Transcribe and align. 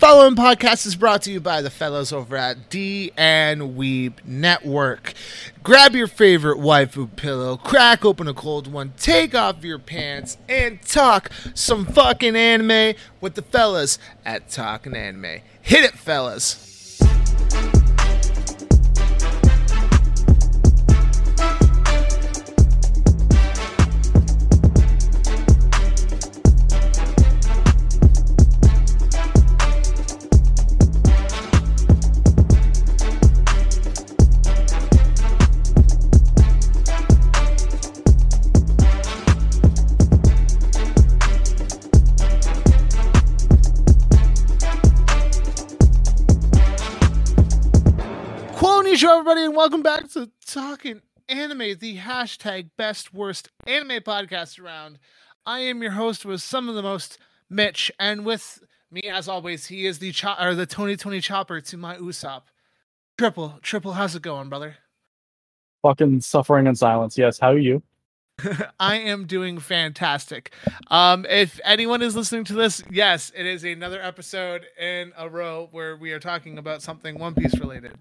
following 0.00 0.34
podcast 0.34 0.86
is 0.86 0.96
brought 0.96 1.20
to 1.20 1.30
you 1.30 1.38
by 1.38 1.60
the 1.60 1.68
fellows 1.68 2.10
over 2.10 2.34
at 2.34 2.70
D 2.70 3.12
and 3.18 3.76
Weeb 3.76 4.14
Network. 4.24 5.12
Grab 5.62 5.94
your 5.94 6.06
favorite 6.06 6.56
waifu 6.56 7.14
pillow, 7.16 7.58
crack 7.58 8.02
open 8.02 8.26
a 8.26 8.32
cold 8.32 8.66
one, 8.66 8.94
take 8.96 9.34
off 9.34 9.62
your 9.62 9.78
pants, 9.78 10.38
and 10.48 10.80
talk 10.80 11.30
some 11.52 11.84
fucking 11.84 12.34
anime 12.34 12.94
with 13.20 13.34
the 13.34 13.42
fellas 13.42 13.98
at 14.24 14.48
Talking 14.48 14.96
Anime. 14.96 15.42
Hit 15.60 15.84
it, 15.84 15.92
fellas. 15.92 16.98
Everybody, 49.20 49.44
and 49.44 49.54
welcome 49.54 49.82
back 49.82 50.08
to 50.08 50.30
Talking 50.46 51.02
Anime, 51.28 51.76
the 51.78 51.98
hashtag 51.98 52.70
best 52.78 53.12
worst 53.12 53.50
anime 53.66 54.00
podcast 54.00 54.58
around. 54.58 54.98
I 55.44 55.58
am 55.58 55.82
your 55.82 55.90
host 55.90 56.24
with 56.24 56.40
some 56.40 56.70
of 56.70 56.74
the 56.74 56.80
most 56.80 57.18
Mitch, 57.50 57.92
and 58.00 58.24
with 58.24 58.64
me, 58.90 59.02
as 59.02 59.28
always, 59.28 59.66
he 59.66 59.84
is 59.84 59.98
the 59.98 60.12
cho- 60.12 60.36
or 60.40 60.54
the 60.54 60.64
Tony 60.64 60.96
Tony 60.96 61.20
Chopper 61.20 61.60
to 61.60 61.76
my 61.76 61.96
Usopp. 61.96 62.44
Triple, 63.18 63.58
triple, 63.60 63.92
how's 63.92 64.16
it 64.16 64.22
going, 64.22 64.48
brother? 64.48 64.76
Fucking 65.82 66.22
suffering 66.22 66.66
in 66.66 66.74
silence. 66.74 67.18
Yes. 67.18 67.38
How 67.38 67.50
are 67.50 67.58
you? 67.58 67.82
I 68.80 68.96
am 68.96 69.26
doing 69.26 69.58
fantastic. 69.58 70.50
Um, 70.86 71.26
if 71.28 71.60
anyone 71.62 72.00
is 72.00 72.16
listening 72.16 72.44
to 72.44 72.54
this, 72.54 72.82
yes, 72.90 73.32
it 73.36 73.44
is 73.44 73.64
another 73.64 74.00
episode 74.00 74.64
in 74.80 75.12
a 75.14 75.28
row 75.28 75.68
where 75.72 75.94
we 75.94 76.12
are 76.12 76.20
talking 76.20 76.56
about 76.56 76.80
something 76.80 77.18
One 77.18 77.34
Piece 77.34 77.58
related. 77.58 77.98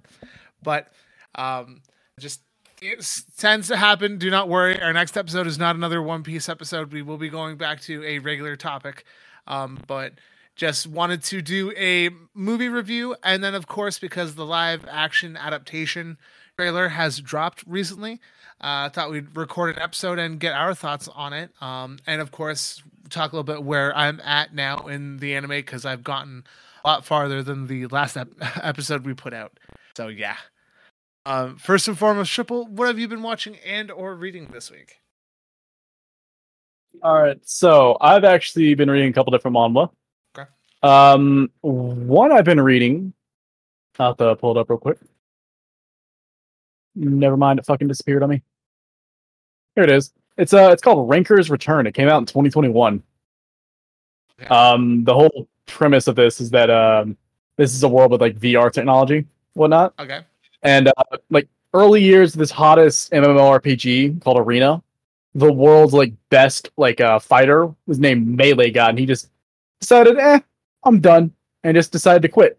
But 0.63 0.94
um, 1.35 1.81
just 2.19 2.41
it 2.81 3.05
tends 3.38 3.67
to 3.67 3.77
happen. 3.77 4.17
Do 4.17 4.30
not 4.30 4.47
worry. 4.47 4.81
Our 4.81 4.94
next 4.94 5.17
episode 5.17 5.47
is 5.47 5.58
not 5.58 5.75
another 5.75 6.02
One 6.02 6.23
Piece 6.23 6.47
episode. 6.47 6.94
We 6.94 7.02
will 7.02 7.17
be 7.17 7.30
going 7.30 7.58
back 7.58 7.81
to 7.81 8.03
a 8.05 8.19
regular 8.19 8.55
topic. 8.55 9.03
Um, 9.47 9.80
but 9.88 10.13
just 10.55 10.88
wanted 10.88 11.23
to 11.23 11.41
do 11.41 11.72
a 11.77 12.09
movie 12.33 12.69
review, 12.69 13.16
and 13.23 13.44
then 13.44 13.55
of 13.55 13.67
course 13.67 13.97
because 13.97 14.35
the 14.35 14.45
live 14.45 14.85
action 14.89 15.38
adaptation 15.38 16.17
trailer 16.57 16.89
has 16.89 17.19
dropped 17.19 17.63
recently. 17.66 18.19
I 18.61 18.88
uh, 18.88 18.89
thought 18.89 19.09
we'd 19.09 19.38
record 19.38 19.77
an 19.77 19.81
episode 19.81 20.19
and 20.19 20.38
get 20.38 20.53
our 20.53 20.73
thoughts 20.73 21.07
on 21.07 21.31
it. 21.31 21.52
Um, 21.61 21.97
and 22.05 22.19
of 22.19 22.31
course, 22.31 22.83
talk 23.09 23.31
a 23.31 23.38
little 23.38 23.55
bit 23.55 23.63
where 23.63 23.95
I'm 23.95 24.19
at 24.19 24.53
now 24.53 24.88
in 24.88 25.19
the 25.19 25.33
anime 25.33 25.52
because 25.52 25.85
I've 25.85 26.03
gotten 26.03 26.44
a 26.83 26.88
lot 26.89 27.05
farther 27.05 27.41
than 27.41 27.67
the 27.67 27.88
last 27.88 28.17
ep- 28.17 28.33
episode 28.61 29.05
we 29.05 29.13
put 29.13 29.33
out. 29.33 29.57
So 29.95 30.09
yeah. 30.09 30.35
Um, 31.25 31.58
first 31.58 31.88
and 31.88 31.98
foremost, 31.98 32.31
Triple, 32.31 32.66
what 32.67 32.88
have 32.88 32.98
you 32.98 33.08
been 33.08 33.22
watching 33.22 33.58
and 33.66 33.92
or 33.92 34.16
reading 34.16 34.48
this 34.52 34.72
week? 34.72 34.95
All 37.03 37.22
right. 37.22 37.39
So 37.44 37.98
I've 38.02 38.23
actually 38.23 38.73
been 38.75 38.89
reading 38.89 39.09
a 39.09 39.14
couple 39.14 39.31
different 39.31 39.56
manhwa. 39.56 39.90
Okay. 40.38 40.50
Um, 40.81 41.52
one 41.62 42.31
I've 42.31 42.45
been 42.45 42.62
reading. 42.62 43.14
I'll 43.97 44.09
have 44.09 44.17
to 44.17 44.36
pull 44.38 44.58
it 44.58 44.59
up 44.59 44.70
real 44.70 44.80
quick. 44.80 44.97
Never 46.95 47.38
mind, 47.38 47.59
it 47.59 47.66
fucking 47.66 47.88
disappeared 47.88 48.24
on 48.24 48.29
me. 48.29 48.41
Here 49.75 49.84
it 49.84 49.91
is. 49.91 50.12
It's 50.38 50.53
uh, 50.53 50.69
it's 50.72 50.81
called 50.81 51.09
Ranker's 51.09 51.50
Return. 51.50 51.85
It 51.85 51.94
came 51.94 52.08
out 52.08 52.19
in 52.19 52.25
2021. 52.25 53.03
Yeah. 54.41 54.47
Um, 54.47 55.03
the 55.03 55.13
whole 55.13 55.47
premise 55.66 56.08
of 56.08 56.16
this 56.16 56.41
is 56.41 56.50
that 56.52 56.69
um, 56.69 57.18
this 57.58 57.74
is 57.74 57.84
a 57.84 57.90
world 57.90 58.12
with 58.12 58.22
like 58.22 58.40
VR 58.40 58.72
technology, 58.72 59.25
whatnot. 59.53 59.94
Okay. 60.00 60.22
And 60.62 60.88
uh, 60.88 61.18
like 61.30 61.47
early 61.74 62.02
years 62.02 62.34
this 62.34 62.52
hottest 62.52 63.12
MMORPG 63.12 64.22
called 64.22 64.38
Arena, 64.38 64.81
the 65.36 65.52
world's 65.52 65.94
like 65.94 66.14
best 66.30 66.72
like 66.78 67.00
uh 67.02 67.20
fighter 67.20 67.74
was 67.86 68.00
named 68.00 68.28
Melee 68.28 68.72
God, 68.72 68.92
and 68.92 69.00
he 69.00 69.06
just 69.06 69.30
decided, 69.80 70.18
eh, 70.18 70.40
I'm 70.84 71.00
done, 71.00 71.34
and 71.64 71.75
just 71.75 71.92
decided 71.92 72.22
to 72.24 72.30
quit. 72.30 72.58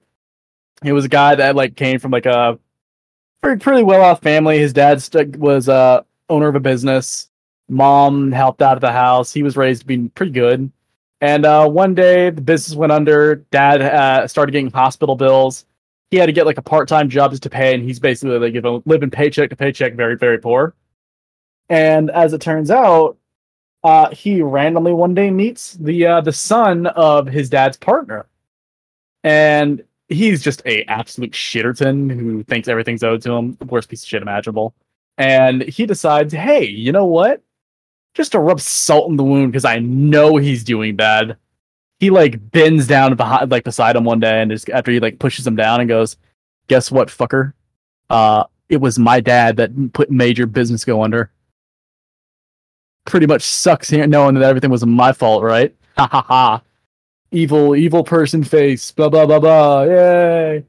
He 0.83 0.93
was 0.93 1.05
a 1.05 1.09
guy 1.09 1.34
that 1.34 1.56
like 1.56 1.77
came 1.77 1.99
from 1.99 2.11
like 2.11 2.27
a 2.27 2.59
pretty, 3.43 3.61
pretty 3.61 3.83
well 3.83 4.03
off 4.03 4.22
family. 4.22 4.59
His 4.59 4.72
dad 4.72 5.03
st- 5.03 5.37
was 5.37 5.69
uh 5.69 6.03
owner 6.28 6.49
of 6.49 6.55
a 6.55 6.61
business. 6.61 7.28
Mom 7.69 8.32
helped 8.32 8.62
out 8.62 8.77
at 8.77 8.81
the 8.81 8.93
house. 8.93 9.32
He 9.32 9.43
was 9.43 9.56
raised 9.56 9.82
to 9.82 9.87
be 9.87 10.09
pretty 10.09 10.32
good. 10.32 10.71
And 11.21 11.44
uh, 11.44 11.69
one 11.69 11.94
day 11.94 12.31
the 12.31 12.41
business 12.41 12.77
went 12.77 12.93
under. 12.93 13.37
Dad 13.50 13.82
uh, 13.82 14.27
started 14.27 14.53
getting 14.53 14.71
hospital 14.71 15.15
bills 15.15 15.67
he 16.10 16.16
had 16.16 16.26
to 16.26 16.32
get 16.32 16.47
like 16.47 16.59
a 16.59 16.62
part-time 16.62 17.09
job 17.09 17.31
just 17.31 17.43
to 17.44 17.50
pay 17.50 17.75
and 17.75 17.84
he's 17.84 18.00
basically 18.00 18.38
like 18.38 18.54
you 18.54 18.60
know, 18.60 18.82
living 18.87 19.10
paycheck 19.10 19.50
to 19.50 19.56
paycheck 19.56 19.94
very 19.94 20.16
very 20.16 20.38
poor. 20.38 20.75
And 21.69 22.10
as 22.10 22.32
it 22.32 22.41
turns 22.41 22.71
out 22.71 23.16
uh, 23.82 24.10
he 24.10 24.43
randomly 24.43 24.93
one 24.93 25.15
day 25.15 25.31
meets 25.31 25.75
the 25.75 26.06
uh, 26.06 26.20
the 26.20 26.32
son 26.32 26.87
of 26.88 27.26
his 27.26 27.49
dad's 27.49 27.76
partner. 27.76 28.26
And 29.25 29.82
he's 30.09 30.43
just 30.43 30.62
a 30.66 30.82
absolute 30.84 31.32
shitterton 31.32 32.10
who 32.10 32.43
thinks 32.44 32.69
everything's 32.69 33.03
owed 33.03 33.22
to 33.22 33.32
him 33.32 33.54
the 33.54 33.65
worst 33.66 33.88
piece 33.88 34.03
of 34.03 34.09
shit 34.09 34.22
imaginable. 34.22 34.75
And 35.19 35.62
he 35.62 35.87
decides 35.87 36.32
hey 36.32 36.65
you 36.66 36.93
know 36.93 37.06
what? 37.06 37.43
Just 38.15 38.32
to 38.32 38.41
rub 38.41 38.60
salt 38.60 39.09
in 39.10 39.16
the 39.16 39.22
wound 39.22 39.53
because 39.53 39.65
i 39.65 39.78
know 39.78 40.37
he's 40.37 40.65
doing 40.65 40.97
bad 40.97 41.37
he 42.00 42.09
like 42.09 42.50
bends 42.50 42.87
down 42.87 43.15
behind 43.15 43.50
like 43.50 43.62
beside 43.62 43.94
him 43.94 44.05
one 44.05 44.19
day 44.19 44.41
and 44.41 44.50
just 44.50 44.69
after 44.71 44.91
he 44.91 44.99
like 44.99 45.19
pushes 45.19 45.47
him 45.47 45.55
down 45.55 45.81
and 45.81 45.88
goes 45.88 46.16
guess 46.66 46.91
what 46.91 47.09
fucker? 47.09 47.53
Uh 48.09 48.44
it 48.69 48.78
was 48.78 48.99
my 48.99 49.21
dad 49.21 49.56
that 49.59 49.93
put 49.93 50.11
major 50.11 50.47
business 50.47 50.84
go 50.84 51.03
under. 51.03 51.31
Pretty 53.05 53.27
much 53.27 53.43
sucks 53.43 53.91
here 53.91 54.06
knowing 54.06 54.34
that 54.34 54.43
everything 54.44 54.71
was 54.71 54.84
my 54.84 55.12
fault 55.12 55.44
right? 55.44 55.75
Ha 55.97 56.09
ha 56.11 56.22
ha. 56.22 56.62
Evil 57.31 57.77
evil 57.77 58.03
person 58.03 58.43
face 58.43 58.91
blah 58.91 59.11
blah 59.11 59.27
blah 59.27 59.38
blah. 59.38 59.82
Yay. 59.82 60.65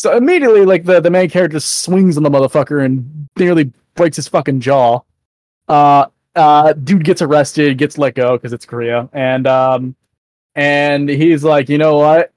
So 0.00 0.16
immediately 0.16 0.64
like 0.64 0.84
the 0.84 1.00
the 1.00 1.10
main 1.10 1.30
character 1.30 1.60
swings 1.60 2.16
on 2.16 2.24
the 2.24 2.30
motherfucker 2.30 2.84
and 2.84 3.28
nearly 3.38 3.70
breaks 3.94 4.16
his 4.16 4.26
fucking 4.26 4.60
jaw. 4.60 5.00
Uh 5.68 6.06
uh 6.34 6.72
dude 6.72 7.04
gets 7.04 7.22
arrested 7.22 7.78
gets 7.78 7.98
let 7.98 8.16
go 8.16 8.36
because 8.36 8.52
it's 8.52 8.66
korea. 8.66 9.08
And 9.12 9.46
um 9.46 9.94
and 10.54 11.08
he's 11.08 11.44
like, 11.44 11.68
you 11.68 11.78
know 11.78 11.98
what? 11.98 12.32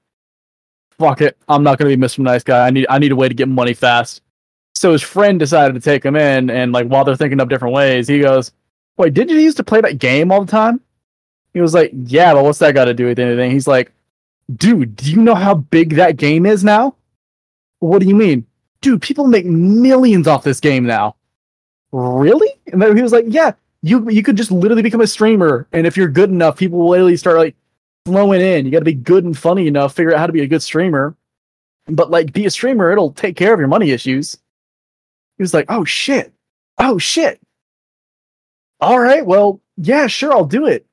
Fuck 0.98 1.20
it. 1.20 1.36
I'm 1.48 1.62
not 1.62 1.78
gonna 1.78 1.94
be 1.94 1.96
Mr. 1.96 2.20
Nice 2.20 2.42
Guy. 2.42 2.66
I 2.66 2.70
need 2.70 2.86
I 2.88 2.98
need 2.98 3.12
a 3.12 3.16
way 3.16 3.28
to 3.28 3.34
get 3.34 3.48
money 3.48 3.74
fast. 3.74 4.22
So 4.74 4.92
his 4.92 5.02
friend 5.02 5.38
decided 5.38 5.74
to 5.74 5.80
take 5.80 6.04
him 6.04 6.16
in, 6.16 6.50
and 6.50 6.72
like 6.72 6.86
while 6.86 7.04
they're 7.04 7.16
thinking 7.16 7.40
of 7.40 7.48
different 7.48 7.74
ways, 7.74 8.08
he 8.08 8.20
goes, 8.20 8.52
Wait, 8.96 9.14
did 9.14 9.30
you 9.30 9.38
used 9.38 9.56
to 9.58 9.64
play 9.64 9.80
that 9.80 9.98
game 9.98 10.32
all 10.32 10.44
the 10.44 10.50
time? 10.50 10.80
He 11.54 11.60
was 11.60 11.74
like, 11.74 11.90
Yeah, 11.92 12.34
but 12.34 12.44
what's 12.44 12.58
that 12.60 12.74
got 12.74 12.86
to 12.86 12.94
do 12.94 13.06
with 13.06 13.18
anything? 13.18 13.50
He's 13.50 13.66
like, 13.66 13.92
Dude, 14.56 14.96
do 14.96 15.10
you 15.10 15.20
know 15.22 15.34
how 15.34 15.54
big 15.54 15.94
that 15.94 16.16
game 16.16 16.46
is 16.46 16.64
now? 16.64 16.94
What 17.80 18.00
do 18.00 18.06
you 18.08 18.14
mean? 18.14 18.46
Dude, 18.80 19.02
people 19.02 19.26
make 19.26 19.46
millions 19.46 20.26
off 20.26 20.44
this 20.44 20.60
game 20.60 20.84
now. 20.84 21.16
Really? 21.92 22.50
And 22.72 22.80
then 22.80 22.96
he 22.96 23.02
was 23.02 23.12
like, 23.12 23.24
Yeah, 23.28 23.52
you 23.82 24.08
you 24.10 24.22
could 24.22 24.36
just 24.36 24.50
literally 24.50 24.82
become 24.82 25.00
a 25.00 25.06
streamer, 25.06 25.66
and 25.72 25.86
if 25.86 25.96
you're 25.96 26.08
good 26.08 26.30
enough, 26.30 26.58
people 26.58 26.78
will 26.78 26.90
literally 26.90 27.16
start 27.16 27.38
like 27.38 27.54
flowing 28.06 28.40
in. 28.40 28.64
You 28.64 28.72
got 28.72 28.78
to 28.78 28.84
be 28.84 28.94
good 28.94 29.24
and 29.24 29.36
funny 29.36 29.66
enough, 29.66 29.94
figure 29.94 30.14
out 30.14 30.20
how 30.20 30.26
to 30.26 30.32
be 30.32 30.42
a 30.42 30.46
good 30.46 30.62
streamer. 30.62 31.14
But 31.88 32.10
like, 32.10 32.32
be 32.32 32.46
a 32.46 32.50
streamer, 32.50 32.90
it'll 32.90 33.12
take 33.12 33.36
care 33.36 33.52
of 33.52 33.58
your 33.58 33.68
money 33.68 33.90
issues. 33.90 34.38
He 35.36 35.42
was 35.42 35.52
like, 35.52 35.66
oh 35.68 35.84
shit. 35.84 36.32
Oh 36.78 36.98
shit. 36.98 37.40
All 38.80 38.98
right, 38.98 39.24
well, 39.24 39.60
yeah, 39.76 40.06
sure, 40.06 40.32
I'll 40.32 40.44
do 40.44 40.66
it. 40.66 40.86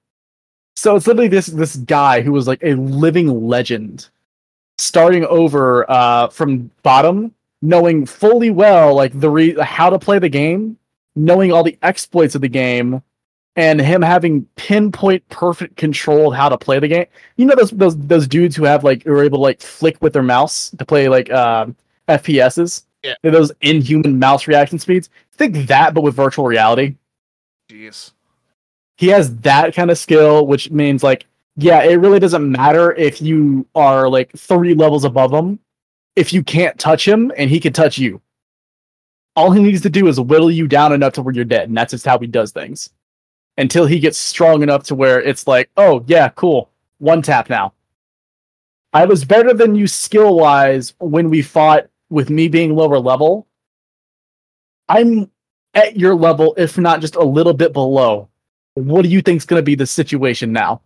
So 0.76 0.96
it's 0.96 1.08
literally 1.08 1.28
this 1.28 1.48
this 1.48 1.76
guy 1.76 2.22
who 2.22 2.32
was 2.32 2.48
like 2.48 2.64
a 2.64 2.74
living 2.76 3.48
legend, 3.48 4.10
starting 4.78 5.26
over 5.26 5.90
uh, 5.90 6.30
from 6.30 6.72
bottom, 6.82 7.34
knowing 7.62 8.06
fully 8.06 8.50
well 8.50 8.96
like 8.96 9.18
the 9.20 9.30
re- 9.30 9.60
how 9.62 9.90
to 9.90 10.00
play 10.00 10.20
the 10.20 10.30
game, 10.30 10.78
knowing 11.16 11.52
all 11.52 11.64
the 11.64 11.78
exploits 11.84 12.36
of 12.36 12.42
the 12.42 12.48
game, 12.50 13.02
and 13.56 13.80
him 13.80 14.02
having 14.02 14.46
pinpoint 14.56 15.28
perfect 15.30 15.78
control 15.78 16.32
of 16.32 16.38
how 16.38 16.50
to 16.50 16.58
play 16.58 16.80
the 16.80 16.88
game. 16.88 17.06
You 17.38 17.46
know 17.46 17.56
those 17.56 17.72
those 17.72 17.98
those 17.98 18.28
dudes 18.28 18.56
who 18.56 18.64
have 18.64 18.84
like 18.84 19.04
who 19.04 19.14
are 19.14 19.24
able 19.24 19.40
to 19.40 19.44
like 19.44 19.62
flick 19.62 20.02
with 20.02 20.14
their 20.14 20.24
mouse 20.24 20.72
to 20.72 20.86
play 20.86 21.08
like 21.08 21.32
um, 21.32 21.76
FPSs. 22.08 22.84
Yeah. 23.04 23.16
Those 23.22 23.52
inhuman 23.62 24.18
mouse 24.18 24.48
reaction 24.48 24.80
speeds. 24.80 25.10
Think 25.34 25.68
that, 25.68 25.94
but 25.94 26.02
with 26.02 26.16
virtual 26.16 26.46
reality. 26.46 26.96
Jeez. 27.70 28.12
He 28.96 29.08
has 29.08 29.36
that 29.38 29.76
kind 29.76 29.92
of 29.92 29.98
skill, 29.98 30.48
which 30.48 30.72
means 30.72 31.04
like 31.04 31.26
yeah, 31.56 31.84
it 31.84 31.96
really 31.96 32.20
doesn't 32.20 32.52
matter 32.52 32.94
if 32.94 33.22
you 33.22 33.68
are 33.76 34.10
like 34.10 34.32
three 34.36 34.74
levels 34.74 35.04
above 35.04 35.32
him. 35.32 35.60
If 36.16 36.34
you 36.34 36.44
can't 36.44 36.78
touch 36.80 37.08
him 37.08 37.32
and 37.38 37.50
he 37.50 37.60
can 37.60 37.74
touch 37.74 37.98
you, 37.98 38.22
all 39.36 39.52
he 39.52 39.62
needs 39.62 39.82
to 39.82 39.90
do 39.90 40.08
is 40.08 40.20
whittle 40.20 40.52
you 40.52 40.68
down 40.68 40.94
enough 40.94 41.14
to 41.14 41.22
where 41.22 41.34
you're 41.34 41.46
dead, 41.46 41.68
and 41.68 41.78
that's 41.78 41.92
just 41.92 42.06
how 42.06 42.20
he 42.20 42.28
does 42.28 42.52
things. 42.52 42.90
Until 43.58 43.86
he 43.86 44.00
gets 44.00 44.18
strong 44.18 44.64
enough 44.64 44.84
to 44.86 44.96
where 44.96 45.22
it's 45.22 45.46
like, 45.46 45.70
oh 45.78 46.04
yeah, 46.08 46.30
cool, 46.30 46.70
one 46.98 47.22
tap 47.22 47.50
now. 47.50 47.74
I 48.94 49.06
was 49.06 49.26
better 49.26 49.54
than 49.54 49.76
you 49.76 49.88
skill 49.88 50.36
wise 50.36 50.94
when 51.00 51.30
we 51.30 51.42
fought 51.42 51.88
with 52.10 52.30
me 52.30 52.48
being 52.48 52.76
lower 52.76 53.00
level. 53.00 53.48
I'm 54.90 55.30
at 55.74 55.98
your 55.98 56.16
level, 56.16 56.54
if 56.58 56.78
not 56.78 57.02
just 57.02 57.16
a 57.16 57.24
little 57.24 57.54
bit 57.54 57.74
below. 57.74 58.30
What 58.76 59.04
do 59.04 59.10
you 59.10 59.22
think's 59.22 59.46
going 59.46 59.60
to 59.60 59.66
be 59.66 59.76
the 59.76 59.88
situation 59.88 60.52
now? 60.52 60.82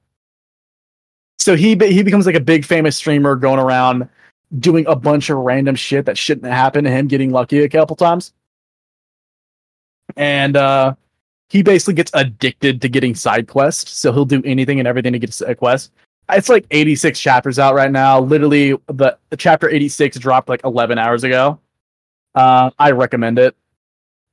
So 1.39 1.55
he 1.55 1.69
he 1.69 2.03
becomes 2.03 2.25
like 2.25 2.35
a 2.35 2.41
big 2.41 2.65
famous 2.65 2.97
streamer 2.97 3.35
going 3.35 3.59
around 3.59 4.09
doing 4.59 4.85
a 4.87 4.95
bunch 4.95 5.29
of 5.29 5.37
random 5.37 5.75
shit 5.75 6.05
that 6.05 6.17
shouldn't 6.17 6.51
happen 6.51 6.83
to 6.83 6.89
him, 6.89 7.07
getting 7.07 7.31
lucky 7.31 7.59
a 7.59 7.69
couple 7.69 7.95
times. 7.95 8.33
And 10.15 10.57
uh 10.57 10.95
he 11.49 11.63
basically 11.63 11.93
gets 11.93 12.11
addicted 12.13 12.81
to 12.81 12.89
getting 12.89 13.15
side 13.15 13.47
quests, 13.47 13.91
so 13.91 14.11
he'll 14.11 14.25
do 14.25 14.41
anything 14.43 14.79
and 14.79 14.87
everything 14.87 15.13
to 15.13 15.19
get 15.19 15.39
a 15.41 15.55
quest. 15.55 15.91
It's 16.29 16.49
like 16.49 16.65
86 16.71 17.19
chapters 17.19 17.57
out 17.57 17.73
right 17.73 17.91
now. 17.91 18.19
Literally, 18.19 18.71
the, 18.87 19.17
the 19.29 19.37
chapter 19.37 19.69
86 19.69 20.19
dropped 20.19 20.49
like 20.49 20.61
11 20.65 20.97
hours 20.97 21.23
ago. 21.23 21.59
Uh, 22.35 22.69
I 22.77 22.91
recommend 22.91 23.39
it. 23.39 23.55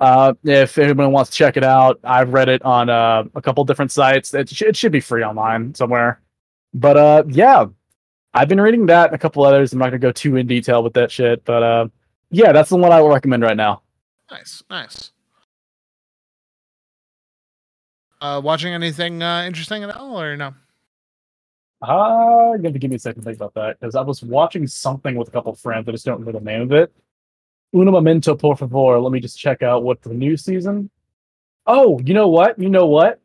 Uh, 0.00 0.34
if 0.42 0.76
anyone 0.76 1.12
wants 1.12 1.30
to 1.30 1.36
check 1.36 1.56
it 1.56 1.62
out, 1.62 2.00
I've 2.02 2.32
read 2.32 2.48
it 2.48 2.62
on 2.62 2.90
uh, 2.90 3.24
a 3.36 3.40
couple 3.40 3.64
different 3.64 3.92
sites. 3.92 4.34
It, 4.34 4.48
sh- 4.48 4.62
it 4.62 4.76
should 4.76 4.90
be 4.90 5.00
free 5.00 5.22
online 5.22 5.72
somewhere. 5.74 6.20
But 6.74 6.96
uh, 6.96 7.22
yeah, 7.28 7.66
I've 8.34 8.48
been 8.48 8.60
reading 8.60 8.86
that 8.86 9.06
and 9.06 9.14
a 9.14 9.18
couple 9.18 9.44
others. 9.44 9.72
I'm 9.72 9.78
not 9.78 9.86
gonna 9.86 9.98
go 10.00 10.10
too 10.10 10.36
in 10.36 10.48
detail 10.48 10.82
with 10.82 10.94
that 10.94 11.12
shit, 11.12 11.44
but 11.44 11.62
uh, 11.62 11.88
yeah, 12.30 12.50
that's 12.50 12.70
the 12.70 12.76
one 12.76 12.90
I 12.90 13.00
will 13.00 13.08
recommend 13.08 13.44
right 13.44 13.56
now. 13.56 13.82
Nice, 14.30 14.64
nice. 14.68 15.12
Uh, 18.24 18.40
watching 18.40 18.72
anything 18.72 19.22
uh, 19.22 19.44
interesting 19.46 19.82
at 19.82 19.94
all, 19.94 20.18
or 20.18 20.34
no? 20.34 20.54
Uh, 21.82 22.54
you 22.56 22.62
have 22.62 22.72
to 22.72 22.78
give 22.78 22.88
me 22.88 22.96
a 22.96 22.98
second 22.98 23.20
to 23.20 23.26
think 23.26 23.36
about 23.36 23.52
that 23.52 23.78
because 23.78 23.94
I 23.94 24.00
was 24.00 24.22
watching 24.22 24.66
something 24.66 25.14
with 25.14 25.28
a 25.28 25.30
couple 25.30 25.54
friends. 25.54 25.86
I 25.86 25.92
just 25.92 26.06
don't 26.06 26.20
remember 26.20 26.38
the 26.38 26.44
name 26.44 26.62
of 26.62 26.72
it. 26.72 26.90
Uno 27.74 27.92
momento, 27.92 28.34
por 28.34 28.56
favor. 28.56 28.98
Let 28.98 29.12
me 29.12 29.20
just 29.20 29.38
check 29.38 29.62
out 29.62 29.82
what 29.82 30.00
the 30.00 30.14
new 30.14 30.38
season. 30.38 30.88
Oh, 31.66 32.00
you 32.00 32.14
know 32.14 32.28
what? 32.28 32.58
You 32.58 32.70
know 32.70 32.86
what? 32.86 33.20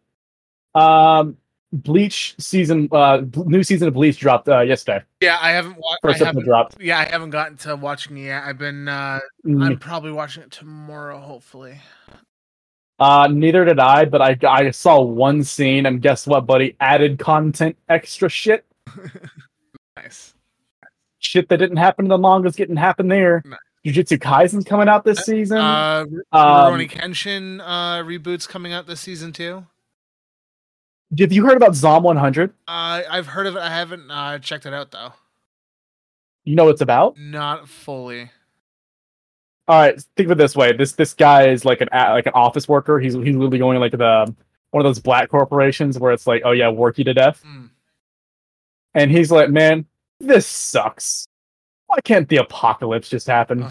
Um, 0.75 1.37
Bleach 1.71 2.35
season, 2.37 2.89
uh, 2.91 3.21
new 3.45 3.63
season 3.63 3.87
of 3.87 3.93
Bleach 3.93 4.19
dropped 4.19 4.49
uh, 4.49 4.61
yesterday. 4.61 5.01
Yeah, 5.21 5.37
I 5.39 5.51
haven't 5.51 5.77
watched. 5.77 6.01
First 6.01 6.15
episode 6.15 6.25
haven't, 6.25 6.43
dropped. 6.43 6.81
yeah, 6.81 6.99
I 6.99 7.05
haven't 7.05 7.29
gotten 7.29 7.55
to 7.57 7.77
watching 7.77 8.17
it 8.17 8.23
yet. 8.25 8.43
I've 8.43 8.57
been. 8.57 8.89
Uh, 8.89 9.19
Mm, 9.45 9.63
I'm 9.63 9.77
probably 9.79 10.11
watching 10.11 10.43
it 10.43 10.51
tomorrow, 10.51 11.19
hopefully. 11.19 11.79
Uh, 12.99 13.27
neither 13.31 13.63
did 13.65 13.79
I, 13.79 14.05
but 14.05 14.21
I 14.21 14.37
I 14.47 14.71
saw 14.71 15.01
one 15.01 15.43
scene, 15.43 15.85
and 15.85 16.01
guess 16.01 16.27
what, 16.27 16.45
buddy? 16.45 16.75
Added 16.79 17.17
content, 17.19 17.77
extra 17.87 18.27
shit, 18.29 18.65
nice. 19.95 20.33
shit 21.19 21.47
that 21.49 21.57
didn't 21.57 21.77
happen 21.77 22.05
in 22.05 22.09
the 22.09 22.17
manga's 22.17 22.55
getting 22.55 22.75
happen 22.75 23.07
there. 23.07 23.41
Nice. 23.45 23.59
Jujutsu 23.85 24.19
Kaisen's 24.19 24.65
coming 24.65 24.89
out 24.89 25.05
this 25.05 25.19
season. 25.19 25.57
Uh, 25.57 26.05
um, 26.33 26.73
Rurouni 26.73 26.89
Kenshin 26.91 27.61
uh, 27.61 28.03
reboots 28.03 28.47
coming 28.47 28.73
out 28.73 28.87
this 28.87 28.99
season 28.99 29.31
too. 29.31 29.65
have 31.17 31.31
you 31.31 31.45
heard 31.45 31.55
about 31.55 31.75
Zom 31.75 32.03
100? 32.03 32.49
Uh, 32.67 33.01
I've 33.09 33.27
heard 33.27 33.47
of 33.47 33.55
it. 33.55 33.59
I 33.59 33.69
haven't 33.69 34.11
uh, 34.11 34.39
checked 34.39 34.65
it 34.65 34.73
out 34.73 34.91
though. 34.91 35.13
You 36.43 36.55
know 36.55 36.65
what 36.65 36.71
it's 36.71 36.81
about? 36.81 37.17
Not 37.17 37.69
fully. 37.69 38.31
All 39.69 39.79
right, 39.79 40.01
think 40.17 40.25
of 40.27 40.31
it 40.31 40.37
this 40.39 40.55
way: 40.55 40.73
this 40.73 40.93
this 40.93 41.13
guy 41.13 41.47
is 41.47 41.63
like 41.63 41.79
an 41.79 41.89
like 41.93 42.25
an 42.25 42.33
office 42.33 42.67
worker. 42.67 42.99
He's 42.99 43.13
he's 43.13 43.35
literally 43.35 43.59
going 43.59 43.79
like 43.79 43.91
the 43.93 44.33
one 44.71 44.83
of 44.83 44.89
those 44.89 44.99
black 44.99 45.29
corporations 45.29 45.97
where 45.99 46.11
it's 46.11 46.25
like, 46.27 46.41
oh 46.43 46.51
yeah, 46.51 46.69
work 46.69 46.97
you 46.97 47.03
to 47.05 47.13
death, 47.13 47.41
Mm. 47.45 47.69
and 48.95 49.11
he's 49.11 49.31
like, 49.31 49.49
man, 49.51 49.85
this 50.19 50.45
sucks. 50.47 51.27
Why 51.87 51.99
can't 52.03 52.27
the 52.27 52.37
apocalypse 52.37 53.09
just 53.09 53.27
happen? 53.27 53.67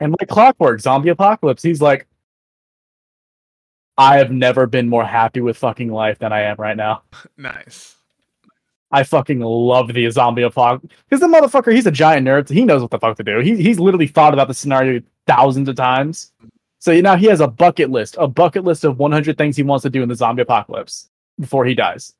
And 0.00 0.14
like 0.18 0.28
clockwork, 0.28 0.80
zombie 0.80 1.10
apocalypse. 1.10 1.62
He's 1.62 1.80
like, 1.80 2.06
I 3.96 4.16
have 4.18 4.32
never 4.32 4.66
been 4.66 4.88
more 4.88 5.04
happy 5.04 5.40
with 5.40 5.56
fucking 5.56 5.92
life 5.92 6.18
than 6.18 6.32
I 6.32 6.40
am 6.42 6.56
right 6.58 6.76
now. 6.76 7.02
nice. 7.36 7.96
I 8.92 9.02
fucking 9.04 9.40
love 9.40 9.92
the 9.92 10.10
zombie 10.10 10.42
apocalypse 10.42 10.94
because 11.08 11.20
the 11.20 11.26
motherfucker, 11.26 11.72
he's 11.74 11.86
a 11.86 11.90
giant 11.90 12.26
nerd. 12.26 12.46
So 12.48 12.54
he 12.54 12.64
knows 12.64 12.82
what 12.82 12.90
the 12.90 12.98
fuck 12.98 13.16
to 13.16 13.24
do. 13.24 13.38
He 13.40 13.56
he's 13.62 13.78
literally 13.80 14.06
thought 14.06 14.34
about 14.34 14.48
the 14.48 14.54
scenario 14.54 15.00
thousands 15.26 15.68
of 15.68 15.76
times. 15.76 16.32
So 16.78 16.98
now 17.00 17.16
he 17.16 17.26
has 17.26 17.40
a 17.40 17.46
bucket 17.48 17.90
list, 17.90 18.16
a 18.18 18.26
bucket 18.28 18.64
list 18.64 18.84
of 18.84 18.98
100 18.98 19.38
things 19.38 19.56
he 19.56 19.62
wants 19.62 19.82
to 19.84 19.90
do 19.90 20.02
in 20.02 20.08
the 20.08 20.14
zombie 20.16 20.42
apocalypse 20.42 21.08
before 21.38 21.64
he 21.64 21.74
dies. 21.74 22.12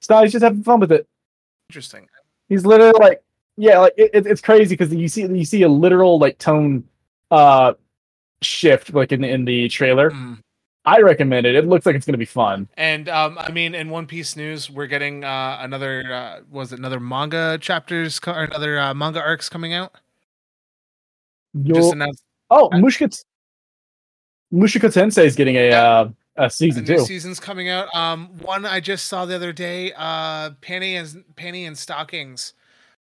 So 0.00 0.14
now 0.14 0.22
he's 0.22 0.32
just 0.32 0.44
having 0.44 0.62
fun 0.62 0.80
with 0.80 0.92
it. 0.92 1.06
Interesting. 1.70 2.06
He's 2.48 2.64
literally 2.66 2.92
like, 3.00 3.22
yeah, 3.56 3.78
like 3.78 3.94
it, 3.96 4.10
it- 4.14 4.26
it's 4.26 4.40
crazy 4.40 4.76
because 4.76 4.92
you 4.94 5.08
see 5.08 5.22
you 5.26 5.44
see 5.44 5.62
a 5.62 5.68
literal 5.68 6.18
like 6.18 6.38
tone 6.38 6.84
uh 7.30 7.72
shift 8.42 8.92
like 8.94 9.10
in 9.12 9.24
in 9.24 9.44
the 9.44 9.68
trailer. 9.68 10.10
Mm. 10.10 10.38
I 10.86 11.00
recommend 11.00 11.46
it. 11.46 11.56
It 11.56 11.66
looks 11.66 11.84
like 11.84 11.96
it's 11.96 12.06
gonna 12.06 12.16
be 12.16 12.24
fun. 12.24 12.68
And 12.76 13.08
um, 13.08 13.36
I 13.38 13.50
mean, 13.50 13.74
in 13.74 13.90
One 13.90 14.06
Piece 14.06 14.36
news, 14.36 14.70
we're 14.70 14.86
getting 14.86 15.24
uh, 15.24 15.58
another 15.60 16.04
uh, 16.12 16.40
was 16.50 16.72
it 16.72 16.78
another 16.78 17.00
manga 17.00 17.58
chapters 17.60 18.20
co- 18.20 18.32
or 18.32 18.44
another 18.44 18.78
uh, 18.78 18.94
manga 18.94 19.20
arcs 19.20 19.48
coming 19.48 19.74
out? 19.74 19.92
Just 21.62 21.68
You'll, 21.68 21.92
announced 21.92 22.22
oh, 22.50 22.70
Mushka 22.72 23.24
Mushoku 24.52 24.92
Tensei 24.92 25.24
is 25.24 25.34
getting 25.34 25.56
a 25.56 25.68
Yeah. 25.68 25.82
uh, 25.82 26.10
a 26.36 26.44
a 26.44 26.50
season 26.50 26.84
new 26.84 26.98
two. 26.98 27.04
season's 27.04 27.40
coming 27.40 27.68
out. 27.68 27.92
Um, 27.94 28.28
one 28.42 28.64
I 28.64 28.78
just 28.80 29.06
saw 29.06 29.24
the 29.24 29.34
other 29.34 29.52
day, 29.52 29.92
uh, 29.96 30.50
Panty 30.60 30.92
and 30.92 31.24
Panty 31.34 31.66
and 31.66 31.76
Stockings, 31.76 32.52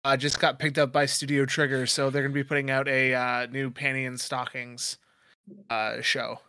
uh, 0.03 0.17
just 0.17 0.41
got 0.41 0.59
picked 0.59 0.79
up 0.79 0.93
by 0.93 1.07
Studio 1.07 1.45
Trigger, 1.45 1.87
so 1.87 2.11
they're 2.11 2.23
gonna 2.23 2.35
be 2.35 2.43
putting 2.43 2.71
out 2.71 2.89
a 2.89 3.15
uh, 3.15 3.47
new 3.47 3.71
Panty 3.71 4.07
and 4.07 4.19
Stockings 4.19 4.97
uh, 5.71 6.01
show. 6.01 6.41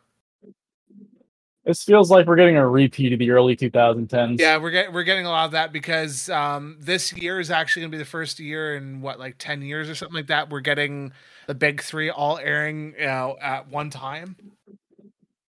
This 1.70 1.84
feels 1.84 2.10
like 2.10 2.26
we're 2.26 2.36
getting 2.36 2.58
a 2.58 2.68
repeat 2.68 3.14
of 3.14 3.20
the 3.20 3.30
early 3.30 3.56
2010s. 3.56 4.40
Yeah, 4.40 4.58
we're 4.58 4.72
getting 4.72 4.92
we're 4.92 5.04
getting 5.04 5.28
a 5.28 5.30
lot 5.30 5.46
of 5.46 5.52
that 5.52 5.72
because 5.72 6.28
um, 6.28 6.78
this 6.80 7.14
year 7.14 7.40
is 7.40 7.52
actually 7.52 7.84
gonna 7.84 7.92
be 7.92 8.00
the 8.00 8.06
first 8.06 8.40
year 8.40 8.76
in 8.76 9.02
what 9.02 9.20
like 9.20 9.36
ten 9.38 9.62
years 9.62 9.88
or 9.88 9.94
something 9.94 10.16
like 10.16 10.26
that. 10.28 10.50
We're 10.50 10.62
getting 10.62 11.14
the 11.46 11.54
big 11.54 11.84
three 11.84 12.10
all 12.10 12.40
airing 12.40 12.96
you 12.98 13.06
know, 13.06 13.38
at 13.40 13.70
one 13.70 13.92
time 13.92 14.36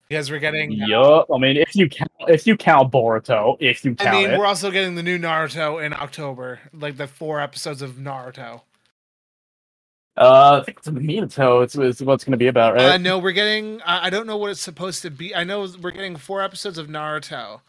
because 0.09 0.29
we're 0.29 0.39
getting. 0.39 0.73
Yup. 0.73 1.27
I 1.33 1.37
mean, 1.37 1.55
if 1.55 1.73
you 1.73 1.87
count, 1.87 2.11
if 2.27 2.45
you 2.45 2.57
count 2.57 2.91
Boruto, 2.91 3.55
if 3.61 3.85
you 3.85 3.95
count 3.95 4.09
I 4.09 4.21
mean, 4.21 4.31
it, 4.31 4.37
we're 4.37 4.45
also 4.45 4.71
getting 4.71 4.95
the 4.95 5.03
new 5.03 5.17
Naruto 5.17 5.81
in 5.81 5.93
October, 5.93 6.59
like 6.73 6.97
the 6.97 7.07
four 7.07 7.39
episodes 7.39 7.81
of 7.81 7.91
Naruto. 7.91 8.59
Uh, 10.17 10.59
I 10.61 10.65
think 10.65 10.79
it's 10.79 10.87
Minato. 10.87 11.63
It's, 11.63 11.75
it's 11.75 12.01
what 12.01 12.15
it's 12.15 12.23
going 12.23 12.31
to 12.33 12.37
be 12.37 12.47
about, 12.47 12.75
right? 12.75 12.91
Uh, 12.91 12.97
no, 12.97 13.19
we're 13.19 13.31
getting. 13.31 13.81
I 13.83 14.07
I 14.07 14.09
don't 14.09 14.27
know 14.27 14.37
what 14.37 14.51
it's 14.51 14.61
supposed 14.61 15.01
to 15.03 15.09
be. 15.11 15.33
I 15.35 15.43
know 15.43 15.67
we're 15.81 15.91
getting 15.91 16.15
four 16.15 16.41
episodes 16.41 16.77
of 16.77 16.87
Naruto. 16.87 17.61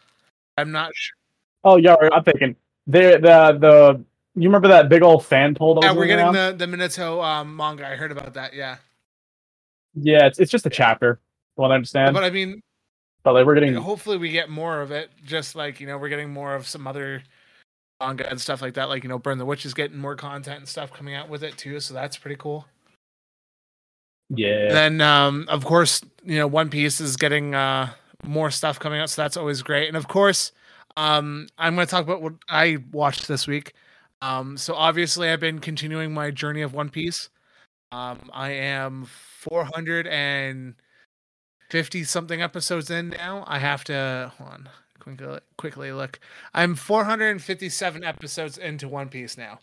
I'm 0.57 0.71
not 0.71 0.91
sure. 0.93 1.15
oh, 1.63 1.77
yeah. 1.77 1.95
I'm 2.11 2.23
thinking 2.23 2.55
the 2.87 3.19
the 3.21 3.57
the. 3.59 4.03
You 4.33 4.47
remember 4.47 4.69
that 4.69 4.87
big 4.87 5.03
old 5.03 5.25
fan 5.25 5.55
poll 5.55 5.75
that 5.75 5.83
Yeah, 5.83 5.93
we're 5.93 6.07
getting 6.07 6.25
around? 6.25 6.57
the 6.57 6.65
the 6.65 6.77
Minato 6.77 7.21
um, 7.23 7.55
manga. 7.55 7.85
I 7.85 7.95
heard 7.95 8.11
about 8.13 8.33
that. 8.35 8.53
Yeah, 8.53 8.77
Yeah, 9.93 10.25
it's 10.25 10.39
it's 10.39 10.51
just 10.51 10.65
a 10.65 10.69
chapter. 10.69 11.19
From 11.55 11.63
what 11.63 11.71
I 11.71 11.75
understand, 11.75 12.13
but 12.13 12.23
I 12.23 12.29
mean, 12.29 12.61
but 13.23 13.33
like 13.33 13.45
we're 13.45 13.55
getting 13.55 13.73
hopefully 13.75 14.17
we 14.17 14.29
get 14.31 14.49
more 14.49 14.79
of 14.81 14.91
it. 14.91 15.11
Just 15.25 15.53
like 15.55 15.81
you 15.81 15.87
know, 15.87 15.97
we're 15.97 16.07
getting 16.09 16.31
more 16.31 16.55
of 16.55 16.65
some 16.65 16.87
other 16.87 17.23
manga 18.01 18.29
and 18.29 18.41
stuff 18.41 18.61
like 18.61 18.73
that. 18.73 18.89
Like 18.89 19.03
you 19.03 19.09
know, 19.09 19.19
Burn 19.19 19.37
the 19.37 19.45
Witch 19.45 19.65
is 19.65 19.73
getting 19.73 19.97
more 19.97 20.15
content 20.15 20.57
and 20.57 20.67
stuff 20.67 20.91
coming 20.91 21.15
out 21.15 21.29
with 21.29 21.43
it 21.43 21.57
too. 21.57 21.79
So 21.79 21.93
that's 21.93 22.17
pretty 22.17 22.35
cool. 22.37 22.65
yeah. 24.29 24.73
Then, 24.73 25.01
um, 25.01 25.45
of 25.49 25.65
course, 25.65 26.01
you 26.23 26.37
know, 26.37 26.47
One 26.47 26.69
Piece 26.69 27.01
is 27.01 27.17
getting 27.17 27.55
uh, 27.55 27.91
more 28.23 28.51
stuff 28.51 28.79
coming 28.79 28.99
out, 28.99 29.09
so 29.09 29.21
that's 29.21 29.37
always 29.37 29.61
great. 29.61 29.87
And 29.87 29.97
of 29.97 30.07
course, 30.07 30.51
um, 30.97 31.47
I'm 31.57 31.75
going 31.75 31.87
to 31.87 31.91
talk 31.91 32.03
about 32.03 32.21
what 32.21 32.33
I 32.49 32.77
watched 32.91 33.27
this 33.27 33.47
week. 33.47 33.73
Um, 34.21 34.57
so 34.57 34.73
obviously, 34.75 35.29
I've 35.29 35.39
been 35.39 35.59
continuing 35.59 36.13
my 36.13 36.31
journey 36.31 36.61
of 36.61 36.73
One 36.73 36.89
Piece. 36.89 37.29
Um, 37.91 38.29
I 38.33 38.51
am 38.51 39.05
450 39.05 42.03
something 42.03 42.41
episodes 42.41 42.89
in 42.89 43.09
now. 43.09 43.43
I 43.47 43.59
have 43.59 43.83
to 43.85 44.31
hold 44.37 44.49
on 44.51 44.69
quickly, 45.01 45.39
quickly 45.57 45.91
look. 45.91 46.19
I'm 46.53 46.75
457 46.75 48.03
episodes 48.03 48.57
into 48.57 48.87
One 48.87 49.09
Piece 49.09 49.37
now. 49.37 49.59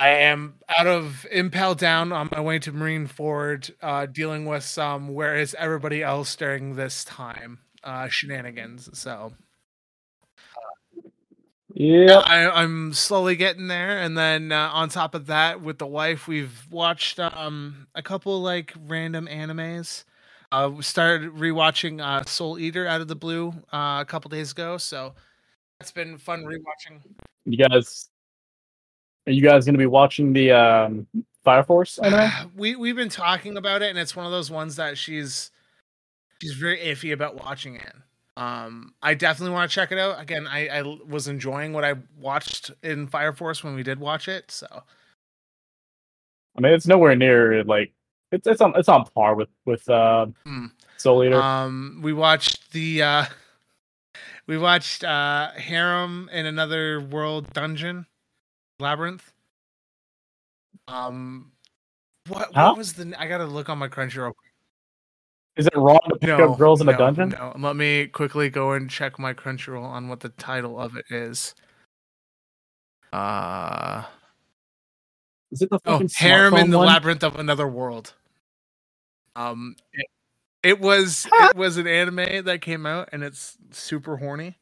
I 0.00 0.08
am 0.08 0.54
out 0.68 0.86
of 0.86 1.26
Impel 1.30 1.74
Down 1.74 2.12
on 2.12 2.28
my 2.32 2.40
way 2.40 2.58
to 2.60 2.72
Marineford, 2.72 3.72
uh, 3.82 4.06
dealing 4.06 4.46
with 4.46 4.64
some 4.64 5.14
where 5.14 5.36
is 5.36 5.54
everybody 5.58 6.02
else 6.02 6.34
during 6.34 6.74
this 6.74 7.04
time 7.04 7.60
uh, 7.84 8.08
shenanigans. 8.08 8.90
So 8.98 9.34
Yeah. 11.74 12.18
I, 12.18 12.62
I'm 12.62 12.92
slowly 12.92 13.36
getting 13.36 13.68
there, 13.68 13.98
and 13.98 14.16
then 14.16 14.52
uh, 14.52 14.70
on 14.72 14.88
top 14.88 15.14
of 15.14 15.26
that, 15.26 15.62
with 15.62 15.78
the 15.78 15.86
wife, 15.86 16.28
we've 16.28 16.66
watched 16.70 17.18
um 17.20 17.86
a 17.94 18.02
couple 18.02 18.40
like 18.42 18.72
random 18.86 19.26
animes. 19.26 20.04
Uh, 20.52 20.68
we 20.68 20.82
started 20.82 21.30
rewatching 21.30 22.02
uh, 22.02 22.22
Soul 22.24 22.58
Eater 22.58 22.86
out 22.86 23.00
of 23.00 23.08
the 23.08 23.16
blue 23.16 23.54
uh, 23.72 23.98
a 24.02 24.04
couple 24.06 24.28
days 24.28 24.52
ago, 24.52 24.76
so 24.76 25.14
that's 25.80 25.90
been 25.90 26.18
fun 26.18 26.44
rewatching. 26.44 27.00
You 27.46 27.56
guys, 27.56 28.10
are 29.26 29.32
you 29.32 29.40
guys 29.40 29.64
going 29.64 29.72
to 29.72 29.78
be 29.78 29.86
watching 29.86 30.34
the 30.34 30.52
um, 30.52 31.06
Fire 31.42 31.62
Force? 31.62 31.98
anime? 31.98 32.52
we 32.56 32.76
we've 32.76 32.94
been 32.94 33.08
talking 33.08 33.56
about 33.56 33.80
it, 33.80 33.88
and 33.88 33.98
it's 33.98 34.14
one 34.14 34.26
of 34.26 34.30
those 34.30 34.50
ones 34.50 34.76
that 34.76 34.98
she's 34.98 35.50
she's 36.42 36.52
very 36.52 36.78
iffy 36.80 37.14
about 37.14 37.42
watching 37.42 37.76
it. 37.76 37.94
Um, 38.36 38.92
I 39.02 39.14
definitely 39.14 39.54
want 39.54 39.70
to 39.70 39.74
check 39.74 39.90
it 39.90 39.98
out. 39.98 40.20
Again, 40.20 40.46
I, 40.46 40.68
I 40.68 40.82
was 40.82 41.28
enjoying 41.28 41.72
what 41.72 41.84
I 41.84 41.94
watched 42.20 42.70
in 42.82 43.06
Fire 43.06 43.32
Force 43.32 43.64
when 43.64 43.74
we 43.74 43.82
did 43.82 43.98
watch 43.98 44.28
it, 44.28 44.50
so 44.50 44.82
I 46.56 46.60
mean, 46.60 46.74
it's 46.74 46.86
nowhere 46.86 47.16
near 47.16 47.64
like 47.64 47.94
it's 48.32 48.46
it's 48.46 48.60
on 48.60 48.72
it's 48.76 48.88
on 48.88 49.04
par 49.06 49.34
with 49.34 49.48
with 49.64 49.88
uh, 49.88 50.26
Hmm. 50.44 50.66
Soul 50.96 51.24
Eater. 51.24 51.40
Um, 51.40 52.00
we 52.02 52.12
watched 52.12 52.72
the 52.72 53.02
uh, 53.02 53.24
we 54.46 54.58
watched 54.58 55.04
uh, 55.04 55.50
Harem 55.52 56.28
in 56.32 56.46
Another 56.46 57.00
World 57.00 57.52
Dungeon 57.52 58.06
Labyrinth. 58.80 59.32
Um, 60.88 61.52
what 62.28 62.50
Huh? 62.54 62.68
what 62.70 62.78
was 62.78 62.94
the? 62.94 63.14
I 63.18 63.26
gotta 63.28 63.46
look 63.46 63.68
on 63.68 63.78
my 63.78 63.88
Crunchyroll. 63.88 64.32
Is 65.56 65.66
it 65.66 65.76
wrong 65.76 65.98
to 66.08 66.16
pick 66.16 66.38
No, 66.38 66.52
up 66.52 66.58
girls 66.58 66.80
in 66.80 66.86
no, 66.86 66.94
a 66.94 66.96
dungeon? 66.96 67.30
No, 67.30 67.52
let 67.58 67.76
me 67.76 68.06
quickly 68.06 68.48
go 68.48 68.72
and 68.72 68.88
check 68.88 69.18
my 69.18 69.34
Crunchyroll 69.34 69.84
on 69.84 70.08
what 70.08 70.20
the 70.20 70.30
title 70.30 70.80
of 70.80 70.96
it 70.96 71.04
is. 71.10 71.54
Uh 73.12 74.04
Is 75.50 75.60
it 75.62 75.68
the 75.70 75.78
oh, 75.84 75.92
fucking 75.92 76.10
Harem 76.16 76.54
in 76.54 76.70
the 76.70 76.78
one? 76.78 76.86
Labyrinth 76.86 77.22
of 77.22 77.36
Another 77.36 77.68
World. 77.68 78.14
Um, 79.36 79.76
it, 79.92 80.06
it 80.62 80.80
was 80.80 81.26
it 81.32 81.56
was 81.56 81.76
an 81.76 81.86
anime 81.86 82.44
that 82.44 82.60
came 82.62 82.86
out, 82.86 83.08
and 83.12 83.22
it's 83.22 83.56
super 83.70 84.16
horny. 84.16 84.58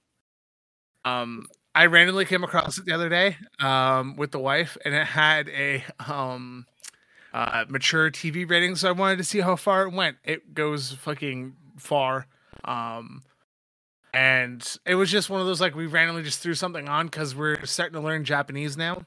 Um, 1.05 1.47
I 1.75 1.87
randomly 1.87 2.25
came 2.25 2.45
across 2.45 2.79
it 2.79 2.85
the 2.85 2.93
other 2.93 3.09
day, 3.09 3.37
um, 3.59 4.17
with 4.17 4.33
the 4.33 4.39
wife, 4.39 4.77
and 4.85 4.95
it 4.95 5.07
had 5.07 5.49
a 5.49 5.85
um, 6.07 6.67
uh, 7.33 7.65
mature 7.69 8.11
TV 8.11 8.49
rating, 8.49 8.77
so 8.77 8.89
I 8.89 8.93
wanted 8.93 9.17
to 9.19 9.25
see 9.25 9.41
how 9.41 9.57
far 9.57 9.85
it 9.85 9.93
went. 9.93 10.17
It 10.25 10.53
goes 10.53 10.93
fucking 10.93 11.55
far. 11.79 12.27
Um, 12.65 13.23
and 14.13 14.77
it 14.85 14.97
was 14.97 15.11
just 15.11 15.31
one 15.31 15.41
of 15.41 15.47
those 15.47 15.61
like 15.61 15.77
we 15.77 15.87
randomly 15.87 16.25
just 16.25 16.41
threw 16.41 16.55
something 16.55 16.89
on 16.89 17.07
because 17.07 17.35
we're 17.35 17.65
starting 17.65 17.95
to 17.95 18.01
learn 18.01 18.25
Japanese 18.25 18.77
now. 18.77 19.07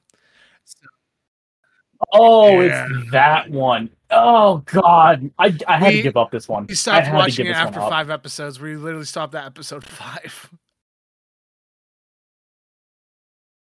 Oh, 2.11 2.61
Yeah. 2.61 2.87
it's 2.89 3.11
that 3.11 3.49
one. 3.49 3.89
Oh 4.15 4.57
God, 4.65 5.31
I 5.39 5.57
I 5.67 5.77
had 5.77 5.89
We- 5.91 5.97
to 5.97 6.03
give 6.03 6.17
up 6.17 6.31
this 6.31 6.47
one. 6.47 6.67
I 6.69 6.73
stopped 6.73 7.05
had 7.05 7.11
to 7.11 7.17
watching 7.17 7.45
give 7.45 7.55
it 7.55 7.57
after 7.57 7.79
five 7.79 8.09
episodes. 8.09 8.59
We 8.59 8.75
literally 8.75 9.05
stopped 9.05 9.33
at 9.35 9.45
episode 9.45 9.83
five. 9.85 10.49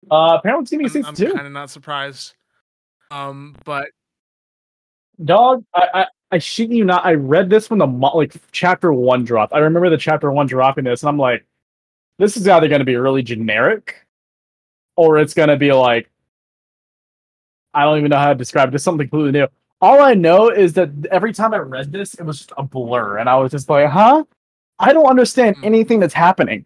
Uh, 0.09 0.37
apparently, 0.39 0.63
it's 0.63 0.93
gonna 0.93 1.13
be 1.13 1.25
I'm, 1.27 1.33
kind 1.35 1.47
of 1.47 1.53
not 1.53 1.69
surprised. 1.69 2.33
Um, 3.11 3.55
but 3.65 3.87
Dog, 5.23 5.63
I, 5.75 5.87
I 5.93 6.05
I 6.31 6.37
shit 6.39 6.69
you 6.71 6.83
not. 6.83 7.05
I 7.05 7.13
read 7.13 7.49
this 7.49 7.69
when 7.69 7.79
the 7.79 7.85
like 7.85 8.33
chapter 8.51 8.91
one 8.91 9.23
dropped. 9.23 9.53
I 9.53 9.59
remember 9.59 9.89
the 9.89 9.97
chapter 9.97 10.31
one 10.31 10.47
dropping 10.47 10.85
this, 10.85 11.03
and 11.03 11.09
I'm 11.09 11.17
like, 11.17 11.45
this 12.17 12.35
is 12.37 12.47
either 12.47 12.67
gonna 12.67 12.83
be 12.85 12.95
really 12.95 13.21
generic, 13.21 14.05
or 14.95 15.19
it's 15.19 15.33
gonna 15.33 15.57
be 15.57 15.71
like, 15.71 16.09
I 17.73 17.83
don't 17.83 17.99
even 17.99 18.09
know 18.09 18.17
how 18.17 18.29
to 18.29 18.35
describe 18.35 18.69
it. 18.69 18.71
Just 18.71 18.85
something 18.85 19.07
completely 19.07 19.39
new. 19.39 19.47
All 19.81 19.99
I 20.01 20.13
know 20.13 20.49
is 20.49 20.73
that 20.73 20.89
every 21.09 21.33
time 21.33 21.53
I 21.53 21.57
read 21.57 21.91
this, 21.91 22.13
it 22.15 22.23
was 22.23 22.37
just 22.39 22.51
a 22.57 22.63
blur, 22.63 23.17
and 23.17 23.27
I 23.27 23.35
was 23.37 23.51
just 23.51 23.69
like, 23.69 23.89
huh? 23.89 24.23
I 24.79 24.93
don't 24.93 25.07
understand 25.07 25.57
Hmm. 25.57 25.65
anything 25.65 25.99
that's 25.99 26.13
happening. 26.13 26.65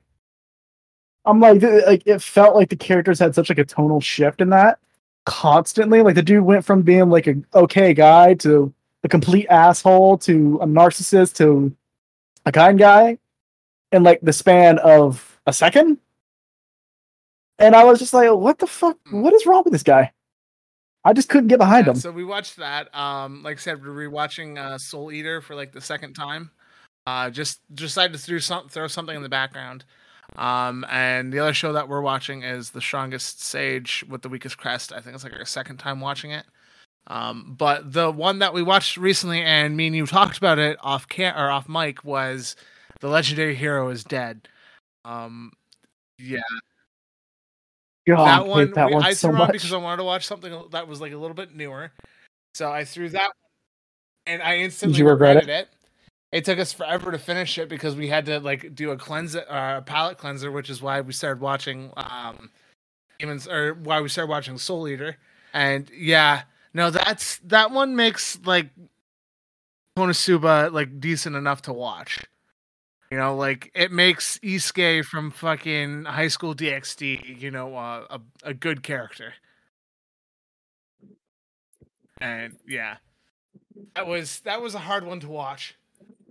I'm 1.25 1.39
like, 1.39 1.61
like 1.63 2.03
it 2.05 2.21
felt 2.21 2.55
like 2.55 2.69
the 2.69 2.75
characters 2.75 3.19
had 3.19 3.33
such 3.33 3.49
like 3.49 3.57
a 3.57 3.65
tonal 3.65 3.99
shift 4.01 4.41
in 4.41 4.49
that 4.51 4.79
constantly. 5.25 6.01
Like 6.01 6.15
the 6.15 6.21
dude 6.21 6.43
went 6.43 6.63
from 6.65 6.81
being 6.83 7.09
like 7.09 7.27
a 7.27 7.35
okay 7.55 7.93
guy 7.93 8.35
to 8.35 8.71
a 9.03 9.07
complete 9.09 9.47
asshole 9.49 10.17
to 10.19 10.59
a 10.61 10.65
narcissist 10.67 11.35
to 11.37 11.75
a 12.45 12.51
kind 12.51 12.77
guy 12.77 13.17
in 13.91 14.03
like 14.03 14.21
the 14.21 14.33
span 14.33 14.77
of 14.79 15.39
a 15.47 15.53
second. 15.53 15.97
And 17.57 17.75
I 17.75 17.85
was 17.85 17.99
just 17.99 18.13
like, 18.13 18.31
what 18.31 18.59
the 18.59 18.67
fuck? 18.67 18.97
What 19.09 19.33
is 19.33 19.45
wrong 19.45 19.63
with 19.63 19.73
this 19.73 19.83
guy? 19.83 20.11
I 21.05 21.13
just 21.13 21.29
couldn't 21.29 21.47
get 21.47 21.59
behind 21.59 21.85
yeah, 21.85 21.93
him. 21.93 21.99
so 21.99 22.11
we 22.11 22.25
watched 22.25 22.57
that. 22.57 22.93
Um, 22.97 23.43
like 23.43 23.57
I 23.57 23.59
said, 23.59 23.85
we're 23.85 24.09
rewatching 24.09 24.57
uh, 24.57 24.77
Soul 24.79 25.11
Eater 25.11 25.39
for 25.39 25.55
like 25.55 25.71
the 25.71 25.79
second 25.79 26.13
time. 26.15 26.49
Uh, 27.07 27.29
just 27.29 27.59
decided 27.73 28.13
to 28.13 28.19
throw 28.19 28.39
some 28.39 28.67
throw 28.67 28.87
something 28.87 29.15
in 29.15 29.21
the 29.21 29.29
background. 29.29 29.85
Um, 30.35 30.83
and 30.89 31.31
the 31.31 31.39
other 31.39 31.53
show 31.53 31.71
that 31.73 31.87
we're 31.87 32.01
watching 32.01 32.41
is 32.41 32.71
The 32.71 32.81
Strongest 32.81 33.41
Sage 33.41 34.03
with 34.09 34.23
the 34.23 34.29
Weakest 34.29 34.57
Crest. 34.57 34.91
I 34.91 34.99
think 34.99 35.15
it's 35.15 35.23
like 35.23 35.33
our 35.33 35.45
second 35.45 35.77
time 35.77 36.01
watching 36.01 36.31
it. 36.31 36.45
Um, 37.07 37.55
but 37.57 37.93
the 37.93 38.09
one 38.09 38.39
that 38.39 38.53
we 38.53 38.63
watched 38.63 38.97
recently, 38.97 39.41
and 39.41 39.77
me 39.77 39.87
and 39.87 39.95
you 39.95 40.07
talked 40.07 40.37
about 40.39 40.57
it 40.57 40.77
off 40.81 41.07
can 41.07 41.35
or 41.35 41.51
off 41.51 41.69
mic, 41.69 42.03
was 42.03 42.55
The 42.99 43.07
Legendary 43.07 43.55
Hero 43.55 43.89
is 43.89 44.03
Dead. 44.03 44.47
Um, 45.05 45.51
yeah, 46.17 46.39
God, 48.07 48.25
that 48.25 48.47
one, 48.47 48.71
that 48.73 48.87
we, 48.87 48.93
one 48.93 49.03
I 49.03 49.13
so 49.13 49.29
threw 49.29 49.35
on 49.35 49.47
much. 49.47 49.51
because 49.53 49.73
I 49.73 49.77
wanted 49.77 49.97
to 49.97 50.03
watch 50.03 50.25
something 50.25 50.53
that 50.71 50.87
was 50.87 51.01
like 51.01 51.11
a 51.11 51.17
little 51.17 51.35
bit 51.35 51.55
newer. 51.55 51.91
So 52.53 52.71
I 52.71 52.85
threw 52.85 53.09
that, 53.09 53.31
and 54.25 54.41
I 54.41 54.57
instantly 54.57 54.99
you 54.99 55.07
regret 55.07 55.35
regretted 55.37 55.49
it? 55.49 55.69
it. 56.31 56.45
took 56.45 56.59
us 56.59 56.71
forever 56.71 57.11
to 57.11 57.17
finish 57.17 57.57
it 57.57 57.67
because 57.67 57.95
we 57.95 58.07
had 58.07 58.25
to 58.27 58.39
like 58.39 58.75
do 58.75 58.91
a 58.91 58.97
cleanse, 58.97 59.35
uh, 59.35 59.81
palate 59.85 60.17
cleanser, 60.17 60.51
which 60.51 60.69
is 60.69 60.81
why 60.81 61.01
we 61.01 61.13
started 61.13 61.41
watching 61.41 61.91
um, 61.97 62.51
demons, 63.19 63.47
or 63.47 63.73
why 63.73 64.01
we 64.01 64.09
started 64.09 64.29
watching 64.29 64.57
Soul 64.57 64.87
Eater. 64.87 65.17
And 65.53 65.89
yeah, 65.89 66.43
no, 66.73 66.91
that's 66.91 67.39
that 67.39 67.71
one 67.71 67.95
makes 67.95 68.37
like 68.45 68.69
Konosuba 69.97 70.71
like 70.71 70.99
decent 70.99 71.35
enough 71.35 71.63
to 71.63 71.73
watch. 71.73 72.19
You 73.11 73.17
know, 73.17 73.35
like 73.35 73.71
it 73.75 73.91
makes 73.91 74.39
Isuke 74.39 75.05
from 75.05 75.31
fucking 75.31 76.05
High 76.05 76.27
School 76.27 76.55
DxD, 76.55 77.39
you 77.39 77.51
know, 77.51 77.75
uh, 77.75 78.05
a 78.09 78.21
a 78.43 78.53
good 78.53 78.81
character. 78.83 79.33
And 82.19 82.55
yeah, 82.67 82.97
that 83.95 84.07
was 84.07 84.39
that 84.41 84.61
was 84.61 84.73
a 84.73 84.79
hard 84.79 85.05
one 85.05 85.19
to 85.19 85.27
watch. 85.27 85.75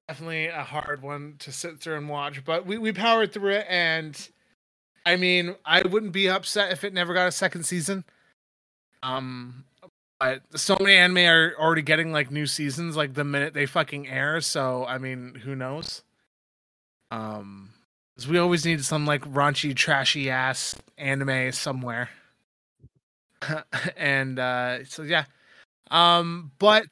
Definitely 0.08 0.46
a 0.46 0.62
hard 0.62 1.02
one 1.02 1.36
to 1.38 1.52
sit 1.52 1.80
through 1.80 1.96
and 1.96 2.08
watch, 2.08 2.44
but 2.44 2.66
we 2.66 2.76
we 2.76 2.92
powered 2.92 3.32
through 3.32 3.52
it, 3.52 3.66
and 3.68 4.28
I 5.06 5.16
mean, 5.16 5.54
I 5.64 5.86
wouldn't 5.86 6.12
be 6.12 6.28
upset 6.28 6.72
if 6.72 6.84
it 6.84 6.92
never 6.92 7.14
got 7.14 7.28
a 7.28 7.32
second 7.32 7.64
season. 7.64 8.04
Um, 9.02 9.64
but 10.18 10.42
so 10.56 10.76
many 10.80 10.96
anime 10.96 11.18
are 11.18 11.54
already 11.58 11.82
getting 11.82 12.12
like 12.12 12.30
new 12.30 12.46
seasons 12.46 12.96
like 12.96 13.14
the 13.14 13.24
minute 13.24 13.54
they 13.54 13.66
fucking 13.66 14.08
air. 14.08 14.40
So 14.40 14.84
I 14.86 14.98
mean, 14.98 15.40
who 15.44 15.54
knows? 15.54 16.02
Um, 17.10 17.72
'cause 18.16 18.28
we 18.28 18.38
always 18.38 18.64
need 18.64 18.84
some 18.84 19.06
like 19.06 19.22
raunchy, 19.22 19.74
trashy 19.74 20.30
ass 20.30 20.74
anime 20.98 21.52
somewhere. 21.52 22.10
and 23.96 24.38
uh, 24.38 24.84
so 24.84 25.02
yeah, 25.02 25.24
um, 25.90 26.52
but 26.58 26.86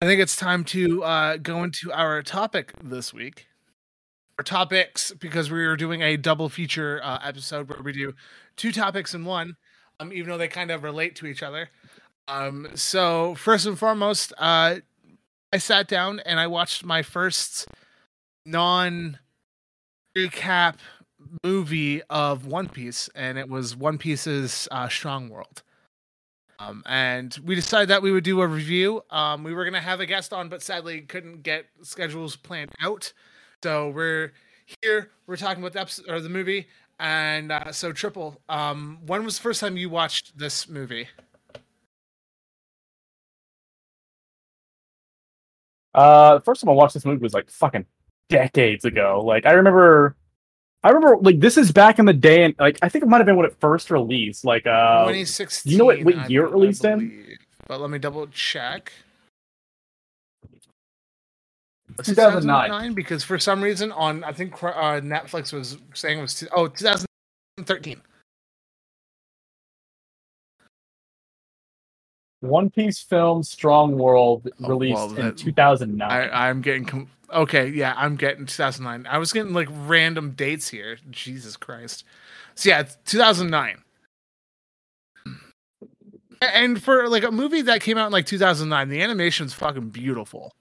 I 0.00 0.06
think 0.06 0.20
it's 0.20 0.36
time 0.36 0.64
to 0.64 1.04
uh, 1.04 1.36
go 1.38 1.62
into 1.64 1.92
our 1.92 2.22
topic 2.22 2.72
this 2.82 3.14
week. 3.14 3.46
Our 4.38 4.44
topics 4.44 5.12
because 5.12 5.50
we 5.50 5.64
are 5.66 5.76
doing 5.76 6.02
a 6.02 6.16
double 6.16 6.48
feature 6.48 7.00
uh, 7.04 7.20
episode 7.24 7.68
where 7.70 7.82
we 7.82 7.92
do 7.92 8.14
two 8.56 8.72
topics 8.72 9.14
in 9.14 9.24
one, 9.24 9.56
um, 10.00 10.12
even 10.12 10.30
though 10.30 10.38
they 10.38 10.48
kind 10.48 10.70
of 10.70 10.82
relate 10.84 11.16
to 11.16 11.26
each 11.26 11.42
other. 11.42 11.70
Um, 12.28 12.68
so 12.74 13.34
first 13.36 13.66
and 13.66 13.78
foremost, 13.78 14.32
uh, 14.38 14.76
I 15.52 15.58
sat 15.58 15.88
down 15.88 16.20
and 16.20 16.40
I 16.40 16.46
watched 16.48 16.84
my 16.84 17.02
first 17.02 17.68
non 18.46 19.18
recap 20.16 20.76
movie 21.44 22.02
of 22.04 22.46
One 22.46 22.68
Piece, 22.68 23.10
and 23.14 23.38
it 23.38 23.48
was 23.48 23.76
One 23.76 23.98
Piece's 23.98 24.68
uh, 24.70 24.88
Strong 24.88 25.28
World. 25.28 25.62
Um, 26.58 26.82
and 26.86 27.36
we 27.44 27.54
decided 27.54 27.88
that 27.90 28.00
we 28.00 28.12
would 28.12 28.24
do 28.24 28.40
a 28.40 28.46
review. 28.46 29.02
Um, 29.10 29.44
we 29.44 29.52
were 29.52 29.64
gonna 29.64 29.80
have 29.80 30.00
a 30.00 30.06
guest 30.06 30.32
on, 30.32 30.48
but 30.48 30.62
sadly 30.62 31.02
couldn't 31.02 31.42
get 31.42 31.66
schedules 31.82 32.36
planned 32.36 32.70
out. 32.80 33.12
So 33.62 33.90
we're 33.90 34.32
here. 34.82 35.10
We're 35.26 35.36
talking 35.36 35.62
about 35.62 35.74
the 35.74 35.80
episode 35.80 36.06
or 36.08 36.20
the 36.20 36.28
movie. 36.28 36.66
And 36.98 37.52
uh, 37.52 37.72
so, 37.72 37.92
Triple, 37.92 38.40
um, 38.48 38.98
when 39.06 39.22
was 39.24 39.36
the 39.36 39.42
first 39.42 39.60
time 39.60 39.76
you 39.76 39.90
watched 39.90 40.38
this 40.38 40.66
movie? 40.66 41.08
Uh, 45.94 46.34
the 46.34 46.40
first 46.40 46.62
time 46.62 46.70
I 46.70 46.72
watched 46.72 46.94
this 46.94 47.04
movie 47.04 47.22
was 47.22 47.34
like 47.34 47.50
fucking 47.50 47.84
decades 48.28 48.84
ago. 48.84 49.22
Like 49.24 49.46
I 49.46 49.52
remember 49.52 50.16
I 50.82 50.90
remember 50.90 51.16
like 51.22 51.40
this 51.40 51.56
is 51.56 51.72
back 51.72 51.98
in 51.98 52.04
the 52.04 52.12
day, 52.12 52.44
and 52.44 52.54
like 52.58 52.78
I 52.82 52.88
think 52.88 53.02
it 53.04 53.08
might 53.08 53.18
have 53.18 53.26
been 53.26 53.36
when 53.36 53.46
it 53.46 53.56
first 53.60 53.90
released. 53.90 54.44
Like 54.44 54.66
uh, 54.66 55.04
2016. 55.04 55.72
you 55.72 55.78
know 55.78 55.84
what- 55.86 56.02
what 56.04 56.16
I 56.16 56.26
year 56.26 56.44
it 56.46 56.52
released 56.52 56.84
in? 56.84 57.36
But 57.66 57.80
let 57.80 57.90
me 57.90 57.98
double 57.98 58.26
check. 58.28 58.92
2009. 62.02 62.92
because 62.94 63.24
for 63.24 63.38
some 63.38 63.62
reason 63.62 63.90
on 63.92 64.22
I 64.22 64.32
think 64.32 64.52
uh, 64.62 65.00
Netflix 65.00 65.52
was 65.52 65.78
saying 65.94 66.18
it 66.18 66.22
was 66.22 66.34
two, 66.34 66.46
oh 66.52 66.68
2013. 66.68 68.00
One 72.40 72.70
Piece 72.70 73.00
film 73.00 73.42
Strong 73.42 73.96
World 73.96 74.48
Oh, 74.62 74.68
released 74.68 74.94
well, 74.94 75.16
in 75.28 75.34
2009. 75.34 76.10
I 76.10 76.48
I'm 76.48 76.60
getting 76.60 76.84
com- 76.84 77.08
okay. 77.32 77.68
Yeah, 77.68 77.94
I'm 77.96 78.16
getting 78.16 78.46
2009. 78.46 79.06
I 79.10 79.18
was 79.18 79.32
getting 79.32 79.52
like 79.52 79.68
random 79.70 80.32
dates 80.32 80.68
here. 80.68 80.98
Jesus 81.10 81.56
Christ. 81.56 82.04
So 82.54 82.70
yeah, 82.70 82.84
2009. 83.04 83.82
And 86.42 86.82
for 86.82 87.08
like 87.08 87.24
a 87.24 87.30
movie 87.30 87.62
that 87.62 87.80
came 87.80 87.96
out 87.96 88.06
in 88.06 88.12
like 88.12 88.26
2009, 88.26 88.88
the 88.88 89.02
animation's 89.02 89.54
fucking 89.54 89.88
beautiful. 89.88 90.52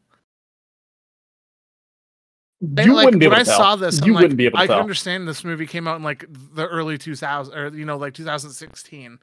you 2.62 2.94
like, 2.94 3.06
wouldn't 3.06 3.20
be 3.20 3.26
able 3.26 3.36
when 3.36 3.46
to 3.46 3.52
I 3.52 3.54
tell. 3.54 3.58
saw 3.58 3.76
this, 3.76 4.02
I'm 4.02 4.08
you 4.08 4.14
like, 4.14 4.22
wouldn't 4.24 4.38
be 4.38 4.46
able 4.46 4.58
to 4.58 4.64
I 4.64 4.68
can 4.68 4.80
understand 4.80 5.28
this 5.28 5.44
movie 5.44 5.68
came 5.68 5.88
out 5.88 5.98
in 5.98 6.04
like 6.04 6.26
the 6.30 6.68
early 6.68 6.98
2000s 6.98 7.54
or 7.56 7.76
you 7.76 7.86
know 7.86 7.98
like 7.98 8.14
2016. 8.14 9.20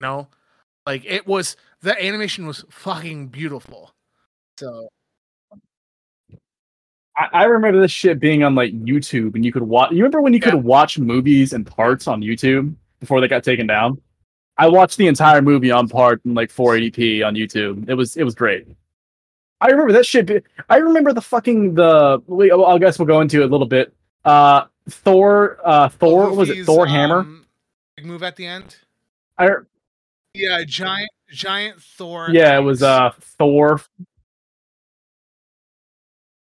No, 0.00 0.28
like 0.86 1.04
it 1.04 1.26
was 1.26 1.56
the 1.82 2.00
animation 2.02 2.46
was 2.46 2.64
fucking 2.70 3.28
beautiful. 3.28 3.92
So 4.58 4.88
I, 7.16 7.28
I 7.32 7.44
remember 7.44 7.80
this 7.80 7.90
shit 7.90 8.18
being 8.20 8.42
on 8.42 8.54
like 8.54 8.72
YouTube, 8.72 9.34
and 9.34 9.44
you 9.44 9.52
could 9.52 9.62
watch. 9.62 9.90
You 9.92 9.98
remember 9.98 10.20
when 10.22 10.32
you 10.32 10.40
Yeah. 10.42 10.50
could 10.52 10.64
watch 10.64 10.98
movies 10.98 11.52
and 11.52 11.66
parts 11.66 12.06
on 12.06 12.20
YouTube 12.22 12.74
before 13.00 13.20
they 13.20 13.28
got 13.28 13.44
taken 13.44 13.66
down? 13.66 14.00
I 14.58 14.68
watched 14.68 14.98
the 14.98 15.06
entire 15.06 15.42
movie 15.42 15.70
on 15.70 15.88
part 15.88 16.20
in 16.24 16.34
like 16.34 16.50
480p 16.50 17.26
on 17.26 17.34
YouTube. 17.34 17.88
It 17.88 17.94
was 17.94 18.16
it 18.16 18.24
was 18.24 18.34
great. 18.34 18.66
I 19.60 19.68
remember 19.68 19.92
that 19.92 20.04
shit. 20.06 20.26
be- 20.26 20.40
I 20.68 20.76
remember 20.78 21.12
the 21.12 21.20
fucking 21.20 21.74
the. 21.74 22.22
We, 22.26 22.48
well, 22.50 22.66
I 22.66 22.78
guess 22.78 22.98
we'll 22.98 23.06
go 23.06 23.20
into 23.20 23.42
it 23.42 23.44
a 23.44 23.48
little 23.48 23.66
bit. 23.66 23.92
Uh, 24.24 24.64
Thor. 24.88 25.58
Uh, 25.64 25.88
Thor 25.88 26.34
was 26.34 26.50
it 26.50 26.64
Thor 26.64 26.86
Hammer? 26.86 27.20
um, 27.20 27.46
big 27.96 28.06
move 28.06 28.22
at 28.22 28.36
the 28.36 28.46
end. 28.46 28.76
I 29.38 29.50
Yeah, 30.34 30.62
giant 30.66 31.10
giant 31.30 31.80
Thor. 31.80 32.28
yeah, 32.30 32.56
it 32.56 32.62
was 32.62 32.82
uh 32.82 33.10
Thor. 33.20 33.80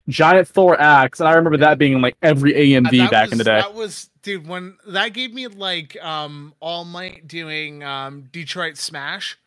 Giant 0.07 0.47
Thor 0.47 0.79
axe, 0.79 1.19
and 1.19 1.27
I 1.27 1.33
remember 1.33 1.57
that 1.57 1.77
being 1.77 1.93
in 1.93 2.01
like 2.01 2.15
every 2.21 2.55
Uh, 2.55 2.81
AMV 2.81 2.97
that 2.97 3.11
back 3.11 3.31
in 3.31 3.37
the 3.37 3.43
day. 3.43 3.59
That 3.59 3.73
was 3.73 4.09
dude 4.21 4.47
when 4.47 4.77
that 4.87 5.13
gave 5.13 5.33
me 5.33 5.47
like 5.47 5.97
um 6.03 6.53
All 6.59 6.85
Might 6.85 7.27
doing 7.27 7.83
um 7.83 8.23
Detroit 8.31 8.77
Smash. 8.77 9.37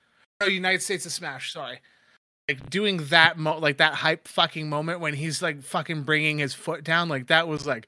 No, 0.40 0.46
United 0.46 0.82
States 0.82 1.06
of 1.06 1.12
Smash, 1.12 1.52
sorry. 1.52 1.80
Like 2.48 2.70
doing 2.70 2.98
that 3.08 3.38
mo 3.38 3.58
like 3.58 3.76
that 3.76 3.94
hype 3.94 4.26
fucking 4.26 4.68
moment 4.68 5.00
when 5.00 5.14
he's 5.14 5.42
like 5.42 5.62
fucking 5.62 6.02
bringing 6.02 6.38
his 6.38 6.54
foot 6.54 6.82
down 6.82 7.08
like 7.08 7.28
that 7.28 7.46
was 7.46 7.66
like 7.66 7.86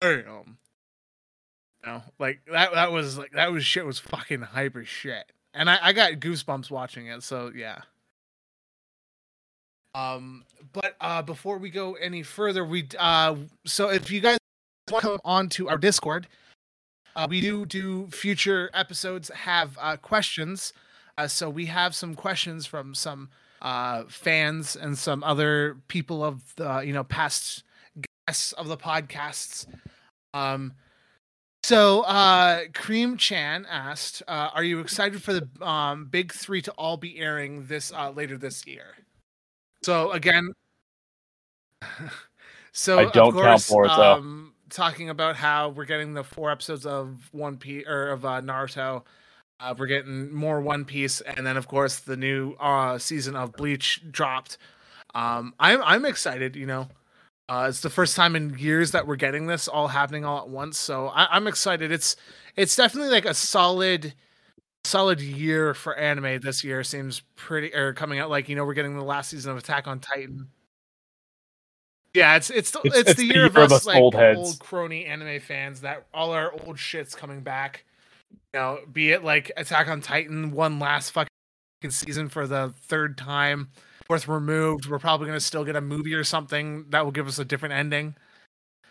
damn. 0.00 0.58
No, 1.84 2.02
like 2.18 2.40
that 2.50 2.72
that 2.74 2.92
was 2.92 3.18
like 3.18 3.32
that 3.32 3.50
was 3.50 3.64
shit 3.64 3.84
was 3.84 3.98
fucking 3.98 4.42
hyper 4.42 4.84
shit. 4.84 5.32
And 5.52 5.68
I 5.68 5.78
I 5.82 5.92
got 5.92 6.12
goosebumps 6.12 6.70
watching 6.70 7.06
it, 7.06 7.22
so 7.22 7.50
yeah. 7.54 7.80
Um, 9.94 10.44
but 10.72 10.96
uh, 11.00 11.22
before 11.22 11.58
we 11.58 11.70
go 11.70 11.94
any 11.94 12.22
further, 12.22 12.64
we 12.64 12.88
uh, 12.98 13.36
so 13.64 13.90
if 13.90 14.10
you 14.10 14.20
guys 14.20 14.38
want 14.90 15.02
to 15.02 15.10
come 15.10 15.20
on 15.24 15.48
to 15.50 15.68
our 15.68 15.78
Discord, 15.78 16.26
uh, 17.16 17.26
we 17.28 17.40
do 17.40 17.64
do 17.64 18.08
future 18.08 18.70
episodes 18.74 19.30
have 19.30 19.78
uh, 19.80 19.96
questions. 19.96 20.72
Uh, 21.16 21.28
so 21.28 21.48
we 21.48 21.66
have 21.66 21.94
some 21.94 22.14
questions 22.14 22.66
from 22.66 22.94
some 22.94 23.28
uh, 23.62 24.04
fans 24.08 24.74
and 24.74 24.98
some 24.98 25.22
other 25.22 25.76
people 25.88 26.24
of 26.24 26.54
the 26.56 26.80
you 26.80 26.92
know 26.92 27.04
past 27.04 27.62
guests 28.26 28.52
of 28.52 28.68
the 28.68 28.76
podcasts. 28.76 29.66
Um, 30.32 30.74
so 31.62 32.02
uh, 32.02 32.62
Cream 32.74 33.16
Chan 33.16 33.66
asked, 33.70 34.22
uh, 34.26 34.50
"Are 34.52 34.64
you 34.64 34.80
excited 34.80 35.22
for 35.22 35.32
the 35.32 35.48
um, 35.66 36.06
big 36.06 36.32
three 36.32 36.60
to 36.62 36.72
all 36.72 36.96
be 36.96 37.18
airing 37.18 37.66
this 37.66 37.92
uh, 37.92 38.10
later 38.10 38.36
this 38.36 38.66
year?" 38.66 38.96
So 39.84 40.12
again, 40.12 40.54
so 42.72 42.98
I 42.98 43.02
of 43.02 43.12
don't 43.12 43.36
count 43.38 43.64
course, 43.64 43.66
for 43.66 43.84
it, 43.86 43.92
though. 43.96 44.14
um, 44.14 44.54
talking 44.70 45.10
about 45.10 45.36
how 45.36 45.68
we're 45.68 45.84
getting 45.84 46.14
the 46.14 46.24
four 46.24 46.50
episodes 46.50 46.86
of 46.86 47.28
One 47.32 47.58
Piece 47.58 47.84
or 47.86 48.08
of 48.08 48.24
uh, 48.24 48.40
Naruto. 48.40 49.02
Uh, 49.60 49.74
we're 49.78 49.86
getting 49.86 50.32
more 50.32 50.60
One 50.62 50.86
Piece, 50.86 51.20
and 51.20 51.46
then 51.46 51.58
of 51.58 51.68
course 51.68 51.98
the 52.00 52.16
new 52.16 52.54
uh, 52.54 52.96
season 52.98 53.36
of 53.36 53.52
Bleach 53.52 54.00
dropped. 54.10 54.56
Um, 55.14 55.54
I'm 55.60 55.82
I'm 55.82 56.06
excited. 56.06 56.56
You 56.56 56.66
know, 56.66 56.88
uh, 57.50 57.66
it's 57.68 57.80
the 57.80 57.90
first 57.90 58.16
time 58.16 58.34
in 58.36 58.58
years 58.58 58.92
that 58.92 59.06
we're 59.06 59.16
getting 59.16 59.48
this 59.48 59.68
all 59.68 59.88
happening 59.88 60.24
all 60.24 60.38
at 60.38 60.48
once. 60.48 60.78
So 60.78 61.08
I, 61.08 61.28
I'm 61.30 61.46
excited. 61.46 61.92
It's 61.92 62.16
it's 62.56 62.74
definitely 62.74 63.10
like 63.10 63.26
a 63.26 63.34
solid 63.34 64.14
solid 64.84 65.20
year 65.20 65.74
for 65.74 65.94
anime 65.96 66.40
this 66.40 66.62
year. 66.64 66.84
Seems 66.84 67.22
pretty 67.36 67.74
or 67.74 67.92
coming 67.92 68.18
out 68.18 68.30
like 68.30 68.48
you 68.48 68.56
know 68.56 68.64
we're 68.64 68.74
getting 68.74 68.96
the 68.96 69.04
last 69.04 69.30
season 69.30 69.50
of 69.52 69.56
Attack 69.58 69.86
on 69.86 70.00
Titan. 70.00 70.48
Yeah, 72.14 72.36
it's 72.36 72.50
it's 72.50 72.70
the, 72.70 72.80
it's, 72.84 72.96
It's- 72.96 73.10
it's 73.10 73.18
the 73.20 73.28
the 73.28 73.34
year 73.34 73.46
of 73.46 73.54
year 73.54 73.64
of 73.64 73.72
us, 73.72 73.86
like 73.86 73.96
old 74.00 74.14
old 74.14 74.58
crony 74.60 75.04
anime 75.06 75.40
fans 75.40 75.80
that 75.80 76.06
all 76.14 76.30
our 76.32 76.52
old 76.52 76.76
shits 76.76 77.16
coming 77.16 77.40
back. 77.40 77.84
You 78.52 78.60
know, 78.60 78.78
be 78.92 79.10
it 79.10 79.24
like 79.24 79.50
Attack 79.56 79.88
on 79.88 80.00
Titan 80.00 80.52
one 80.52 80.78
last 80.78 81.10
fucking 81.10 81.28
season 81.88 82.28
for 82.28 82.46
the 82.46 82.72
third 82.82 83.18
time, 83.18 83.70
fourth 84.06 84.28
removed. 84.28 84.86
We're 84.86 85.00
probably 85.00 85.26
gonna 85.26 85.40
still 85.40 85.64
get 85.64 85.74
a 85.74 85.80
movie 85.80 86.14
or 86.14 86.22
something 86.22 86.86
that 86.90 87.04
will 87.04 87.10
give 87.12 87.26
us 87.26 87.40
a 87.40 87.44
different 87.44 87.74
ending. 87.74 88.14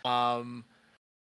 Um, 0.03 0.65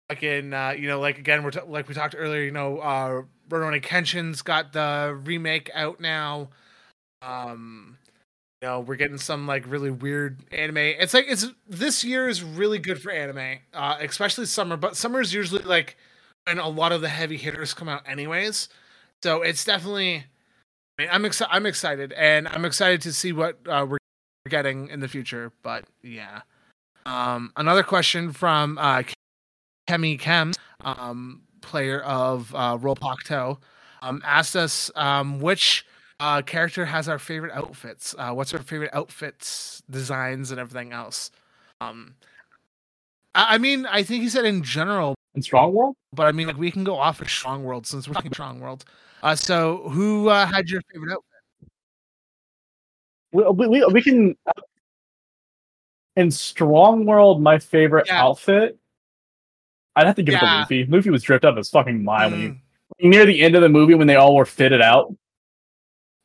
fucking, 0.09 0.53
uh, 0.55 0.75
you 0.79 0.87
know, 0.87 1.01
like 1.01 1.19
again, 1.19 1.43
we're 1.43 1.51
t- 1.51 1.61
like 1.67 1.89
we 1.89 1.95
talked 1.95 2.15
earlier. 2.17 2.43
You 2.43 2.53
know, 2.53 2.79
uh, 2.79 3.23
Rurouni 3.49 3.83
Kenshin's 3.83 4.43
got 4.43 4.73
the 4.73 5.19
remake 5.25 5.71
out 5.75 6.01
now. 6.01 6.49
Um, 7.23 7.99
you 8.63 8.69
know, 8.69 8.81
we're 8.81 8.97
getting 8.97 9.19
some 9.19 9.47
like 9.47 9.65
really 9.71 9.91
weird 9.91 10.39
anime. 10.53 10.79
It's 10.79 11.15
like 11.15 11.27
it's 11.29 11.47
this 11.69 12.03
year 12.03 12.29
is 12.29 12.43
really 12.43 12.79
good 12.79 13.01
for 13.01 13.11
anime, 13.11 13.59
uh, 13.73 13.99
especially 14.01 14.47
summer. 14.47 14.77
But 14.77 14.97
summer 14.97 15.21
is 15.21 15.33
usually 15.33 15.63
like 15.63 15.97
when 16.47 16.59
a 16.59 16.69
lot 16.69 16.93
of 16.93 17.01
the 17.01 17.09
heavy 17.09 17.37
hitters 17.37 17.75
come 17.75 17.89
out, 17.89 18.03
anyways. 18.07 18.69
So 19.23 19.43
it's 19.43 19.65
definitely. 19.65 20.25
I 20.99 21.03
mean, 21.03 21.09
I'm 21.13 21.25
excited. 21.25 21.55
I'm 21.55 21.67
excited, 21.67 22.13
and 22.15 22.49
I'm 22.49 22.65
excited 22.65 23.01
to 23.03 23.13
see 23.13 23.33
what 23.33 23.59
uh, 23.69 23.87
we're 23.89 23.99
getting 24.49 24.89
in 24.89 24.99
the 25.01 25.09
future. 25.09 25.53
But 25.63 25.85
yeah, 26.03 26.41
um, 27.07 27.53
another 27.57 27.85
question 27.85 28.33
from 28.33 28.77
uh, 28.79 29.05
Kemi 29.89 30.19
Kem, 30.19 30.53
um, 30.81 31.43
player 31.69 32.01
of 32.01 32.55
uh, 32.55 32.79
Rollpokto, 32.79 33.59
um, 34.03 34.23
asked 34.25 34.57
us 34.57 34.91
um, 34.97 35.41
which 35.41 35.85
uh, 36.21 36.43
character 36.43 36.87
has 36.87 37.09
our 37.09 37.19
favorite 37.19 37.53
outfits. 37.53 38.15
Uh, 38.19 38.33
what's 38.33 38.53
our 38.55 38.63
favorite 38.63 38.91
outfits, 38.93 39.83
designs, 39.91 40.51
and 40.51 40.59
everything 40.59 40.93
else? 40.93 41.31
Um, 41.81 42.15
I, 43.35 43.55
I 43.55 43.59
mean, 43.59 43.87
I 43.87 44.03
think 44.03 44.23
he 44.23 44.29
said 44.29 44.45
in 44.45 44.63
general, 44.63 45.15
in 45.35 45.43
Strong 45.43 45.75
World. 45.75 45.95
but 46.13 46.27
I 46.27 46.33
mean, 46.33 46.47
like 46.47 46.59
we 46.59 46.71
can 46.71 46.85
go 46.85 46.97
off 46.97 47.21
of 47.21 47.29
Strong 47.31 47.65
World 47.65 47.87
since 47.87 48.09
we're 48.09 48.15
talking 48.15 48.33
Strong 48.33 48.61
World. 48.61 48.85
Uh, 49.23 49.35
so 49.35 49.89
who 49.91 50.29
uh, 50.29 50.47
had 50.47 50.69
your 50.69 50.81
favorite 50.93 51.13
outfit? 51.13 51.25
We, 53.33 53.45
we, 53.45 53.69
we, 53.69 53.87
we 53.93 54.03
can 54.03 54.37
in 56.17 56.31
Strong 56.31 57.07
World. 57.07 57.43
My 57.43 57.59
favorite 57.59 58.07
Yeah. 58.07 58.23
outfit. 58.25 58.79
I'd 59.99 60.07
have 60.07 60.17
to 60.17 60.23
give 60.23 60.35
it 60.35 60.39
to 60.41 60.47
Luffy. 60.47 60.85
Luffy 60.87 61.11
was 61.11 61.23
dripped 61.23 61.45
out 61.45 61.51
of 61.51 61.57
his 61.57 61.71
fucking 61.71 62.03
mind 62.05 62.33
when 62.33 62.61
Mm, 63.03 63.11
near 63.11 63.27
the 63.27 63.41
end 63.43 63.55
of 63.55 63.63
the 63.63 63.69
movie 63.69 63.95
when 63.95 64.07
they 64.07 64.17
all 64.17 64.35
were 64.35 64.45
fitted 64.47 64.81
out. 64.81 65.15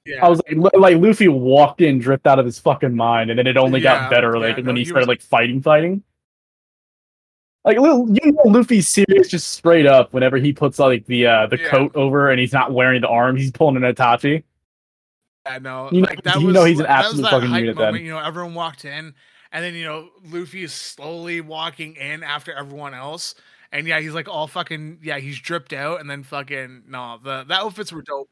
yeah. 0.06 0.26
I 0.26 0.30
was 0.30 0.42
like, 0.50 0.74
like 0.74 0.98
Luffy 0.98 1.28
walked 1.28 1.82
in, 1.82 2.00
dripped 2.00 2.28
out 2.28 2.40
of 2.40 2.46
his 2.46 2.60
fucking 2.60 2.96
mind, 2.96 3.30
and 3.30 3.38
then 3.40 3.48
it 3.48 3.58
only 3.58 3.80
Yeah, 3.82 4.00
got 4.02 4.10
better 4.12 4.34
yeah, 4.36 4.48
like 4.48 4.58
no, 4.58 4.64
when 4.64 4.76
he 4.76 4.82
he 4.82 4.86
started 4.86 5.02
was- 5.08 5.08
like 5.08 5.22
fighting, 5.22 5.62
fighting. 5.62 6.04
Like 7.66 7.76
you 7.78 7.82
know, 7.82 8.42
Luffy's 8.46 8.90
serious 8.90 9.30
just 9.30 9.54
straight 9.54 9.86
up 9.86 10.12
whenever 10.14 10.36
he 10.38 10.52
puts 10.52 10.80
like 10.80 11.06
the 11.06 11.26
uh 11.28 11.48
the 11.48 11.58
Yeah. 11.58 11.70
coat 11.70 11.96
over 11.96 12.30
and 12.30 12.40
he's 12.40 12.52
not 12.52 12.74
wearing 12.74 13.00
the 13.02 13.08
arm, 13.08 13.38
he's 13.38 13.52
pulling 13.52 13.78
an 13.78 13.84
Itachi. 13.84 14.44
I 15.46 15.60
know. 15.60 15.90
You 15.92 16.02
know- 16.02 16.08
like 16.10 16.24
that 16.24 16.40
you 16.42 16.48
was 16.48 16.54
know 16.54 16.66
he's 16.66 16.80
an 16.80 16.86
absolute 16.88 17.30
fucking 17.30 17.50
unit 17.52 17.76
moment, 17.76 17.94
then. 17.96 18.06
You 18.06 18.12
know, 18.12 18.20
everyone 18.20 18.54
walked 18.54 18.84
in, 18.84 19.14
and 19.54 19.64
then 19.64 19.76
you 19.76 19.86
know 19.86 20.10
Luffy 20.30 20.64
is 20.64 20.74
slowly 20.74 21.40
walking 21.40 21.96
in 21.96 22.22
after 22.22 22.52
everyone 22.54 22.94
else, 22.94 23.34
and 23.74 23.88
yeah, 23.88 24.00
he's 24.00 24.14
like 24.14 24.30
all 24.30 24.48
fucking 24.48 25.00
yeah, 25.02 25.18
he's 25.18 25.40
dripped 25.40 25.74
out, 25.74 26.00
and 26.00 26.10
then 26.10 26.24
fucking 26.24 26.84
no, 26.88 27.20
the 27.22 27.44
the 27.44 27.56
outfits 27.56 27.92
were 27.92 28.04
dope. 28.04 28.30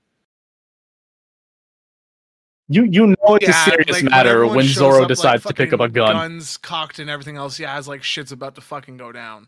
You 2.69 2.83
you 2.85 3.07
know 3.07 3.35
it's 3.35 3.47
yeah, 3.47 3.65
a 3.65 3.69
serious 3.69 4.03
like, 4.03 4.11
matter 4.11 4.29
everyone 4.29 4.57
when 4.57 4.65
Zoro 4.67 4.93
up, 4.93 4.99
like, 5.01 5.07
decides 5.09 5.43
to 5.45 5.53
pick 5.53 5.73
up 5.73 5.81
a 5.81 5.89
gun. 5.89 6.13
guns 6.13 6.57
cocked 6.57 6.99
and 6.99 7.09
everything 7.09 7.35
else. 7.35 7.59
Yeah, 7.59 7.75
as 7.75 7.87
like 7.87 8.03
shit's 8.03 8.31
about 8.31 8.55
to 8.55 8.61
fucking 8.61 8.97
go 8.97 9.11
down. 9.11 9.47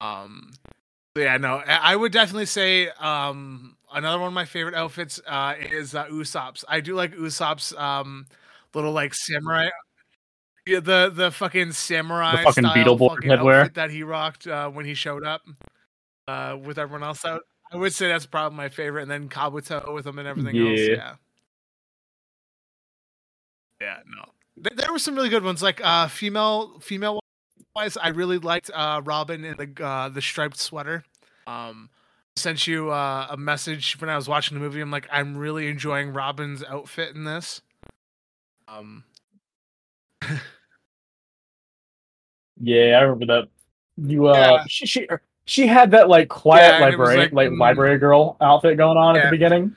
Um, 0.00 0.50
yeah, 1.14 1.36
no, 1.36 1.62
I 1.66 1.92
I 1.92 1.96
would 1.96 2.10
definitely 2.10 2.46
say 2.46 2.88
um 2.98 3.76
another 3.92 4.18
one 4.18 4.28
of 4.28 4.34
my 4.34 4.46
favorite 4.46 4.74
outfits 4.74 5.20
uh 5.26 5.54
is 5.60 5.94
uh, 5.94 6.06
Usopp's. 6.06 6.64
I 6.66 6.80
do 6.80 6.94
like 6.94 7.14
Usopp's 7.14 7.74
um 7.74 8.26
little 8.74 8.92
like 8.92 9.14
samurai. 9.14 9.68
Yeah, 10.66 10.80
the 10.80 11.10
the 11.12 11.30
fucking 11.30 11.72
samurai 11.72 12.42
fucking 12.42 12.64
style 12.64 12.74
Beetleborg 12.74 13.16
fucking 13.16 13.30
headwear. 13.30 13.74
that 13.74 13.90
he 13.90 14.02
rocked 14.02 14.46
uh, 14.46 14.68
when 14.70 14.84
he 14.84 14.94
showed 14.94 15.24
up 15.24 15.42
uh, 16.28 16.56
with 16.62 16.78
everyone 16.78 17.02
else 17.02 17.24
out. 17.24 17.42
I 17.72 17.76
would 17.76 17.92
say 17.92 18.08
that's 18.08 18.26
probably 18.26 18.56
my 18.56 18.68
favorite, 18.68 19.02
and 19.02 19.10
then 19.10 19.28
Kabuto 19.28 19.92
with 19.92 20.06
him 20.06 20.18
and 20.18 20.28
everything 20.28 20.56
else. 20.56 20.78
Yeah. 20.78 20.94
Yeah. 20.94 21.14
Yeah, 23.80 23.96
no. 24.06 24.24
There, 24.56 24.72
there 24.76 24.92
were 24.92 24.98
some 24.98 25.16
really 25.16 25.28
good 25.28 25.42
ones, 25.42 25.62
like 25.62 25.80
uh, 25.84 26.06
female 26.06 26.78
female 26.80 27.18
wise. 27.74 27.96
I 27.96 28.08
really 28.08 28.38
liked 28.38 28.70
uh, 28.72 29.00
Robin 29.04 29.44
in 29.44 29.56
the 29.56 29.84
uh, 29.84 30.08
the 30.10 30.22
striped 30.22 30.58
sweater. 30.58 31.04
Um, 31.46 31.90
sent 32.36 32.66
you 32.68 32.90
uh, 32.90 33.26
a 33.30 33.36
message 33.36 34.00
when 34.00 34.08
I 34.08 34.16
was 34.16 34.28
watching 34.28 34.56
the 34.56 34.60
movie. 34.62 34.80
I'm 34.80 34.90
like, 34.92 35.08
I'm 35.10 35.36
really 35.36 35.66
enjoying 35.66 36.12
Robin's 36.12 36.62
outfit 36.62 37.16
in 37.16 37.24
this. 37.24 37.62
Um, 38.68 39.04
Yeah, 42.60 42.98
I 42.98 43.02
remember 43.02 43.26
that. 43.26 43.48
You 43.96 44.28
uh, 44.28 44.34
Yeah. 44.34 44.64
she, 44.68 44.86
she 44.86 45.08
she 45.46 45.66
had 45.66 45.90
that 45.90 46.08
like 46.08 46.28
quiet 46.28 46.62
Yeah, 46.62 46.84
and 46.86 46.94
it 46.94 46.98
was 46.98 47.08
library 47.08 47.24
like, 47.24 47.32
like, 47.32 47.50
mm. 47.50 47.58
library 47.58 47.98
girl 47.98 48.36
outfit 48.40 48.76
going 48.76 48.96
on 48.96 49.16
at 49.16 49.24
the 49.24 49.30
beginning, 49.30 49.74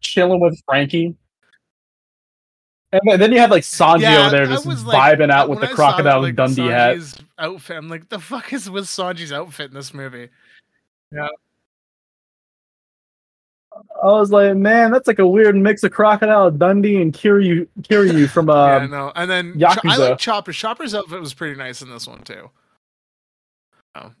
chilling 0.00 0.40
with 0.40 0.60
Frankie. 0.66 1.14
And 2.92 3.20
then, 3.20 3.32
you 3.32 3.38
had 3.40 3.50
like 3.50 3.64
Sanji 3.64 4.02
yeah, 4.02 4.20
over 4.20 4.30
there 4.30 4.46
just 4.46 4.66
was 4.66 4.84
like- 4.84 5.18
vibing 5.18 5.30
out 5.30 5.48
with 5.48 5.58
the 5.60 5.66
I 5.66 5.70
saw, 5.70 5.74
crocodile 5.74 6.22
like, 6.22 6.36
Dundee 6.36 6.68
hat. 6.68 6.98
Outfit. 7.38 7.76
I'm 7.76 7.88
like, 7.88 8.08
the 8.08 8.20
fuck 8.20 8.52
is 8.52 8.70
with 8.70 8.84
Sanji's 8.84 9.32
outfit 9.32 9.70
in 9.70 9.74
this 9.74 9.92
movie? 9.92 10.28
I 14.02 14.06
was 14.06 14.30
like, 14.30 14.56
man, 14.56 14.90
that's 14.90 15.08
like 15.08 15.18
a 15.18 15.26
weird 15.26 15.56
mix 15.56 15.82
of 15.82 15.92
crocodile 15.92 16.50
Dundee 16.50 17.00
and 17.00 17.12
Kiryu 17.12 17.66
Kiryu 17.82 18.28
from 18.28 18.48
yeah, 18.48 18.76
um, 18.76 18.90
no. 18.90 19.12
And 19.14 19.30
then 19.30 19.58
Cho- 19.58 19.80
I 19.84 19.96
like 19.96 20.18
Chopper. 20.18 20.52
Chopper's 20.52 20.94
outfit 20.94 21.20
was 21.20 21.34
pretty 21.34 21.56
nice 21.56 21.82
in 21.82 21.90
this 21.90 22.06
one 22.06 22.22
too. 22.22 22.50
Oh. 23.94 24.12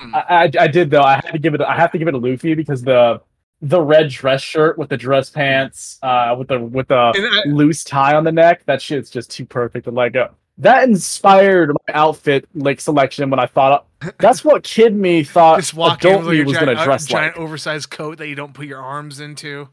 Hmm. 0.00 0.14
I, 0.14 0.24
I 0.28 0.50
I 0.60 0.66
did 0.66 0.90
though. 0.90 1.02
I 1.02 1.14
had 1.14 1.32
to 1.32 1.38
give 1.38 1.54
it. 1.54 1.60
I 1.60 1.76
have 1.76 1.92
to 1.92 1.98
give 1.98 2.08
it 2.08 2.12
to 2.12 2.18
Luffy 2.18 2.54
because 2.54 2.82
the 2.82 3.20
the 3.62 3.80
red 3.80 4.10
dress 4.10 4.42
shirt 4.42 4.76
with 4.76 4.90
the 4.90 4.96
dress 4.96 5.30
pants, 5.30 5.98
uh, 6.02 6.34
with 6.38 6.48
the 6.48 6.60
with 6.60 6.88
the 6.88 7.12
I- 7.14 7.48
loose 7.48 7.82
tie 7.84 8.14
on 8.14 8.24
the 8.24 8.32
neck. 8.32 8.64
That 8.66 8.82
shit's 8.82 9.10
just 9.10 9.30
too 9.30 9.46
perfect. 9.46 9.86
And 9.86 9.96
like, 9.96 10.16
uh, 10.16 10.28
that 10.58 10.88
inspired 10.88 11.70
my 11.70 11.94
outfit 11.94 12.48
like 12.54 12.80
selection 12.80 13.28
when 13.30 13.40
I 13.40 13.46
thought 13.46 13.86
that's 14.18 14.44
what 14.44 14.62
kid 14.62 14.94
me 14.94 15.24
thought 15.24 15.58
just 15.58 15.74
walking 15.74 16.10
adult 16.10 16.26
me 16.26 16.44
was 16.44 16.56
gonna 16.56 16.72
uh, 16.72 16.84
dress 16.84 17.06
giant 17.06 17.26
like. 17.26 17.34
Giant 17.34 17.36
oversized 17.48 17.90
coat 17.90 18.18
that 18.18 18.28
you 18.28 18.34
don't 18.34 18.54
put 18.54 18.66
your 18.66 18.80
arms 18.80 19.20
into. 19.20 19.68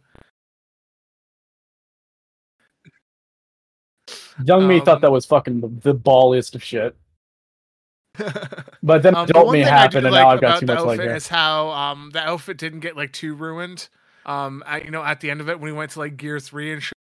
Young 4.44 4.68
me 4.68 4.80
um, 4.80 4.86
thought 4.86 5.02
that 5.02 5.12
was 5.12 5.26
fucking 5.26 5.62
the, 5.62 5.68
the 5.68 5.94
balliest 5.94 6.56
of 6.56 6.64
shit. 6.64 6.96
But 8.84 9.04
then 9.04 9.14
Um, 9.16 9.26
adult 9.26 9.46
one 9.48 9.54
me 9.54 9.64
I 9.64 9.70
happened, 9.70 10.08
and 10.08 10.14
like 10.14 10.24
now 10.24 10.30
I've 10.30 10.42
got 10.42 10.60
too 10.60 10.66
the 10.66 10.74
much 10.74 10.84
like 10.84 11.00
outfit 11.00 11.10
that. 11.10 11.18
is 11.18 11.28
how 11.28 11.70
um 11.70 12.10
the 12.12 12.20
outfit 12.28 12.58
didn't 12.58 12.80
get 12.80 12.98
like 12.98 13.14
too 13.14 13.36
ruined. 13.36 13.90
Um, 14.26 14.64
at, 14.66 14.86
you 14.86 14.92
know, 14.92 15.04
at 15.04 15.20
the 15.22 15.30
end 15.30 15.42
of 15.42 15.50
it 15.50 15.60
when 15.60 15.72
he 15.72 15.78
went 15.78 15.92
to 15.92 16.00
like 16.00 16.18
Gear 16.18 16.40
Three 16.40 16.74
and 16.74 16.82
shit 16.82 16.94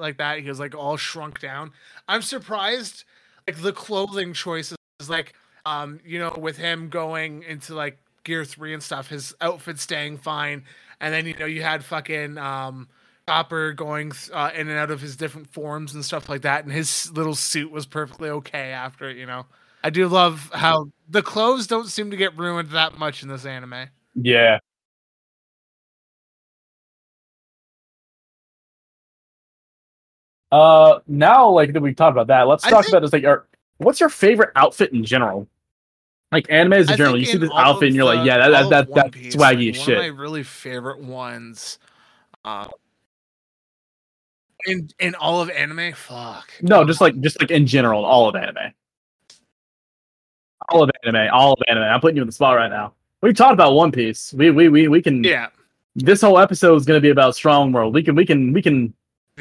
like 0.00 0.18
that, 0.18 0.38
he 0.40 0.48
was 0.48 0.58
like 0.58 0.74
all 0.74 0.96
shrunk 0.96 1.40
down. 1.40 1.72
I'm 2.08 2.22
surprised, 2.22 3.04
like 3.46 3.60
the 3.60 3.72
clothing 3.72 4.32
choices, 4.32 4.76
like 5.08 5.34
um, 5.66 6.00
you 6.04 6.18
know, 6.18 6.36
with 6.38 6.56
him 6.56 6.88
going 6.88 7.42
into 7.42 7.74
like 7.74 7.98
Gear 8.24 8.44
Three 8.44 8.74
and 8.74 8.82
stuff, 8.82 9.08
his 9.08 9.34
outfit 9.40 9.78
staying 9.78 10.18
fine, 10.18 10.64
and 11.00 11.12
then 11.14 11.26
you 11.26 11.34
know 11.38 11.46
you 11.46 11.62
had 11.62 11.84
fucking 11.84 12.38
um. 12.38 12.88
Chopper 13.28 13.72
going 13.72 14.10
uh, 14.32 14.50
in 14.56 14.68
and 14.68 14.76
out 14.76 14.90
of 14.90 15.00
his 15.00 15.14
different 15.14 15.52
forms 15.52 15.94
and 15.94 16.04
stuff 16.04 16.28
like 16.28 16.42
that, 16.42 16.64
and 16.64 16.72
his 16.72 17.12
little 17.12 17.36
suit 17.36 17.70
was 17.70 17.86
perfectly 17.86 18.28
okay 18.28 18.72
after 18.72 19.08
it. 19.08 19.16
You 19.16 19.26
know, 19.26 19.46
I 19.84 19.90
do 19.90 20.08
love 20.08 20.50
how 20.52 20.90
the 21.08 21.22
clothes 21.22 21.68
don't 21.68 21.86
seem 21.86 22.10
to 22.10 22.16
get 22.16 22.36
ruined 22.36 22.70
that 22.70 22.98
much 22.98 23.22
in 23.22 23.28
this 23.28 23.44
anime. 23.44 23.86
Yeah. 24.16 24.58
Uh, 30.52 30.98
now 31.06 31.48
like 31.48 31.72
that 31.72 31.80
we've 31.80 31.94
talked 31.96 32.12
about 32.12 32.26
that, 32.28 32.48
let's 32.48 32.64
I 32.64 32.70
talk 32.70 32.84
think- 32.84 32.92
about 32.92 33.02
just 33.02 33.12
like 33.12 33.24
our, 33.24 33.46
what's 33.78 34.00
your 34.00 34.08
favorite 34.08 34.50
outfit 34.56 34.92
in 34.92 35.04
general? 35.04 35.46
Like 36.32 36.46
anime 36.48 36.74
as 36.74 36.88
a 36.90 36.96
general, 36.96 37.18
you 37.18 37.26
see 37.26 37.38
this 37.38 37.50
outfit 37.54 37.88
and 37.88 37.96
you're 37.96 38.04
like, 38.04 38.24
yeah, 38.24 38.38
that 38.38 38.50
that, 38.50 38.70
that 38.70 38.94
that's 38.94 39.10
Piece, 39.10 39.34
swaggy 39.34 39.66
like, 39.66 39.74
as 39.74 39.78
One 39.78 39.86
shit. 39.86 39.96
of 39.98 40.02
my 40.02 40.06
really 40.22 40.42
favorite 40.44 41.00
ones. 41.00 41.78
Uh, 42.44 42.68
in 44.66 44.88
in 45.00 45.14
all 45.16 45.40
of 45.40 45.50
anime, 45.50 45.92
fuck. 45.94 46.52
No, 46.62 46.84
just 46.84 47.00
like 47.00 47.18
just 47.20 47.40
like 47.40 47.50
in 47.50 47.66
general, 47.66 48.04
all 48.04 48.28
of 48.28 48.36
anime. 48.36 48.72
All 50.68 50.82
of 50.84 50.90
anime, 51.04 51.28
all 51.32 51.54
of 51.54 51.58
anime. 51.66 51.82
I'm 51.82 52.00
putting 52.00 52.16
you 52.16 52.22
in 52.22 52.28
the 52.28 52.32
spot 52.32 52.56
right 52.56 52.70
now. 52.70 52.94
We 53.22 53.32
talked 53.32 53.54
about 53.54 53.72
One 53.74 53.90
Piece. 53.90 54.32
We 54.32 54.50
we 54.50 54.68
we 54.68 54.86
we 54.88 55.02
can. 55.02 55.24
Yeah, 55.24 55.48
This 55.96 56.20
whole 56.20 56.38
episode 56.38 56.76
is 56.76 56.84
going 56.86 56.96
to 56.96 57.02
be 57.02 57.10
about 57.10 57.34
Strong 57.34 57.72
World. 57.72 57.92
We 57.92 58.02
can 58.04 58.14
we 58.14 58.24
can 58.24 58.52
we 58.52 58.62
can 58.62 58.94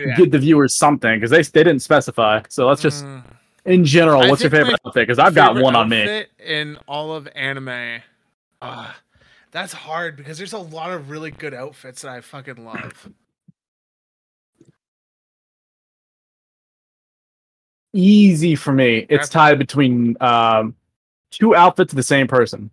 yeah. 0.07 0.15
give 0.15 0.31
the 0.31 0.39
viewers 0.39 0.75
something 0.75 1.19
because 1.19 1.31
they 1.31 1.41
they 1.41 1.63
didn't 1.63 1.81
specify. 1.81 2.41
So 2.49 2.67
let's 2.67 2.81
just 2.81 3.03
Mm. 3.05 3.23
in 3.65 3.85
general, 3.85 4.21
I 4.23 4.29
what's 4.29 4.41
your 4.41 4.51
favorite 4.51 4.79
outfit? 4.85 5.07
Because 5.07 5.19
I've 5.19 5.35
got 5.35 5.55
one 5.55 5.75
on 5.75 5.89
me. 5.89 6.25
in 6.43 6.77
all 6.87 7.13
of 7.13 7.27
anime. 7.35 8.01
Uh, 8.61 8.91
that's 9.51 9.73
hard 9.73 10.15
because 10.17 10.37
there's 10.37 10.53
a 10.53 10.57
lot 10.59 10.91
of 10.91 11.09
really 11.09 11.31
good 11.31 11.53
outfits 11.53 12.01
that 12.03 12.11
I 12.11 12.21
fucking 12.21 12.63
love. 12.63 13.09
Easy 17.93 18.55
for 18.55 18.71
me. 18.71 19.05
It's 19.09 19.29
tied 19.29 19.57
between 19.57 20.15
um, 20.21 20.75
two 21.31 21.55
outfits 21.55 21.91
of 21.91 21.97
the 21.97 22.03
same 22.03 22.27
person. 22.27 22.69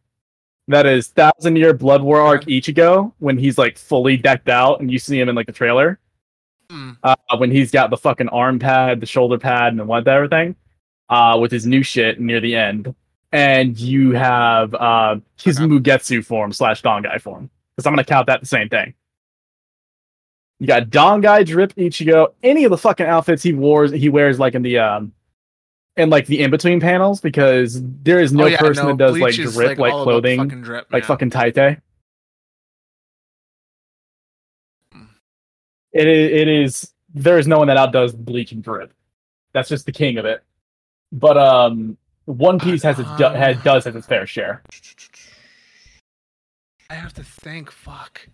That 0.68 0.84
is 0.84 1.08
Thousand 1.08 1.56
Year 1.56 1.72
Blood 1.72 2.02
War 2.02 2.20
arc 2.20 2.44
Ichigo 2.44 3.12
when 3.18 3.38
he's 3.38 3.56
like 3.56 3.78
fully 3.78 4.16
decked 4.16 4.48
out 4.48 4.80
and 4.80 4.90
you 4.90 4.98
see 4.98 5.18
him 5.18 5.28
in 5.28 5.34
like 5.34 5.46
the 5.46 5.52
trailer. 5.52 5.98
Mm. 6.68 6.96
Uh, 7.02 7.16
when 7.38 7.50
he's 7.50 7.70
got 7.70 7.90
the 7.90 7.96
fucking 7.96 8.28
arm 8.28 8.58
pad, 8.58 9.00
the 9.00 9.06
shoulder 9.06 9.38
pad, 9.38 9.68
and 9.72 9.80
the 9.80 9.84
what 9.84 10.06
everything, 10.08 10.56
uh, 11.08 11.38
with 11.40 11.52
his 11.52 11.66
new 11.66 11.82
shit 11.82 12.20
near 12.20 12.40
the 12.40 12.56
end. 12.56 12.94
And 13.32 13.78
you 13.78 14.12
have 14.12 14.74
uh, 14.74 15.16
his 15.40 15.58
Okay. 15.60 15.66
Mugetsu 15.66 16.24
form 16.24 16.52
slash 16.52 16.82
Dangai 16.82 17.20
form. 17.20 17.50
Because 17.76 17.86
I'm 17.86 17.92
gonna 17.92 18.04
count 18.04 18.26
that 18.28 18.40
the 18.40 18.46
same 18.46 18.68
thing. 18.68 18.94
You 20.58 20.66
got 20.66 20.84
Dangai 20.88 21.44
drip 21.44 21.74
Ichigo, 21.74 22.28
any 22.42 22.64
of 22.64 22.70
the 22.70 22.78
fucking 22.78 23.04
outfits 23.06 23.42
he 23.42 23.52
wears 23.52 23.90
he 23.92 24.08
wears 24.08 24.38
like 24.38 24.54
in 24.54 24.62
the 24.62 24.78
um 24.78 25.12
in 25.96 26.08
like 26.08 26.26
the 26.26 26.40
in 26.40 26.50
between 26.50 26.80
panels 26.80 27.20
because 27.20 27.82
there 28.02 28.18
is 28.20 28.32
no 28.32 28.44
Oh, 28.44 28.46
yeah, 28.46 28.58
person 28.58 28.84
no, 28.84 28.88
that 28.92 28.98
does 28.98 29.12
Bleach 29.12 29.38
like 29.38 29.52
drip 29.52 29.78
like 29.78 29.92
about 29.92 30.04
clothing 30.04 30.38
fucking 30.40 30.62
drip, 30.62 30.86
like 30.92 31.04
fucking 31.04 31.30
Tite. 31.30 31.78
It 35.96 36.06
is, 36.06 36.30
it 36.32 36.48
is 36.48 36.92
there 37.14 37.38
is 37.38 37.46
no 37.46 37.58
one 37.58 37.68
that 37.68 37.76
outdoes 37.76 38.12
Bleach 38.12 38.52
and 38.52 38.62
drip. 38.62 38.92
That's 39.52 39.68
just 39.68 39.86
the 39.86 39.92
king 39.92 40.18
of 40.18 40.24
it. 40.24 40.42
But 41.10 41.38
um 41.38 41.96
One 42.26 42.58
Piece 42.58 42.82
has 42.82 42.98
its 42.98 43.08
has, 43.18 43.56
does 43.62 43.84
has 43.84 43.96
its 43.96 44.06
fair 44.06 44.26
share. 44.26 44.62
I 46.90 46.94
have 46.94 47.14
to 47.14 47.24
think. 47.24 47.70
Fuck. 47.70 48.28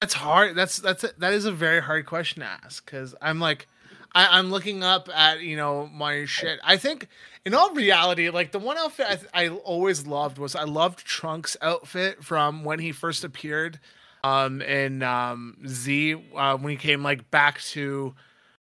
That's 0.00 0.14
hard. 0.14 0.54
That's 0.54 0.76
that's 0.78 1.04
a, 1.04 1.10
that 1.18 1.32
is 1.32 1.44
a 1.46 1.52
very 1.52 1.80
hard 1.80 2.06
question 2.06 2.40
to 2.42 2.46
ask 2.46 2.84
because 2.84 3.14
I'm 3.22 3.40
like, 3.40 3.66
I, 4.14 4.38
I'm 4.38 4.50
looking 4.50 4.84
up 4.84 5.08
at 5.08 5.40
you 5.40 5.56
know 5.56 5.86
my 5.86 6.26
shit. 6.26 6.60
I 6.62 6.76
think 6.76 7.08
in 7.46 7.54
all 7.54 7.72
reality, 7.74 8.28
like 8.30 8.52
the 8.52 8.58
one 8.58 8.76
outfit 8.76 9.06
I, 9.08 9.14
th- 9.16 9.30
I 9.32 9.48
always 9.48 10.06
loved 10.06 10.38
was 10.38 10.54
I 10.54 10.64
loved 10.64 11.04
Trunks' 11.06 11.56
outfit 11.62 12.22
from 12.22 12.64
when 12.64 12.80
he 12.80 12.92
first 12.92 13.24
appeared, 13.24 13.80
um, 14.24 14.60
in 14.62 15.02
um 15.02 15.56
Z 15.66 16.14
uh, 16.34 16.56
when 16.56 16.70
he 16.70 16.76
came 16.76 17.02
like 17.02 17.30
back 17.30 17.60
to, 17.60 18.14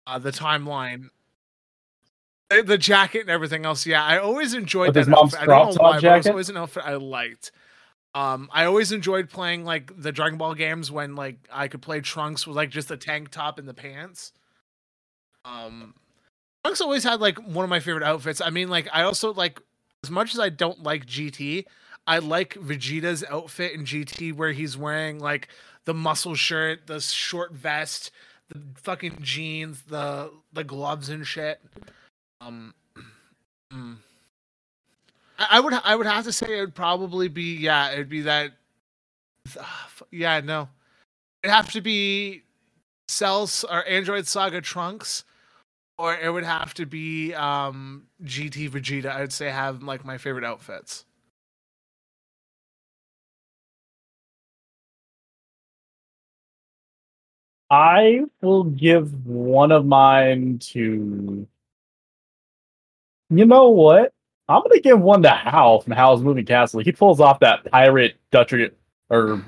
uh, 0.07 0.17
the 0.17 0.31
timeline. 0.31 1.09
The- 2.49 2.63
The 2.63 2.77
jacket 2.77 3.21
and 3.21 3.29
everything 3.29 3.65
else, 3.65 3.85
yeah. 3.85 4.03
I 4.03 4.17
always 4.17 4.53
enjoyed 4.53 4.95
With 4.95 5.05
that 5.05 5.07
mom's 5.07 5.33
outfit. 5.35 5.49
I 5.49 5.51
don't 5.51 5.75
know 5.75 5.81
why, 5.81 5.91
but 5.91 5.91
it 5.91 5.93
was 5.95 6.01
jacket? 6.01 6.29
always 6.31 6.49
an 6.49 6.57
outfit 6.57 6.83
I 6.85 6.95
liked. 6.95 7.51
Um, 8.13 8.49
I 8.51 8.65
always 8.65 8.91
enjoyed 8.91 9.29
playing 9.29 9.63
like 9.63 9.91
the 10.01 10.11
Dragon 10.11 10.37
Ball 10.37 10.53
games 10.53 10.91
when 10.91 11.15
like 11.15 11.37
I 11.51 11.67
could 11.69 11.81
play 11.81 12.01
Trunks 12.01 12.45
with 12.45 12.57
like 12.57 12.69
just 12.69 12.89
the 12.89 12.97
tank 12.97 13.29
top 13.31 13.57
and 13.57 13.67
the 13.67 13.73
pants. 13.73 14.33
Um, 15.45 15.93
Trunks 16.65 16.81
always 16.81 17.03
had 17.05 17.21
like 17.21 17.37
one 17.37 17.63
of 17.63 17.69
my 17.69 17.79
favorite 17.79 18.03
outfits. 18.03 18.41
I 18.41 18.49
mean, 18.49 18.69
like 18.69 18.87
I 18.91 19.03
also 19.03 19.33
like 19.33 19.61
as 20.03 20.09
much 20.11 20.33
as 20.33 20.39
I 20.41 20.49
don't 20.49 20.83
like 20.83 21.05
GT, 21.05 21.65
I 22.07 22.19
like 22.19 22.55
Vegeta's 22.55 23.23
outfit 23.29 23.73
in 23.73 23.85
GT 23.85 24.33
where 24.33 24.51
he's 24.51 24.77
wearing 24.77 25.19
like 25.19 25.47
the 25.85 25.93
muscle 25.93 26.35
shirt, 26.35 26.87
the 26.87 26.99
short 26.99 27.53
vest, 27.53 28.11
the 28.49 28.61
fucking 28.75 29.19
jeans, 29.21 29.83
the 29.83 30.31
the 30.53 30.63
gloves 30.63 31.09
and 31.09 31.25
shit. 31.25 31.61
Um, 32.41 32.73
mm. 33.73 33.97
I 35.39 35.47
I 35.51 35.59
would 35.59 35.73
I 35.73 35.95
would 35.95 36.07
have 36.07 36.25
to 36.25 36.31
say 36.31 36.57
it 36.57 36.61
would 36.61 36.75
probably 36.75 37.27
be 37.27 37.55
yeah 37.55 37.91
it'd 37.91 38.09
be 38.09 38.21
that 38.21 38.51
yeah 40.11 40.39
no 40.39 40.69
it'd 41.43 41.53
have 41.53 41.71
to 41.71 41.81
be 41.81 42.43
cells 43.07 43.63
or 43.69 43.87
Android 43.87 44.27
Saga 44.27 44.61
Trunks 44.61 45.23
or 45.97 46.15
it 46.15 46.29
would 46.29 46.43
have 46.43 46.73
to 46.75 46.85
be 46.85 47.33
um 47.33 48.07
GT 48.23 48.69
Vegeta 48.69 49.13
I'd 49.15 49.33
say 49.33 49.49
have 49.49 49.83
like 49.83 50.05
my 50.05 50.17
favorite 50.17 50.45
outfits. 50.45 51.05
I 57.71 58.25
will 58.41 58.65
give 58.65 59.25
one 59.25 59.71
of 59.71 59.85
mine 59.85 60.59
to. 60.59 61.47
You 63.29 63.45
know 63.45 63.69
what? 63.69 64.13
I'm 64.49 64.61
gonna 64.61 64.81
give 64.81 64.99
one 64.99 65.23
to 65.23 65.29
Howl 65.29 65.79
from 65.79 65.93
Howl's 65.93 66.21
Moving 66.21 66.45
Castle. 66.45 66.81
He 66.81 66.91
pulls 66.91 67.21
off 67.21 67.39
that 67.39 67.71
pirate 67.71 68.17
Dutch 68.29 68.53
or 69.09 69.41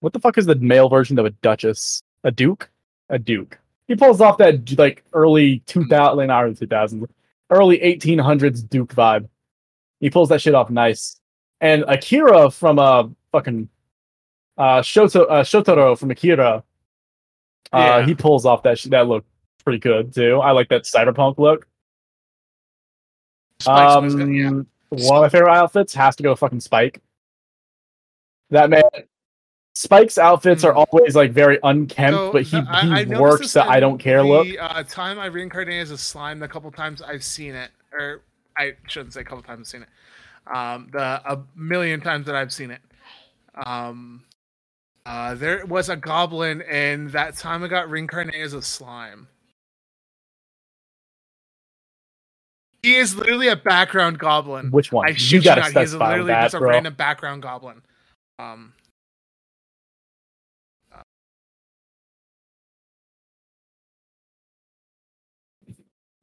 what 0.00 0.14
the 0.14 0.18
fuck 0.18 0.38
is 0.38 0.46
the 0.46 0.54
male 0.54 0.88
version 0.88 1.18
of 1.18 1.26
a 1.26 1.30
Duchess? 1.30 2.02
A 2.24 2.30
Duke? 2.30 2.70
A 3.10 3.18
Duke. 3.18 3.58
He 3.86 3.94
pulls 3.94 4.22
off 4.22 4.38
that 4.38 4.78
like 4.78 5.04
early 5.12 5.58
2000, 5.66 6.26
not 6.26 6.44
early 6.44 6.54
2000s, 6.54 7.06
early 7.50 7.78
1800s 7.78 8.66
Duke 8.66 8.94
vibe. 8.94 9.28
He 10.00 10.08
pulls 10.08 10.30
that 10.30 10.40
shit 10.40 10.54
off 10.54 10.70
nice. 10.70 11.20
And 11.60 11.84
Akira 11.88 12.50
from 12.50 12.78
uh 12.78 13.08
fucking 13.32 13.68
uh 14.58 14.80
Shoto 14.80 15.22
uh, 15.30 15.42
Shotaro 15.42 15.98
from 15.98 16.10
Akira. 16.10 16.62
Uh 17.72 17.78
Yeah. 18.00 18.06
he 18.06 18.14
pulls 18.14 18.46
off 18.46 18.62
that 18.62 18.78
sh- 18.78 18.84
that 18.86 19.06
look 19.08 19.24
pretty 19.64 19.78
good 19.78 20.14
too. 20.14 20.40
I 20.40 20.52
like 20.52 20.68
that 20.68 20.82
cyberpunk 20.84 21.38
look. 21.38 21.66
Spike's 23.60 24.14
Um, 24.14 24.34
yeah. 24.34 24.50
one 24.50 24.64
of 25.16 25.22
my 25.22 25.28
favorite 25.28 25.52
outfits 25.52 25.94
has 25.94 26.16
to 26.16 26.22
go 26.22 26.34
fucking 26.34 26.60
Spike. 26.60 27.00
That 28.50 28.70
man, 28.70 28.82
Spike's 29.74 30.18
outfits 30.18 30.62
are 30.64 30.72
Mm. 30.72 30.86
always 30.92 31.16
like 31.16 31.32
very 31.32 31.58
unkempt, 31.62 32.16
So, 32.16 32.32
but 32.32 32.42
he, 32.42 32.60
the- 32.60 32.66
I- 32.68 33.04
he 33.04 33.14
I 33.14 33.20
works 33.20 33.52
the 33.54 33.64
I 33.64 33.80
don't 33.80 33.98
care 33.98 34.22
look. 34.22 34.46
Uh, 34.58 34.82
time 34.84 35.18
I 35.18 35.26
reincarnated 35.26 35.82
as 35.82 35.90
a 35.90 35.98
slime, 35.98 36.38
the 36.38 36.48
couple 36.48 36.70
times 36.70 37.02
I've 37.02 37.24
seen 37.24 37.54
it, 37.54 37.70
or 37.92 38.22
I 38.56 38.74
shouldn't 38.86 39.14
say 39.14 39.20
a 39.22 39.24
couple 39.24 39.42
times 39.42 39.60
I've 39.60 39.66
seen 39.66 39.82
it, 39.82 39.88
um, 40.54 40.88
the 40.92 41.00
a 41.30 41.42
million 41.56 42.00
times 42.00 42.26
that 42.26 42.34
I've 42.36 42.52
seen 42.52 42.70
it. 42.70 42.80
Um, 43.66 44.22
uh, 45.06 45.34
there 45.36 45.64
was 45.66 45.88
a 45.88 45.94
goblin, 45.94 46.62
and 46.62 47.10
that 47.12 47.36
time 47.36 47.62
I 47.62 47.68
got 47.68 47.88
reincarnated 47.88 48.42
as 48.42 48.52
a 48.54 48.60
slime. 48.60 49.28
He 52.82 52.96
is 52.96 53.14
literally 53.14 53.46
a 53.46 53.56
background 53.56 54.18
goblin. 54.18 54.72
Which 54.72 54.90
one? 54.90 55.06
I 55.06 55.10
you 55.10 55.18
shit 55.18 55.32
you 55.32 55.42
gotta 55.42 55.60
not. 55.72 55.80
He's 55.80 55.94
literally 55.94 56.26
that, 56.26 56.42
just 56.42 56.54
a 56.54 56.58
bro. 56.58 56.70
random 56.70 56.94
background 56.94 57.42
goblin. 57.42 57.82
Um, 58.40 58.72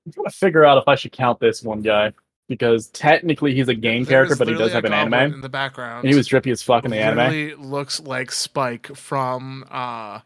I'm 0.05 0.11
trying 0.11 0.25
to 0.25 0.31
figure 0.31 0.65
out 0.65 0.77
if 0.77 0.89
I 0.89 0.95
should 0.95 1.13
count 1.13 1.39
this 1.39 1.63
one 1.63 1.81
guy 1.81 2.11
because 2.47 2.87
technically 2.87 3.55
he's 3.55 3.67
a 3.67 3.73
game 3.73 4.03
there 4.03 4.25
character, 4.25 4.35
but 4.35 4.47
he 4.47 4.53
does 4.55 4.73
have 4.73 4.85
an 4.85 4.93
anime, 4.93 5.33
in 5.33 5.41
the 5.41 5.49
background. 5.49 6.03
and 6.03 6.09
he 6.09 6.15
was 6.15 6.27
drippy 6.27 6.51
as 6.51 6.61
fuck 6.61 6.85
in 6.85 6.91
the 6.91 6.97
anime. 6.97 7.61
looks 7.61 7.99
like 7.99 8.31
Spike 8.31 8.95
from 8.95 9.65
uh 9.69 10.19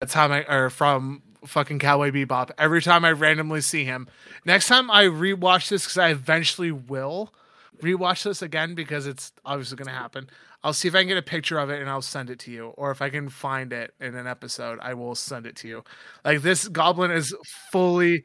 I 0.00 0.44
or 0.48 0.70
from 0.70 1.22
fucking 1.44 1.80
Cowboy 1.80 2.10
Bebop. 2.10 2.50
Every 2.58 2.82
time 2.82 3.04
I 3.04 3.12
randomly 3.12 3.60
see 3.60 3.84
him. 3.84 4.08
Next 4.44 4.68
time 4.68 4.90
I 4.90 5.04
rewatch 5.04 5.68
this 5.68 5.84
because 5.84 5.98
I 5.98 6.10
eventually 6.10 6.70
will 6.72 7.32
rewatch 7.80 8.24
this 8.24 8.42
again 8.42 8.74
because 8.74 9.06
it's 9.06 9.32
obviously 9.44 9.76
gonna 9.76 9.96
happen. 9.96 10.28
I'll 10.62 10.72
see 10.72 10.88
if 10.88 10.94
I 10.94 10.98
can 10.98 11.08
get 11.08 11.16
a 11.16 11.22
picture 11.22 11.58
of 11.58 11.70
it 11.70 11.80
and 11.80 11.88
I'll 11.88 12.02
send 12.02 12.30
it 12.30 12.40
to 12.40 12.50
you. 12.50 12.68
Or 12.76 12.90
if 12.90 13.00
I 13.00 13.10
can 13.10 13.28
find 13.28 13.72
it 13.72 13.94
in 14.00 14.16
an 14.16 14.26
episode, 14.26 14.78
I 14.82 14.94
will 14.94 15.14
send 15.14 15.46
it 15.46 15.56
to 15.56 15.68
you. 15.68 15.84
Like 16.24 16.42
this 16.42 16.66
goblin 16.68 17.10
is 17.10 17.34
fully 17.70 18.24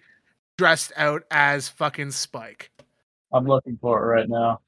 dressed 0.57 0.91
out 0.95 1.23
as 1.29 1.69
fucking 1.69 2.11
Spike. 2.11 2.71
I'm 3.33 3.45
looking 3.45 3.77
for 3.81 4.01
it 4.03 4.05
right 4.05 4.29
now. 4.29 4.61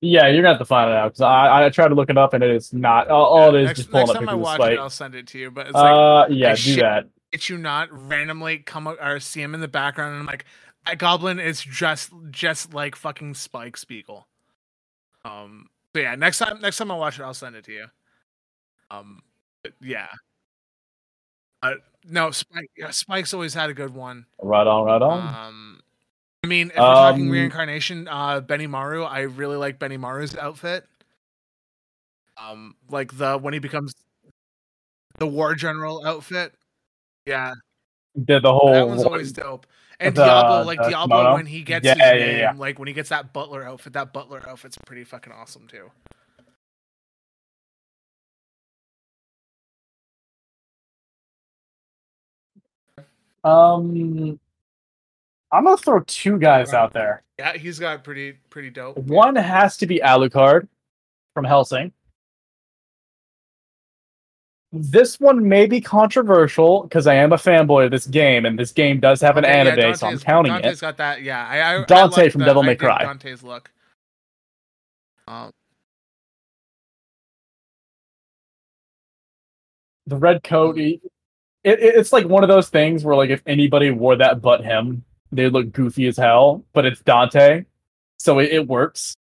Yeah, 0.00 0.26
you're 0.28 0.42
gonna 0.42 0.52
have 0.54 0.58
to 0.58 0.66
find 0.66 0.90
it 0.90 0.96
out 0.96 1.12
because 1.12 1.22
I, 1.22 1.64
I 1.64 1.70
tried 1.70 1.88
to 1.88 1.94
look 1.94 2.10
it 2.10 2.18
up 2.18 2.34
and 2.34 2.44
it 2.44 2.50
is 2.50 2.74
not. 2.74 3.08
All, 3.08 3.24
all 3.24 3.54
it 3.54 3.62
is 3.62 3.66
next, 3.68 3.78
just 3.78 3.90
pulling 3.90 4.06
next 4.06 4.16
up 4.16 4.20
time 4.20 4.28
I 4.28 4.34
watch 4.34 4.60
it, 4.60 4.78
I'll 4.78 4.90
send 4.90 5.14
it 5.14 5.26
to 5.28 5.38
you. 5.38 5.50
But 5.50 5.66
it's 5.68 5.74
like 5.74 5.92
uh, 5.92 6.26
yeah, 6.30 6.48
I 6.50 6.52
do 6.52 6.56
shit- 6.56 6.80
that. 6.80 7.08
it 7.32 7.48
you 7.48 7.56
not 7.56 7.88
randomly 7.90 8.58
come 8.58 8.86
or 8.86 9.18
see 9.18 9.40
him 9.40 9.54
in 9.54 9.60
the 9.60 9.68
background 9.68 10.12
and 10.12 10.20
I'm 10.20 10.26
like, 10.26 10.44
that 10.84 10.98
goblin 10.98 11.40
is 11.40 11.62
just 11.62 12.12
just 12.30 12.74
like 12.74 12.96
fucking 12.96 13.32
Spike 13.34 13.78
Spiegel. 13.78 14.28
Um 15.24 15.68
so 15.94 16.02
yeah, 16.02 16.14
next 16.16 16.38
time 16.38 16.60
next 16.60 16.76
time 16.76 16.90
I 16.90 16.96
watch 16.96 17.18
it, 17.18 17.22
I'll 17.22 17.32
send 17.32 17.56
it 17.56 17.64
to 17.64 17.72
you. 17.72 17.86
Um 18.90 19.22
yeah. 19.80 20.08
Uh, 21.62 21.74
no, 22.06 22.30
Spike 22.30 22.70
yeah, 22.76 22.90
Spike's 22.90 23.32
always 23.32 23.54
had 23.54 23.70
a 23.70 23.74
good 23.74 23.94
one. 23.94 24.26
Right 24.42 24.66
on, 24.66 24.84
right 24.84 25.00
on. 25.02 25.20
Um 25.34 25.80
I 26.42 26.46
mean, 26.46 26.68
if 26.68 26.76
we're 26.76 26.82
talking 26.82 27.26
Um, 27.26 27.30
reincarnation, 27.30 28.06
uh 28.08 28.40
Benimaru, 28.42 29.08
I 29.08 29.20
really 29.22 29.56
like 29.56 29.78
Benimaru's 29.78 30.36
outfit. 30.36 30.86
Um 32.36 32.74
like 32.90 33.16
the 33.16 33.38
when 33.38 33.54
he 33.54 33.60
becomes 33.60 33.94
the 35.18 35.26
war 35.26 35.54
general 35.54 36.04
outfit. 36.04 36.52
Yeah, 37.26 37.54
Did 38.22 38.42
the 38.42 38.52
whole 38.52 38.72
that 38.72 38.86
one's 38.86 39.04
always 39.04 39.32
dope. 39.32 39.66
And 40.00 40.14
the- 40.14 40.24
Diablo, 40.24 40.64
like 40.64 40.78
Diablo, 40.80 41.16
kimono? 41.18 41.34
when 41.34 41.46
he 41.46 41.62
gets 41.62 41.86
Yeah, 41.86 41.94
his 41.94 42.02
yeah, 42.02 42.26
name, 42.26 42.38
yeah. 42.40 42.52
like 42.56 42.78
when 42.78 42.88
he 42.88 42.92
gets 42.94 43.08
that 43.10 43.32
butler 43.32 43.62
outfit, 43.64 43.92
that 43.94 44.12
butler 44.12 44.42
outfit's 44.46 44.76
pretty 44.84 45.04
fucking 45.04 45.32
awesome 45.32 45.66
too. 45.68 45.90
Um, 53.44 54.38
I'm 55.52 55.64
gonna 55.64 55.76
throw 55.76 56.00
two 56.06 56.38
guys 56.38 56.72
out 56.72 56.92
there. 56.92 57.22
Yeah, 57.38 57.56
he's 57.56 57.78
got 57.78 58.02
pretty 58.04 58.32
pretty 58.50 58.70
dope. 58.70 58.96
One 58.98 59.36
has 59.36 59.76
to 59.78 59.86
be 59.86 60.00
Alucard 60.02 60.66
from 61.34 61.44
Hellsing. 61.44 61.92
This 64.72 65.20
one 65.20 65.46
may 65.48 65.66
be 65.66 65.80
controversial 65.80 66.82
because 66.82 67.06
I 67.06 67.14
am 67.14 67.32
a 67.32 67.36
fanboy 67.36 67.84
of 67.84 67.90
this 67.92 68.06
game, 68.06 68.44
and 68.46 68.58
this 68.58 68.72
game 68.72 68.98
does 68.98 69.20
have 69.20 69.36
an 69.36 69.44
Okay, 69.44 69.52
yeah, 69.52 69.70
anime, 69.70 69.94
so 69.94 70.06
I'm 70.06 70.12
Dante's- 70.14 70.24
counting 70.24 70.52
Dante's 70.52 70.78
it. 70.78 70.80
got 70.80 70.96
that. 70.96 71.22
Yeah, 71.22 71.46
I, 71.46 71.58
I 71.58 71.82
I 71.82 71.84
Dante 71.84 72.22
like 72.22 72.32
from 72.32 72.40
the- 72.40 72.44
Devil 72.46 72.62
May 72.64 72.74
Cry. 72.74 73.04
Dante's 73.04 73.42
look. 73.44 73.70
Um, 75.28 75.52
The 80.06 80.16
red 80.16 80.42
coat, 80.42 80.76
he- 80.76 81.00
it, 81.64 81.80
it, 81.80 81.96
it's 81.96 82.12
like 82.12 82.26
one 82.26 82.44
of 82.44 82.48
those 82.48 82.68
things 82.68 83.04
where, 83.04 83.16
like, 83.16 83.30
if 83.30 83.42
anybody 83.46 83.90
wore 83.90 84.16
that 84.16 84.40
but 84.40 84.62
him, 84.64 85.02
they 85.32 85.48
look 85.48 85.72
goofy 85.72 86.06
as 86.06 86.16
hell. 86.16 86.64
But 86.72 86.86
it's 86.86 87.00
Dante, 87.00 87.64
so 88.18 88.38
it, 88.38 88.52
it 88.52 88.68
works. 88.68 89.16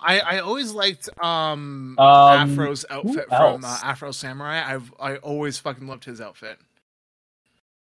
I 0.00 0.20
I 0.20 0.38
always 0.38 0.72
liked 0.72 1.08
um, 1.22 1.98
Um, 1.98 2.50
Afro's 2.50 2.84
outfit 2.88 3.28
from 3.28 3.64
uh. 3.64 3.78
Afro 3.82 4.10
Samurai. 4.10 4.62
I've 4.66 4.92
I 4.98 5.16
always 5.16 5.58
fucking 5.58 5.86
loved 5.86 6.04
his 6.04 6.20
outfit. 6.20 6.58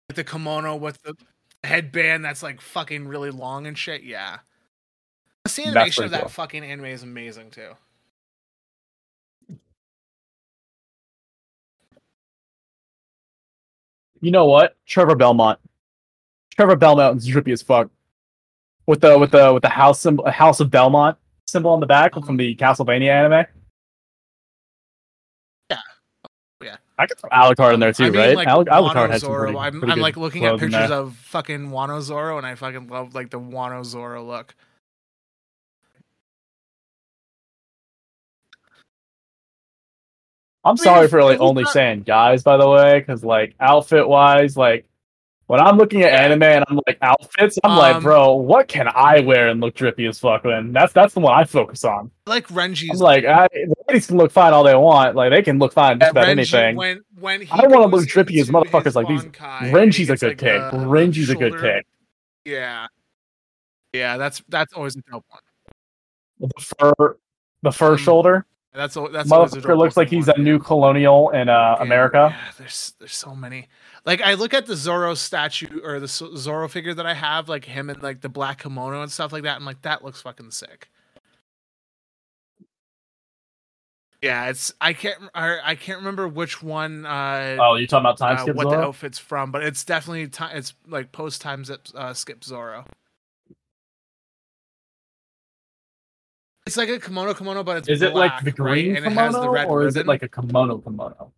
With 0.09 0.17
the 0.17 0.25
kimono 0.25 0.75
with 0.75 1.01
the 1.03 1.15
headband 1.63 2.25
that's 2.25 2.43
like 2.43 2.61
fucking 2.61 3.07
really 3.07 3.31
long 3.31 3.67
and 3.67 3.79
shit. 3.79 4.03
Yeah. 4.03 4.39
The 5.45 5.51
That's 5.51 5.59
animation 5.61 6.05
of 6.05 6.11
pretty 6.11 6.21
that 6.21 6.21
cool. 6.23 6.31
fucking 6.31 6.65
anime 6.65 6.87
is 6.87 7.03
amazing 7.05 7.51
too. 7.51 7.71
You 14.21 14.31
know 14.31 14.47
what? 14.47 14.77
Trevor 14.87 15.15
Belmont. 15.15 15.59
Trevor 16.57 16.77
Belmont's 16.77 17.27
drippy 17.27 17.53
as 17.53 17.63
fuck. 17.63 17.91
With 18.87 19.01
the 19.01 19.19
with 19.19 19.31
the 19.31 19.53
with 19.53 19.63
the 19.63 19.69
house 19.69 20.01
symbol, 20.01 20.29
House 20.31 20.61
of 20.61 20.71
Belmont 20.71 21.17
symbol 21.47 21.71
on 21.71 21.81
the 21.81 21.87
back 21.87 22.15
from 22.15 22.37
the 22.37 22.55
Castlevania 22.57 23.11
anime. 23.11 23.47
Yeah. 25.71 25.79
Oh, 26.25 26.65
yeah. 26.65 26.77
I 26.99 27.07
could 27.07 27.19
throw 27.19 27.31
Alucard 27.31 27.75
in 27.75 27.81
there 27.81 27.93
too, 27.93 28.05
I 28.05 28.11
mean, 28.11 28.21
right? 28.21 28.37
like 28.37 28.49
Al- 28.49 28.65
Alucard 28.65 29.11
has 29.11 29.23
some 29.23 29.35
pretty, 29.35 29.57
I'm, 29.57 29.83
I'm 29.91 30.01
like 30.01 30.17
looking 30.17 30.45
at 30.45 30.59
pictures 30.59 30.91
of 30.91 31.15
fucking 31.17 31.71
Wano 31.71 32.01
Zoro, 32.01 32.37
and 32.37 32.47
I 32.47 32.55
fucking 32.55 32.89
love 32.89 33.15
like 33.15 33.31
the 33.31 33.41
Wano 33.41 33.85
Zoro 33.85 34.25
look. 34.25 34.55
I'm 40.65 40.77
sorry 40.77 41.09
for 41.09 41.23
like 41.25 41.41
only 41.41 41.65
saying 41.65 42.03
guys, 42.03 42.43
by 42.43 42.57
the 42.57 42.69
way, 42.69 42.99
because 43.01 43.25
like 43.25 43.55
outfit 43.61 44.07
wise, 44.09 44.57
like 44.57 44.87
When 45.47 45.59
I'm 45.59 45.79
looking 45.79 46.03
at 46.03 46.13
anime 46.13 46.43
and 46.45 46.65
I'm 46.69 46.79
like 46.87 46.99
outfits, 47.03 47.59
I'm 47.65 47.77
like, 47.77 47.97
Um, 47.97 48.03
bro, 48.05 48.35
what 48.35 48.69
can 48.69 48.87
I 48.95 49.19
wear 49.21 49.49
and 49.49 49.61
look 49.61 49.75
drippy 49.75 50.07
as 50.07 50.19
fuck? 50.21 50.43
Then 50.45 50.73
that's 50.73 50.93
that's 50.93 51.15
the 51.15 51.21
one 51.21 51.35
I 51.37 51.45
focus 51.45 51.83
on. 51.85 52.11
Like 52.27 52.49
I'm 52.51 52.57
Renji's. 52.57 53.01
like, 53.01 53.25
I, 53.25 53.49
the 53.53 53.75
ladies 53.89 54.07
can 54.07 54.17
look 54.17 54.31
fine 54.31 54.53
all 54.53 54.63
they 54.63 54.77
want. 54.77 55.17
Like 55.17 55.31
they 55.33 55.43
can 55.43 55.59
look 55.59 55.73
fine 55.73 55.99
just 55.99 56.13
about 56.13 56.27
Renji, 56.27 56.31
anything. 56.31 56.77
When 56.77 57.01
when 57.19 57.41
he 57.41 57.51
I 57.51 57.57
don't 57.63 57.73
wanna 57.73 57.87
look 57.87 58.07
drippy 58.07 58.39
as 58.39 58.49
motherfuckers 58.51 58.95
like 58.95 59.09
these. 59.09 59.25
And 59.25 59.35
Renji's 59.75 60.11
a 60.11 60.17
good 60.17 60.29
like, 60.29 60.39
pick. 60.39 60.71
the- 60.71 60.77
Renji's 60.87 61.31
a 61.31 61.35
good 61.35 61.53
shoulder- 61.55 61.73
pick. 61.79 61.87
Yeah, 62.45 62.87
yeah, 63.93 64.19
that's 64.19 64.43
that's 64.49 64.73
always 64.75 64.95
a 64.97 65.01
dope 65.11 65.25
one. 65.29 65.41
The 66.39 66.61
fur, 66.79 67.17
the 67.63 67.73
fur 67.73 67.97
Mm. 67.97 67.99
shoulder. 67.99 68.47
That's 68.73 68.97
al- 68.97 69.11
that's 69.11 69.29
a 69.29 69.35
Motherfucker 69.35 69.77
looks 69.77 69.97
like 69.97 70.09
he's 70.09 70.29
a 70.29 70.39
new 70.39 70.59
colonial 70.59 71.31
in 71.31 71.49
uh, 71.49 71.53
Yeah, 71.53 71.83
America. 71.83 72.29
Yeah, 72.31 72.53
there's 72.59 72.95
there's 72.99 73.17
so 73.17 73.35
many. 73.35 73.69
Like 74.05 74.23
I 74.23 74.35
look 74.35 74.55
at 74.55 74.67
the 74.67 74.77
Zoro 74.77 75.15
statue 75.15 75.81
or 75.83 75.99
the 75.99 76.07
Zoro 76.07 76.69
figure 76.69 76.95
that 76.95 77.05
I 77.07 77.15
have, 77.15 77.49
like 77.49 77.65
him 77.65 77.91
in 77.91 78.01
like 78.01 78.21
the 78.21 78.29
black 78.29 78.63
kimono 78.63 79.03
and 79.03 79.11
stuff 79.11 79.33
like 79.33 79.43
that. 79.43 79.57
I'm 79.57 79.65
like, 79.65 79.83
that 79.83 80.05
looks 80.05 80.23
fucking 80.23 80.53
sick. 80.53 80.89
Yeah, 84.23 84.51
it's 84.51 84.73
I 84.81 84.93
can't 84.93 85.19
I, 85.35 85.59
I 85.65 85.75
can't 85.75 85.99
remember 85.99 86.29
which 86.29 86.63
one 86.63 87.07
uh, 87.07 87.57
Oh, 87.59 87.75
you 87.75 87.87
talking 87.87 88.03
about 88.03 88.19
time 88.19 88.37
uh 88.37 88.43
skip 88.43 88.55
what 88.55 88.69
the 88.69 88.77
outfit's 88.77 89.19
from, 89.19 89.51
but 89.51 89.65
it's 89.65 89.83
definitely 89.85 90.29
time. 90.29 90.57
It's 90.57 90.75
like 90.87 91.11
post 91.11 91.43
that 91.69 91.91
uh, 91.95 92.13
skip 92.15 92.45
Zoro. 92.45 92.85
It's 96.67 96.77
like 96.79 96.91
a 96.91 97.01
kimono 97.01 97.35
kimono, 97.35 97.65
but 97.65 97.79
it's 97.79 97.89
Is 97.89 98.03
it 98.03 98.15
like 98.15 98.39
the 98.45 98.53
green 98.53 98.93
right? 98.93 98.97
and 98.97 99.05
kimono, 99.05 99.07
it 99.07 99.13
has 99.13 99.41
the 99.41 99.51
red 99.51 99.69
or 99.69 99.85
is 99.87 99.97
it 99.97 100.07
like 100.07 100.23
a 100.25 100.29
kimono 100.29 100.79
kimono? 100.79 101.33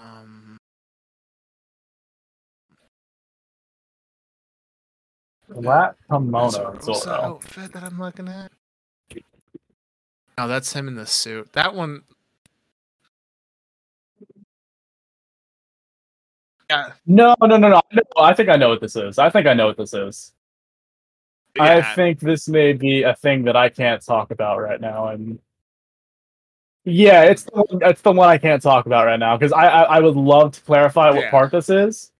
um, 0.00 0.58
Black 5.48 5.96
kimono 6.10 6.78
Zoro. 6.82 7.22
outfit 7.22 7.72
that 7.72 7.84
I'm 7.84 8.00
looking 8.00 8.28
at? 8.28 8.52
Oh, 10.38 10.48
that's 10.48 10.72
him 10.74 10.88
in 10.88 10.96
the 10.96 11.06
suit. 11.06 11.52
That 11.54 11.74
one. 11.74 12.02
Yeah, 16.70 16.92
No, 17.06 17.36
no, 17.42 17.58
no, 17.58 17.68
no. 17.70 17.82
No, 17.92 18.02
I 18.18 18.34
think 18.34 18.50
I 18.50 18.56
know 18.56 18.70
what 18.70 18.82
this 18.82 18.96
is. 18.96 19.18
I 19.18 19.30
think 19.30 19.48
I 19.48 19.54
know 19.54 19.68
what 19.68 19.78
this 19.78 19.94
is. 19.94 20.33
I 21.58 21.82
think 21.94 22.20
this 22.20 22.48
may 22.48 22.72
be 22.72 23.02
a 23.02 23.14
thing 23.14 23.44
that 23.44 23.56
I 23.56 23.68
can't 23.68 24.04
talk 24.04 24.30
about 24.30 24.60
right 24.60 24.80
now, 24.80 25.08
and 25.08 25.38
yeah, 26.84 27.22
it's 27.22 27.44
the 27.44 27.52
one, 27.52 27.82
it's 27.82 28.02
the 28.02 28.12
one 28.12 28.28
I 28.28 28.38
can't 28.38 28.62
talk 28.62 28.86
about 28.86 29.06
right 29.06 29.18
now 29.18 29.36
because 29.36 29.52
I, 29.52 29.66
I 29.66 29.82
I 29.96 30.00
would 30.00 30.16
love 30.16 30.52
to 30.52 30.60
clarify 30.62 31.10
what 31.10 31.22
Yeah. 31.24 31.30
part 31.30 31.52
this 31.52 31.68
is, 31.70 32.12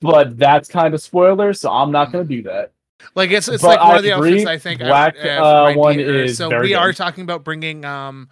but 0.00 0.38
that's 0.38 0.68
kind 0.68 0.94
of 0.94 1.00
spoiler, 1.00 1.52
so 1.52 1.70
I'm 1.70 1.92
not 1.92 2.12
going 2.12 2.26
to 2.26 2.36
do 2.36 2.42
that. 2.44 2.72
like 3.14 3.30
it's 3.30 3.48
it's 3.48 3.62
but 3.62 3.68
like 3.68 3.80
one 3.80 3.90
I 3.92 3.96
of 3.98 4.02
the 4.02 4.10
agree, 4.10 4.30
outfits 4.32 4.46
I 4.46 4.58
think 4.58 4.80
I 4.80 4.86
black, 4.88 5.14
would, 5.16 5.26
uh, 5.26 5.70
uh, 5.70 5.74
one 5.74 6.00
is 6.00 6.36
So 6.38 6.48
very 6.48 6.68
we 6.68 6.74
are 6.74 6.88
good. 6.88 6.96
talking 6.96 7.22
about 7.24 7.44
bringing 7.44 7.84
um, 7.84 8.28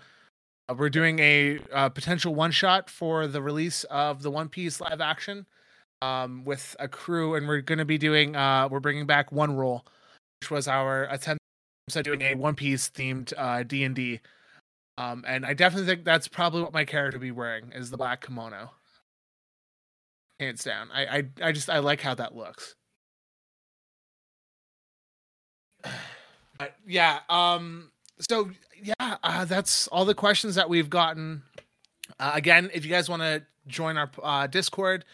uh, 0.69 0.75
we're 0.75 0.91
doing 0.91 1.19
a 1.19 1.61
uh, 1.73 1.89
potential 1.91 2.35
one 2.35 2.51
shot 2.51 2.89
for 2.89 3.27
the 3.27 3.43
release 3.43 3.85
of 3.85 4.23
the 4.23 4.31
One 4.31 4.49
Piece 4.49 4.81
live 4.81 5.01
action, 5.01 5.47
um, 6.03 6.45
with 6.45 6.77
a 6.81 6.89
crew, 6.89 7.37
and 7.37 7.47
we're 7.47 7.61
going 7.61 7.79
to 7.79 7.85
be 7.85 7.97
doing 7.97 8.35
uh, 8.35 8.69
we're 8.69 8.81
bringing 8.81 9.07
back 9.07 9.31
one 9.33 9.57
rule, 9.57 9.87
which 10.41 10.51
was 10.51 10.67
our 10.69 11.05
attempt 11.05 11.39
at 11.95 12.05
doing 12.05 12.23
a 12.23 12.35
One 12.35 12.55
Piece 12.55 12.91
themed 12.91 13.33
uh 13.37 13.63
D 13.63 13.85
and 13.85 13.95
D. 13.95 14.21
Um, 14.99 15.25
and 15.27 15.47
I 15.47 15.55
definitely 15.55 15.87
think 15.87 16.05
that's 16.05 16.29
probably 16.29 16.63
what 16.63 16.73
my 16.73 16.85
character 16.85 17.19
will 17.19 17.23
be 17.23 17.31
wearing 17.31 17.73
is 17.73 17.91
the 17.91 17.97
black 17.97 18.25
kimono. 18.27 18.71
Hands 20.41 20.63
down. 20.63 20.89
I, 20.93 21.07
I 21.07 21.25
I 21.43 21.53
just 21.53 21.71
I 21.71 21.79
like 21.79 22.01
how 22.01 22.15
that 22.15 22.35
looks. 22.37 22.75
But 26.59 26.77
yeah, 26.87 27.21
um 27.29 27.91
so 28.21 28.51
yeah, 28.81 29.17
uh, 29.25 29.45
that's 29.47 29.89
all 29.89 30.05
the 30.05 30.15
questions 30.15 30.55
that 30.55 30.69
we've 30.69 30.91
gotten. 30.91 31.43
Uh, 32.21 32.33
again, 32.35 32.71
if 32.73 32.85
you 32.85 32.91
guys 32.91 33.09
want 33.09 33.23
to 33.23 33.43
join 33.67 33.97
our 33.97 34.11
uh, 34.23 34.47
Discord, 34.47 35.05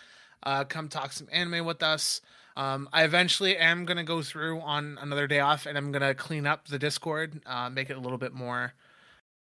uh, 0.43 0.65
come 0.65 0.89
talk 0.89 1.13
some 1.13 1.29
anime 1.33 1.65
with 1.65 1.83
us. 1.83 2.21
Um, 2.57 2.89
I 2.93 3.05
eventually 3.05 3.57
am 3.57 3.85
gonna 3.85 4.05
go 4.05 4.23
through 4.23 4.61
on 4.61 4.99
another 5.01 5.27
day 5.27 5.41
off, 5.41 5.67
and 5.67 5.79
I'm 5.79 5.93
gonna 5.93 6.15
clean 6.15 6.47
up 6.47 6.69
the 6.69 6.79
Discord, 6.79 7.41
uh, 7.47 7.71
make 7.71 7.91
it 7.91 7.97
a 7.97 8.01
little 8.01 8.19
bit 8.19 8.33
more 8.33 8.75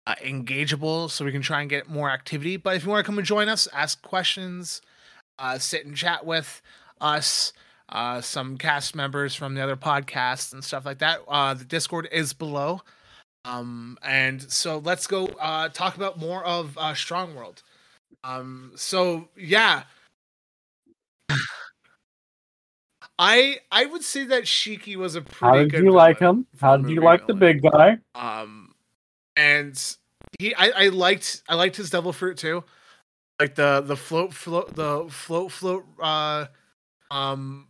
uh, 0.07 0.15
engageable, 0.23 1.09
so 1.09 1.23
we 1.23 1.31
can 1.31 1.41
try 1.41 1.61
and 1.61 1.69
get 1.69 1.87
more 1.87 2.09
activity. 2.09 2.57
But 2.57 2.75
if 2.75 2.83
you 2.83 2.89
want 2.89 3.05
to 3.05 3.07
come 3.07 3.17
and 3.17 3.27
join 3.27 3.49
us, 3.49 3.67
ask 3.71 4.01
questions, 4.01 4.81
uh, 5.37 5.59
sit 5.59 5.85
and 5.85 5.95
chat 5.95 6.25
with 6.25 6.61
us, 6.99 7.53
uh, 7.89 8.21
some 8.21 8.57
cast 8.57 8.95
members 8.95 9.35
from 9.35 9.55
the 9.55 9.61
other 9.61 9.75
podcasts 9.75 10.51
and 10.51 10.63
stuff 10.63 10.85
like 10.85 10.99
that. 10.99 11.19
Uh, 11.27 11.53
the 11.53 11.65
Discord 11.65 12.07
is 12.11 12.33
below. 12.33 12.81
Um, 13.45 13.97
and 14.01 14.41
so 14.41 14.77
let's 14.77 15.05
go 15.05 15.25
uh, 15.39 15.69
talk 15.69 15.95
about 15.95 16.17
more 16.17 16.43
of 16.45 16.77
uh, 16.77 16.93
Strong 16.93 17.35
World. 17.35 17.61
Um, 18.23 18.71
so 18.75 19.27
yeah, 19.35 19.83
I 23.19 23.57
I 23.71 23.85
would 23.85 24.03
say 24.03 24.25
that 24.25 24.43
Shiki 24.43 24.95
was 24.95 25.15
a 25.15 25.21
pretty 25.21 25.57
How 25.57 25.63
did 25.63 25.83
you 25.83 25.91
like 25.91 26.19
him? 26.19 26.45
How 26.59 26.77
did 26.77 26.89
you 26.89 27.01
like 27.01 27.27
the 27.27 27.33
big 27.33 27.61
guy? 27.61 27.97
Um, 28.15 28.73
and 29.35 29.79
he, 30.39 30.53
I, 30.55 30.71
I 30.75 30.87
liked, 30.89 31.43
I 31.47 31.55
liked 31.55 31.75
his 31.75 31.89
devil 31.89 32.11
fruit 32.11 32.37
too, 32.37 32.63
like 33.39 33.55
the 33.55 33.81
the 33.81 33.95
float, 33.95 34.33
float, 34.33 34.75
the 34.75 35.05
float, 35.09 35.51
float, 35.51 35.85
uh, 36.01 36.47
um, 37.11 37.67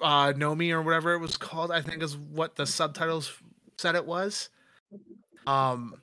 uh, 0.00 0.32
Nomi 0.32 0.72
or 0.72 0.82
whatever 0.82 1.14
it 1.14 1.18
was 1.18 1.36
called. 1.36 1.70
I 1.70 1.82
think 1.82 2.02
is 2.02 2.16
what 2.16 2.56
the 2.56 2.66
subtitles 2.66 3.32
said 3.78 3.94
it 3.94 4.06
was. 4.06 4.48
Um, 5.46 5.94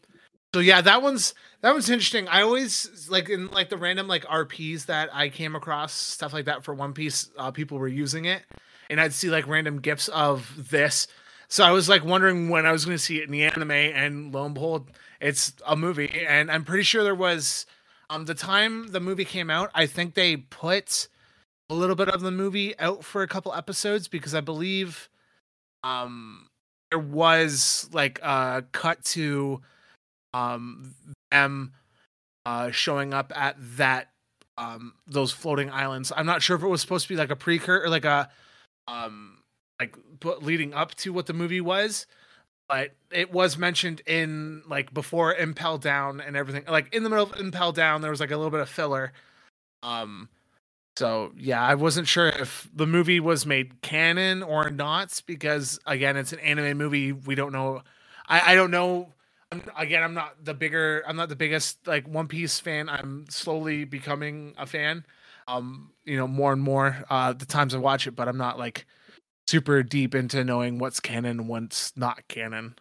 so 0.54 0.60
yeah, 0.60 0.82
that 0.82 1.02
one's 1.02 1.34
that 1.62 1.72
one's 1.72 1.90
interesting. 1.90 2.28
I 2.28 2.42
always 2.42 3.08
like 3.10 3.30
in 3.30 3.48
like 3.48 3.70
the 3.70 3.78
random 3.78 4.08
like 4.08 4.26
RPs 4.26 4.86
that 4.86 5.10
I 5.14 5.30
came 5.30 5.56
across 5.56 5.94
stuff 5.94 6.34
like 6.34 6.46
that 6.46 6.64
for 6.64 6.74
One 6.74 6.94
Piece. 6.94 7.30
Uh, 7.38 7.52
people 7.52 7.78
were 7.78 7.88
using 7.88 8.26
it, 8.26 8.44
and 8.90 9.00
I'd 9.02 9.14
see 9.14 9.30
like 9.30 9.48
random 9.48 9.80
gifs 9.80 10.08
of 10.10 10.70
this. 10.70 11.08
So 11.50 11.64
I 11.64 11.72
was 11.72 11.88
like 11.88 12.04
wondering 12.04 12.50
when 12.50 12.66
I 12.66 12.72
was 12.72 12.86
going 12.86 12.98
to 12.98 13.04
see 13.04 13.20
it 13.20 13.24
in 13.24 13.32
the 13.32 13.44
anime, 13.44 13.72
and 13.72 14.34
lo 14.34 14.46
and 14.46 14.54
behold, 14.54 14.92
it's 15.22 15.54
a 15.66 15.76
movie. 15.76 16.26
And 16.28 16.52
I'm 16.52 16.64
pretty 16.64 16.84
sure 16.84 17.04
there 17.04 17.16
was, 17.16 17.66
um, 18.10 18.26
the 18.26 18.34
time 18.34 18.88
the 18.88 19.00
movie 19.00 19.26
came 19.26 19.50
out, 19.50 19.72
I 19.74 19.86
think 19.86 20.14
they 20.14 20.38
put 20.38 21.08
a 21.70 21.74
little 21.74 21.96
bit 21.96 22.10
of 22.10 22.22
the 22.22 22.32
movie 22.32 22.78
out 22.80 23.04
for 23.04 23.22
a 23.22 23.28
couple 23.28 23.54
episodes 23.54 24.08
because 24.08 24.36
I 24.36 24.42
believe, 24.42 25.10
um, 25.84 26.50
there 26.92 27.00
was 27.00 27.90
like 27.94 28.20
a 28.20 28.66
cut 28.74 29.04
to, 29.06 29.62
um, 30.38 30.96
them, 31.32 31.74
uh, 32.46 32.72
showing 32.72 33.14
up 33.14 33.32
at 33.36 33.56
that, 33.78 34.10
um, 34.58 34.94
those 35.08 35.32
floating 35.32 35.70
islands. 35.70 36.12
I'm 36.16 36.26
not 36.26 36.42
sure 36.42 36.56
if 36.56 36.64
it 36.64 36.68
was 36.68 36.82
supposed 36.82 37.08
to 37.08 37.14
be 37.14 37.18
like 37.18 37.32
a 37.32 37.36
precursor 37.36 37.86
or 37.86 37.90
like 37.90 38.06
a, 38.06 38.30
um 38.88 39.38
like 39.80 39.96
leading 40.42 40.74
up 40.74 40.96
to 40.96 41.14
what 41.14 41.26
the 41.28 41.34
movie 41.34 41.62
was 41.62 42.08
but 42.68 42.92
it 43.12 43.32
was 43.32 43.58
mentioned 43.58 44.02
in 44.06 44.62
like 44.68 44.94
before 44.94 45.34
impel 45.36 45.78
down 45.78 46.20
and 46.20 46.36
everything 46.36 46.64
like 46.68 46.94
in 46.94 47.04
the 47.04 47.10
middle 47.10 47.26
of 47.26 47.40
impel 47.40 47.72
down 47.72 48.02
there 48.02 48.12
was 48.12 48.20
like 48.20 48.32
a 48.32 48.38
little 48.38 48.52
bit 48.52 48.60
of 48.60 48.70
filler. 48.70 49.14
Um 49.84 50.30
so 50.98 51.32
yeah 51.38 51.62
i 51.62 51.76
wasn't 51.76 52.08
sure 52.08 52.28
if 52.28 52.68
the 52.74 52.88
movie 52.88 53.20
was 53.20 53.46
made 53.46 53.82
canon 53.82 54.42
or 54.42 54.70
not 54.72 55.22
because 55.28 55.80
again 55.86 56.18
it's 56.18 56.34
an 56.34 56.40
anime 56.40 56.78
movie. 56.78 57.12
We 57.12 57.36
don't 57.36 57.54
know. 57.54 57.84
I 58.28 58.54
i 58.54 58.56
don't 58.56 58.72
know 58.72 59.14
again 59.78 60.04
i'm 60.04 60.14
not 60.14 60.44
the 60.44 60.54
bigger 60.54 61.04
i'm 61.08 61.16
not 61.16 61.30
the 61.30 61.36
biggest 61.36 61.88
like 61.88 62.08
one 62.08 62.28
piece 62.28 62.60
fan. 62.60 62.90
I'm 62.90 63.26
slowly 63.30 63.86
becoming 63.86 64.54
a 64.58 64.66
fan 64.66 65.06
um 65.48 65.92
you 66.04 66.18
know 66.18 66.28
more 66.28 66.52
and 66.52 66.62
more 66.62 67.06
uh 67.10 67.34
the 67.34 67.46
times 67.46 67.74
i 67.74 67.78
watch 67.78 68.08
it 68.08 68.16
but 68.16 68.28
i'm 68.28 68.38
not 68.38 68.60
like 68.60 68.86
super 69.48 69.82
deep 69.82 70.14
into 70.14 70.44
knowing 70.44 70.78
what's 70.78 71.00
canon 71.00 71.40
and 71.40 71.48
what's 71.48 71.96
not 71.96 72.28
canon. 72.28 72.76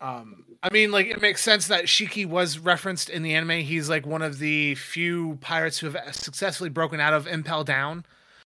Um 0.00 0.44
i 0.62 0.70
mean 0.70 0.90
like 0.92 1.06
it 1.06 1.20
makes 1.20 1.42
sense 1.42 1.68
that 1.68 1.86
shiki 1.86 2.26
was 2.26 2.58
referenced 2.58 3.08
in 3.08 3.22
the 3.22 3.34
anime. 3.34 3.60
He's 3.60 3.88
like 3.88 4.06
one 4.06 4.22
of 4.22 4.38
the 4.38 4.74
few 4.76 5.38
pirates 5.40 5.78
who 5.78 5.90
have 5.90 6.14
successfully 6.14 6.70
broken 6.70 7.00
out 7.00 7.14
of 7.14 7.26
impel 7.26 7.64
down. 7.64 8.04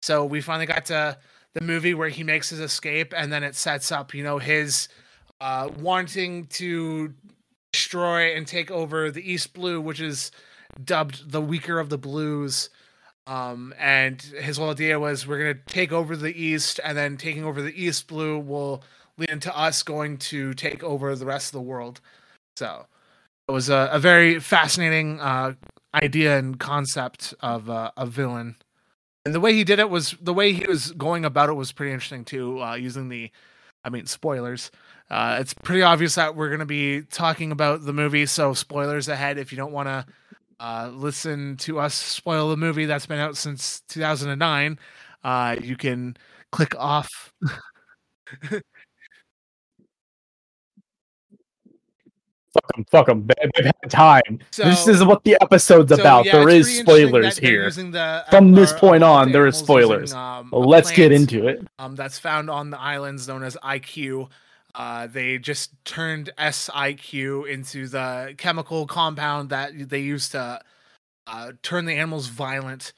So 0.03 0.25
we 0.25 0.41
finally 0.41 0.67
got 0.67 0.87
to 0.87 1.19
the 1.55 1.61
movie 1.61 1.95
where 1.95 2.09
he 2.09 2.23
makes 2.23 2.51
his 2.51 2.61
escape 2.61 3.13
and 3.17 3.33
then 3.33 3.43
it 3.43 3.57
sets 3.57 3.93
up 3.93 4.15
you 4.15 4.23
know 4.23 4.39
his 4.39 4.89
uh 5.45 5.69
wanting 5.79 6.47
to 6.47 7.13
destroy 7.73 8.35
and 8.35 8.47
take 8.47 8.71
over 8.71 9.11
the 9.11 9.33
east 9.33 9.53
blue 9.53 9.81
which 9.81 10.01
is 10.01 10.31
dubbed 10.85 11.31
the 11.31 11.41
weaker 11.41 11.79
of 11.79 11.89
the 11.89 11.99
blues 11.99 12.71
um 13.27 13.75
and 13.79 14.23
his 14.23 14.57
whole 14.57 14.71
idea 14.71 14.99
was 14.99 15.27
we're 15.27 15.39
going 15.39 15.55
to 15.55 15.73
take 15.73 15.93
over 15.93 16.17
the 16.17 16.35
east 16.43 16.81
and 16.83 16.97
then 16.97 17.17
taking 17.17 17.45
over 17.45 17.63
the 17.63 17.81
east 17.81 18.09
blue 18.09 18.39
will 18.39 18.83
lead 19.19 19.31
into 19.31 19.57
us 19.57 19.83
going 19.83 20.17
to 20.17 20.55
take 20.55 20.83
over 20.83 21.15
the 21.15 21.27
rest 21.27 21.49
of 21.49 21.53
the 21.53 21.69
world 21.69 22.01
so 22.57 22.87
it 23.49 23.53
was 23.53 23.69
a, 23.69 23.89
a 23.93 23.99
very 23.99 24.41
fascinating 24.41 25.21
uh 25.21 25.53
idea 25.95 26.39
and 26.39 26.59
concept 26.59 27.35
of 27.41 27.71
uh, 27.71 27.91
a 27.97 28.07
villain. 28.07 28.57
And 29.25 29.35
the 29.35 29.41
way 29.41 29.55
he 29.55 29.65
did 29.65 29.79
it 29.79 29.89
was 29.89 30.17
the 30.21 30.35
way 30.35 30.53
he 30.53 30.67
was 30.67 30.93
going 30.93 31.25
about 31.25 31.49
it 31.49 31.55
was 31.55 31.73
pretty 31.73 31.93
interesting 31.93 32.25
too. 32.25 32.63
Uh, 32.63 32.75
using 32.75 33.09
the, 33.09 33.31
I 33.85 33.91
mean, 33.91 34.07
spoilers. 34.07 34.71
Uh, 35.15 35.37
it's 35.39 35.55
pretty 35.55 35.81
obvious 35.81 36.17
that 36.17 36.35
we're 36.35 36.49
going 36.49 36.59
to 36.59 36.67
be 36.67 37.03
talking 37.03 37.53
about 37.53 37.85
the 37.85 37.93
movie, 37.93 38.27
so 38.27 38.53
spoilers 38.53 39.07
ahead 39.07 39.39
if 39.39 39.53
you 39.53 39.57
don't 39.57 39.71
want 39.71 39.87
to 39.87 40.05
uh, 40.59 40.91
listen 40.93 41.57
to 41.57 41.79
us 41.79 41.95
spoil 41.95 42.51
the 42.51 42.57
movie 42.57 42.85
that's 42.85 43.07
been 43.07 43.21
out 43.21 43.37
since 43.37 43.81
2009. 43.91 44.77
Uh, 45.23 45.55
you 45.63 45.77
can 45.77 46.17
click 46.51 46.75
off. 46.77 47.33
Fuck 52.53 52.75
them, 52.75 52.85
fuck 52.91 53.07
them. 53.07 53.27
They've 53.27 53.65
had 53.67 53.91
time. 53.91 54.41
So, 54.51 54.65
this 54.65 54.89
is 54.89 55.05
what 55.05 55.23
the 55.23 55.37
episode's 55.41 55.95
so, 55.95 56.01
about. 56.01 56.25
yeah, 56.25 56.33
there 56.33 56.49
is 56.49 56.79
spoilers 56.79 57.39
here. 57.39 57.71
the- 57.71 58.25
From 58.31 58.51
this 58.51 58.73
point 58.73 59.05
on, 59.05 59.29
the 59.29 59.33
there 59.33 59.47
is 59.47 59.57
spoilers. 59.57 60.11
using, 60.11 60.19
um, 60.19 60.51
let's 60.53 60.91
get 60.91 61.13
into 61.13 61.47
it. 61.47 61.65
um, 61.79 61.95
that's 61.95 62.19
found 62.19 62.51
on 62.51 62.71
the 62.71 62.81
islands 62.81 63.29
known 63.29 63.45
as 63.45 63.57
IQ. 63.63 64.29
Uh, 64.75 65.07
they 65.07 65.39
just 65.39 65.73
turned 65.85 66.31
SIQ 66.37 67.49
into 67.49 67.87
the 67.87 68.35
chemical 68.37 68.87
compound 68.87 69.51
that 69.51 69.89
they 69.89 70.01
used 70.01 70.33
to 70.33 70.61
uh, 71.27 71.53
turn 71.63 71.85
the 71.85 71.95
animals 71.95 72.27
violent, 72.27 72.93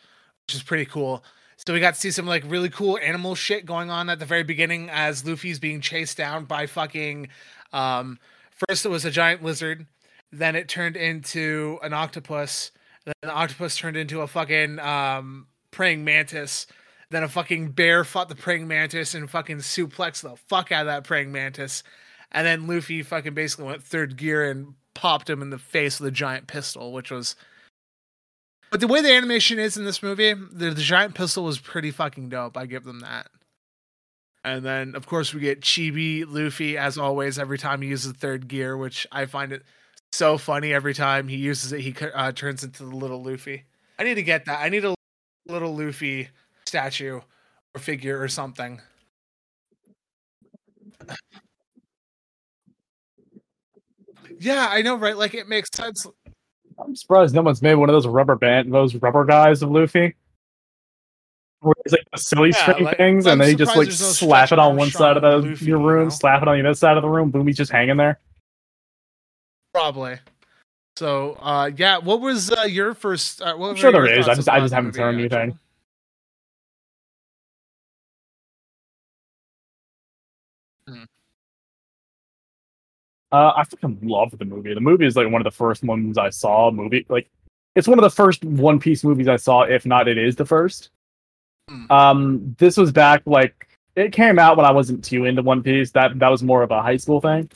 which 0.46 0.54
is 0.54 0.62
pretty 0.62 0.86
cool. 0.86 1.22
So 1.66 1.72
we 1.72 1.80
got 1.80 1.94
to 1.94 2.00
see 2.00 2.10
some 2.10 2.26
like 2.26 2.44
really 2.46 2.68
cool 2.68 2.98
animal 2.98 3.34
shit 3.34 3.66
going 3.66 3.90
on 3.90 4.08
at 4.08 4.18
the 4.18 4.26
very 4.26 4.42
beginning 4.42 4.88
as 4.90 5.24
Luffy's 5.24 5.58
being 5.58 5.80
chased 5.80 6.16
down 6.16 6.44
by 6.44 6.66
fucking. 6.66 7.28
Um, 7.72 8.18
first, 8.68 8.86
it 8.86 8.88
was 8.88 9.04
a 9.04 9.10
giant 9.10 9.42
lizard, 9.42 9.86
then 10.32 10.56
it 10.56 10.68
turned 10.68 10.96
into 10.96 11.78
an 11.82 11.92
octopus, 11.92 12.70
then 13.04 13.14
the 13.22 13.32
octopus 13.32 13.76
turned 13.76 13.96
into 13.96 14.20
a 14.20 14.26
fucking 14.26 14.78
um, 14.78 15.46
praying 15.70 16.04
mantis. 16.04 16.66
Then 17.10 17.22
a 17.22 17.28
fucking 17.28 17.70
bear 17.70 18.04
fought 18.04 18.28
the 18.28 18.34
praying 18.34 18.66
mantis 18.66 19.14
and 19.14 19.30
fucking 19.30 19.58
suplexed 19.58 20.22
the 20.22 20.36
fuck 20.36 20.72
out 20.72 20.82
of 20.82 20.86
that 20.86 21.04
praying 21.04 21.30
mantis. 21.30 21.82
And 22.32 22.46
then 22.46 22.66
Luffy 22.66 23.02
fucking 23.02 23.34
basically 23.34 23.66
went 23.66 23.82
third 23.82 24.16
gear 24.16 24.50
and 24.50 24.74
popped 24.94 25.30
him 25.30 25.42
in 25.42 25.50
the 25.50 25.58
face 25.58 26.00
with 26.00 26.08
a 26.08 26.12
giant 26.12 26.48
pistol, 26.48 26.92
which 26.92 27.10
was. 27.10 27.36
But 28.70 28.80
the 28.80 28.88
way 28.88 29.00
the 29.00 29.12
animation 29.12 29.60
is 29.60 29.76
in 29.76 29.84
this 29.84 30.02
movie, 30.02 30.34
the, 30.34 30.70
the 30.70 30.82
giant 30.82 31.14
pistol 31.14 31.44
was 31.44 31.60
pretty 31.60 31.92
fucking 31.92 32.28
dope. 32.28 32.56
I 32.56 32.66
give 32.66 32.84
them 32.84 33.00
that. 33.00 33.28
And 34.42 34.64
then, 34.64 34.94
of 34.96 35.06
course, 35.06 35.32
we 35.32 35.40
get 35.40 35.60
Chibi 35.60 36.24
Luffy 36.26 36.76
as 36.76 36.98
always 36.98 37.38
every 37.38 37.58
time 37.58 37.82
he 37.82 37.88
uses 37.88 38.12
third 38.12 38.48
gear, 38.48 38.76
which 38.76 39.06
I 39.12 39.26
find 39.26 39.52
it 39.52 39.62
so 40.12 40.38
funny 40.38 40.72
every 40.72 40.94
time 40.94 41.28
he 41.28 41.36
uses 41.36 41.72
it. 41.72 41.80
He 41.80 41.94
uh, 42.14 42.32
turns 42.32 42.64
into 42.64 42.84
the 42.84 42.94
little 42.96 43.22
Luffy. 43.22 43.64
I 43.98 44.04
need 44.04 44.14
to 44.14 44.22
get 44.22 44.44
that. 44.46 44.60
I 44.60 44.68
need 44.68 44.84
a 44.84 44.94
little 45.46 45.74
Luffy 45.74 46.28
statue 46.66 47.20
or 47.74 47.80
figure 47.80 48.20
or 48.20 48.28
something. 48.28 48.80
Yeah, 54.38 54.68
I 54.70 54.82
know, 54.82 54.96
right? 54.96 55.16
Like 55.16 55.34
it 55.34 55.48
makes 55.48 55.70
sense. 55.72 56.06
I'm 56.78 56.94
surprised 56.94 57.34
no 57.34 57.42
one's 57.42 57.62
made 57.62 57.74
one 57.76 57.88
of 57.88 57.94
those 57.94 58.06
rubber 58.06 58.36
band, 58.36 58.72
those 58.72 58.94
rubber 58.96 59.24
guys 59.24 59.62
of 59.62 59.70
Luffy. 59.70 60.14
Where 61.60 61.74
it's 61.84 61.92
like 61.92 62.06
the 62.12 62.18
silly 62.18 62.50
Yeah, 62.50 62.62
string 62.72 62.84
like, 62.84 62.96
things, 62.98 63.26
I'm 63.26 63.32
and 63.32 63.40
then 63.40 63.50
you 63.50 63.56
just 63.56 63.74
like 63.74 63.88
no 63.88 63.92
slap 63.92 64.52
it 64.52 64.58
on 64.58 64.76
one 64.76 64.90
side 64.90 65.16
of 65.16 65.22
the, 65.22 65.48
Luffy, 65.48 65.64
your 65.64 65.78
you 65.80 65.86
room, 65.86 66.04
know? 66.04 66.10
slap 66.10 66.42
it 66.42 66.48
on 66.48 66.58
the 66.58 66.64
other 66.64 66.74
side 66.74 66.96
of 66.96 67.02
the 67.02 67.08
room, 67.08 67.30
boom, 67.30 67.46
he's 67.46 67.56
just 67.56 67.72
hanging 67.72 67.96
there. 67.96 68.20
Probably. 69.72 70.18
So, 70.96 71.38
uh, 71.40 71.70
yeah. 71.76 71.98
What 71.98 72.20
was 72.20 72.50
uh, 72.50 72.62
your 72.62 72.94
first? 72.94 73.42
Uh, 73.42 73.54
what 73.56 73.70
I'm 73.70 73.76
sure 73.76 73.92
there 73.92 74.06
is. 74.06 74.28
I 74.28 74.34
just- 74.34 74.48
I 74.48 74.60
just 74.60 74.72
haven't 74.72 74.92
turned 74.94 75.18
anything. 75.18 75.58
Uh, 83.32 83.52
I 83.56 83.64
fucking 83.64 84.00
love 84.02 84.36
the 84.38 84.44
movie. 84.44 84.72
The 84.74 84.80
movie 84.80 85.06
is 85.06 85.16
like 85.16 85.30
one 85.30 85.40
of 85.40 85.44
the 85.44 85.50
first 85.50 85.82
ones 85.82 86.16
I 86.16 86.30
saw. 86.30 86.70
Movie 86.70 87.06
like 87.08 87.28
it's 87.74 87.86
one 87.86 87.98
of 87.98 88.02
the 88.02 88.10
first 88.10 88.44
One 88.44 88.80
Piece 88.80 89.04
movies 89.04 89.28
I 89.28 89.36
saw. 89.36 89.62
If 89.62 89.84
not, 89.84 90.08
it 90.08 90.18
is 90.18 90.36
the 90.36 90.46
first. 90.46 90.90
Hmm. 91.68 91.92
Um, 91.92 92.56
this 92.58 92.76
was 92.76 92.92
back 92.92 93.22
like 93.26 93.68
it 93.96 94.12
came 94.12 94.38
out 94.38 94.56
when 94.56 94.66
I 94.66 94.70
wasn't 94.70 95.04
too 95.04 95.24
into 95.24 95.42
One 95.42 95.62
Piece. 95.62 95.90
That 95.92 96.18
that 96.18 96.28
was 96.28 96.42
more 96.42 96.62
of 96.62 96.70
a 96.70 96.82
high 96.82 96.96
school 96.96 97.20
thing. 97.20 97.50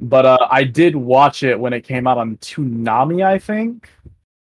But 0.00 0.26
uh, 0.26 0.48
I 0.50 0.64
did 0.64 0.96
watch 0.96 1.42
it 1.42 1.58
when 1.58 1.72
it 1.72 1.82
came 1.82 2.06
out 2.06 2.18
on 2.18 2.36
Toonami. 2.38 3.24
I 3.24 3.38
think 3.38 3.88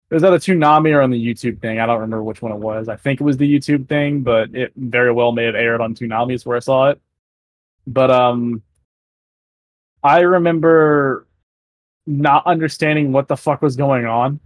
it 0.09 0.13
was 0.13 0.24
either 0.24 0.38
Toonami 0.38 0.93
or 0.93 1.01
on 1.01 1.09
the 1.09 1.26
YouTube 1.26 1.59
thing. 1.61 1.80
I 1.80 1.86
don't 1.86 1.99
remember 1.99 2.24
which 2.24 2.41
one 2.41 2.51
it 2.51 2.57
was. 2.57 2.88
I 2.88 2.95
think 2.95 3.19
it 3.19 3.24
was 3.24 3.38
the 3.38 3.51
YouTube 3.51 3.89
thing, 3.89 4.22
but 4.22 4.53
it 4.55 4.72
very 4.76 5.11
well 5.11 5.32
may 5.32 5.45
have 5.45 5.55
aired 5.55 5.82
on 5.82 5.95
Toonami. 5.95 6.36
Is 6.36 6.45
where 6.45 6.57
I 6.57 6.61
saw 6.61 6.89
it. 6.89 7.01
But 7.88 8.11
um, 8.11 8.61
I 10.04 10.22
remember 10.22 11.28
not 12.08 12.45
understanding 12.45 13.12
what 13.12 13.28
the 13.28 13.38
fuck 13.38 13.62
was 13.62 13.76
going 13.76 14.06
on 14.06 14.39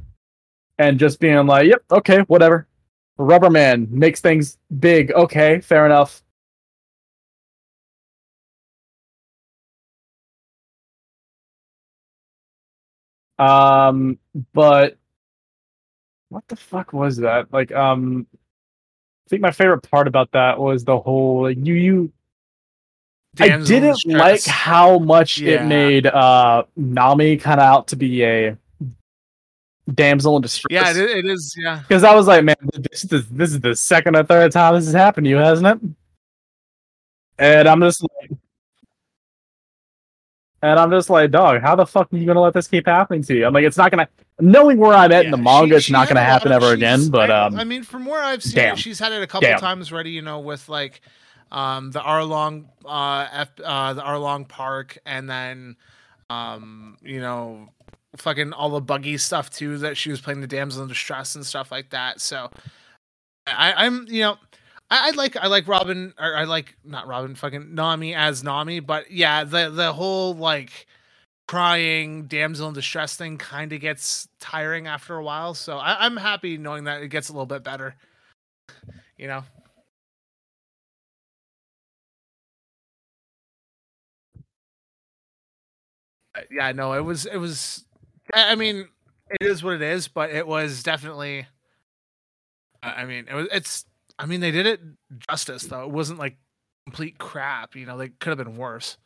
and 0.77 0.99
just 0.99 1.19
being 1.19 1.47
like, 1.47 1.67
yep, 1.67 1.83
okay, 1.91 2.19
whatever. 2.21 2.67
Rubber 3.17 3.49
Man 3.49 3.87
makes 3.89 4.19
things 4.19 4.57
big. 4.79 5.11
Okay, 5.11 5.61
fair 5.61 5.85
enough. 5.85 6.21
Um, 13.39 14.17
but 14.53 14.97
what 16.29 16.47
the 16.47 16.55
fuck 16.55 16.93
was 16.93 17.17
that? 17.17 17.51
Like, 17.53 17.71
um, 17.71 18.27
I 18.33 19.29
think 19.29 19.41
my 19.41 19.51
favorite 19.51 19.89
part 19.89 20.07
about 20.07 20.31
that 20.33 20.59
was 20.59 20.83
the 20.83 20.99
whole 20.99 21.43
like 21.43 21.57
you 21.61 21.73
you 21.73 22.13
I 23.39 23.57
didn't 23.57 24.05
like 24.05 24.43
how 24.45 24.99
much 24.99 25.37
Yeah. 25.37 25.63
it 25.63 25.67
made 25.67 26.05
uh 26.07 26.63
Nami 26.75 27.37
kind 27.37 27.59
of 27.59 27.65
out 27.65 27.87
to 27.89 27.95
be 27.95 28.23
a 28.23 28.57
damsel 29.93 30.35
in 30.37 30.41
distress. 30.41 30.67
Yeah, 30.71 30.89
it, 30.91 30.97
it 31.19 31.25
is. 31.25 31.55
Yeah. 31.57 31.79
because 31.79 32.03
I 32.03 32.15
was 32.15 32.27
like, 32.27 32.43
man, 32.43 32.55
this 32.91 33.03
is 33.11 33.27
this 33.29 33.51
is 33.51 33.59
the 33.59 33.75
second 33.75 34.15
or 34.15 34.23
third 34.23 34.51
time 34.51 34.75
this 34.75 34.85
has 34.85 34.93
happened 34.93 35.25
to 35.25 35.29
you, 35.29 35.37
hasn't 35.37 35.67
it? 35.67 35.89
And 37.37 37.67
I'm 37.67 37.81
just 37.81 38.01
like, 38.01 38.31
and 40.61 40.79
I'm 40.79 40.89
just 40.89 41.09
like, 41.09 41.29
dog, 41.31 41.61
how 41.61 41.75
the 41.75 41.85
fuck 41.85 42.11
are 42.11 42.17
you 42.17 42.25
gonna 42.25 42.41
let 42.41 42.53
this 42.53 42.67
keep 42.67 42.87
happening 42.87 43.21
to 43.23 43.35
you? 43.35 43.45
I'm 43.45 43.53
like, 43.53 43.65
it's 43.65 43.77
not 43.77 43.91
gonna. 43.91 44.07
Knowing 44.39 44.77
where 44.79 44.93
I'm 44.93 45.11
at 45.11 45.25
in 45.25 45.31
the 45.31 45.37
manga, 45.37 45.75
she- 45.75 45.75
it's 45.77 45.85
she 45.85 45.93
not 45.93 46.07
gonna 46.07 46.23
happen 46.23 46.51
of- 46.51 46.63
ever 46.63 46.73
again. 46.73 47.09
But 47.09 47.29
I, 47.31 47.45
um, 47.45 47.55
I 47.59 47.63
mean, 47.63 47.83
from 47.83 48.05
where 48.05 48.21
I've 48.21 48.41
seen 48.43 48.55
damn. 48.55 48.73
it, 48.73 48.79
she's 48.79 48.99
had 48.99 49.11
it 49.11 49.21
a 49.21 49.27
couple 49.27 49.47
Damn. 49.47 49.59
times 49.59 49.91
already. 49.91 50.11
You 50.11 50.21
know, 50.23 50.39
with 50.39 50.67
like 50.67 51.01
um 51.51 51.91
the 51.91 51.99
Arlong 51.99 52.65
uh 52.85 53.27
F, 53.31 53.49
uh 53.63 53.93
the 53.93 54.01
Arlong 54.01 54.47
Park, 54.47 54.97
and 55.05 55.29
then 55.29 55.75
um 56.29 56.97
you 57.01 57.19
know 57.19 57.69
fucking 58.17 58.53
all 58.53 58.69
the 58.69 58.81
buggy 58.81 59.17
stuff 59.17 59.49
too 59.49 59.77
that 59.79 59.97
she 59.97 60.09
was 60.09 60.21
playing 60.21 60.41
the 60.41 60.47
damsel 60.47 60.83
in 60.83 60.89
distress 60.89 61.35
and 61.35 61.45
stuff 61.45 61.71
like 61.71 61.89
that. 61.91 62.21
So 62.21 62.49
I, 63.47 63.73
I'm 63.85 64.05
you 64.09 64.21
know. 64.21 64.37
I, 64.91 65.07
I 65.07 65.11
like 65.15 65.35
I 65.35 65.47
like 65.47 65.67
Robin 65.67 66.13
or 66.19 66.35
I 66.35 66.43
like 66.43 66.77
not 66.83 67.07
Robin 67.07 67.33
fucking 67.33 67.73
Nami 67.73 68.13
as 68.13 68.43
Nami, 68.43 68.79
but 68.81 69.09
yeah, 69.09 69.43
the 69.43 69.71
the 69.71 69.93
whole 69.93 70.35
like 70.35 70.85
crying 71.47 72.25
damsel 72.25 72.67
in 72.67 72.73
distress 72.73 73.15
thing 73.15 73.37
kind 73.37 73.73
of 73.73 73.81
gets 73.81 74.27
tiring 74.39 74.87
after 74.87 75.15
a 75.15 75.23
while. 75.23 75.53
So 75.53 75.77
I, 75.77 76.05
I'm 76.05 76.17
happy 76.17 76.57
knowing 76.57 76.83
that 76.85 77.01
it 77.01 77.09
gets 77.09 77.29
a 77.29 77.33
little 77.33 77.45
bit 77.45 77.63
better. 77.63 77.95
You 79.17 79.27
know. 79.27 79.43
Yeah, 86.51 86.71
no, 86.71 86.93
it 86.93 87.01
was 87.01 87.25
it 87.25 87.37
was. 87.37 87.85
I 88.33 88.55
mean, 88.55 88.87
it 89.39 89.45
is 89.47 89.63
what 89.63 89.75
it 89.75 89.81
is, 89.81 90.07
but 90.07 90.29
it 90.29 90.45
was 90.47 90.83
definitely. 90.83 91.47
I 92.83 93.05
mean, 93.05 93.25
it 93.29 93.33
was. 93.33 93.47
It's. 93.51 93.85
I 94.17 94.25
mean, 94.25 94.39
they 94.39 94.51
did 94.51 94.65
it 94.65 94.79
justice 95.29 95.63
though. 95.63 95.83
It 95.83 95.91
wasn't 95.91 96.19
like 96.19 96.37
complete 96.85 97.17
crap. 97.17 97.75
You 97.75 97.85
know, 97.85 97.97
they 97.97 98.09
could 98.09 98.29
have 98.29 98.37
been 98.37 98.55
worse. 98.57 98.97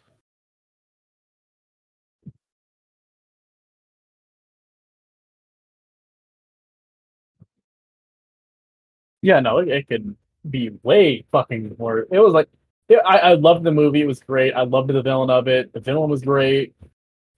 Yeah, 9.21 9.39
no, 9.39 9.57
it, 9.59 9.67
it 9.67 9.87
could 9.87 10.15
be 10.49 10.69
way 10.83 11.25
fucking 11.31 11.75
worse. 11.77 12.07
It 12.11 12.19
was 12.19 12.33
like, 12.33 12.49
yeah, 12.87 12.99
I, 13.05 13.17
I 13.17 13.33
loved 13.35 13.63
the 13.63 13.71
movie. 13.71 14.01
It 14.01 14.07
was 14.07 14.19
great. 14.19 14.53
I 14.53 14.63
loved 14.63 14.89
the 14.89 15.01
villain 15.01 15.29
of 15.29 15.47
it. 15.47 15.73
The 15.73 15.79
villain 15.79 16.09
was 16.09 16.21
great. 16.21 16.73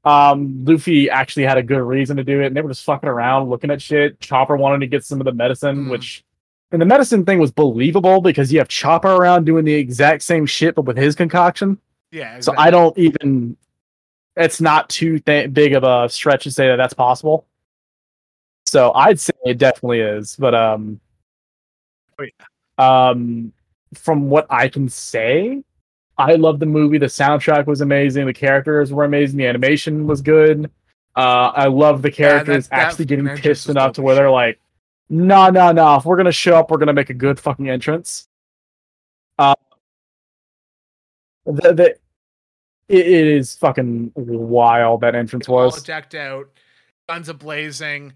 Um, 0.03 0.65
Luffy 0.65 1.09
actually 1.09 1.43
had 1.43 1.57
a 1.57 1.63
good 1.63 1.81
reason 1.81 2.17
to 2.17 2.23
do 2.23 2.41
it, 2.41 2.47
and 2.47 2.55
they 2.55 2.61
were 2.61 2.69
just 2.69 2.83
fucking 2.85 3.07
around 3.09 3.49
looking 3.49 3.69
at 3.69 3.81
shit. 3.81 4.19
Chopper 4.19 4.57
wanted 4.57 4.79
to 4.79 4.87
get 4.87 5.05
some 5.05 5.21
of 5.21 5.25
the 5.25 5.31
medicine, 5.31 5.85
Mm. 5.85 5.91
which, 5.91 6.23
and 6.71 6.81
the 6.81 6.85
medicine 6.85 7.23
thing 7.25 7.37
was 7.39 7.51
believable 7.51 8.19
because 8.21 8.51
you 8.51 8.57
have 8.59 8.67
Chopper 8.67 9.11
around 9.11 9.45
doing 9.45 9.63
the 9.65 9.73
exact 9.73 10.23
same 10.23 10.45
shit, 10.45 10.73
but 10.75 10.83
with 10.85 10.97
his 10.97 11.15
concoction. 11.15 11.77
Yeah. 12.11 12.39
So. 12.39 12.53
I 12.57 12.71
don't 12.71 12.97
even. 12.97 13.55
It's 14.35 14.59
not 14.61 14.89
too 14.89 15.19
th- 15.19 15.53
big 15.53 15.73
of 15.73 15.83
a 15.83 16.07
stretch 16.09 16.43
to 16.45 16.51
say 16.51 16.67
that 16.67 16.77
that's 16.77 16.93
possible. 16.93 17.45
So 18.65 18.93
I'd 18.93 19.19
say 19.19 19.33
it 19.45 19.57
definitely 19.57 19.99
is. 19.99 20.35
But 20.37 20.55
um, 20.55 20.99
Wait. 22.17 22.33
um, 22.77 23.51
from 23.93 24.29
what 24.29 24.47
I 24.49 24.69
can 24.69 24.87
say, 24.87 25.63
I 26.21 26.35
love 26.35 26.59
the 26.59 26.65
movie. 26.65 26.97
The 26.97 27.07
soundtrack 27.07 27.65
was 27.65 27.81
amazing. 27.81 28.25
The 28.25 28.33
characters 28.33 28.91
were 28.91 29.03
amazing. 29.03 29.37
The 29.37 29.47
animation 29.47 30.07
was 30.07 30.21
good. 30.21 30.69
Uh, 31.15 31.51
I 31.55 31.67
love 31.67 32.01
the 32.01 32.11
characters 32.11 32.67
that 32.69 32.75
actually 32.75 33.05
getting 33.05 33.27
pissed 33.29 33.69
enough 33.69 33.93
to 33.93 34.01
where 34.01 34.15
they're 34.15 34.31
like, 34.31 34.59
"No, 35.09 35.49
no, 35.49 35.71
no! 35.71 35.95
If 35.95 36.05
we're 36.05 36.17
gonna 36.17 36.31
show 36.31 36.55
up, 36.55 36.71
we're 36.71 36.77
gonna 36.77 36.93
make 36.93 37.09
a 37.09 37.13
good 37.13 37.39
fucking 37.39 37.69
entrance." 37.69 38.27
Uh, 39.37 39.55
the, 41.45 41.73
the 41.73 41.89
it, 42.87 43.07
it 43.07 43.27
is 43.27 43.55
fucking 43.55 44.11
wild 44.15 45.01
that 45.01 45.15
entrance 45.15 45.49
all 45.49 45.55
was. 45.55 45.81
decked 45.83 46.15
out, 46.15 46.49
guns 47.09 47.29
a 47.29 47.33
blazing. 47.33 48.13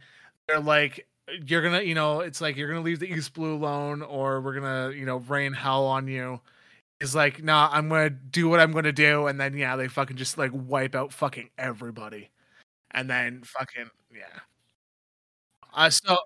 They're 0.48 0.60
like, 0.60 1.08
you're 1.46 1.62
gonna, 1.62 1.82
you 1.82 1.96
know, 1.96 2.20
it's 2.20 2.42
like 2.42 2.56
you're 2.56 2.68
gonna 2.68 2.82
leave 2.82 3.00
the 3.00 3.12
East 3.12 3.34
Blue 3.34 3.56
alone, 3.56 4.02
or 4.02 4.42
we're 4.42 4.54
gonna, 4.54 4.92
you 4.92 5.06
know, 5.06 5.18
rain 5.18 5.54
hell 5.54 5.86
on 5.86 6.08
you. 6.08 6.40
He's 7.00 7.14
like, 7.16 7.44
nah, 7.44 7.70
I'm 7.72 7.90
gonna 7.90 8.10
do 8.10 8.48
what 8.48 8.60
I'm 8.60 8.72
gonna 8.72 8.92
do, 8.94 9.28
and 9.28 9.40
then 9.40 9.58
yeah, 9.58 9.76
they 9.76 9.88
fucking 9.88 10.18
just 10.18 10.38
like 10.38 10.52
wipe 10.54 10.96
out 10.96 11.12
fucking 11.12 11.50
everybody, 11.58 12.32
and 12.92 13.10
then 13.10 13.42
fucking 13.44 13.90
yeah. 14.14 14.40
Uh, 15.74 15.90
so 15.90 16.18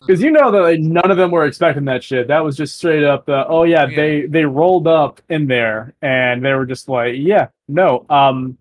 Because 0.00 0.22
you 0.22 0.30
know 0.30 0.50
that 0.50 0.60
like, 0.60 0.80
none 0.80 1.10
of 1.10 1.16
them 1.16 1.30
were 1.30 1.46
expecting 1.46 1.84
that 1.86 2.02
shit. 2.04 2.28
That 2.28 2.44
was 2.44 2.56
just 2.56 2.76
straight 2.76 3.04
up 3.04 3.26
the 3.26 3.46
oh 3.48 3.64
yeah, 3.64 3.86
Yeah. 3.86 3.96
they 3.96 4.26
they 4.26 4.44
rolled 4.44 4.86
up 4.86 5.20
in 5.28 5.46
there 5.46 5.94
and 6.02 6.44
they 6.44 6.52
were 6.54 6.66
just 6.66 6.88
like 6.88 7.14
yeah 7.16 7.48
no 7.68 8.04
um 8.08 8.56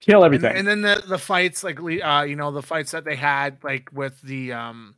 kill 0.00 0.24
everything. 0.24 0.56
and 0.56 0.66
then 0.66 0.80
the 0.82 1.02
the 1.08 1.18
fights 1.18 1.62
like 1.62 1.78
uh 1.80 2.24
you 2.26 2.36
know 2.36 2.50
the 2.50 2.62
fights 2.62 2.90
that 2.92 3.04
they 3.04 3.16
had 3.16 3.62
like 3.62 3.90
with 3.92 4.20
the 4.22 4.52
um 4.52 4.94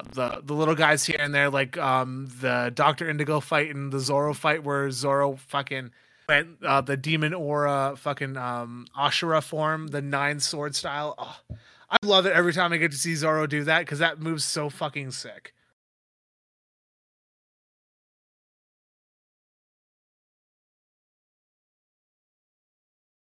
the 0.00 0.40
the 0.42 0.54
little 0.54 0.74
guys 0.74 1.04
here 1.04 1.16
and 1.20 1.34
there 1.34 1.50
like 1.50 1.76
um 1.76 2.28
the 2.40 2.72
Doctor 2.74 3.08
Indigo 3.10 3.40
fight 3.40 3.74
and 3.74 3.92
the 3.92 4.00
Zoro 4.00 4.32
fight 4.32 4.64
where 4.64 4.90
Zoro 4.90 5.36
fucking 5.36 5.90
went 6.28 6.62
uh, 6.64 6.80
the 6.80 6.96
demon 6.96 7.34
aura 7.34 7.94
fucking 7.96 8.36
um 8.36 8.86
Ashura 8.96 9.42
form 9.42 9.88
the 9.88 10.00
nine 10.00 10.40
sword 10.40 10.74
style. 10.74 11.14
Oh, 11.18 11.56
I 11.90 11.98
love 12.04 12.24
it 12.24 12.32
every 12.32 12.54
time 12.54 12.72
I 12.72 12.78
get 12.78 12.92
to 12.92 12.96
see 12.96 13.14
Zoro 13.14 13.46
do 13.46 13.64
that 13.64 13.80
because 13.80 13.98
that 13.98 14.18
moves 14.20 14.44
so 14.44 14.70
fucking 14.70 15.10
sick. 15.10 15.52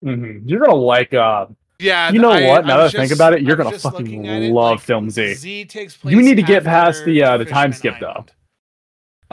Mhm. 0.04 0.42
You're 0.46 0.60
gonna 0.60 0.76
like 0.76 1.14
uh 1.14 1.48
Yeah, 1.82 2.12
you 2.12 2.20
know 2.20 2.30
I- 2.30 2.48
what? 2.48 2.66
Now 2.66 2.78
that 2.78 2.96
I 2.96 3.00
think 3.00 3.12
about 3.12 3.34
it, 3.34 3.42
you're 3.42 3.60
I 3.60 3.72
was 3.72 3.82
gonna 3.82 3.96
fucking 3.98 4.54
love 4.54 4.72
like, 4.72 4.80
Film 4.82 5.10
Z. 5.10 5.34
Z 5.34 5.66
takes 5.66 5.98
You 6.04 6.22
need 6.22 6.36
to 6.36 6.44
get 6.44 6.64
past 6.64 7.06
the, 7.06 7.24
uh, 7.24 7.38
the 7.38 7.46
time 7.46 7.74
skip, 7.74 7.96
though. 8.00 8.26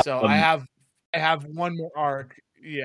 So 0.03 0.20
I 0.20 0.34
Um, 0.34 0.40
have 0.40 0.66
I 1.14 1.18
have 1.18 1.44
one 1.44 1.76
more 1.76 1.90
arc. 1.94 2.40
Yeah. 2.62 2.84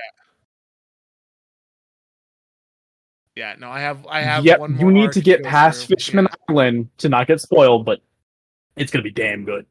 Yeah, 3.36 3.56
no, 3.58 3.70
I 3.70 3.80
have 3.80 4.06
I 4.08 4.22
have 4.22 4.46
Yep, 4.46 4.60
one 4.60 4.74
more 4.74 4.80
you 4.86 4.92
need 4.94 5.12
to 5.14 5.22
get 5.22 5.44
go 5.44 5.50
past 5.50 5.88
through. 5.88 5.96
Fishman 5.96 6.26
Yeah. 6.30 6.36
Island 6.50 6.90
to 7.00 7.10
not 7.10 7.28
get 7.28 7.40
spoiled, 7.42 7.86
but 7.86 8.02
it's 8.76 8.92
gonna 8.92 9.04
be 9.04 9.12
damn 9.12 9.46
good. 9.46 9.66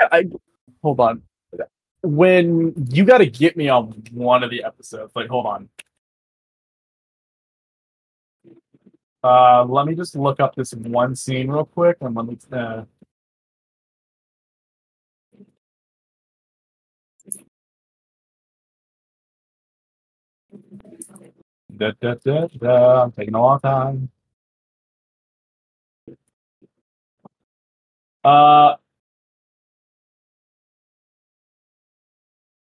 Yeah, 0.00 0.08
I 0.12 0.24
hold 0.82 1.00
on. 1.00 1.22
When 2.02 2.74
you 2.90 3.04
got 3.04 3.18
to 3.18 3.26
get 3.26 3.56
me 3.56 3.68
on 3.70 4.02
one 4.12 4.42
of 4.42 4.50
the 4.50 4.62
episodes, 4.64 5.12
like 5.16 5.28
hold 5.28 5.46
on. 5.46 5.68
Uh, 9.24 9.64
let 9.66 9.86
me 9.86 9.96
just 9.96 10.16
look 10.16 10.40
up 10.40 10.56
this 10.56 10.74
one 10.74 11.16
scene 11.16 11.50
real 11.50 11.66
quick, 11.66 11.98
and 12.02 12.16
let 12.16 12.26
me. 12.26 12.38
Uh, 12.52 12.84
da, 21.76 21.92
da, 22.00 22.14
da, 22.24 22.48
da. 22.48 23.04
I'm 23.04 23.12
taking 23.12 23.34
a 23.34 23.40
long 23.42 23.60
time. 23.60 24.10
Uh, 28.24 28.76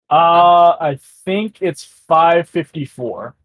uh, 0.10 0.78
I 0.80 1.00
think 1.26 1.62
it's 1.62 1.84
554. 1.84 3.36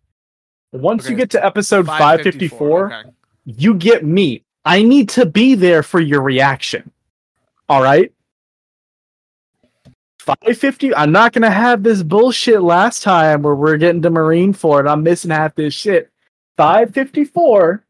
Once 0.72 1.08
you 1.08 1.16
get 1.16 1.30
to 1.30 1.44
episode 1.44 1.86
554, 1.86 2.92
okay. 2.92 3.10
you 3.44 3.74
get 3.74 4.04
me. 4.04 4.44
I 4.64 4.82
need 4.82 5.08
to 5.10 5.26
be 5.26 5.54
there 5.54 5.82
for 5.82 6.00
your 6.00 6.22
reaction. 6.22 6.90
All 7.68 7.82
right? 7.82 8.12
550. 10.20 10.94
I'm 10.94 11.12
not 11.12 11.32
going 11.32 11.42
to 11.42 11.50
have 11.50 11.82
this 11.82 12.02
bullshit 12.02 12.62
last 12.62 13.02
time 13.02 13.42
where 13.42 13.54
we're 13.54 13.78
getting 13.78 14.02
to 14.02 14.10
Marineford. 14.10 14.88
I'm 14.88 15.02
missing 15.02 15.30
half 15.30 15.54
this 15.54 15.74
shit. 15.74 16.10
554. 16.56 17.84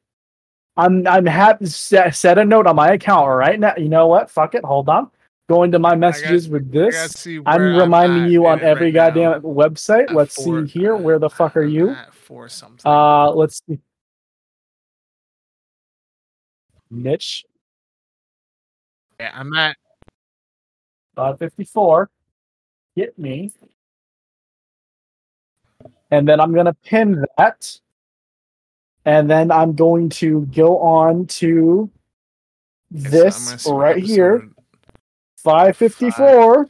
I'm 0.77 1.07
I'm 1.07 1.27
happy 1.27 1.67
set, 1.67 2.15
set 2.15 2.39
a 2.39 2.45
note 2.45 2.67
on 2.67 2.77
my 2.77 2.93
account 2.93 3.29
right 3.29 3.59
now. 3.59 3.75
You 3.77 3.89
know 3.89 4.07
what? 4.07 4.31
Fuck 4.31 4.55
it. 4.55 4.65
Hold 4.65 4.89
on. 4.89 5.11
Going 5.49 5.73
to 5.73 5.81
my 5.81 5.97
messages 5.97 6.49
with 6.49 6.73
gotta 6.73 6.93
this. 6.93 7.27
I'm 7.45 7.77
reminding 7.77 8.25
at 8.25 8.31
you 8.31 8.47
on 8.47 8.63
every 8.63 8.87
right 8.87 9.15
now. 9.15 9.33
goddamn 9.33 9.43
website. 9.43 10.05
At 10.05 10.15
Let's 10.15 10.37
four- 10.37 10.67
see 10.67 10.79
here. 10.79 10.97
Where 10.97 11.19
the 11.19 11.29
fuck 11.29 11.57
are 11.57 11.63
I'm 11.63 11.71
you? 11.71 11.91
At 11.91 12.15
four 12.31 12.49
something. 12.49 12.89
Uh, 12.89 13.29
let's 13.33 13.61
see. 13.67 13.81
Niche. 16.89 17.45
yeah, 19.19 19.33
I'm 19.35 19.53
at 19.55 19.77
554. 21.17 22.09
Get 22.97 23.19
me. 23.19 23.51
And 26.13 26.29
then 26.29 26.41
I'm 26.41 26.53
going 26.53 26.67
to 26.67 26.75
pin 26.85 27.25
that. 27.37 27.81
And 29.05 29.29
then 29.29 29.51
I'm 29.51 29.75
going 29.75 30.09
to 30.11 30.47
go 30.55 30.79
on 30.79 31.27
to 31.27 31.91
okay, 32.97 33.01
so 33.01 33.09
I'm 33.09 33.45
gonna 33.45 33.57
this 33.57 33.67
right 33.67 34.03
here. 34.03 34.35
episode- 34.37 34.55
554. 35.43 36.69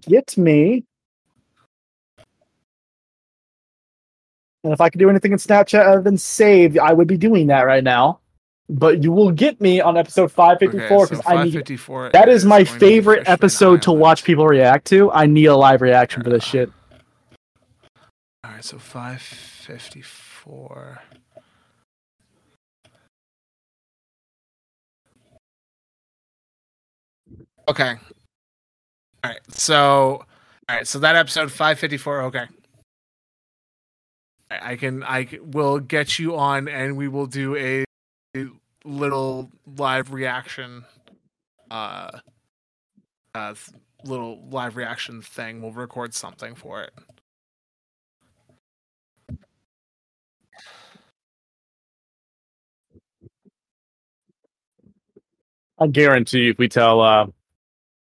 Get 0.00 0.38
me. 0.38 0.84
And 4.64 4.72
if 4.72 4.80
I 4.80 4.90
could 4.90 5.00
do 5.00 5.10
anything 5.10 5.32
in 5.32 5.38
Snapchat 5.38 5.84
other 5.84 6.02
than 6.02 6.16
save, 6.16 6.78
I 6.78 6.92
would 6.92 7.08
be 7.08 7.16
doing 7.16 7.48
that 7.48 7.62
right 7.62 7.82
now. 7.82 8.20
But 8.68 9.02
you 9.02 9.10
will 9.10 9.32
get 9.32 9.60
me 9.60 9.80
on 9.80 9.96
episode 9.96 10.30
554 10.30 10.84
Okay, 10.84 11.04
because 11.04 11.24
so 11.24 11.30
I 11.30 11.42
need 11.44 11.54
554 11.54 12.10
that 12.12 12.28
is 12.28 12.44
my 12.44 12.62
to 12.62 12.72
be 12.72 12.78
favorite 12.78 13.28
episode 13.28 13.82
to 13.82 13.90
watch 13.92 14.22
people 14.22 14.46
react 14.46 14.86
to. 14.86 15.10
I 15.10 15.26
need 15.26 15.46
a 15.46 15.56
live 15.56 15.82
reaction 15.82 16.22
for 16.22 16.30
this 16.30 16.44
shit. 16.44 16.70
All 18.44 18.52
right, 18.52 18.64
so 18.64 18.78
554. 18.78 21.02
Okay. 27.68 27.96
All 29.24 29.30
right. 29.30 29.40
So, 29.52 30.24
all 30.68 30.76
right. 30.76 30.86
So 30.86 30.98
that 30.98 31.16
episode 31.16 31.50
554. 31.50 32.22
Okay. 32.22 32.46
I 34.50 34.76
can, 34.76 35.02
I 35.04 35.28
will 35.40 35.78
get 35.78 36.18
you 36.18 36.36
on 36.36 36.68
and 36.68 36.96
we 36.96 37.08
will 37.08 37.26
do 37.26 37.56
a, 37.56 37.84
a 38.36 38.46
little 38.84 39.50
live 39.78 40.12
reaction, 40.12 40.84
uh, 41.70 42.18
uh, 43.34 43.54
little 44.04 44.44
live 44.50 44.76
reaction 44.76 45.22
thing. 45.22 45.62
We'll 45.62 45.72
record 45.72 46.12
something 46.14 46.54
for 46.54 46.82
it. 46.82 46.92
I 55.78 55.86
guarantee 55.86 56.50
if 56.50 56.58
we 56.58 56.68
tell, 56.68 57.00
uh, 57.00 57.26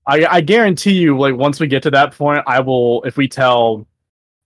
I 0.09 0.26
I 0.26 0.40
guarantee 0.40 0.94
you, 0.94 1.16
like 1.18 1.34
once 1.34 1.61
we 1.61 1.66
get 1.68 1.82
to 1.84 1.90
that 1.92 2.16
point, 2.16 2.42
I 2.46 2.61
will. 2.61 3.02
If 3.04 3.16
we 3.16 3.28
tell 3.28 3.86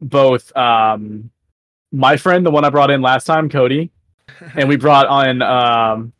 both, 0.00 0.54
um, 0.56 1.30
my 1.92 2.16
friend, 2.16 2.44
the 2.44 2.50
one 2.50 2.64
I 2.64 2.70
brought 2.70 2.90
in 2.90 3.00
last 3.00 3.24
time, 3.24 3.48
Cody, 3.48 3.90
and 4.56 4.68
we 4.68 4.76
brought 4.86 5.06
on, 5.06 5.40
um, 5.40 6.12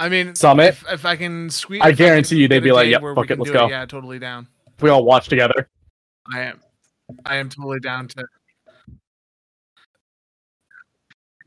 I 0.00 0.08
mean, 0.08 0.34
Summit. 0.34 0.70
If, 0.70 0.84
if 0.90 1.06
I 1.06 1.14
can 1.14 1.48
squeeze, 1.48 1.80
I 1.82 1.90
if 1.90 1.98
guarantee 1.98 2.36
you 2.36 2.48
they'd 2.48 2.58
be 2.60 2.72
like, 2.72 2.88
"Yep, 2.88 3.02
fuck 3.14 3.30
it, 3.30 3.38
let's 3.38 3.52
go." 3.52 3.68
Yeah, 3.68 3.86
totally 3.86 4.18
down. 4.18 4.48
we 4.80 4.90
all 4.90 5.04
watch 5.04 5.28
together. 5.28 5.68
I 6.32 6.40
am. 6.40 6.60
I 7.24 7.36
am 7.36 7.48
totally 7.48 7.78
down 7.78 8.08
to. 8.08 8.24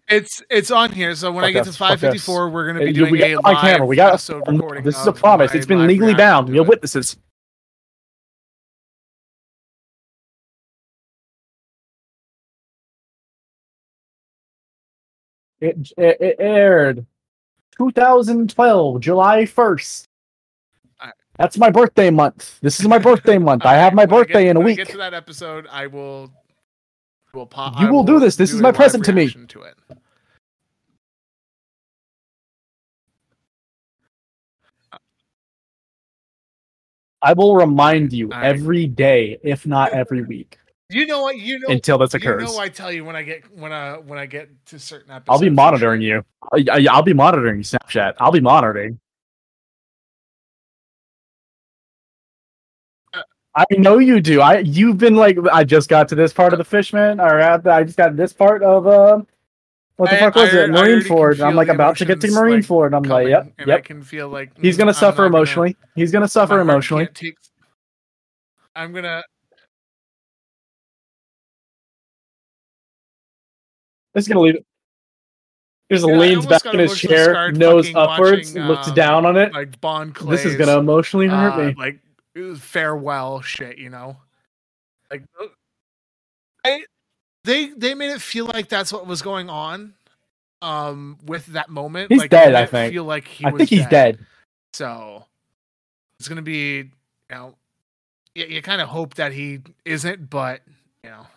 It's 0.08 0.44
it's 0.50 0.70
on 0.70 0.92
here. 0.92 1.16
So 1.16 1.32
when 1.32 1.44
fuck 1.44 1.50
I 1.50 1.52
get 1.52 1.68
us, 1.68 1.74
to 1.74 1.80
554, 1.80 2.50
we're 2.50 2.72
going 2.72 2.80
to 2.80 2.86
be 2.86 2.94
doing 2.94 3.12
we 3.12 3.18
got, 3.18 3.30
a 3.32 3.48
on 3.48 3.56
camera. 3.62 3.88
We 3.88 3.96
got 3.96 4.30
a 4.30 4.36
recording. 4.48 4.84
This 4.84 5.00
is 5.00 5.08
a 5.08 5.14
promise. 5.14 5.56
It's 5.56 5.66
been 5.66 5.88
legally 5.88 6.14
bound. 6.14 6.50
We 6.50 6.58
have 6.58 6.68
witnesses. 6.68 7.18
It, 15.62 15.92
it, 15.98 16.18
it 16.20 16.36
aired 16.38 17.06
2012, 17.78 19.00
July 19.00 19.44
1st. 19.44 20.08
That's 21.38 21.58
my 21.58 21.70
birthday 21.70 22.10
month. 22.10 22.60
This 22.62 22.80
is 22.80 22.88
my 22.88 22.98
birthday 22.98 23.38
month. 23.38 23.66
I 23.66 23.74
have 23.74 23.94
my 23.94 24.06
birthday 24.06 24.44
get, 24.44 24.52
in 24.52 24.58
a 24.58 24.60
week. 24.60 24.78
get 24.78 24.90
to 24.90 24.98
that 24.98 25.14
episode, 25.14 25.68
I 25.70 25.88
will 25.88 26.32
Will 27.36 27.46
pop. 27.46 27.80
You 27.82 27.88
I 27.88 27.92
will 27.92 28.04
do 28.04 28.20
this. 28.20 28.38
This 28.38 28.54
is 28.54 28.62
my 28.62 28.72
present 28.72 29.04
to 29.06 29.14
me. 29.14 29.30
To 29.30 29.62
it. 29.64 29.76
I 37.22 37.34
will 37.34 37.56
remind 37.56 38.14
you 38.14 38.30
right. 38.30 38.46
every 38.46 38.88
day, 38.88 39.40
if 39.44 39.66
not 39.66 39.92
every 39.94 40.22
week, 40.22 40.60
You 40.90 41.08
know 41.08 41.24
what? 41.24 41.38
You 41.38 41.60
know. 41.60 41.68
until 41.70 41.98
this 41.98 42.14
you 42.14 42.20
occurs. 42.20 42.44
know 42.44 42.60
I 42.60 42.70
tell 42.70 42.92
you 42.92 43.04
when 43.04 43.16
I 43.16 43.24
get 43.24 43.52
when 43.58 43.74
I 43.74 43.98
when 43.98 44.18
I 44.20 44.28
get 44.28 44.48
to 44.68 44.80
certain 44.80 45.12
episodes. 45.12 45.30
I'll 45.30 45.40
be 45.40 45.50
monitoring 45.50 46.02
you. 46.02 46.24
I, 46.54 46.66
I, 46.72 46.96
will 46.96 47.04
be 47.04 47.14
monitoring 47.14 47.64
Snapchat. 47.64 48.14
I'll 48.20 48.32
be 48.32 48.42
monitoring. 48.42 49.00
I 53.56 53.66
know 53.78 54.00
you 54.00 54.20
do. 54.20 54.42
I 54.42 54.60
you've 54.60 54.98
been 54.98 55.16
like 55.16 55.38
I 55.52 55.64
just 55.64 55.88
got 55.88 56.10
to 56.10 56.16
this 56.16 56.34
part 56.34 56.52
of 56.54 56.58
the 56.58 56.66
Fishman, 56.66 57.20
or 57.22 57.40
at 57.40 57.66
I 57.68 57.84
just 57.84 57.98
got 57.98 58.16
this 58.18 58.34
part 58.34 58.62
of 58.64 58.86
uh, 58.86 59.22
what 59.96 60.10
the 60.10 60.18
I- 60.18 60.20
fuck 60.20 60.36
was 60.36 60.54
I- 60.54 60.64
it? 60.66 60.70
Marineford. 60.72 61.40
I'm 61.46 61.56
like 61.56 61.70
about 61.70 61.96
to 61.98 62.06
get 62.06 62.20
to 62.22 62.32
Marine 62.32 62.56
like, 62.58 62.66
Ford. 62.66 62.94
I'm 62.94 63.04
like, 63.04 63.30
yep, 63.30 63.54
and 63.58 63.72
I 63.72 63.76
yep. 63.76 63.86
can 63.86 64.04
feel 64.04 64.28
like 64.28 64.52
He's 64.60 64.76
gonna 64.78 64.90
I'm 64.90 64.96
suffer 64.96 65.22
not 65.22 65.30
gonna- 65.30 65.38
emotionally. 65.38 65.78
He's 65.96 66.12
gonna 66.12 66.28
suffer 66.28 66.60
emotionally. 66.60 67.08
take- 67.14 67.38
I'm 68.76 68.92
gonna. 68.92 69.24
Just 74.16 74.28
gonna 74.28 74.40
leave 74.42 74.56
it. 74.56 74.66
Just 75.92 76.08
Yeah, 76.08 76.18
leans 76.18 76.46
back 76.46 76.66
in 76.66 76.80
his 76.80 76.98
chair, 77.00 77.52
nose 77.52 77.94
upwards, 77.94 78.54
watching, 78.54 78.68
looks 78.68 78.88
um, 78.88 78.96
down 78.96 79.26
on 79.26 79.38
it. 79.38 79.54
like 79.54 79.80
Bon 79.82 80.12
Clay's, 80.12 80.44
This 80.44 80.54
is 80.54 80.58
gonna 80.58 80.80
emotionally 80.80 81.28
hurt 81.28 81.54
uh, 81.54 81.58
me. 81.68 81.76
Like 81.78 82.00
farewell 82.56 83.42
shit, 83.42 83.78
you 83.78 83.90
know. 83.90 84.18
Like 85.12 85.24
uh, 85.40 85.48
I, 86.66 86.86
they 87.44 87.68
they 87.70 87.94
made 87.94 88.12
it 88.12 88.22
feel 88.22 88.46
like 88.46 88.70
that's 88.70 88.92
what 88.92 89.08
was 89.08 89.22
going 89.22 89.50
on. 89.50 89.94
Um, 90.62 91.18
with 91.26 91.46
that 91.48 91.70
moment, 91.70 92.12
He's 92.12 92.22
like, 92.22 92.32
dead, 92.32 92.56
I 92.56 92.66
think. 92.66 92.94
Feel 92.94 93.04
like 93.04 93.28
he 93.28 93.46
I 93.46 93.52
was 93.52 93.60
think 93.60 93.70
he's 93.70 93.86
dead. 93.88 94.20
So 94.74 95.26
it's 96.20 96.28
gonna 96.28 96.42
be, 96.42 96.78
you 96.78 96.92
know, 97.30 97.56
you, 98.34 98.46
you 98.46 98.62
kind 98.62 98.82
of 98.82 98.88
hope 98.88 99.16
that 99.16 99.32
he 99.32 99.60
isn't, 99.84 100.30
but 100.30 100.62
you 101.04 101.10
know. 101.12 101.28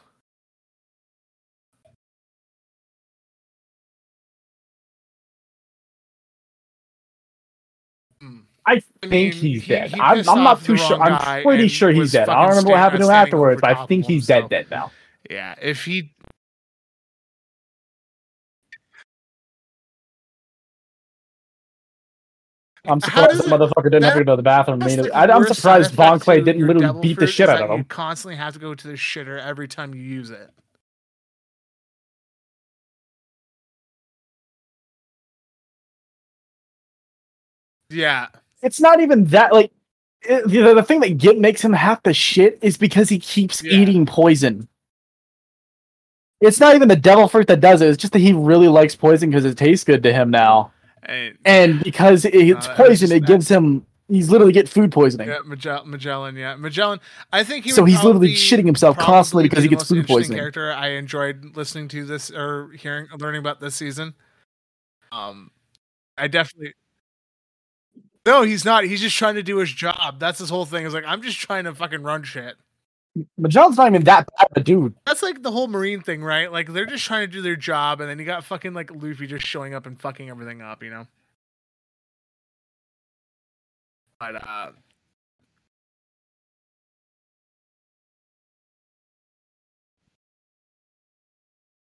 I 8.68 8.82
think 9.02 9.10
mean, 9.12 9.32
he's 9.32 9.62
he- 9.64 9.68
dead. 9.74 9.90
he 9.94 10.00
I'm, 10.00 10.28
I'm 10.28 10.44
not 10.44 10.62
too 10.62 10.76
sure. 10.76 11.00
I'm 11.00 11.42
pretty 11.42 11.68
sure 11.68 11.90
he's 11.90 12.12
dead. 12.12 12.28
I 12.28 12.42
don't 12.42 12.50
remember 12.50 12.70
what 12.70 12.78
happened 12.78 13.00
to 13.02 13.06
him 13.08 13.12
afterwards, 13.14 13.60
but 13.60 13.76
I 13.76 13.86
think 13.86 14.06
he's 14.06 14.26
dead. 14.26 14.44
so- 14.44 14.48
Dead 14.48 14.66
now. 14.70 14.90
Yeah, 15.30 15.54
if 15.60 15.84
he 15.84 16.10
I'm 22.86 23.00
surprised 23.00 23.38
the 23.44 23.48
motherfucker 23.48 23.84
didn't 23.84 24.04
have 24.04 24.14
to 24.14 24.24
go 24.24 24.32
to 24.32 24.36
the 24.36 24.42
bathroom. 24.42 24.78
The 24.78 25.10
I, 25.12 25.24
I'm 25.34 25.44
surprised 25.46 25.94
Bon 25.94 26.18
Clay 26.18 26.40
didn't 26.40 26.66
literally 26.66 27.00
beat 27.00 27.18
the 27.18 27.26
shit 27.26 27.48
out 27.48 27.60
of 27.60 27.68
You 27.70 27.76
him. 27.76 27.84
constantly 27.84 28.36
have 28.36 28.54
to 28.54 28.58
go 28.58 28.74
to 28.74 28.86
the 28.88 28.94
shitter 28.94 29.38
every 29.42 29.68
time 29.68 29.94
you 29.94 30.02
use 30.02 30.30
it. 30.30 30.50
Yeah, 37.90 38.28
It's 38.62 38.80
not 38.80 39.00
even 39.00 39.24
that. 39.26 39.52
Like 39.52 39.70
it, 40.22 40.48
the, 40.48 40.74
the 40.74 40.82
thing 40.82 41.00
that 41.00 41.18
get, 41.18 41.38
makes 41.38 41.62
him 41.62 41.72
have 41.72 42.02
to 42.02 42.12
shit 42.12 42.58
is 42.62 42.76
because 42.76 43.08
he 43.08 43.18
keeps 43.18 43.62
Yeah. 43.62 43.72
eating 43.80 44.04
poison. 44.06 44.68
It's 46.40 46.60
not 46.60 46.74
even 46.76 46.88
the 46.88 46.96
devil 46.96 47.28
fruit 47.28 47.48
that 47.48 47.60
does 47.60 47.82
it. 47.82 47.88
It's 47.88 47.96
just 48.00 48.12
that 48.12 48.20
he 48.20 48.32
really 48.32 48.68
likes 48.68 48.94
poison 48.94 49.30
because 49.30 49.44
it 49.44 49.58
tastes 49.58 49.84
good 49.84 50.02
to 50.04 50.12
him 50.12 50.30
now, 50.30 50.72
and, 51.02 51.36
and 51.44 51.82
because 51.82 52.24
it's 52.24 52.66
that's 52.66 52.68
poison, 52.78 53.10
it 53.10 53.26
gives 53.26 53.48
him. 53.48 53.84
He's 54.06 54.30
literally 54.30 54.52
get 54.52 54.68
food 54.68 54.90
poisoning. 54.92 55.28
yeah, 55.28 55.40
Magell- 55.44 55.84
Magellan. 55.84 56.34
Yeah, 56.36 56.54
Magellan. 56.54 57.00
I 57.32 57.42
think 57.44 57.64
he. 57.64 57.72
So 57.72 57.84
he's 57.84 58.02
literally 58.04 58.34
shitting 58.34 58.64
himself 58.64 58.96
constantly 58.96 59.48
because 59.48 59.64
he 59.64 59.68
gets 59.68 59.88
food 59.88 60.06
poisoning. 60.06 60.38
Character 60.38 60.72
I 60.72 60.90
enjoyed 60.90 61.56
listening 61.56 61.88
to 61.88 62.04
this 62.06 62.30
or 62.30 62.70
hearing, 62.78 63.08
learning 63.18 63.40
about 63.40 63.58
this 63.60 63.74
season. 63.74 64.14
Um, 65.10 65.50
I 66.16 66.28
definitely. 66.28 66.72
No, 68.28 68.42
he's 68.42 68.62
not. 68.62 68.84
He's 68.84 69.00
just 69.00 69.16
trying 69.16 69.36
to 69.36 69.42
do 69.42 69.56
his 69.56 69.72
job. 69.72 70.18
That's 70.18 70.38
his 70.38 70.50
whole 70.50 70.66
thing. 70.66 70.84
Is 70.84 70.92
like 70.92 71.04
I'm 71.06 71.22
just 71.22 71.38
trying 71.40 71.64
to 71.64 71.74
fucking 71.74 72.02
run 72.02 72.24
shit. 72.24 72.56
Magellan's 73.38 73.78
not 73.78 73.88
even 73.88 74.04
that 74.04 74.28
bad 74.36 74.48
of 74.50 74.56
a 74.58 74.60
dude. 74.60 74.94
That's 75.06 75.22
like 75.22 75.42
the 75.42 75.50
whole 75.50 75.66
Marine 75.66 76.02
thing, 76.02 76.22
right? 76.22 76.52
Like 76.52 76.70
they're 76.74 76.84
just 76.84 77.06
trying 77.06 77.26
to 77.26 77.32
do 77.32 77.40
their 77.40 77.56
job, 77.56 78.02
and 78.02 78.10
then 78.10 78.18
you 78.18 78.26
got 78.26 78.44
fucking 78.44 78.74
like 78.74 78.90
Luffy 78.90 79.26
just 79.26 79.46
showing 79.46 79.72
up 79.72 79.86
and 79.86 79.98
fucking 79.98 80.28
everything 80.28 80.60
up, 80.60 80.82
you 80.82 80.90
know. 80.90 81.06
But 84.20 84.46
uh, 84.46 84.72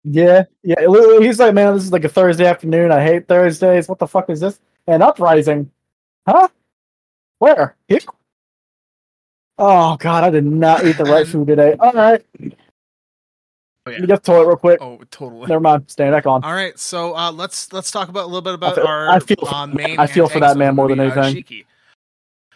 Yeah, 0.03 0.43
yeah. 0.61 0.75
He's 1.19 1.39
like, 1.39 1.55
man, 1.55 1.73
this 1.73 1.85
is 1.85 1.91
like 1.91 2.03
a 2.03 2.09
Thursday 2.09 2.45
afternoon. 2.45 2.91
I 2.91 3.01
hate 3.01 3.27
Thursdays. 3.27 3.89
What 3.89 3.97
the 3.97 4.05
fuck 4.05 4.29
is 4.29 4.39
this? 4.39 4.59
An 4.85 5.01
uprising, 5.01 5.71
huh? 6.27 6.47
Where? 7.39 7.75
Here? 7.87 7.99
Oh 9.57 9.95
god, 9.97 10.23
I 10.23 10.29
did 10.29 10.45
not 10.45 10.85
eat 10.85 10.97
the 10.97 11.05
right 11.05 11.27
food 11.31 11.47
today. 11.47 11.75
All 11.79 11.93
right, 11.93 12.25
oh 12.41 12.49
let 13.85 13.95
yeah, 13.95 13.99
me 14.01 14.07
get 14.07 14.23
to 14.23 14.31
the 14.31 14.33
toilet 14.33 14.47
real 14.47 14.57
quick. 14.57 14.81
oh 14.81 14.99
totally. 15.11 15.47
Never 15.47 15.59
mind, 15.61 15.85
staying 15.87 16.11
back 16.11 16.25
on. 16.25 16.43
All 16.43 16.53
right, 16.53 16.77
so 16.77 17.15
uh, 17.15 17.31
let's 17.31 17.71
let's 17.71 17.91
talk 17.91 18.09
about 18.09 18.23
a 18.23 18.27
little 18.27 18.41
bit 18.41 18.53
about 18.53 18.75
feel- 18.75 18.87
our 18.87 19.09
I 19.09 19.19
feel 19.19 19.37
uh, 19.47 19.67
main. 19.67 19.99
I 19.99 20.07
feel 20.07 20.27
for 20.27 20.39
that 20.39 20.57
man 20.57 20.75
more 20.75 20.87
than 20.89 20.97
movie, 20.97 21.11
uh, 21.11 21.23
anything. 21.23 21.43
Shiki. 21.43 21.65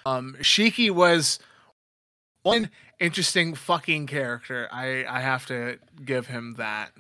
Um, 0.06 0.36
Shiki 0.42 0.92
was 0.92 1.40
one 2.44 2.70
interesting 3.00 3.54
fucking 3.56 4.08
character. 4.08 4.68
I 4.72 5.06
I 5.08 5.22
have 5.22 5.46
to 5.48 5.78
give 6.04 6.28
him 6.28 6.56
that. 6.58 6.92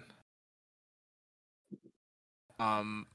Um, 2.59 3.05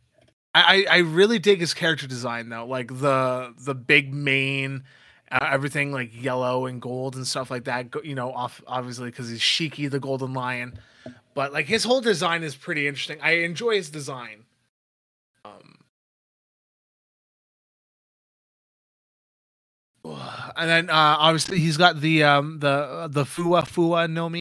I 0.55 0.87
I 0.91 0.99
really 0.99 1.39
dig 1.39 1.61
his 1.61 1.75
character 1.75 2.07
design 2.07 2.49
though, 2.49 2.67
like 2.67 2.89
the 2.89 3.55
the 3.59 3.75
big 3.75 4.13
mane. 4.15 4.85
Uh, 5.33 5.49
everything 5.51 5.91
like 5.91 6.11
yellow 6.23 6.67
and 6.67 6.81
gold 6.81 7.17
and 7.17 7.27
stuff 7.27 7.51
like 7.51 7.65
that. 7.65 7.87
You 8.05 8.15
know, 8.15 8.31
off 8.33 8.63
obviously 8.67 9.11
because 9.11 9.31
he's 9.31 9.41
Shiki, 9.41 9.91
the 9.91 9.99
Golden 9.99 10.33
Lion 10.33 10.79
but 11.35 11.53
like 11.53 11.67
his 11.67 11.85
whole 11.85 12.01
design 12.01 12.43
is 12.43 12.55
pretty 12.55 12.87
interesting. 12.87 13.19
I 13.21 13.33
enjoy 13.39 13.75
his 13.75 13.91
design. 13.91 14.45
Um, 15.45 15.79
and 20.57 20.71
then 20.71 20.91
uh, 20.91 21.17
obviously 21.19 21.59
he's 21.59 21.77
got 21.77 22.01
the 22.01 22.23
um 22.25 22.61
the 22.61 23.09
the 23.11 23.25
Fuwa 23.25 23.63
Fuwa 23.63 24.11
no 24.11 24.29
Mi, 24.29 24.41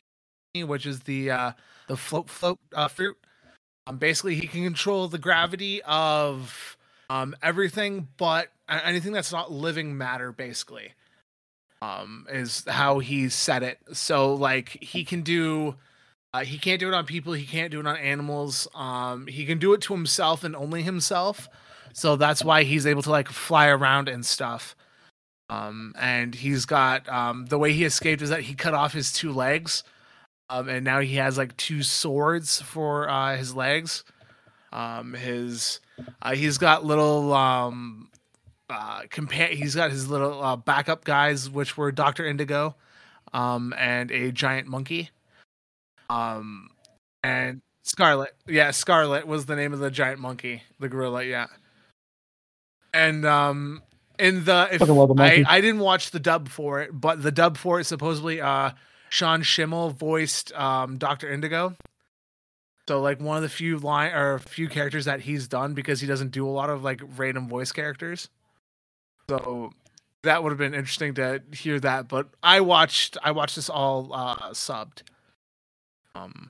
which 0.63 0.85
is 0.85 1.01
the 1.01 1.31
uh 1.31 1.51
the 1.87 1.97
float 1.97 2.29
float 2.29 2.59
uh, 2.73 2.87
fruit. 2.87 3.17
Um, 3.87 3.97
basically 3.97 4.35
he 4.35 4.47
can 4.47 4.63
control 4.63 5.07
the 5.07 5.17
gravity 5.17 5.81
of 5.83 6.77
um 7.09 7.35
everything 7.43 8.07
but 8.17 8.49
anything 8.69 9.11
that's 9.11 9.31
not 9.31 9.51
living 9.51 9.97
matter. 9.97 10.31
Basically, 10.31 10.93
um, 11.81 12.25
is 12.31 12.63
how 12.67 12.99
he 12.99 13.29
said 13.29 13.63
it. 13.63 13.79
So 13.93 14.33
like 14.33 14.69
he 14.81 15.03
can 15.03 15.21
do. 15.21 15.75
Uh, 16.35 16.43
he 16.43 16.57
can't 16.57 16.79
do 16.79 16.87
it 16.87 16.95
on 16.95 17.05
people. 17.05 17.33
He 17.33 17.45
can't 17.45 17.69
do 17.69 17.79
it 17.79 17.85
on 17.85 17.95
animals. 17.95 18.67
Um, 18.73 19.27
he 19.27 19.45
can 19.45 19.59
do 19.59 19.73
it 19.73 19.81
to 19.81 19.93
himself 19.93 20.43
and 20.43 20.55
only 20.55 20.81
himself. 20.81 21.47
So 21.93 22.15
that's 22.15 22.43
why 22.43 22.63
he's 22.63 22.87
able 22.87 23.03
to 23.03 23.11
like 23.11 23.29
fly 23.29 23.67
around 23.67 24.09
and 24.09 24.25
stuff. 24.25 24.75
Um, 25.49 25.93
and 25.99 26.33
he's 26.33 26.65
got 26.65 27.07
um, 27.07 27.45
the 27.45 27.59
way 27.59 27.73
he 27.73 27.83
escaped 27.83 28.23
is 28.23 28.29
that 28.29 28.41
he 28.41 28.55
cut 28.55 28.73
off 28.73 28.93
his 28.93 29.13
two 29.13 29.31
legs, 29.31 29.83
um, 30.53 30.69
and 30.69 30.85
now 30.85 30.99
he 30.99 31.15
has 31.15 31.35
like 31.35 31.57
two 31.57 31.81
swords 31.81 32.61
for 32.61 33.09
uh, 33.09 33.35
his 33.35 33.55
legs. 33.55 34.03
Um, 34.71 35.13
his 35.13 35.79
uh, 36.21 36.35
he's 36.35 36.59
got 36.59 36.85
little 36.85 37.33
um, 37.33 38.09
uh, 38.69 39.01
compa- 39.09 39.49
He's 39.49 39.73
got 39.73 39.89
his 39.89 40.07
little 40.09 40.43
uh, 40.43 40.55
backup 40.55 41.05
guys, 41.05 41.49
which 41.49 41.75
were 41.75 41.91
Doctor 41.91 42.25
Indigo, 42.25 42.75
um, 43.33 43.73
and 43.77 44.11
a 44.11 44.31
giant 44.31 44.67
monkey. 44.67 45.09
Um, 46.09 46.69
and 47.23 47.61
Scarlet, 47.81 48.35
yeah, 48.45 48.69
Scarlet 48.69 49.25
was 49.25 49.47
the 49.47 49.55
name 49.55 49.73
of 49.73 49.79
the 49.79 49.89
giant 49.89 50.19
monkey, 50.19 50.61
the 50.79 50.87
gorilla, 50.87 51.23
yeah. 51.23 51.47
And 52.93 53.25
um, 53.25 53.81
in 54.19 54.45
the 54.45 54.69
if 54.71 54.81
I. 55.19 55.43
I 55.47 55.61
didn't 55.61 55.79
watch 55.81 56.11
the 56.11 56.19
dub 56.19 56.47
for 56.47 56.79
it, 56.81 56.91
but 56.93 57.23
the 57.23 57.31
dub 57.31 57.57
for 57.57 57.79
it 57.79 57.85
supposedly 57.85 58.39
uh 58.39 58.71
Sean 59.13 59.43
Schemmel 59.43 59.93
voiced 59.93 60.51
um 60.53 60.97
Doctor 60.97 61.31
Indigo. 61.31 61.75
So 62.87 62.99
like 62.99 63.21
one 63.21 63.37
of 63.37 63.43
the 63.43 63.49
few 63.49 63.77
line 63.77 64.11
or 64.11 64.39
few 64.39 64.67
characters 64.67 65.05
that 65.05 65.21
he's 65.21 65.47
done 65.47 65.75
because 65.75 66.01
he 66.01 66.07
doesn't 66.07 66.31
do 66.31 66.47
a 66.47 66.49
lot 66.49 66.71
of 66.71 66.83
like 66.83 66.99
random 67.15 67.47
voice 67.47 67.71
characters. 67.71 68.27
So 69.29 69.71
that 70.23 70.41
would 70.41 70.49
have 70.49 70.57
been 70.57 70.73
interesting 70.73 71.13
to 71.13 71.43
hear 71.51 71.79
that. 71.81 72.07
But 72.07 72.29
I 72.41 72.61
watched 72.61 73.15
I 73.23 73.29
watched 73.33 73.55
this 73.55 73.69
all 73.69 74.11
uh 74.11 74.49
subbed. 74.49 75.03
Um 76.15 76.49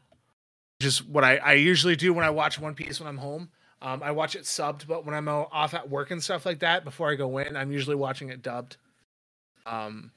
just 0.80 1.06
what 1.06 1.26
I, 1.26 1.36
I 1.38 1.54
usually 1.54 1.98
do 1.98 2.14
when 2.14 2.24
I 2.24 2.30
watch 2.30 2.62
One 2.62 2.76
Piece 2.76 2.98
when 2.98 3.10
I'm 3.10 3.18
home. 3.18 3.50
Um, 3.82 4.02
I 4.02 4.12
watch 4.12 4.38
it 4.38 4.44
subbed, 4.44 4.88
but 4.88 5.06
when 5.06 5.14
I'm 5.14 5.28
off 5.28 5.74
at 5.74 5.90
work 5.90 6.12
and 6.12 6.24
stuff 6.24 6.46
like 6.46 6.60
that, 6.60 6.86
before 6.86 7.12
I 7.12 7.16
go 7.16 7.38
in, 7.40 7.58
I'm 7.58 7.74
usually 7.74 7.98
watching 7.98 8.30
it 8.30 8.42
dubbed. 8.42 8.78
Um, 9.66 10.12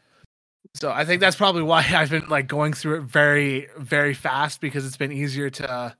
so 0.76 0.90
I 0.90 1.04
think 1.04 1.20
that's 1.20 1.36
probably 1.36 1.62
why 1.62 1.78
I've 1.94 2.10
been 2.10 2.28
like 2.28 2.46
going 2.48 2.72
through 2.72 2.98
it 2.98 3.02
very, 3.02 3.68
very 3.78 4.14
fast 4.14 4.60
because 4.60 4.86
it's 4.86 4.96
been 4.96 5.12
easier 5.12 5.50
to 5.50 5.96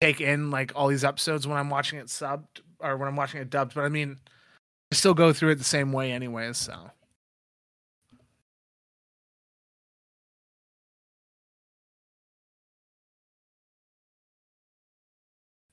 take 0.00 0.20
in 0.20 0.50
like 0.50 0.72
all 0.74 0.88
these 0.88 1.04
episodes 1.04 1.46
when 1.46 1.58
I'm 1.58 1.70
watching 1.70 1.98
it 1.98 2.06
subbed 2.06 2.60
or 2.80 2.96
when 2.96 3.08
I'm 3.08 3.16
watching 3.16 3.40
it 3.40 3.50
dubbed. 3.50 3.74
But 3.74 3.84
I 3.84 3.88
mean, 3.88 4.18
I 4.92 4.94
still 4.94 5.14
go 5.14 5.32
through 5.32 5.50
it 5.50 5.56
the 5.56 5.64
same 5.64 5.92
way, 5.92 6.12
anyways. 6.12 6.56
So. 6.58 6.90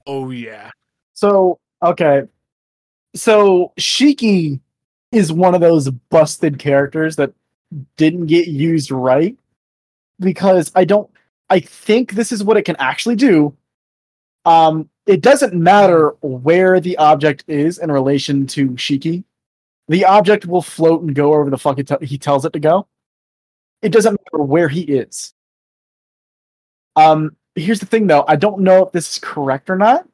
Oh 0.08 0.32
yeah. 0.32 0.72
So 1.14 1.60
okay, 1.84 2.24
so 3.16 3.74
Shiki 3.80 4.60
is 5.12 5.32
one 5.32 5.56
of 5.56 5.62
those 5.62 5.89
busted 6.10 6.60
characters 6.60 7.16
that 7.18 7.34
didn't 7.97 8.28
get 8.28 8.47
used 8.47 8.91
right 8.91 9.38
because 10.20 10.72
I 10.76 10.86
don't. 10.86 11.09
I 11.49 11.59
think 11.59 12.13
this 12.13 12.32
is 12.32 12.43
what 12.43 12.57
it 12.57 12.65
can 12.65 12.76
actually 12.78 13.15
do. 13.15 13.55
Um, 14.45 14.89
it 15.05 15.22
doesn't 15.22 15.53
matter 15.53 16.15
where 16.22 16.80
the 16.80 16.97
object 16.97 17.43
is 17.47 17.80
in 17.80 17.91
relation 17.91 18.45
to 18.47 18.70
Shiki. 18.72 19.24
The 19.88 20.05
object 20.05 20.45
will 20.45 20.61
float 20.61 21.01
and 21.01 21.15
go 21.15 21.30
wherever 21.30 21.49
the 21.49 21.57
fuck 21.57 21.80
it 21.80 22.03
he 22.03 22.17
tells 22.17 22.45
it 22.45 22.53
to 22.53 22.59
go. 22.59 22.88
It 23.82 23.91
doesn't 23.91 24.11
matter 24.11 24.43
where 24.43 24.70
he 24.70 24.82
is. 24.82 25.34
Um, 26.95 27.36
here's 27.55 27.80
the 27.80 27.86
thing 27.86 28.07
though, 28.07 28.26
I 28.28 28.36
don't 28.36 28.61
know 28.61 28.86
if 28.86 28.91
this 28.91 29.13
is 29.13 29.20
correct 29.20 29.70
or 29.70 29.78
not. 29.78 30.07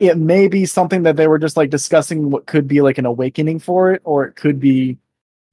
It 0.00 0.16
may 0.16 0.48
be 0.48 0.66
something 0.66 1.04
that 1.04 1.16
they 1.16 1.28
were 1.28 1.38
just 1.38 1.56
like 1.56 1.70
discussing 1.70 2.30
what 2.30 2.46
could 2.46 2.66
be 2.66 2.80
like 2.80 2.98
an 2.98 3.06
awakening 3.06 3.60
for 3.60 3.92
it, 3.92 4.02
or 4.04 4.24
it 4.24 4.34
could 4.34 4.58
be 4.58 4.98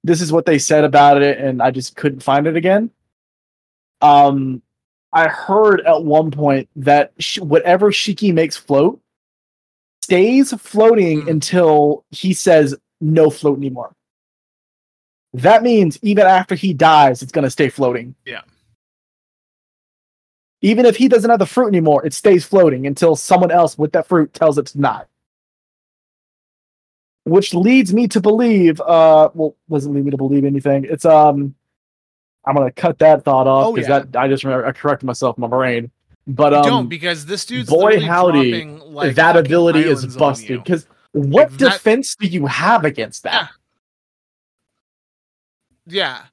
this 0.04 0.22
is 0.22 0.32
what 0.32 0.45
they 0.45 0.58
said 0.60 0.84
about 0.84 1.22
it, 1.22 1.38
and 1.39 1.62
I 1.62 1.72
just 1.72 1.95
couldn't 1.95 2.24
find 2.24 2.47
it 2.47 2.56
again. 2.56 2.89
Um, 4.02 4.62
I 5.12 5.28
heard 5.28 5.82
at 5.82 6.04
one 6.04 6.32
point 6.32 6.70
that 6.78 7.12
sh- 7.20 7.39
whatever 7.39 7.91
Shiki 7.91 8.34
makes 8.34 8.56
float 8.56 9.02
stays 10.04 10.54
floating 10.54 11.24
Mm. 11.24 11.30
until 11.32 12.06
he 12.12 12.34
says 12.34 12.76
no 13.02 13.30
float 13.30 13.58
anymore. 13.58 13.93
That 15.34 15.62
means 15.64 16.00
even 16.02 16.26
after 16.26 16.56
he 16.56 16.74
dies, 16.74 17.22
it's 17.22 17.32
gonna 17.32 17.50
stay 17.50 17.70
floating. 17.70 18.16
Yeah. 18.26 18.41
Even 20.62 20.86
if 20.86 20.95
he 20.95 21.08
doesn't 21.08 21.30
have 21.30 21.39
the 21.39 21.45
fruit 21.45 21.68
anymore, 21.68 22.06
it 22.06 22.14
stays 22.14 22.43
floating 22.45 22.88
until 22.88 23.16
someone 23.16 23.52
else 23.52 23.78
with 23.78 23.91
that 23.93 24.08
fruit 24.08 24.34
tells 24.34 24.58
it 24.58 24.66
to 24.68 24.80
not. 24.82 25.08
Which 27.30 27.54
leads 27.54 27.94
me 27.94 28.08
to 28.10 28.20
believe, 28.20 28.80
uh, 28.82 29.30
well, 29.34 29.56
doesn't 29.70 29.94
lead 29.94 30.06
me 30.06 30.12
to 30.12 30.18
believe 30.18 30.46
anything. 30.46 30.86
It's 30.86 31.06
um, 31.06 31.54
I'm 32.46 32.56
gonna 32.56 32.72
cut 32.72 32.98
that 33.00 33.24
thought 33.24 33.48
off 33.48 33.68
Oh, 33.68 33.74
because 33.74 33.88
yeah. 33.90 34.00
that 34.00 34.20
I 34.20 34.28
just 34.28 34.44
remember 34.44 34.66
I 34.66 34.72
corrected 34.72 35.06
myself 35.06 35.38
in 35.38 35.42
my 35.42 35.48
brain. 35.48 35.92
But 36.28 36.54
um, 36.54 36.64
don't 36.64 36.88
because 36.90 37.26
this 37.26 37.46
dude's 37.46 37.70
boy, 37.70 38.00
howdy, 38.00 38.52
dropping, 38.52 38.80
like, 38.94 39.16
that 39.16 39.36
ability 39.36 39.82
is 39.82 40.16
busted. 40.16 40.64
Because 40.64 40.88
what 41.12 41.50
Like, 41.52 41.60
that- 41.60 41.72
defense 41.74 42.16
do 42.16 42.28
you 42.28 42.46
have 42.46 42.86
against 42.86 43.24
that? 43.24 43.50
Yeah. 45.88 46.24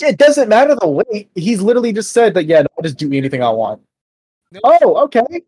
It 0.00 0.16
doesn't 0.16 0.48
matter 0.48 0.74
the 0.80 0.88
weight. 0.88 1.28
He's 1.34 1.60
literally 1.60 1.92
just 1.92 2.12
said 2.12 2.32
that. 2.34 2.44
Yeah, 2.46 2.60
I'll 2.60 2.82
just 2.82 2.96
do 2.98 3.12
anything 3.12 3.42
I 3.42 3.50
want. 3.50 3.82
Nope. 4.52 4.62
Oh, 4.64 5.04
okay. 5.04 5.42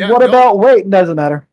Yeah, 0.00 0.10
what 0.10 0.20
nope. 0.20 0.28
about 0.30 0.58
weight? 0.58 0.88
Doesn't 0.88 1.16
matter. 1.16 1.46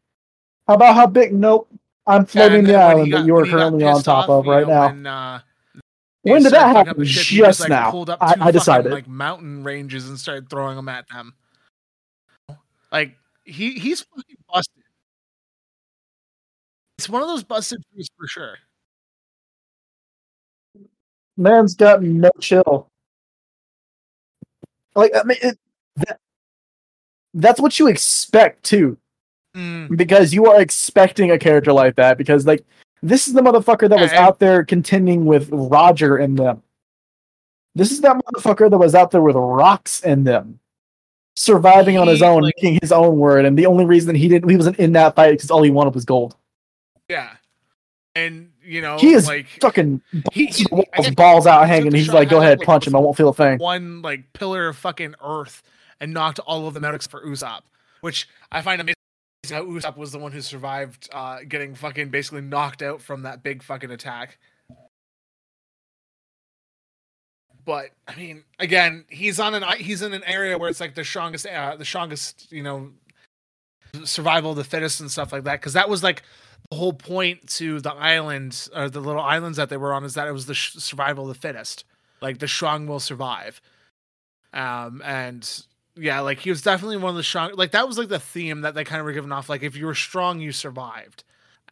How 0.67 0.75
about 0.75 0.95
how 0.95 1.05
big? 1.07 1.33
Nope. 1.33 1.69
I'm 2.05 2.25
floating 2.25 2.63
the 2.63 2.71
then 2.71 2.79
when 2.79 2.95
he 2.97 3.01
island 3.01 3.11
got- 3.11 3.17
that 3.19 3.25
you 3.27 3.35
are 3.37 3.45
currently 3.45 3.83
on 3.83 4.01
top 4.01 4.29
off, 4.29 4.29
of 4.29 4.45
you 4.45 4.51
right 4.51 4.67
know, 4.67 4.73
now. 4.73 4.87
When, 4.87 5.05
uh, 5.07 5.39
When 6.21 6.43
did 6.43 6.53
that 6.53 6.75
happen? 6.75 7.03
ship, 7.05 7.45
Just 7.45 7.59
like, 7.61 7.69
now. 7.69 8.05
I- 8.21 8.35
I 8.39 8.51
decided. 8.51 8.83
fucking, 8.83 8.91
like 8.91 9.07
mountain 9.07 9.63
ranges 9.63 10.07
and 10.09 10.17
started 10.19 10.49
throwing 10.49 10.75
them 10.77 10.87
at 10.89 11.07
them. 11.09 11.33
Like 12.91 13.17
he 13.43 13.73
he's 13.79 14.01
fucking 14.01 14.37
busted. 14.51 14.83
It's 16.97 17.09
one 17.09 17.21
of 17.21 17.27
those 17.27 17.43
busted 17.43 17.83
dudes 17.93 18.09
for 18.17 18.27
sure. 18.27 18.55
Man's 21.35 21.75
got 21.75 22.01
no 22.01 22.31
chill. 22.39 22.89
Like 24.95 25.11
I 25.15 25.23
mean, 25.23 25.37
it, 25.41 25.59
that, 25.97 26.19
that's 27.37 27.61
what 27.61 27.79
you 27.79 27.87
expect 27.87 28.63
too. 28.63 28.97
Mm, 29.55 29.95
because 29.97 30.33
you 30.33 30.45
are 30.47 30.61
expecting 30.61 31.31
a 31.31 31.37
character 31.39 31.71
like 31.73 31.95
that 31.95 32.17
because 32.17 32.45
like 32.45 32.63
this 33.01 33.27
is 33.27 33.33
the 33.33 33.41
motherfucker 33.41 33.87
that 33.89 33.99
was 33.99 34.11
and- 34.11 34.19
out 34.19 34.39
there 34.39 34.63
contending 34.65 35.25
with 35.25 35.49
Roger 35.51 36.17
and 36.17 36.37
them. 36.37 36.61
This 37.75 37.91
is 37.91 38.01
that 38.01 38.15
motherfucker 38.17 38.69
that 38.69 38.77
was 38.77 38.95
out 38.95 39.11
there 39.11 39.21
with 39.21 39.35
rocks 39.35 40.01
in 40.03 40.23
them, 40.23 40.59
surviving 41.35 41.97
on 41.97 42.07
his 42.07 42.21
own, 42.23 42.41
like- 42.41 42.55
making 42.57 42.79
his 42.81 42.91
own 42.91 43.17
word. 43.19 43.45
And 43.45 43.57
the 43.57 43.67
only 43.67 43.85
reason 43.85 44.15
he 44.15 44.27
didn't, 44.27 44.49
he 44.49 44.57
wasn't 44.57 44.77
in 44.79 44.93
that 44.93 45.15
fight 45.15 45.31
because 45.33 45.51
all 45.51 45.61
he 45.61 45.69
wanted 45.71 45.93
was 45.93 46.05
gold. 46.05 46.35
yeah, 47.07 47.35
and 48.15 48.51
you 48.63 48.81
know, 48.81 48.97
He 48.97 49.13
is 49.13 49.27
like 49.27 49.45
Fucking 49.61 50.01
he, 50.11 50.19
balls, 50.21 50.33
he, 50.33 50.47
to 50.47 50.63
the 50.69 50.75
walls, 50.75 50.87
I 50.93 51.01
guess 51.03 51.15
balls 51.15 51.47
out 51.47 51.67
hanging. 51.67 51.93
He's 51.93 52.11
like, 52.11 52.29
"Go 52.29 52.41
ahead, 52.41 52.59
like, 52.59 52.65
punch 52.65 52.87
him. 52.87 52.95
I 52.95 52.99
won't 52.99 53.15
feel 53.15 53.29
a 53.29 53.33
thing." 53.33 53.59
one 53.59 54.01
like 54.01 54.33
pillar 54.33 54.67
of 54.67 54.75
fucking 54.77 55.15
earth 55.23 55.61
and 55.99 56.13
knocked 56.13 56.39
all 56.39 56.67
of 56.67 56.73
them 56.73 56.85
out 56.85 56.95
except 56.95 57.11
for 57.11 57.25
Usopp, 57.25 57.61
which 58.01 58.27
I 58.51 58.61
find 58.61 58.81
amazing. 58.81 58.95
How 59.49 59.63
Usopp 59.63 59.95
was 59.95 60.11
the 60.11 60.19
one 60.19 60.31
who 60.31 60.41
survived 60.41 61.09
uh, 61.13 61.39
getting 61.47 61.73
fucking 61.73 62.09
basically 62.09 62.41
knocked 62.41 62.81
out 62.81 63.01
from 63.01 63.23
that 63.23 63.43
big 63.43 63.63
fucking 63.63 63.91
attack. 63.91 64.37
But 67.63 67.91
I 68.07 68.15
mean, 68.15 68.43
again, 68.59 69.05
he's 69.09 69.39
on 69.39 69.53
an 69.53 69.63
he's 69.77 70.01
in 70.01 70.13
an 70.13 70.23
area 70.25 70.57
where 70.57 70.69
it's 70.69 70.79
like 70.79 70.95
the 70.95 71.03
strongest, 71.03 71.45
uh, 71.45 71.75
the 71.75 71.85
strongest, 71.85 72.51
you 72.51 72.63
know, 72.63 72.91
survival 74.03 74.51
of 74.51 74.57
the 74.57 74.63
fittest 74.63 74.99
and 74.99 75.11
stuff 75.11 75.31
like 75.31 75.43
that. 75.43 75.59
Because 75.59 75.73
that 75.73 75.89
was 75.89 76.03
like 76.03 76.23
the 76.69 76.77
whole 76.77 76.93
point 76.93 77.47
to 77.47 77.79
the 77.79 77.93
island 77.93 78.69
or 78.75 78.89
the 78.89 78.99
little 79.01 79.21
islands 79.21 79.57
that 79.57 79.69
they 79.69 79.77
were 79.77 79.93
on 79.93 80.03
is 80.03 80.13
that 80.13 80.27
it 80.27 80.31
was 80.31 80.45
the 80.45 80.53
sh- 80.53 80.73
survival 80.73 81.29
of 81.29 81.35
the 81.35 81.39
fittest. 81.39 81.83
Like 82.21 82.39
the 82.39 82.47
strong 82.47 82.87
will 82.87 82.99
survive. 82.99 83.61
Um, 84.53 85.01
and 85.05 85.65
yeah, 85.97 86.19
like 86.21 86.39
he 86.39 86.49
was 86.49 86.61
definitely 86.61 86.97
one 86.97 87.11
of 87.11 87.15
the 87.15 87.23
strong. 87.23 87.51
Like 87.55 87.71
that 87.71 87.87
was 87.87 87.97
like 87.97 88.09
the 88.09 88.19
theme 88.19 88.61
that 88.61 88.75
they 88.75 88.83
kind 88.83 88.99
of 88.99 89.05
were 89.05 89.13
giving 89.13 89.31
off. 89.31 89.49
Like 89.49 89.63
if 89.63 89.75
you 89.75 89.85
were 89.85 89.95
strong, 89.95 90.39
you 90.39 90.51
survived. 90.51 91.23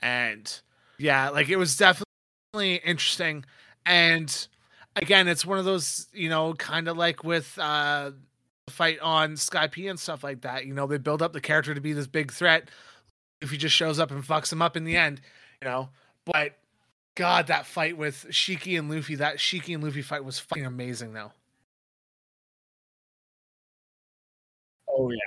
And 0.01 0.61
yeah, 0.97 1.29
like 1.29 1.49
it 1.49 1.57
was 1.57 1.77
definitely 1.77 2.75
interesting. 2.83 3.45
And 3.85 4.47
again, 4.95 5.27
it's 5.27 5.45
one 5.45 5.59
of 5.59 5.65
those, 5.65 6.07
you 6.13 6.29
know, 6.29 6.53
kind 6.53 6.87
of 6.87 6.97
like 6.97 7.23
with 7.23 7.57
uh 7.59 8.11
fight 8.69 8.99
on 8.99 9.33
Skypiea 9.33 9.89
and 9.89 9.99
stuff 9.99 10.23
like 10.23 10.41
that. 10.41 10.65
You 10.65 10.73
know, 10.73 10.87
they 10.87 10.97
build 10.97 11.21
up 11.21 11.33
the 11.33 11.41
character 11.41 11.73
to 11.73 11.81
be 11.81 11.93
this 11.93 12.07
big 12.07 12.31
threat. 12.31 12.69
If 13.41 13.51
he 13.51 13.57
just 13.57 13.75
shows 13.75 13.99
up 13.99 14.11
and 14.11 14.23
fucks 14.23 14.51
him 14.51 14.61
up 14.61 14.75
in 14.77 14.85
the 14.85 14.97
end, 14.97 15.21
you 15.61 15.67
know. 15.67 15.89
But 16.25 16.57
God, 17.15 17.47
that 17.47 17.65
fight 17.65 17.97
with 17.97 18.25
Shiki 18.29 18.77
and 18.77 18.89
Luffy, 18.89 19.15
that 19.15 19.37
Shiki 19.37 19.73
and 19.73 19.83
Luffy 19.83 20.01
fight 20.01 20.23
was 20.23 20.39
fucking 20.39 20.65
amazing 20.65 21.13
though. 21.13 21.31
Oh 24.97 25.09
yeah. 25.11 25.17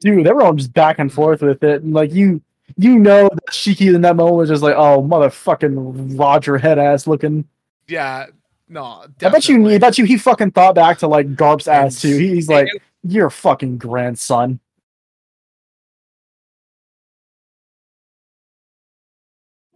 Dude, 0.00 0.26
they 0.26 0.32
were 0.32 0.42
all 0.42 0.54
just 0.54 0.72
back 0.72 0.98
and 0.98 1.12
forth 1.12 1.42
with 1.42 1.62
it, 1.62 1.82
and 1.82 1.92
like 1.92 2.12
you, 2.12 2.42
you 2.76 2.98
know, 2.98 3.28
that 3.32 3.50
Shiki 3.50 3.94
in 3.94 4.02
that 4.02 4.16
moment 4.16 4.36
was 4.36 4.48
just 4.48 4.62
like, 4.62 4.74
"Oh, 4.76 5.02
motherfucking 5.02 6.18
Roger 6.18 6.58
head 6.58 6.78
ass 6.78 7.06
looking." 7.06 7.46
Yeah. 7.88 8.26
No, 8.68 9.04
I 9.22 9.28
bet 9.28 9.48
you, 9.48 9.68
I 9.68 9.78
bet 9.78 9.96
you, 9.96 10.04
he 10.04 10.18
fucking 10.18 10.50
thought 10.50 10.74
back 10.74 10.98
to 10.98 11.06
like 11.06 11.36
Garp's 11.36 11.68
ass 11.68 12.00
too. 12.00 12.18
He's 12.18 12.48
like, 12.48 12.68
"You're 13.04 13.30
fucking 13.30 13.78
grandson." 13.78 14.58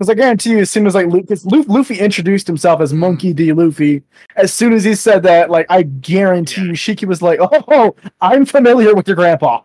Because 0.01 0.09
I 0.09 0.15
guarantee 0.15 0.53
you, 0.53 0.61
as 0.61 0.71
soon 0.71 0.87
as 0.87 0.95
like 0.95 1.09
Luffy, 1.09 1.37
Luffy 1.69 1.99
introduced 1.99 2.47
himself 2.47 2.81
as. 2.81 2.95
Monkey 2.95 3.35
D. 3.35 3.53
Luffy, 3.53 4.03
as 4.35 4.51
soon 4.51 4.73
as 4.73 4.83
he 4.83 4.95
said 4.95 5.23
that, 5.25 5.51
like 5.51 5.67
I 5.69 5.83
guarantee 5.83 6.63
you, 6.63 6.73
Shiki 6.73 7.07
was 7.07 7.21
like, 7.21 7.39
"Oh, 7.43 7.95
I'm 8.23 8.47
familiar 8.47 8.95
with 8.95 9.07
your 9.07 9.17
grandpa." 9.17 9.61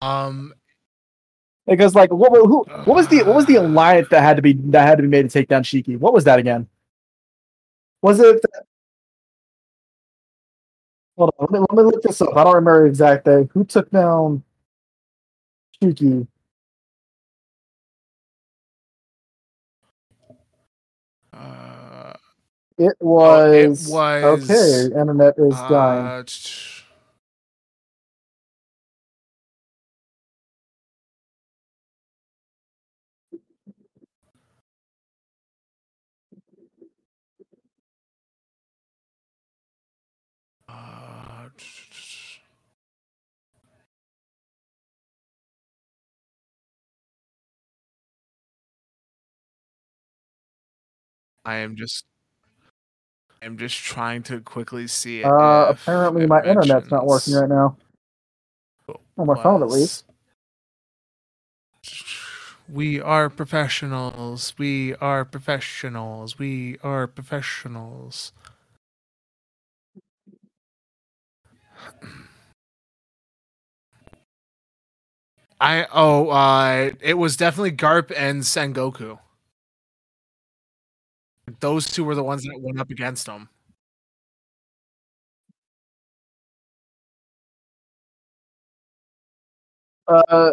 Um, 0.00 0.54
Because 1.66 1.94
like 1.94 2.10
what 2.12 2.32
who 2.32 2.64
what 2.84 2.96
was 2.96 3.08
the 3.08 3.22
what 3.24 3.36
was 3.36 3.46
the 3.46 3.56
alliance 3.56 4.08
that 4.10 4.22
had 4.22 4.36
to 4.36 4.42
be 4.42 4.54
that 4.54 4.86
had 4.86 4.96
to 4.96 5.02
be 5.02 5.08
made 5.08 5.22
to 5.22 5.28
take 5.28 5.48
down 5.48 5.62
Shiki? 5.62 5.98
What 5.98 6.12
was 6.14 6.24
that 6.24 6.38
again? 6.38 6.68
Was 8.02 8.20
it 8.20 8.40
Hold 11.16 11.30
on, 11.38 11.46
let 11.50 11.60
me, 11.60 11.66
let 11.70 11.76
me 11.78 11.82
look 11.84 12.02
this 12.02 12.20
up. 12.20 12.36
I 12.36 12.44
don't 12.44 12.54
remember 12.54 12.82
the 12.84 12.88
exact 12.88 13.24
day. 13.24 13.48
Who 13.52 13.64
took 13.64 13.90
down 13.90 14.42
Shiki? 15.82 16.26
It 22.82 22.96
oh, 23.24 23.44
it 23.50 23.70
was, 23.72 23.80
was 23.80 24.12
okay. 24.22 24.86
Internet 24.86 25.34
is 25.38 25.62
dying. 25.62 26.14
uh, 40.68 41.48
t- 41.56 42.40
I 51.44 51.56
am 51.56 51.76
just 51.76 52.04
I'm 53.42 53.58
just 53.58 53.76
trying 53.78 54.22
to 54.24 54.40
quickly 54.40 54.86
see. 54.88 55.24
Uh, 55.24 55.70
if 55.70 55.78
apparently 55.82 56.22
it 56.22 56.28
my 56.28 56.42
internet's 56.44 56.90
not 56.90 57.06
working 57.06 57.34
right 57.34 57.48
now. 57.48 57.76
On 59.18 59.26
my 59.26 59.36
phone, 59.36 59.62
at 59.62 59.70
least. 59.70 60.04
We 62.68 63.00
are 63.00 63.30
professionals. 63.30 64.54
We 64.58 64.94
are 64.96 65.24
professionals. 65.24 66.38
We 66.38 66.78
are 66.82 67.06
professionals. 67.06 68.32
I 75.60 75.86
oh 75.92 76.30
uh 76.30 76.90
it 77.00 77.14
was 77.18 77.36
definitely 77.36 77.72
Garp 77.72 78.12
and 78.16 78.42
Sengoku. 78.42 79.18
Those 81.60 81.86
two 81.86 82.04
were 82.04 82.14
the 82.14 82.22
ones 82.22 82.42
that 82.44 82.60
went 82.60 82.80
up 82.80 82.90
against 82.90 83.26
him. 83.26 83.48
Uh, 90.06 90.52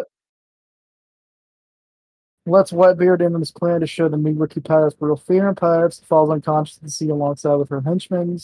lets 2.46 2.72
Whitebeard 2.72 3.20
in 3.20 3.34
on 3.34 3.40
his 3.40 3.50
plan 3.50 3.80
to 3.80 3.86
show 3.86 4.08
the 4.08 4.16
rookie 4.16 4.60
pirates 4.60 4.96
real 5.00 5.16
fear 5.16 5.48
in 5.48 5.54
pirates. 5.54 6.00
Falls 6.00 6.30
unconscious 6.30 6.78
at 6.78 6.84
the 6.84 6.90
sea 6.90 7.08
alongside 7.10 7.54
with 7.56 7.68
her 7.68 7.80
henchmen. 7.80 8.38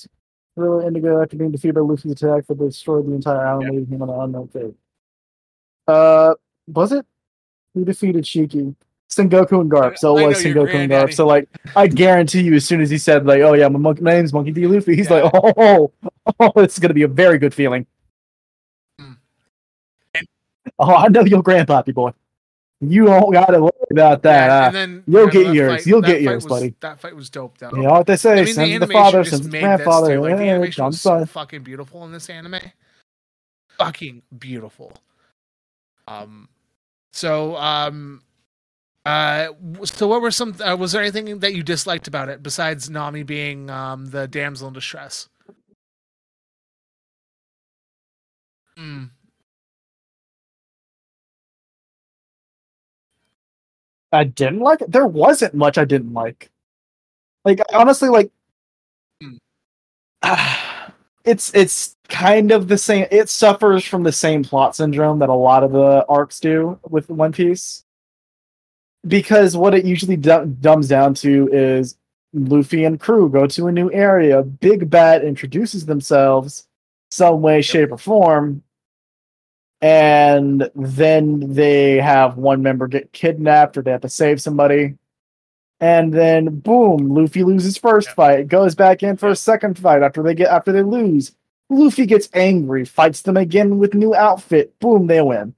Really 0.56 0.86
Indigo, 0.86 1.22
after 1.22 1.36
being 1.36 1.50
defeated 1.50 1.74
by 1.74 1.80
Luffy's 1.82 2.12
attack, 2.12 2.46
that 2.46 2.58
destroyed 2.58 3.06
the 3.06 3.12
entire 3.12 3.46
island, 3.46 3.64
Yep. 3.64 3.72
leaving 3.72 3.94
him 3.94 4.02
on 4.02 4.10
an 4.10 4.20
unknown 4.20 4.48
fate. 4.48 4.74
Uh, 5.86 6.34
was 6.66 6.92
it? 6.92 7.06
Who 7.74 7.84
defeated 7.84 8.24
Shiki? 8.24 8.74
Sengoku 9.10 9.60
and 9.60 9.70
Garp. 9.70 9.96
So 9.98 10.16
I 10.16 10.22
it 10.22 10.26
was 10.28 10.42
Sengoku 10.42 10.74
and. 10.74 10.90
Garp. 10.90 11.14
So 11.14 11.26
like, 11.26 11.48
I 11.74 11.86
guarantee 11.86 12.42
you, 12.42 12.54
as 12.54 12.64
soon 12.66 12.80
as 12.80 12.90
he 12.90 12.98
said 12.98 13.24
like, 13.26 13.40
"Oh 13.40 13.52
yeah, 13.54 13.68
my, 13.68 13.78
monkey, 13.78 14.02
my 14.02 14.12
name's 14.12 14.32
Monkey 14.32 14.52
D. 14.52 14.66
Luffy," 14.66 14.96
he's 14.96 15.08
Yeah. 15.10 15.22
like, 15.22 15.32
"Oh, 15.34 15.92
oh, 16.40 16.52
it's 16.56 16.78
gonna 16.78 16.94
be 16.94 17.02
a 17.02 17.08
very 17.08 17.38
good 17.38 17.54
feeling." 17.54 17.86
Hmm. 18.98 19.12
And- 20.14 20.26
Oh, 20.78 20.94
I 20.94 21.08
know 21.08 21.22
your 21.24 21.42
grandpappy 21.42 21.94
boy. 21.94 22.12
You 22.80 23.06
don't 23.06 23.32
gotta 23.32 23.58
worry 23.62 23.70
about 23.90 24.22
that. 24.24 24.46
Yeah, 24.48 24.66
and 24.66 24.74
then 24.76 25.04
you'll 25.06 25.28
get 25.28 25.54
yours. 25.54 25.72
fight- 25.72 25.86
You'll 25.86 26.02
get 26.02 26.20
yours, 26.20 26.44
was- 26.44 26.50
buddy. 26.60 26.74
That 26.80 27.00
fight 27.00 27.16
was 27.16 27.30
dope 27.30 27.56
though. 27.58 27.70
You 27.72 27.82
know 27.84 27.92
what 27.92 28.06
they 28.06 28.16
say? 28.16 28.32
I 28.32 28.44
mean, 28.44 28.54
send 28.54 28.72
the 28.82 28.86
the 28.86 28.92
father, 28.92 29.24
send 29.24 29.44
the 29.44 29.60
grandfather. 29.60 30.20
Like 30.20 30.36
the 30.36 30.42
animation 30.48 30.82
I'm 30.82 30.88
was 30.88 31.00
so 31.00 31.24
fucking 31.24 31.62
beautiful 31.62 32.04
in 32.04 32.12
this 32.12 32.28
anime. 32.28 32.60
Fucking 33.78 34.22
beautiful. 34.38 34.92
Um, 36.08 36.48
so 37.12 37.56
um, 37.56 38.20
uh, 39.06 39.48
so 39.84 40.08
what 40.08 40.22
were 40.22 40.32
some? 40.32 40.56
Uh, 40.60 40.76
was 40.76 40.92
there 40.92 41.02
anything 41.02 41.40
that 41.40 41.54
you 41.54 41.62
disliked 41.62 42.08
about 42.08 42.28
it 42.30 42.42
besides 42.42 42.90
Nami 42.90 43.24
being 43.24 43.70
um 43.70 44.06
the 44.08 44.28
damsel 44.28 44.68
in 44.68 44.74
distress? 44.74 45.28
Mm, 48.78 49.10
I 54.12 54.24
didn't 54.24 54.60
like 54.60 54.82
it. 54.82 54.92
There 54.92 55.06
wasn't 55.06 55.54
much 55.54 55.78
I 55.78 55.84
didn't 55.84 56.14
like. 56.14 56.50
Like 57.44 57.60
honestly, 57.74 58.10
like 58.10 58.32
Hmm. 59.22 59.36
it's 61.26 61.54
it's 61.54 61.96
kind 62.10 62.52
of 62.52 62.68
the 62.68 62.78
same. 62.78 63.08
It 63.12 63.30
suffers 63.30 63.84
from 63.86 64.04
the 64.04 64.12
same 64.12 64.44
plot 64.44 64.76
syndrome 64.76 65.20
that 65.20 65.30
a 65.30 65.34
lot 65.34 65.64
of 65.64 65.72
the 65.72 66.06
arcs 66.08 66.40
do 66.40 66.80
with 66.90 67.10
One 67.10 67.32
Piece. 67.32 67.85
Because 69.06 69.56
what 69.56 69.74
it 69.74 69.84
usually 69.84 70.16
du- 70.16 70.46
dumbs 70.46 70.88
down 70.88 71.14
to 71.14 71.48
is 71.52 71.96
Luffy 72.32 72.84
and 72.84 73.00
crew 73.00 73.28
go 73.28 73.46
to 73.46 73.66
a 73.66 73.72
new 73.72 73.90
area. 73.92 74.42
Big 74.42 74.90
Bad 74.90 75.24
introduces 75.24 75.86
themselves 75.86 76.66
some 77.10 77.40
way, 77.40 77.62
shape, 77.62 77.92
or 77.92 77.98
form, 77.98 78.62
and 79.80 80.70
then 80.74 81.54
they 81.54 81.96
have 81.96 82.36
one 82.36 82.62
member 82.62 82.88
get 82.88 83.12
kidnapped 83.12 83.76
or 83.76 83.82
they 83.82 83.90
have 83.90 84.00
to 84.00 84.08
save 84.08 84.40
somebody. 84.40 84.96
And 85.78 86.12
then 86.12 86.60
boom, 86.60 87.14
Luffy 87.14 87.44
loses 87.44 87.76
first 87.76 88.10
fight, 88.10 88.48
goes 88.48 88.74
back 88.74 89.02
in 89.02 89.16
for 89.16 89.28
a 89.28 89.36
second 89.36 89.78
fight 89.78 90.02
after 90.02 90.22
they 90.22 90.34
get 90.34 90.48
after 90.48 90.72
they 90.72 90.82
lose. 90.82 91.32
Luffy 91.68 92.06
gets 92.06 92.30
angry, 92.32 92.84
fights 92.84 93.22
them 93.22 93.36
again 93.36 93.78
with 93.78 93.92
new 93.94 94.14
outfit. 94.14 94.78
Boom, 94.80 95.06
they 95.06 95.20
win. 95.20 95.54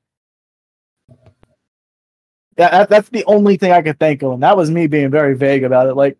That, 2.59 2.89
that's 2.91 3.09
the 3.09 3.25
only 3.25 3.57
thing 3.57 3.73
I 3.73 3.81
could 3.83 3.99
think 3.99 4.23
of, 4.23 4.33
and 4.33 4.43
that 4.43 4.57
was 4.57 4.71
me 4.71 4.87
being 4.89 5.11
very 5.11 5.35
vague 5.37 5.65
about 5.65 5.87
it. 5.89 5.95
Like 5.95 6.19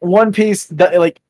One 0.00 0.32
Piece, 0.32 0.66
that 0.66 0.96
like 0.98 1.20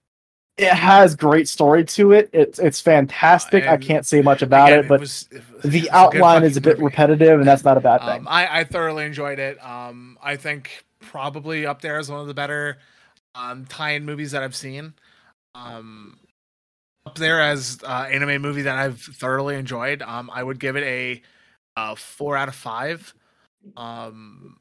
it 0.57 0.73
has 0.73 1.15
great 1.17 1.49
story 1.49 1.85
to 1.85 2.13
it. 2.13 2.29
It's 2.33 2.59
it's 2.59 2.81
fantastic. 2.81 3.67
I 3.67 3.77
can't 3.77 4.05
say 4.05 4.21
much 4.23 4.43
about 4.43 4.69
again, 4.71 4.85
it, 4.85 4.89
but 4.89 4.95
it 4.97 5.01
was- 5.01 5.29
it 5.31 5.43
was 5.63 5.73
the 5.73 5.89
a 5.89 5.95
outline 5.97 6.43
is 6.43 6.57
a 6.57 6.61
bit 6.61 6.79
movie. 6.79 6.85
repetitive, 6.87 7.39
and 7.39 7.49
that's 7.49 7.65
not 7.65 7.77
a 7.77 7.81
bad 7.81 8.01
thing. 8.01 8.21
Um, 8.21 8.29
I, 8.29 8.61
I 8.61 8.65
thoroughly 8.65 9.05
enjoyed 9.07 9.39
it. 9.39 9.65
Um, 9.65 10.19
I 10.23 10.37
think 10.37 10.85
probably 11.01 11.65
up 11.65 11.81
there 11.81 11.97
as 11.99 12.11
one 12.11 12.21
of 12.21 12.27
the 12.27 12.35
better 12.35 12.79
um, 13.35 13.65
tie-in 13.67 14.05
movies 14.05 14.33
that 14.33 14.43
I've 14.43 14.57
seen. 14.57 14.95
Um, 15.55 16.19
up 17.07 17.17
there 17.17 17.41
as 17.41 17.79
uh, 17.85 18.09
anime 18.11 18.43
movie 18.43 18.63
that 18.63 18.77
I've 18.77 19.01
thoroughly 19.01 19.55
enjoyed. 19.57 20.03
Um, 20.03 20.31
I 20.33 20.43
would 20.43 20.59
give 20.61 20.77
it 20.77 20.83
a, 20.85 21.23
uh 21.77 21.95
four 21.95 22.37
out 22.37 22.49
of 22.49 22.55
five. 22.55 23.15
Um, 23.77 24.57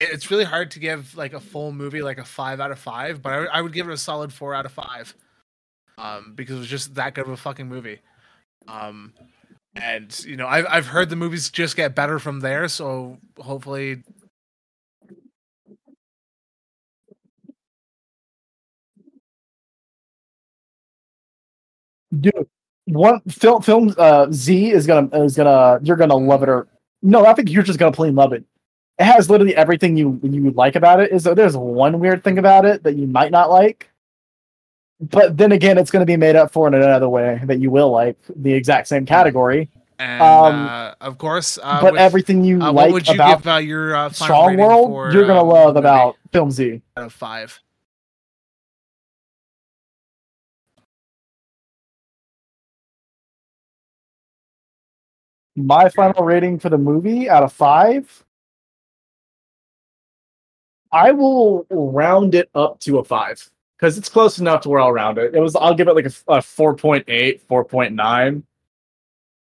it's 0.00 0.30
really 0.30 0.44
hard 0.44 0.70
to 0.72 0.78
give 0.78 1.16
like 1.16 1.32
a 1.32 1.40
full 1.40 1.72
movie 1.72 2.02
like 2.02 2.18
a 2.18 2.24
five 2.24 2.60
out 2.60 2.70
of 2.70 2.78
five, 2.78 3.22
but 3.22 3.32
I, 3.32 3.38
would- 3.40 3.48
I 3.50 3.62
would 3.62 3.72
give 3.72 3.88
it 3.88 3.92
a 3.92 3.98
solid 3.98 4.32
four 4.32 4.54
out 4.54 4.66
of 4.66 4.72
five. 4.72 5.14
Um, 5.98 6.34
because 6.36 6.56
it 6.56 6.60
was 6.60 6.68
just 6.68 6.94
that 6.96 7.14
good 7.14 7.26
of 7.26 7.32
a 7.32 7.36
fucking 7.36 7.68
movie. 7.68 8.00
Um, 8.68 9.14
and 9.76 10.18
you 10.24 10.36
know 10.36 10.46
I've 10.48 10.66
I've 10.68 10.86
heard 10.88 11.10
the 11.10 11.16
movies 11.16 11.50
just 11.50 11.76
get 11.76 11.94
better 11.94 12.18
from 12.18 12.40
there, 12.40 12.68
so 12.68 13.18
hopefully. 13.38 14.02
Dude, 22.18 22.32
one 22.86 23.20
film 23.28 23.62
film 23.62 23.94
uh 23.98 24.26
Z 24.32 24.70
is 24.72 24.86
gonna 24.86 25.08
is 25.24 25.36
gonna 25.36 25.78
you're 25.82 25.96
gonna 25.96 26.16
love 26.16 26.42
it 26.42 26.48
or 26.48 26.66
no, 27.02 27.24
I 27.26 27.34
think 27.34 27.50
you're 27.50 27.62
just 27.62 27.78
gonna 27.78 27.92
plain 27.92 28.14
love 28.14 28.32
it. 28.32 28.44
It 28.98 29.04
has 29.04 29.30
literally 29.30 29.54
everything 29.54 29.96
you 29.96 30.18
you 30.22 30.50
like 30.52 30.76
about 30.76 31.00
it. 31.00 31.12
Is 31.12 31.24
there's 31.24 31.56
one 31.56 32.00
weird 32.00 32.24
thing 32.24 32.38
about 32.38 32.64
it 32.64 32.82
that 32.82 32.96
you 32.96 33.06
might 33.06 33.30
not 33.30 33.50
like, 33.50 33.88
but 35.00 35.36
then 35.36 35.52
again, 35.52 35.78
it's 35.78 35.90
gonna 35.90 36.04
be 36.06 36.16
made 36.16 36.36
up 36.36 36.50
for 36.52 36.66
in 36.66 36.74
another 36.74 37.08
way 37.08 37.40
that 37.44 37.60
you 37.60 37.70
will 37.70 37.90
like 37.90 38.16
the 38.34 38.52
exact 38.52 38.88
same 38.88 39.06
category. 39.06 39.70
And 40.00 40.22
Um, 40.22 40.66
uh, 40.66 40.94
of 41.00 41.18
course, 41.18 41.58
uh, 41.62 41.80
but 41.80 41.92
with- 41.94 42.00
everything 42.00 42.44
you 42.44 42.60
uh, 42.60 42.72
like 42.72 42.86
what 42.86 42.92
would 42.92 43.08
you 43.08 43.14
about 43.14 43.38
give 43.42 43.52
uh, 43.52 43.56
your 43.56 43.96
uh, 43.96 44.10
Strong 44.10 44.56
World, 44.56 45.12
you're 45.12 45.26
gonna 45.26 45.40
um, 45.42 45.48
love 45.48 45.74
movie 45.74 45.78
about 45.80 46.16
Film 46.32 46.50
Z. 46.50 46.82
out 46.96 47.04
of 47.04 47.12
five. 47.12 47.58
My 55.66 55.88
final 55.88 56.24
rating 56.24 56.58
for 56.58 56.68
the 56.68 56.78
movie 56.78 57.28
out 57.28 57.42
of 57.42 57.52
five, 57.52 58.24
I 60.92 61.12
will 61.12 61.66
round 61.70 62.34
it 62.34 62.48
up 62.54 62.80
to 62.80 62.98
a 62.98 63.04
five 63.04 63.50
because 63.76 63.98
it's 63.98 64.08
close 64.08 64.38
enough 64.38 64.62
to 64.62 64.68
where 64.68 64.80
I'll 64.80 64.92
round 64.92 65.18
it. 65.18 65.34
It 65.34 65.40
was 65.40 65.54
I'll 65.56 65.74
give 65.74 65.88
it 65.88 65.94
like 65.94 66.06
a, 66.06 66.12
a 66.28 66.38
4.8, 66.38 67.04
4.9. 67.48 68.42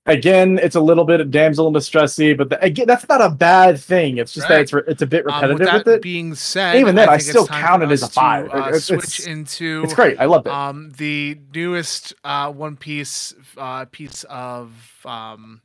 Again, 0.06 0.58
it's 0.60 0.74
a 0.76 0.80
little 0.80 1.04
bit 1.04 1.20
of 1.20 1.30
damsel 1.30 1.68
in 1.68 1.74
distressy, 1.74 2.36
but 2.36 2.48
the, 2.48 2.60
again, 2.64 2.86
that's 2.86 3.06
not 3.08 3.20
a 3.20 3.28
bad 3.28 3.78
thing. 3.78 4.16
It's 4.16 4.32
just 4.32 4.48
that 4.48 4.62
it's 4.62 4.72
re- 4.72 4.82
it's 4.88 5.02
a 5.02 5.06
bit 5.06 5.24
Um, 5.26 5.34
repetitive 5.34 5.58
with 5.58 5.68
that 5.68 5.84
with 5.86 5.94
it. 5.96 6.02
being 6.02 6.34
said, 6.34 6.76
Even 6.76 6.94
then, 6.96 7.08
I 7.08 7.16
it's 7.16 7.28
still 7.28 7.46
count 7.46 7.82
it 7.82 7.90
as 7.90 8.02
a 8.02 8.08
five. 8.08 8.46
To, 8.46 8.56
uh, 8.56 8.68
It's- 8.68 8.84
switch 8.84 9.20
it's- 9.20 9.26
into 9.26 9.82
It's 9.84 9.94
great. 9.94 10.18
I 10.18 10.24
love 10.24 10.46
it. 10.46 10.52
um 10.52 10.90
the 10.96 11.38
newest 11.54 12.14
uh 12.24 12.50
one 12.50 12.76
piece 12.76 13.34
uh 13.58 13.84
piece 13.84 14.24
of 14.24 14.72
um 15.04 15.60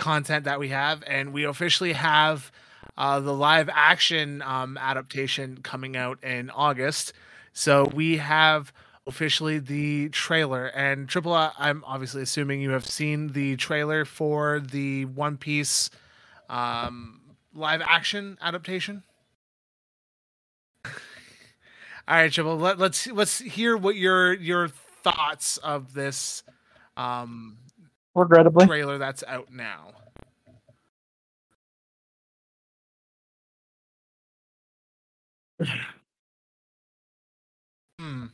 content 0.00 0.46
that 0.46 0.58
we 0.58 0.70
have 0.70 1.04
and 1.06 1.30
we 1.30 1.44
officially 1.44 1.92
have 1.92 2.50
uh 2.96 3.20
the 3.20 3.34
live 3.34 3.68
action 3.70 4.40
um 4.40 4.78
adaptation 4.78 5.58
coming 5.62 5.94
out 5.94 6.18
in 6.24 6.48
august 6.48 7.12
so 7.52 7.84
we 7.92 8.16
have 8.16 8.72
officially 9.06 9.58
the 9.58 10.08
trailer 10.08 10.68
and 10.68 11.06
triple 11.06 11.34
i'm 11.34 11.84
obviously 11.86 12.22
assuming 12.22 12.62
you 12.62 12.70
have 12.70 12.86
seen 12.86 13.28
the 13.34 13.56
trailer 13.56 14.06
for 14.06 14.58
the 14.58 15.04
one 15.04 15.36
piece 15.36 15.90
um 16.48 17.20
live 17.54 17.82
action 17.84 18.38
adaptation 18.40 19.02
all 20.86 20.90
right, 22.08 22.32
Triple. 22.32 22.56
Let, 22.56 22.78
let's 22.78 23.06
let's 23.08 23.38
hear 23.38 23.76
what 23.76 23.96
your 23.96 24.32
your 24.32 24.68
thoughts 24.68 25.58
of 25.58 25.92
this 25.92 26.42
um 26.96 27.58
Regrettably, 28.14 28.66
trailer 28.66 28.98
that's 28.98 29.24
out 29.26 29.52
now. 29.52 29.92
Hmm. 38.00 38.28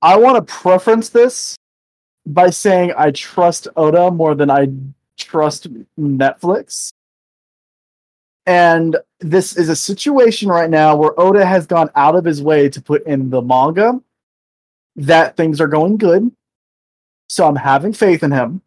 I 0.00 0.16
want 0.16 0.36
to 0.36 0.54
preference 0.54 1.10
this 1.10 1.54
by 2.24 2.48
saying 2.48 2.94
I 2.96 3.10
trust 3.10 3.68
Oda 3.76 4.10
more 4.10 4.34
than 4.34 4.50
I 4.50 4.68
trust 5.18 5.68
Netflix. 5.98 6.92
And 8.46 8.96
this 9.20 9.56
is 9.56 9.68
a 9.68 9.76
situation 9.76 10.48
right 10.48 10.70
now 10.70 10.96
where 10.96 11.18
Oda 11.18 11.44
has 11.44 11.66
gone 11.66 11.90
out 11.94 12.14
of 12.14 12.24
his 12.24 12.42
way 12.42 12.68
to 12.68 12.80
put 12.80 13.04
in 13.06 13.30
the 13.30 13.42
manga 13.42 14.00
that 14.96 15.36
things 15.36 15.60
are 15.60 15.66
going 15.66 15.96
good. 15.96 16.30
So 17.28 17.46
I'm 17.46 17.56
having 17.56 17.92
faith 17.92 18.22
in 18.22 18.30
him. 18.30 18.62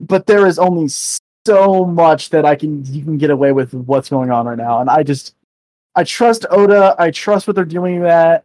But 0.00 0.26
there 0.26 0.46
is 0.46 0.58
only 0.58 0.88
so 0.88 1.84
much 1.84 2.30
that 2.30 2.44
I 2.44 2.54
can 2.56 2.84
you 2.92 3.04
can 3.04 3.18
get 3.18 3.30
away 3.30 3.52
with 3.52 3.72
what's 3.72 4.08
going 4.08 4.30
on 4.30 4.46
right 4.46 4.58
now. 4.58 4.80
And 4.80 4.90
I 4.90 5.02
just 5.02 5.34
I 5.94 6.04
trust 6.04 6.44
Oda. 6.50 6.94
I 6.98 7.10
trust 7.10 7.46
what 7.46 7.56
they're 7.56 7.64
doing 7.64 8.02
that. 8.02 8.44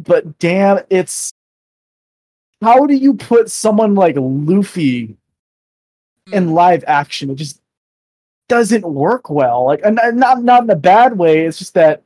But 0.00 0.38
damn, 0.38 0.80
it's 0.90 1.32
how 2.62 2.86
do 2.86 2.94
you 2.94 3.14
put 3.14 3.50
someone 3.50 3.94
like 3.94 4.16
Luffy 4.18 5.16
in 6.32 6.48
Hmm. 6.48 6.52
live 6.52 6.84
action? 6.86 7.30
It 7.30 7.36
just 7.36 7.60
doesn't 8.48 8.84
work 8.84 9.30
well. 9.30 9.66
Like, 9.66 9.80
and 9.84 9.96
not 10.16 10.42
not 10.42 10.64
in 10.64 10.70
a 10.70 10.76
bad 10.76 11.18
way. 11.18 11.46
It's 11.46 11.58
just 11.58 11.74
that 11.74 12.02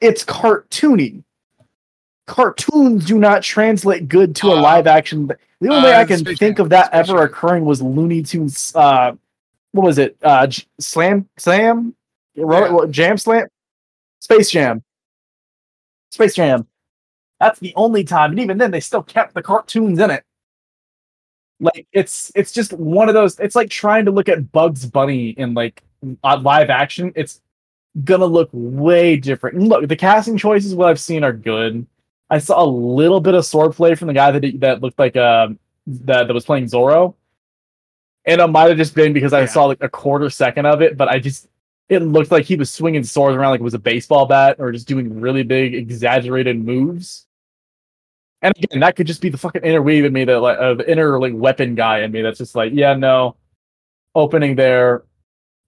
it's 0.00 0.24
cartoony. 0.24 1.24
Cartoons 2.26 3.06
do 3.06 3.18
not 3.18 3.42
translate 3.42 4.08
good 4.08 4.36
to 4.36 4.48
a 4.48 4.56
Uh, 4.56 4.62
live 4.62 4.86
action. 4.86 5.26
The 5.26 5.68
only 5.68 5.82
way 5.90 5.94
uh, 5.94 6.00
I 6.00 6.04
can 6.04 6.24
think 6.24 6.58
of 6.58 6.68
that 6.70 6.92
ever 6.92 7.22
occurring 7.22 7.64
was 7.64 7.82
Looney 7.82 8.22
Tunes. 8.22 8.72
Uh, 8.74 9.12
what 9.72 9.84
was 9.84 9.98
it? 9.98 10.16
Uh, 10.22 10.46
J- 10.46 10.64
Slam, 10.78 11.28
Slam, 11.36 11.94
Yeah. 12.34 12.44
what, 12.44 12.90
Jam 12.90 13.18
Slam, 13.18 13.46
Space 14.20 14.50
Jam, 14.50 14.82
Space 16.10 16.34
Jam. 16.34 16.66
That's 17.40 17.58
the 17.58 17.72
only 17.74 18.04
time, 18.04 18.30
and 18.30 18.40
even 18.40 18.58
then, 18.58 18.70
they 18.70 18.80
still 18.80 19.02
kept 19.02 19.34
the 19.34 19.42
cartoons 19.42 19.98
in 19.98 20.10
it. 20.10 20.24
Like 21.58 21.86
it's 21.92 22.30
it's 22.34 22.52
just 22.52 22.72
one 22.72 23.08
of 23.08 23.14
those. 23.14 23.38
It's 23.38 23.54
like 23.56 23.70
trying 23.70 24.04
to 24.06 24.10
look 24.10 24.28
at 24.28 24.50
Bugs 24.52 24.86
Bunny 24.86 25.30
in 25.30 25.52
like 25.52 25.82
live 26.22 26.70
action. 26.70 27.12
It's 27.16 27.40
gonna 28.04 28.24
look 28.26 28.48
way 28.52 29.16
different. 29.16 29.56
And 29.58 29.68
look, 29.68 29.86
the 29.86 29.96
casting 29.96 30.38
choices, 30.38 30.74
what 30.74 30.88
I've 30.88 31.00
seen, 31.00 31.22
are 31.24 31.32
good. 31.34 31.86
I 32.30 32.38
saw 32.38 32.62
a 32.62 32.66
little 32.66 33.20
bit 33.20 33.34
of 33.34 33.44
swordplay 33.44 33.98
from 33.98 34.08
the 34.08 34.14
guy 34.14 34.30
that 34.30 34.60
that 34.60 34.80
looked 34.80 34.98
like 34.98 35.16
um 35.16 35.58
that 35.86 36.26
that 36.28 36.34
was 36.34 36.44
playing 36.44 36.68
Zoro, 36.68 37.16
and 38.24 38.40
it 38.40 38.46
might 38.46 38.68
have 38.68 38.76
just 38.78 38.94
been 38.94 39.12
because 39.12 39.32
I 39.32 39.40
Yeah. 39.40 39.46
saw 39.46 39.64
like 39.64 39.82
a 39.82 39.88
quarter 39.88 40.30
second 40.30 40.66
of 40.66 40.80
it. 40.82 40.96
But 40.96 41.08
I 41.08 41.18
just 41.18 41.48
it 41.88 42.00
looked 42.00 42.30
like 42.30 42.44
he 42.44 42.54
was 42.54 42.70
swinging 42.70 43.02
swords 43.02 43.36
around 43.36 43.50
like 43.50 43.60
it 43.60 43.64
was 43.64 43.74
a 43.74 43.78
baseball 43.78 44.26
bat 44.26 44.56
or 44.60 44.70
just 44.70 44.86
doing 44.86 45.20
really 45.20 45.42
big 45.42 45.74
exaggerated 45.74 46.64
moves. 46.64 47.26
And 48.42 48.54
again, 48.56 48.80
that 48.80 48.94
could 48.96 49.06
just 49.08 49.20
be 49.20 49.28
the 49.28 49.36
fucking 49.36 49.62
inner 49.64 49.82
weave 49.82 50.04
in 50.04 50.12
me, 50.12 50.24
that 50.24 50.38
like 50.40 50.56
uh, 50.58 50.74
the 50.74 50.90
inner 50.90 51.18
like 51.20 51.32
weapon 51.34 51.74
guy 51.74 52.00
in 52.02 52.12
me. 52.12 52.22
That's 52.22 52.38
just 52.38 52.54
like, 52.54 52.72
yeah, 52.72 52.94
no, 52.94 53.36
opening 54.14 54.54
there, 54.54 55.02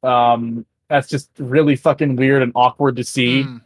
um, 0.03 0.65
that's 0.89 1.09
just 1.09 1.31
really 1.39 1.77
fucking 1.77 2.17
weird 2.17 2.43
and 2.43 2.53
awkward 2.55 2.97
to 2.97 3.05
see. 3.05 3.43
Hmm. 3.43 3.57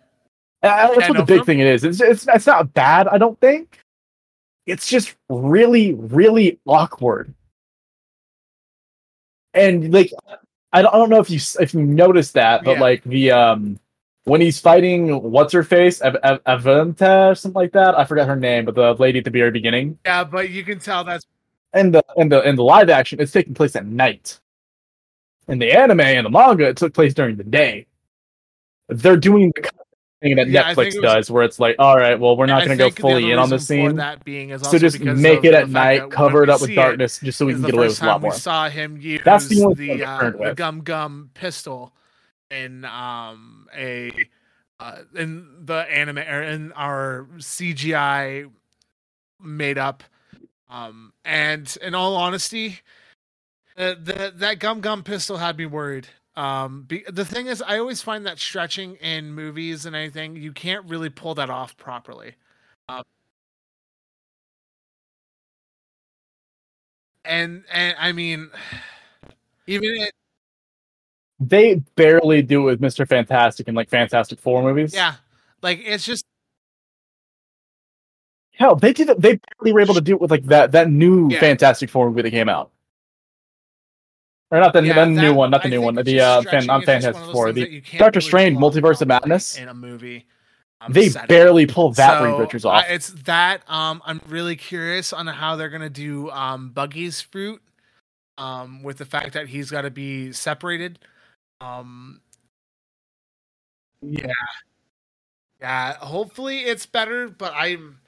Uh, 0.62 0.94
that's 0.94 1.09
what 1.09 1.18
the 1.18 1.24
big 1.24 1.44
thing 1.44 1.61
it 1.61 1.66
is. 1.66 1.84
It's, 1.84 2.00
it's 2.00 2.26
it's 2.32 2.46
not 2.46 2.72
bad, 2.74 3.09
I 3.09 3.18
don't 3.18 3.38
think. 3.40 3.78
It's 4.66 4.88
just 4.88 5.14
really, 5.28 5.94
really 5.94 6.59
awkward. 6.66 7.32
And 9.54 9.92
like, 9.92 10.12
I 10.72 10.82
don't, 10.82 10.94
I 10.94 10.98
don't 10.98 11.11
know 11.11 11.20
if 11.20 11.30
you 11.30 11.38
if 11.61 11.72
you 11.74 11.82
noticed 11.82 12.34
that, 12.34 12.64
but 12.64 12.74
Yeah. 12.74 12.80
like 12.80 13.04
the 13.04 13.30
um 13.30 13.78
when 14.24 14.40
he's 14.40 14.59
fighting 14.61 15.22
what's 15.22 15.52
her 15.52 15.62
face, 15.62 16.02
Av- 16.02 16.16
Av- 16.24 16.42
Aventa 16.44 17.30
or 17.30 17.34
something 17.36 17.61
like 17.61 17.72
that. 17.72 17.96
I 17.96 18.04
forgot 18.04 18.26
her 18.26 18.34
name, 18.36 18.64
but 18.64 18.74
the 18.74 18.94
lady 18.94 19.18
at 19.20 19.24
the 19.24 19.30
very 19.30 19.50
beginning. 19.52 19.98
Yeah, 20.04 20.24
but 20.24 20.50
you 20.50 20.64
can 20.64 20.78
tell 20.80 21.04
that's 21.04 21.24
And 21.72 21.94
the 21.94 22.04
and 22.16 22.30
the 22.32 22.42
in 22.42 22.57
the 22.57 22.64
live 22.64 22.90
action, 22.90 23.20
it's 23.20 23.32
taking 23.32 23.54
place 23.54 23.76
at 23.76 23.86
night. 23.86 24.40
In 25.48 25.61
the 25.61 25.70
anime 25.72 26.00
and 26.00 26.26
the 26.26 26.30
manga, 26.30 26.66
it 26.66 26.76
took 26.76 26.92
place 26.92 27.14
during 27.14 27.36
the 27.36 27.44
day. 27.44 27.86
They're 28.88 29.16
doing 29.16 29.52
the 29.54 29.62
thing 30.22 30.36
that 30.36 30.48
Yeah, 30.48 30.72
Netflix 30.72 30.86
was- 30.86 30.96
does, 30.96 31.30
where 31.30 31.44
it's 31.44 31.60
like, 31.60 31.76
all 31.78 31.96
right, 31.96 32.18
well, 32.18 32.36
we're 32.36 32.46
not 32.46 32.64
going 32.64 32.76
to 32.78 32.84
go 32.84 32.90
fully 32.90 33.30
in 33.30 33.38
on 33.38 33.50
the 33.50 33.58
scene, 33.58 33.96
That 33.96 34.24
being 34.24 34.50
is 34.50 34.62
so 34.62 34.78
just 34.78 35.00
make 35.00 35.44
it 35.44 35.54
at 35.54 35.68
night, 35.68 36.10
cover 36.10 36.42
it 36.42 36.50
up 36.50 36.60
with 36.60 36.74
darkness, 36.74 37.18
just 37.18 37.38
so 37.38 37.46
we 37.46 37.52
can 37.54 37.62
get 37.62 37.74
away 37.74 37.88
with 37.88 38.02
a 38.02 38.06
lot 38.06 38.20
more. 38.20 38.30
we 38.30 38.36
saw 38.36 38.68
him 38.68 38.96
use 38.96 39.20
That's 39.24 39.48
the 39.48 39.74
the, 39.74 40.04
uh, 40.04 40.30
the 40.30 40.54
gum 40.54 40.80
gum 40.82 41.30
pistol 41.34 41.92
in 42.50 42.84
um 42.84 43.66
a 43.76 44.12
uh, 44.78 44.98
in 45.16 45.48
the 45.64 45.74
anime 45.90 46.18
or 46.18 46.42
in 46.42 46.72
our 46.72 47.26
CGI 47.38 48.48
made 49.42 49.78
up 49.78 50.04
um 50.70 51.12
and 51.24 51.76
in 51.82 51.94
all 51.94 52.14
honesty 52.16 52.78
uh, 53.76 53.94
the 54.00 54.32
that 54.36 54.60
gum 54.60 54.80
gum 54.80 55.02
pistol 55.02 55.38
had 55.38 55.58
me 55.58 55.66
worried 55.66 56.06
um 56.37 56.82
be, 56.82 57.05
the 57.09 57.24
thing 57.24 57.47
is 57.47 57.62
I 57.62 57.78
always 57.78 58.03
find 58.03 58.26
that 58.26 58.39
stretching 58.39 58.97
in 58.97 59.32
movies 59.32 59.87
and 59.87 59.97
anything 59.97 60.37
you 60.37 60.53
can't 60.53 60.84
really 60.87 61.09
pull 61.11 61.34
that 61.37 61.49
off 61.51 61.76
properly 61.76 62.34
um, 62.89 63.03
and 67.24 67.64
and 67.72 67.97
I 67.99 68.12
mean 68.12 68.51
even 69.66 69.89
it, 69.97 70.12
They 71.41 71.76
barely 71.97 72.43
do 72.43 72.62
it 72.62 72.64
with 72.64 72.80
Mr. 72.80 73.07
Fantastic 73.09 73.68
and 73.68 73.76
like 73.76 73.89
Fantastic 73.91 74.39
Four 74.39 74.62
movies. 74.62 74.95
yeah 74.95 75.14
like 75.62 75.80
it's 75.84 76.05
just 76.05 76.24
Hell, 78.53 78.74
they 78.74 78.95
did. 78.95 79.09
They 79.20 79.39
barely 79.59 79.72
were 79.74 79.80
able 79.80 79.93
to 79.95 80.01
do 80.01 80.14
it 80.14 80.20
with 80.20 80.30
like 80.30 80.45
that 80.45 80.72
that 80.72 80.91
new 80.91 81.28
Yeah. 81.30 81.41
Fantastic 81.41 81.91
Four 81.91 82.09
movie 82.09 82.22
that 82.22 82.30
came 82.30 82.49
out. 82.49 82.70
Or 84.51 84.61
not 84.61 84.72
the, 84.72 84.82
Yeah, 84.84 84.94
the 85.05 85.07
new 85.07 85.34
one, 85.34 85.51
not 85.51 85.62
the 85.62 85.68
I 85.68 85.70
new 85.70 85.82
one. 85.82 85.97
The 85.97 86.20
uh, 86.20 86.42
fan, 86.42 86.53
just 86.53 86.68
one 86.68 86.82
Fantastic 86.82 87.24
Four. 87.32 87.53
The 87.53 87.80
that 87.80 87.99
Doctor 87.99 88.20
Strange, 88.20 88.57
Multiverse 88.57 89.01
of 89.03 89.09
Madness. 89.09 89.59
in 89.59 89.68
a 89.68 89.74
movie. 89.74 90.24
um, 90.80 90.92
They 90.92 91.09
barely 91.26 91.66
pull 91.66 91.90
that 91.94 92.22
Reed 92.22 92.34
So, 92.34 92.38
Richards 92.38 92.64
I- 92.64 92.78
off. 92.78 92.84
it's 92.88 93.09
that. 93.24 93.68
Um, 93.68 94.01
I'm 94.07 94.20
really 94.28 94.55
curious 94.55 95.12
on 95.12 95.26
how 95.26 95.57
they're 95.57 95.68
gonna 95.70 95.90
do 95.90 96.30
um 96.30 96.70
Buggy's 96.70 97.20
fruit, 97.20 97.61
um, 98.38 98.84
with 98.84 98.99
the 98.99 99.05
fact 99.05 99.32
that 99.32 99.49
he's 99.49 99.68
got 99.70 99.82
to 99.82 99.90
be 99.90 100.30
separated. 100.32 101.01
Um, 101.61 102.20
yeah, 104.03 104.26
yeah. 105.61 105.94
Hopefully 105.94 106.61
it's 106.61 106.86
better, 106.86 107.28
but 107.28 107.53
I'm. 107.57 107.99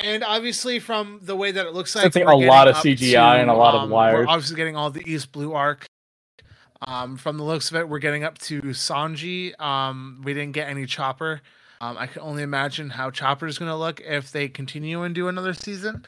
And 0.00 0.24
obviously, 0.24 0.78
from 0.78 1.20
the 1.22 1.36
way 1.36 1.50
that 1.52 1.66
it 1.66 1.74
looks 1.74 1.94
like, 1.94 2.14
a 2.14 2.34
lot 2.36 2.68
of 2.68 2.76
CGI 2.76 3.40
and 3.40 3.50
a 3.50 3.54
lot 3.54 3.74
of 3.74 3.82
um, 3.82 3.90
wires. 3.90 4.26
We're 4.26 4.32
obviously 4.32 4.56
getting 4.56 4.76
all 4.76 4.90
the 4.90 5.02
East 5.08 5.32
Blue 5.32 5.52
arc. 5.52 5.86
Um, 6.82 7.16
from 7.16 7.38
the 7.38 7.44
looks 7.44 7.70
of 7.70 7.76
it, 7.76 7.88
we're 7.88 7.98
getting 7.98 8.22
up 8.22 8.38
to 8.38 8.60
Sanji. 8.62 9.58
Um, 9.60 10.20
we 10.24 10.34
didn't 10.34 10.52
get 10.52 10.68
any 10.68 10.86
Chopper. 10.86 11.40
Um, 11.80 11.96
I 11.98 12.06
can 12.06 12.22
only 12.22 12.42
imagine 12.42 12.90
how 12.90 13.10
Chopper 13.10 13.46
is 13.46 13.58
going 13.58 13.70
to 13.70 13.76
look 13.76 14.00
if 14.00 14.30
they 14.30 14.48
continue 14.48 15.02
and 15.02 15.14
do 15.14 15.28
another 15.28 15.54
season. 15.54 16.04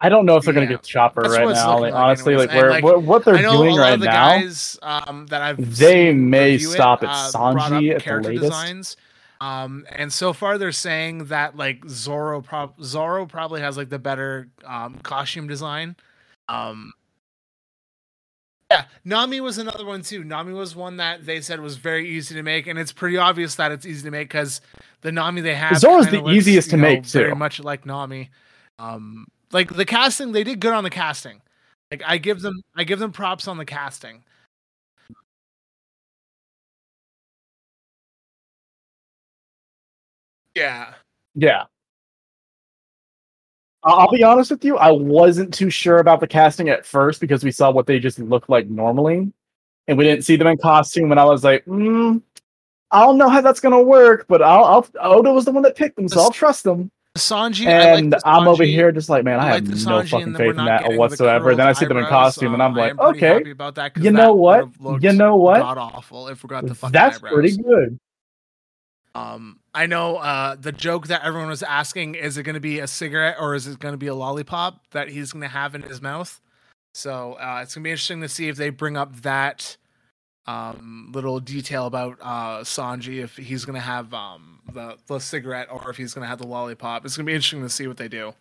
I 0.00 0.08
don't 0.08 0.24
know 0.24 0.36
if 0.36 0.44
they're 0.44 0.54
gonna 0.54 0.66
get 0.66 0.82
Chopper 0.82 1.22
That's 1.22 1.34
right 1.36 1.48
now. 1.54 1.78
Like, 1.78 1.92
like 1.92 1.94
honestly, 1.94 2.32
anyways. 2.34 2.48
like 2.48 2.56
where 2.56 2.70
like, 2.70 2.84
what, 2.84 3.02
what 3.02 3.24
they're 3.24 3.36
doing 3.36 3.76
right 3.76 3.94
of 3.94 4.00
the 4.00 4.06
now, 4.06 4.38
guys 4.38 4.78
um, 4.82 5.26
that 5.26 5.42
I've 5.42 5.76
they 5.76 6.12
may 6.14 6.52
review 6.52 6.70
it, 6.70 6.72
stop 6.72 7.02
at 7.02 7.10
uh, 7.10 7.30
Sanji 7.32 7.90
at 7.90 7.98
the 7.98 8.04
character 8.04 8.30
latest. 8.30 8.50
designs. 8.50 8.96
Um, 9.42 9.86
and 9.90 10.12
so 10.12 10.32
far 10.32 10.58
they're 10.58 10.72
saying 10.72 11.26
that 11.26 11.56
like 11.56 11.82
Zoro, 11.88 12.40
prob- 12.42 12.82
Zoro 12.82 13.26
probably 13.26 13.60
has 13.62 13.76
like 13.76 13.88
the 13.88 13.98
better 13.98 14.48
um, 14.66 14.96
costume 15.02 15.48
design. 15.48 15.96
Um, 16.48 16.92
yeah, 18.70 18.84
Nami 19.04 19.40
was 19.40 19.58
another 19.58 19.84
one 19.84 20.02
too. 20.02 20.24
Nami 20.24 20.52
was 20.52 20.76
one 20.76 20.98
that 20.98 21.26
they 21.26 21.40
said 21.40 21.60
was 21.60 21.76
very 21.76 22.08
easy 22.08 22.34
to 22.34 22.42
make, 22.42 22.66
and 22.66 22.78
it's 22.78 22.92
pretty 22.92 23.16
obvious 23.16 23.56
that 23.56 23.72
it's 23.72 23.84
easy 23.84 24.02
to 24.04 24.10
make 24.10 24.28
because 24.28 24.60
the 25.00 25.10
Nami 25.10 25.40
they 25.40 25.54
have 25.54 25.78
Zoro's 25.78 26.06
kinda 26.06 26.20
the 26.20 26.24
looks, 26.24 26.36
easiest 26.36 26.70
to 26.70 26.76
know, 26.76 26.82
make, 26.82 27.06
very 27.06 27.30
too. 27.30 27.34
much 27.34 27.60
like 27.60 27.84
Nami. 27.84 28.30
Um, 28.78 29.26
like 29.52 29.74
the 29.74 29.84
casting, 29.84 30.32
they 30.32 30.44
did 30.44 30.60
good 30.60 30.72
on 30.72 30.84
the 30.84 30.90
casting. 30.90 31.40
Like 31.90 32.02
I 32.06 32.18
give 32.18 32.40
them, 32.40 32.62
I 32.76 32.84
give 32.84 32.98
them 32.98 33.12
props 33.12 33.48
on 33.48 33.58
the 33.58 33.64
casting. 33.64 34.22
Yeah. 40.54 40.94
Yeah. 41.34 41.64
I- 43.82 43.90
I'll 43.92 44.10
be 44.10 44.22
honest 44.22 44.50
with 44.50 44.64
you. 44.64 44.76
I 44.76 44.90
wasn't 44.90 45.54
too 45.54 45.70
sure 45.70 45.98
about 45.98 46.20
the 46.20 46.26
casting 46.26 46.68
at 46.68 46.84
first 46.84 47.20
because 47.20 47.42
we 47.42 47.50
saw 47.50 47.70
what 47.70 47.86
they 47.86 47.98
just 47.98 48.18
look 48.18 48.48
like 48.48 48.68
normally, 48.68 49.32
and 49.88 49.96
we 49.98 50.04
didn't 50.04 50.24
see 50.24 50.36
them 50.36 50.48
in 50.48 50.58
costume. 50.58 51.10
And 51.12 51.20
I 51.20 51.24
was 51.24 51.44
like, 51.44 51.64
mm, 51.64 52.20
I 52.90 53.00
don't 53.00 53.18
know 53.18 53.28
how 53.28 53.40
that's 53.40 53.60
gonna 53.60 53.82
work, 53.82 54.26
but 54.28 54.42
I'll, 54.42 54.86
I'll 55.00 55.18
Oda 55.18 55.32
was 55.32 55.44
the 55.46 55.52
one 55.52 55.62
that 55.62 55.76
picked 55.76 55.96
them, 55.96 56.08
so 56.08 56.20
I'll 56.20 56.30
trust 56.30 56.64
them. 56.64 56.90
Sanji, 57.20 57.66
like 57.66 57.94
And 57.94 58.12
the 58.12 58.22
I'm 58.24 58.48
over 58.48 58.64
here 58.64 58.92
just 58.92 59.08
like, 59.08 59.24
man, 59.24 59.38
I 59.38 59.44
I 59.44 59.46
have 59.46 59.54
like 59.54 59.64
the 59.64 59.90
no 59.90 60.00
Sanji, 60.00 60.10
fucking 60.10 60.34
faith 60.34 60.50
in 60.50 60.64
that 60.64 60.82
getting 60.82 60.96
the 60.96 60.98
whatsoever. 60.98 61.54
Then 61.54 61.66
I 61.66 61.72
see 61.72 61.86
them 61.86 61.96
in 61.98 62.06
costume, 62.06 62.54
and 62.54 62.62
I'm 62.62 62.74
like, 62.74 62.98
okay, 62.98 63.50
about 63.50 63.74
that 63.76 63.94
'cause 63.94 64.04
you 64.04 64.10
know 64.10 64.34
what? 64.34 64.68
You 65.00 65.12
know 65.12 65.36
what? 65.36 65.60
God 65.60 65.78
awful 65.78 66.28
if 66.28 66.42
we 66.42 66.48
got 66.48 66.66
the 66.66 66.74
fucking 66.74 66.92
That's 66.92 67.16
eyebrows. 67.18 67.32
pretty 67.32 67.56
good. 67.56 67.98
Um, 69.14 69.58
I 69.74 69.86
know 69.86 70.16
uh, 70.16 70.54
the 70.54 70.72
joke 70.72 71.08
that 71.08 71.24
everyone 71.24 71.48
was 71.48 71.62
asking 71.62 72.14
is 72.14 72.38
it 72.38 72.44
going 72.44 72.54
to 72.54 72.60
be 72.60 72.78
a 72.78 72.86
cigarette 72.86 73.36
or 73.40 73.54
is 73.54 73.66
it 73.66 73.78
going 73.80 73.92
to 73.92 73.98
be 73.98 74.06
a 74.06 74.14
lollipop 74.14 74.86
that 74.92 75.08
he's 75.08 75.32
going 75.32 75.42
to 75.42 75.48
have 75.48 75.74
in 75.74 75.82
his 75.82 76.00
mouth? 76.00 76.40
So 76.94 77.34
uh, 77.34 77.60
it's 77.62 77.74
going 77.74 77.82
to 77.82 77.88
be 77.88 77.90
interesting 77.90 78.20
to 78.20 78.28
see 78.28 78.48
if 78.48 78.56
they 78.56 78.70
bring 78.70 78.96
up 78.96 79.22
that 79.22 79.76
um, 80.46 81.10
little 81.14 81.40
detail 81.40 81.86
about 81.86 82.18
uh, 82.20 82.60
Sanji 82.60 83.22
if 83.22 83.36
he's 83.36 83.64
going 83.64 83.74
to 83.74 83.80
have 83.80 84.12
um, 84.14 84.60
the 84.72 84.96
the 85.06 85.18
cigarette 85.18 85.68
or 85.70 85.90
if 85.90 85.96
he's 85.96 86.14
going 86.14 86.24
to 86.24 86.28
have 86.28 86.38
the 86.38 86.46
lollipop. 86.46 87.04
It's 87.04 87.16
going 87.16 87.26
to 87.26 87.30
be 87.30 87.34
interesting 87.34 87.62
to 87.62 87.70
see 87.70 87.86
what 87.86 87.96
they 87.98 88.08
do. 88.08 88.34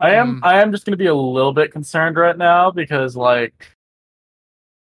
I 0.00 0.12
am 0.12 0.36
Mm. 0.36 0.40
I 0.44 0.62
am 0.62 0.72
just 0.72 0.84
gonna 0.86 0.96
be 0.96 1.06
a 1.06 1.14
little 1.14 1.52
bit 1.52 1.72
concerned 1.72 2.16
right 2.16 2.36
now 2.38 2.70
because 2.70 3.16
like 3.16 3.76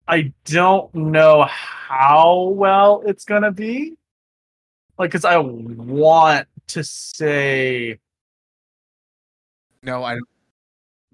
I 0.08 0.32
don't 0.44 0.94
know 0.94 1.44
how 1.44 2.52
well 2.54 3.02
it's 3.06 3.24
gonna 3.24 3.52
be. 3.52 3.96
Like, 4.98 5.10
cause 5.12 5.24
I 5.24 5.36
want 5.38 6.48
to 6.68 6.84
say 6.84 7.98
No, 9.82 10.02
I 10.04 10.18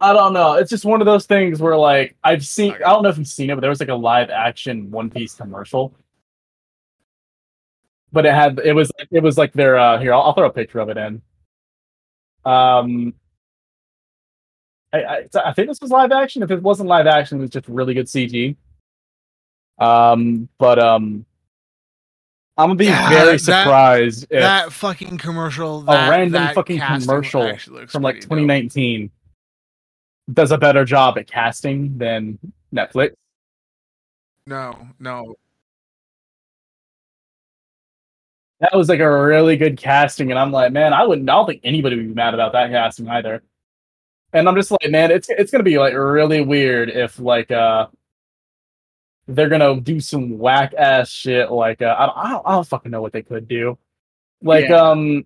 I 0.00 0.12
don't 0.12 0.32
know. 0.32 0.54
It's 0.54 0.70
just 0.70 0.84
one 0.84 1.00
of 1.00 1.06
those 1.06 1.26
things 1.26 1.60
where 1.60 1.76
like 1.76 2.16
I've 2.24 2.44
seen. 2.44 2.74
I 2.74 2.90
don't 2.90 3.02
know 3.04 3.08
if 3.10 3.18
you've 3.18 3.28
seen 3.28 3.50
it, 3.50 3.54
but 3.54 3.60
there 3.60 3.70
was 3.70 3.80
like 3.80 3.88
a 3.88 3.94
live 3.94 4.30
action 4.30 4.90
One 4.90 5.10
Piece 5.10 5.34
commercial. 5.34 5.94
But 8.12 8.26
it 8.26 8.34
had 8.34 8.58
it 8.64 8.72
was 8.74 8.90
it 9.10 9.22
was 9.22 9.38
like 9.38 9.52
their 9.52 9.78
uh 9.78 9.98
here, 9.98 10.12
I'll, 10.14 10.22
I'll 10.22 10.34
throw 10.34 10.46
a 10.46 10.52
picture 10.52 10.80
of 10.80 10.88
it 10.88 10.96
in. 10.96 11.22
Um 12.44 13.14
I, 14.92 15.02
I, 15.04 15.28
I 15.46 15.52
think 15.52 15.68
this 15.68 15.80
was 15.80 15.90
live 15.90 16.12
action. 16.12 16.42
If 16.42 16.50
it 16.50 16.62
wasn't 16.62 16.88
live 16.88 17.06
action, 17.06 17.38
it 17.38 17.42
was 17.42 17.50
just 17.50 17.68
really 17.68 17.94
good 17.94 18.06
CG. 18.06 18.56
Um, 19.78 20.48
but 20.58 20.78
um, 20.78 21.24
I'm 22.58 22.68
gonna 22.68 22.74
be 22.76 22.86
Yeah, 22.86 23.08
very 23.08 23.32
that- 23.32 23.38
surprised 23.40 24.24
if 24.24 24.40
that 24.40 24.72
fucking 24.72 25.18
commercial, 25.18 25.88
a 25.88 26.10
random 26.10 26.32
that 26.32 26.54
fucking 26.54 26.80
commercial 26.80 27.56
from 27.88 28.02
like 28.02 28.16
pretty 28.16 28.20
dope. 28.20 28.28
2019 28.30 29.10
does 30.32 30.50
a 30.52 30.58
better 30.58 30.84
job 30.84 31.16
at 31.18 31.26
casting 31.26 31.96
than 31.96 32.38
Netflix. 32.74 33.12
No, 34.46 34.86
no, 34.98 35.34
That 38.60 38.76
was 38.76 38.88
like 38.88 39.00
a 39.00 39.10
really 39.22 39.56
good 39.56 39.76
casting, 39.76 40.30
and 40.30 40.38
I'm 40.38 40.52
like, 40.52 40.72
man, 40.72 40.92
I 40.92 41.04
wouldn't. 41.04 41.28
I 41.28 41.32
don't 41.32 41.46
think 41.46 41.62
anybody 41.64 41.96
would 41.96 42.06
be 42.08 42.14
mad 42.14 42.32
about 42.32 42.52
that 42.52 42.70
casting 42.70 43.08
either. 43.08 43.42
And 44.32 44.48
I'm 44.48 44.54
just 44.54 44.70
like, 44.70 44.88
man, 44.88 45.10
it's 45.10 45.28
it's 45.28 45.50
gonna 45.50 45.64
be 45.64 45.78
like 45.78 45.94
really 45.94 46.42
weird 46.42 46.88
if 46.88 47.18
like 47.18 47.50
uh 47.50 47.88
they're 49.34 49.48
gonna 49.48 49.80
do 49.80 50.00
some 50.00 50.38
whack 50.38 50.74
ass 50.76 51.10
shit 51.10 51.50
like 51.50 51.82
uh, 51.82 51.94
I 51.98 52.06
don't, 52.06 52.16
I 52.18 52.30
don't 52.30 52.46
I 52.46 52.50
don't 52.52 52.66
fucking 52.68 52.90
know 52.90 53.02
what 53.02 53.12
they 53.12 53.22
could 53.22 53.48
do. 53.48 53.78
Like 54.42 54.68
Yeah. 54.68 54.76
um, 54.76 55.24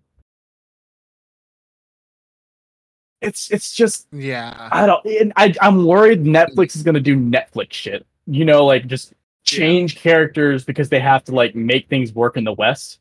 it's 3.21 3.51
it's 3.51 3.75
just 3.75 4.07
yeah. 4.13 4.69
I 4.71 4.87
don't. 4.87 5.33
I 5.37 5.55
I'm 5.61 5.85
worried 5.87 6.25
Netflix 6.25 6.77
is 6.77 6.83
gonna 6.83 7.01
do 7.01 7.17
Netflix 7.17 7.73
shit. 7.73 8.07
You 8.27 8.45
know, 8.45 8.65
like 8.65 8.87
just 8.87 9.15
change 9.45 9.97
characters 9.97 10.65
because 10.65 10.89
they 10.89 11.01
have 11.01 11.25
to 11.25 11.33
like 11.33 11.55
make 11.55 11.89
things 11.89 12.13
work 12.13 12.37
in 12.37 12.45
the 12.45 12.53
West. 12.53 13.01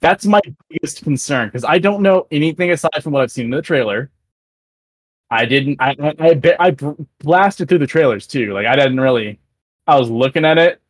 That's 0.00 0.26
my 0.26 0.40
biggest 0.68 1.02
concern 1.02 1.48
because 1.48 1.64
I 1.64 1.78
don't 1.78 2.02
know 2.02 2.26
anything 2.30 2.70
aside 2.70 3.02
from 3.02 3.12
what 3.12 3.22
I've 3.22 3.32
seen 3.32 3.46
in 3.46 3.50
the 3.50 3.62
trailer. 3.62 4.10
I 5.30 5.46
didn't. 5.46 5.80
I 5.80 5.96
I 5.98 6.14
I, 6.20 6.56
I 6.68 6.76
blasted 7.20 7.68
through 7.68 7.78
the 7.78 7.86
trailers 7.86 8.26
too. 8.26 8.52
Like 8.52 8.66
I 8.66 8.76
didn't 8.76 9.00
really. 9.00 9.40
I 9.86 9.98
was 9.98 10.10
looking 10.10 10.44
at 10.44 10.58
it. 10.58 10.80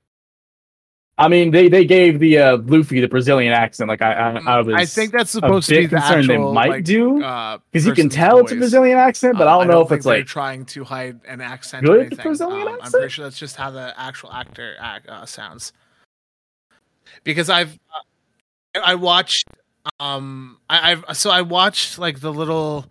I 1.18 1.28
mean, 1.28 1.50
they 1.50 1.68
they 1.70 1.86
gave 1.86 2.18
the 2.18 2.38
uh, 2.38 2.56
Luffy 2.58 3.00
the 3.00 3.08
Brazilian 3.08 3.52
accent. 3.54 3.88
Like 3.88 4.02
I 4.02 4.12
I, 4.12 4.56
I 4.58 4.60
was. 4.60 4.74
I 4.74 4.84
think 4.84 5.12
that's 5.12 5.30
supposed 5.30 5.66
to 5.70 5.76
be 5.76 5.86
the 5.86 5.96
concerned 5.96 6.30
actual 6.30 6.48
they 6.48 6.54
might 6.54 6.68
like, 6.68 6.84
do 6.84 7.22
uh, 7.22 7.56
because 7.72 7.86
you 7.86 7.94
can 7.94 8.10
tell 8.10 8.38
it's 8.40 8.52
a. 8.52 8.56
Brazilian 8.56 8.98
accent, 8.98 9.38
but 9.38 9.46
Um, 9.48 9.54
I 9.54 9.58
don't 9.62 9.68
know 9.68 9.80
if 9.80 9.92
it's 9.92 10.04
they're 10.04 10.18
like 10.18 10.26
trying 10.26 10.66
to 10.66 10.84
hide 10.84 11.20
an 11.26 11.40
accent. 11.40 11.84
or 11.84 11.92
good 11.94 12.00
anything. 12.08 12.22
Brazilian 12.22 12.68
Um, 12.68 12.78
I'm 12.82 12.90
pretty 12.90 13.08
sure 13.08 13.24
that's 13.24 13.38
just 13.38 13.56
how 13.56 13.70
the 13.70 13.94
actual 13.98 14.30
actor 14.30 14.76
act, 14.78 15.08
uh, 15.08 15.24
sounds. 15.24 15.72
Because 17.24 17.48
I've 17.48 17.72
uh, 17.94 18.80
I 18.84 18.94
watched 18.96 19.48
um 20.00 20.58
I, 20.68 20.92
I've 20.92 21.16
so 21.16 21.30
I 21.30 21.40
watched 21.40 21.98
like 21.98 22.20
the 22.20 22.32
little 22.32 22.84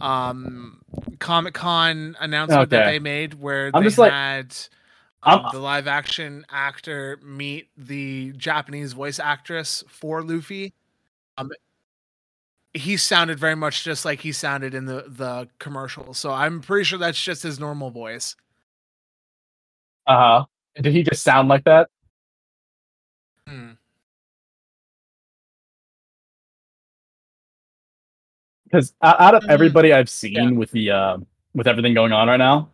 um 0.00 0.80
Comic 1.18 1.54
Con 1.54 2.16
announcement 2.20 2.70
that 2.70 2.86
they 2.86 3.00
made 3.00 3.34
where 3.34 3.72
I'm 3.74 3.82
they 3.82 3.88
just 3.88 3.98
like- 3.98 4.12
had. 4.12 4.44
I'm- 4.44 4.70
um, 5.24 5.46
the 5.52 5.58
live 5.58 5.86
action 5.86 6.44
actor 6.50 7.18
meet 7.22 7.68
the 7.76 8.32
Japanese 8.32 8.92
voice 8.92 9.18
actress 9.18 9.82
for 9.88 10.22
Luffy. 10.22 10.74
Um, 11.38 11.50
he 12.74 12.96
sounded 12.96 13.38
very 13.38 13.54
much 13.54 13.84
just 13.84 14.04
like 14.04 14.20
he 14.20 14.32
sounded 14.32 14.74
in 14.74 14.86
the 14.86 15.04
the 15.06 15.48
commercial. 15.58 16.12
So 16.14 16.30
I'm 16.30 16.60
pretty 16.60 16.84
sure 16.84 16.98
that's 16.98 17.22
just 17.22 17.42
his 17.42 17.58
normal 17.60 17.90
voice. 17.90 18.36
uh 20.06 20.16
huh. 20.16 20.44
Did 20.82 20.92
he 20.92 21.02
just 21.04 21.22
sound 21.22 21.48
like 21.48 21.64
that? 21.64 21.88
Hmm. 23.46 23.72
Because 28.64 28.92
out 29.02 29.36
of 29.36 29.44
everybody 29.48 29.92
I've 29.92 30.10
seen 30.10 30.32
yeah. 30.32 30.50
with 30.50 30.72
the 30.72 30.90
uh, 30.90 31.18
with 31.54 31.68
everything 31.68 31.94
going 31.94 32.12
on 32.12 32.26
right 32.26 32.36
now, 32.38 32.70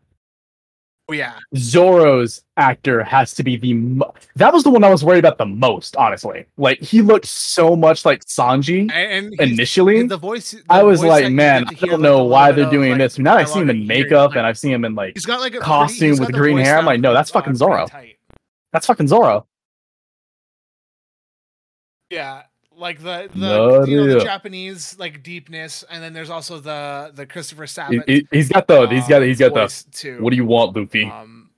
Oh 1.10 1.12
yeah, 1.12 1.34
Zoro's 1.56 2.44
actor 2.56 3.02
has 3.02 3.34
to 3.34 3.42
be 3.42 3.56
the. 3.56 3.74
Mo- 3.74 4.14
that 4.36 4.52
was 4.52 4.62
the 4.62 4.70
one 4.70 4.84
I 4.84 4.90
was 4.90 5.04
worried 5.04 5.18
about 5.18 5.38
the 5.38 5.46
most, 5.46 5.96
honestly. 5.96 6.46
Like 6.56 6.78
he 6.78 7.02
looked 7.02 7.26
so 7.26 7.74
much 7.74 8.04
like 8.04 8.24
Sanji 8.26 8.88
and, 8.92 9.34
and 9.40 9.40
initially. 9.40 10.06
the 10.06 10.16
voice. 10.16 10.52
the 10.52 10.62
I 10.70 10.84
was 10.84 11.00
voice 11.00 11.08
like, 11.08 11.32
man, 11.32 11.64
I 11.66 11.72
don't 11.86 12.00
know 12.00 12.22
why 12.22 12.52
they're 12.52 12.66
of, 12.66 12.70
doing 12.70 12.90
like, 12.90 12.98
this. 12.98 13.18
Now 13.18 13.34
I 13.34 13.42
see 13.42 13.58
him 13.58 13.70
in 13.70 13.88
makeup 13.88 14.30
like, 14.30 14.36
and 14.36 14.46
I've 14.46 14.56
seen 14.56 14.72
him 14.72 14.84
in 14.84 14.94
like 14.94 15.14
he's 15.14 15.26
got 15.26 15.40
like 15.40 15.56
a 15.56 15.58
costume 15.58 16.10
he's 16.10 16.20
with 16.20 16.30
green 16.32 16.58
hair. 16.58 16.78
I'm 16.78 16.86
like, 16.86 17.00
no, 17.00 17.12
that's 17.12 17.32
fucking 17.32 17.54
pretty 17.54 17.58
Zoro. 17.58 17.88
that's 18.72 18.86
fucking 18.86 19.08
Zoro. 19.08 19.48
Yeah, 22.08 22.42
like 22.80 22.98
the 22.98 23.28
the 23.32 23.38
No 23.38 23.84
you 23.84 23.96
know 23.96 24.18
the. 24.18 24.24
Japanese 24.24 24.96
like 24.98 25.22
deepness, 25.22 25.84
and 25.90 26.02
then 26.02 26.12
there's 26.12 26.30
also 26.30 26.58
the 26.58 27.12
the 27.14 27.26
Christopher 27.26 27.62
He, 27.64 27.68
Sabat. 27.68 28.08
he, 28.08 28.26
has 28.32 28.48
got 28.48 28.66
the 28.66 28.86
he's 28.88 29.06
got 29.06 29.22
he's 29.22 29.38
got 29.38 29.54
the. 29.54 29.84
too. 29.92 30.22
What 30.22 30.30
do 30.30 30.36
you 30.36 30.44
want, 30.44 30.76
Luffy? 30.76 31.04
Um, 31.04 31.50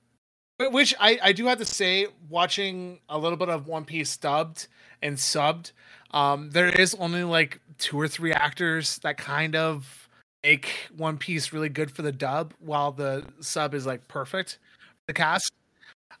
which 0.59 0.93
I, 0.99 1.19
I 1.21 1.31
do 1.33 1.45
have 1.47 1.57
to 1.57 1.65
say, 1.65 2.07
watching 2.29 2.99
a 3.09 3.17
little 3.17 3.37
bit 3.37 3.49
of 3.49 3.67
One 3.67 3.85
Piece 3.85 4.15
dubbed 4.17 4.67
and 5.01 5.17
subbed, 5.17 5.71
um, 6.11 6.51
there 6.51 6.69
is 6.69 6.93
only 6.95 7.23
like 7.23 7.59
two 7.79 7.99
or 7.99 8.07
three 8.07 8.31
actors 8.31 8.99
that 8.99 9.17
kind 9.17 9.55
of 9.55 10.07
make 10.43 10.69
One 10.95 11.17
Piece 11.17 11.51
really 11.53 11.69
good 11.69 11.91
for 11.91 12.01
the 12.01 12.11
dub, 12.11 12.53
while 12.59 12.91
the 12.91 13.25
sub 13.39 13.73
is 13.73 13.85
like 13.85 14.07
perfect. 14.07 14.53
for 14.53 15.07
The 15.07 15.13
cast. 15.13 15.51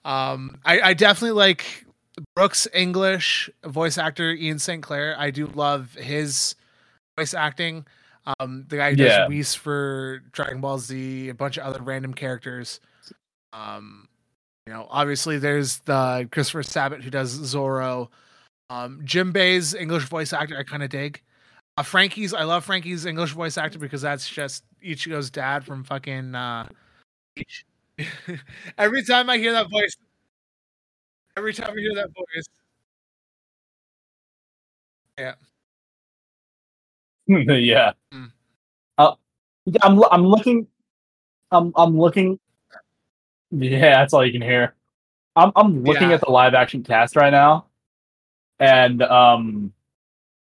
Um, 0.03 0.57
I, 0.65 0.81
I 0.81 0.93
definitely 0.93 1.37
like 1.37 1.85
Brooks 2.35 2.67
English 2.73 3.49
voice 3.65 3.97
actor 3.97 4.31
Ian 4.31 4.59
Sinclair. 4.59 5.15
I 5.17 5.31
do 5.31 5.47
love 5.47 5.93
his 5.93 6.55
voice 7.17 7.33
acting. 7.33 7.85
Um, 8.39 8.65
the 8.69 8.77
guy 8.77 8.91
who 8.91 8.95
does 8.97 9.07
Yeah. 9.07 9.27
Whis 9.27 9.53
for 9.53 10.21
Dragon 10.31 10.61
Ball 10.61 10.79
Z, 10.79 11.29
a 11.29 11.33
bunch 11.33 11.57
of 11.57 11.63
other 11.65 11.81
random 11.81 12.13
characters. 12.13 12.79
Um, 13.51 14.07
you 14.65 14.73
know, 14.73 14.87
obviously 14.89 15.37
there's 15.37 15.79
the 15.79 16.27
Christopher 16.31 16.63
Sabat 16.63 17.03
who 17.03 17.09
does 17.09 17.29
Zoro. 17.31 18.09
Um, 18.69 19.01
Jinbe's 19.03 19.73
English 19.73 20.05
voice 20.05 20.31
actor, 20.33 20.57
I 20.57 20.63
kind 20.63 20.83
of 20.83 20.89
dig. 20.89 21.21
Uh, 21.75 21.83
Franky's, 21.83 22.33
I 22.33 22.43
love 22.43 22.63
Franky's 22.63 23.05
English 23.05 23.31
voice 23.31 23.57
actor 23.57 23.79
because 23.79 24.01
that's 24.01 24.29
just 24.29 24.63
Ichigo's 24.83 25.29
dad 25.29 25.65
from 25.65 25.83
fucking. 25.83 26.33
Uh, 26.35 26.67
every 28.77 29.03
time 29.03 29.29
I 29.29 29.37
hear 29.37 29.51
that 29.53 29.69
voice, 29.69 29.97
every 31.37 31.53
time 31.53 31.71
I 31.71 31.79
hear 31.79 31.95
that 31.95 32.09
voice, 32.13 32.45
yeah. 35.17 35.33
Mm. 37.29 38.31
Uh, 38.97 39.15
yeah, 39.65 39.79
I'm 39.81 40.03
I'm 40.11 40.25
looking. 40.25 40.67
I'm 41.51 41.71
I'm 41.75 41.97
looking. 41.97 42.37
Yeah, 43.51 44.01
that's 44.01 44.13
all 44.13 44.25
you 44.25 44.31
can 44.31 44.41
hear. 44.41 44.75
I'm 45.35 45.51
I'm 45.55 45.83
looking 45.83 46.09
Yeah. 46.09 46.15
at 46.15 46.21
the 46.21 46.29
live 46.29 46.53
action 46.53 46.83
cast 46.83 47.15
right 47.15 47.29
now, 47.31 47.67
and 48.59 49.01
um, 49.03 49.71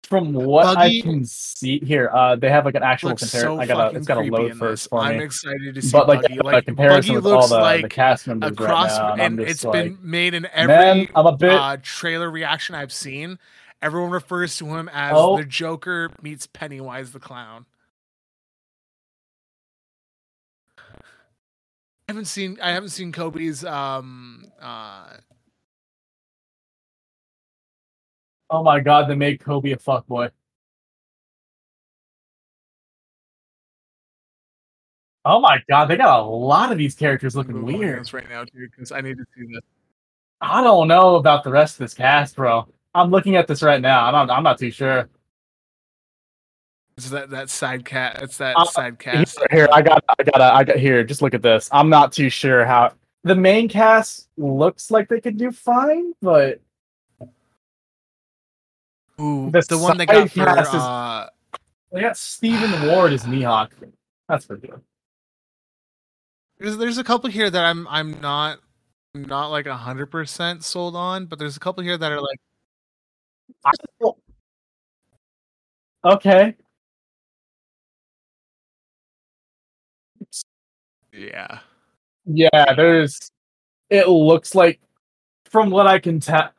from 0.07 0.33
what 0.33 0.75
Buggy 0.77 0.99
I 1.01 1.03
can 1.03 1.25
see 1.25 1.79
here, 1.81 2.11
uh, 2.13 2.37
they 2.37 2.51
have 2.51 2.65
like 2.65 2.75
an 2.75 2.83
actual 2.83 3.11
looks 3.11 3.23
comparison. 3.23 3.57
so 3.57 3.61
I 3.61 3.67
gotta 3.67 3.97
it's 3.97 4.07
got 4.07 4.19
a 4.19 4.21
load 4.23 4.57
first 4.57 4.89
for 4.91 5.01
I'm 5.01 5.19
me. 5.19 5.25
excited 5.25 5.75
to 5.75 5.83
see 5.83 5.91
But 5.93 6.09
like, 6.09 6.23
Buggy. 6.23 6.39
a 6.39 6.43
Like 6.43 6.65
comparison 6.67 7.15
Buggy 7.15 7.25
with 7.25 7.27
all 7.27 7.39
looks 7.41 7.51
the, 7.51 7.59
like 7.59 7.83
the 7.83 7.89
cast 7.89 8.27
a 8.27 8.31
members 8.31 8.57
cross, 8.57 8.91
right 8.99 9.17
now, 9.19 9.25
and, 9.25 9.41
and 9.41 9.49
it's 9.49 9.65
like, 9.65 9.73
been 9.85 9.99
made 10.03 10.35
in 10.35 10.47
every 10.53 10.75
man, 10.75 11.09
I'm 11.15 11.27
a 11.27 11.37
bit. 11.37 11.53
uh, 11.53 11.77
trailer 11.83 12.31
reaction 12.31 12.75
I've 12.75 12.93
seen. 12.93 13.39
Everyone 13.83 14.11
refers 14.11 14.57
to 14.59 14.67
him 14.67 14.89
as 14.93 15.13
Oh. 15.15 15.37
the 15.37 15.45
Joker 15.45 16.11
meets 16.23 16.47
Pennywise 16.47 17.13
the 17.13 17.21
clown. 17.21 17.67
I 22.09 22.13
haven't 22.13 22.27
seen 22.27 22.59
I 22.63 22.73
haven't 22.73 22.91
seen 22.91 23.13
Koby's 23.13 23.65
um 23.65 24.47
uh 24.61 25.07
oh 28.51 28.63
my 28.63 28.81
god, 28.81 29.09
they 29.09 29.15
made 29.15 29.41
Koby 29.41 29.73
a 29.73 29.77
fuckboy. 29.77 30.31
Oh 35.25 35.41
my 35.41 35.59
god, 35.69 35.87
they 35.87 35.97
got 35.97 36.21
a 36.21 36.23
lot 36.23 36.71
of 36.71 36.77
these 36.79 36.95
characters 36.95 37.35
looking 37.35 37.63
weird. 37.65 38.13
right 38.13 38.29
now 38.29 38.45
too 38.45 38.69
because 38.71 38.93
I 38.93 39.01
need 39.01 39.17
to 39.17 39.25
see 39.35 39.47
this. 39.47 39.63
I 40.41 40.63
don't 40.63 40.89
know 40.89 41.17
about 41.17 41.45
the 41.45 41.51
rest 41.51 41.75
of 41.77 41.79
this 41.79 41.95
cast, 41.95 42.37
bro. 42.37 42.69
I'm 42.95 43.11
looking 43.11 43.37
at 43.37 43.47
this 43.47 43.63
right 43.63 43.81
now. 43.81 44.05
I'm 44.07 44.13
not, 44.13 44.31
I'm 44.31 44.43
not 44.43 44.59
too 44.59 44.71
sure. 44.71 45.09
It's 46.99 47.09
that 47.11 47.31
that 47.31 47.49
side 47.51 47.85
cat. 47.85 48.21
It's 48.23 48.37
that 48.39 48.57
Uh, 48.57 48.65
side 48.67 48.97
Here, 49.03 49.15
cast. 49.15 49.39
here, 49.51 49.69
I 49.73 49.81
got, 49.83 50.05
I 50.19 50.23
got, 50.23 50.41
I 50.41 50.63
got 50.63 50.77
here. 50.77 51.03
Just 51.03 51.23
look 51.23 51.35
at 51.35 51.43
this. 51.43 51.69
I'm 51.73 51.89
not 51.89 52.13
too 52.13 52.29
sure 52.29 52.65
how 52.67 52.93
the 53.25 53.35
main 53.35 53.69
cast 53.69 54.29
looks 54.37 54.91
like 54.91 55.09
they 55.09 55.21
could 55.21 55.39
do 55.39 55.51
fine, 55.51 56.13
but 56.21 56.61
Ooh, 59.21 59.51
the 59.51 59.65
the 59.69 59.79
one 59.79 59.97
that 59.99 60.07
got 60.07 60.31
for 60.31 60.49
uh, 60.49 61.29
they 61.93 62.01
got 62.01 62.17
Steven 62.17 62.89
Ward 62.89 63.13
as 63.13 63.25
Mihawk. 63.25 63.71
That's 64.29 64.47
pretty 64.47 64.67
good. 64.67 64.81
there's 66.59 66.77
there's 66.77 66.99
a 66.99 67.05
couple 67.05 67.31
here 67.31 67.49
that 67.51 67.65
I'm 67.65 67.87
I'm 67.89 68.21
not 68.21 68.59
I'm 69.15 69.25
not 69.25 69.49
like 69.49 69.67
hundred 69.67 70.07
percent 70.07 70.65
sold 70.65 70.97
on, 70.97 71.27
but 71.27 71.39
there's 71.39 71.57
a 71.57 71.61
couple 71.61 71.85
here 71.85 71.97
that 71.97 72.11
are 72.11 72.21
like 72.21 72.41
Okay. 76.05 76.55
yeah. 81.13 81.61
Yeah, 82.27 82.75
there's. 82.75 83.31
It 83.91 84.09
looks 84.09 84.55
like, 84.55 84.81
from 85.47 85.71
what 85.71 85.87
I 85.87 85.99
can 85.99 86.21
tell. 86.21 86.51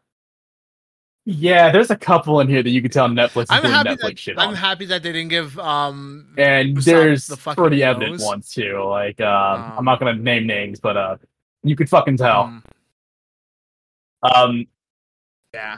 Yeah, 1.28 1.72
there's 1.72 1.90
a 1.90 1.96
couple 1.96 2.40
in 2.40 2.48
here 2.48 2.62
that 2.62 2.70
you 2.70 2.84
can 2.84 2.92
tell 2.92 3.08
Netflix 3.10 3.44
is 3.44 3.48
I'm 3.50 3.64
doing 3.64 3.74
happy 3.74 3.90
Netflix 3.90 4.00
that 4.02 4.20
shit 4.20 4.38
I'm 4.40 4.50
on. 4.50 4.56
happy 4.56 4.86
that 4.86 5.02
they 5.02 5.12
didn't 5.12 5.30
give 5.30 5.58
um 5.58 6.36
and 6.38 6.78
there's 6.78 7.26
the 7.26 7.36
fucking 7.36 7.62
pretty 7.64 7.82
evident 7.84 8.22
ones 8.22 8.50
too. 8.50 8.84
Like, 8.88 9.20
uh, 9.20 9.24
I'm 9.26 9.80
Um, 9.80 9.86
not 9.86 10.00
gonna 10.00 10.14
name 10.14 10.46
names, 10.46 10.80
but 10.80 10.96
uh, 10.96 11.18
you 11.64 11.76
could 11.76 11.90
fucking 11.90 12.18
tell. 12.18 12.42
um, 12.44 12.64
Um, 14.22 14.68
yeah. 15.54 15.78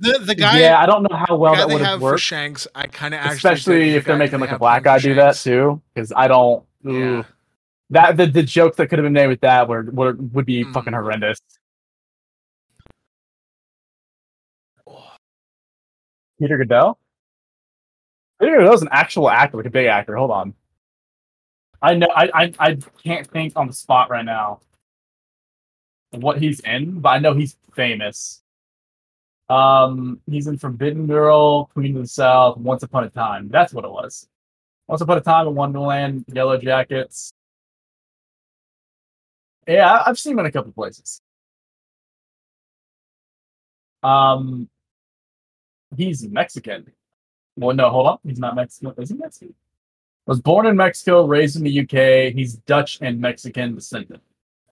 The 0.00 0.18
the 0.18 0.34
guy 0.34 0.60
yeah, 0.60 0.78
I 0.78 0.86
don't 0.86 1.02
know 1.02 1.16
how 1.16 1.36
well 1.36 1.56
that 1.56 1.68
would 1.68 1.80
have 1.82 2.00
worked, 2.00 2.20
Shanks, 2.20 2.68
I 2.74 2.86
kind 2.86 3.14
of 3.14 3.20
actually 3.20 3.36
especially 3.36 3.90
if 3.94 4.04
they're 4.04 4.16
making 4.16 4.38
they 4.38 4.46
like 4.46 4.54
a 4.54 4.58
black 4.58 4.84
guy 4.84 4.98
do 4.98 5.14
that 5.14 5.34
too. 5.36 5.80
Because 5.94 6.12
I 6.14 6.28
don't. 6.28 6.64
Yeah. 6.84 6.92
ooh. 6.92 7.24
That 7.90 8.16
the, 8.16 8.26
the 8.26 8.42
jokes 8.42 8.76
that 8.76 8.88
could 8.88 8.98
have 8.98 9.04
been 9.06 9.12
made 9.14 9.28
with 9.28 9.40
that 9.40 9.68
were 9.68 9.82
would, 9.90 10.34
would 10.34 10.46
be 10.46 10.64
Mm. 10.64 10.72
fucking 10.74 10.92
horrendous. 10.92 11.40
Peter 16.38 16.58
Gadiot. 16.58 16.94
Peter 18.40 18.58
Gadiot's 18.58 18.82
an 18.82 18.88
actual 18.92 19.28
actor, 19.30 19.56
like 19.56 19.66
a 19.66 19.70
big 19.70 19.86
actor. 19.86 20.16
Hold 20.16 20.30
on. 20.30 20.54
I 21.80 21.94
know. 21.94 22.08
I, 22.14 22.30
I 22.34 22.52
I 22.58 22.78
can't 23.02 23.26
think 23.26 23.52
on 23.56 23.68
the 23.68 23.72
spot 23.72 24.10
right 24.10 24.24
now 24.24 24.60
what 26.10 26.38
he's 26.38 26.60
in, 26.60 27.00
but 27.00 27.10
I 27.10 27.18
know 27.18 27.34
he's 27.34 27.56
famous. 27.74 28.42
Um, 29.48 30.20
he's 30.26 30.46
in 30.46 30.58
Forbidden 30.58 31.06
Girl, 31.06 31.66
Queen 31.66 31.96
of 31.96 32.02
the 32.02 32.08
South, 32.08 32.58
Once 32.58 32.82
Upon 32.82 33.04
a 33.04 33.10
Time. 33.10 33.48
That's 33.48 33.72
what 33.72 33.84
it 33.84 33.90
was. 33.90 34.26
Once 34.88 35.00
Upon 35.00 35.18
a 35.18 35.20
Time 35.20 35.46
in 35.48 35.54
Wonderland, 35.54 36.24
Yellow 36.32 36.58
Jackets. 36.58 37.32
Yeah, 39.68 40.02
I've 40.04 40.18
seen 40.18 40.32
him 40.32 40.38
in 40.40 40.46
a 40.46 40.52
couple 40.52 40.72
places. 40.72 41.20
Um, 44.02 44.68
he's 45.94 46.26
Mexican. 46.26 46.90
Well, 47.56 47.76
no, 47.76 47.90
hold 47.90 48.06
on. 48.06 48.18
He's 48.24 48.38
not 48.38 48.56
Mexican. 48.56 48.94
Is 48.96 49.10
he 49.10 49.16
Mexican? 49.16 49.54
Was 50.26 50.40
born 50.40 50.66
in 50.66 50.76
Mexico, 50.76 51.26
raised 51.26 51.56
in 51.56 51.64
the 51.64 51.80
UK. 51.80 52.32
He's 52.34 52.54
Dutch 52.54 52.98
and 53.02 53.20
Mexican 53.20 53.74
descendant. 53.74 54.22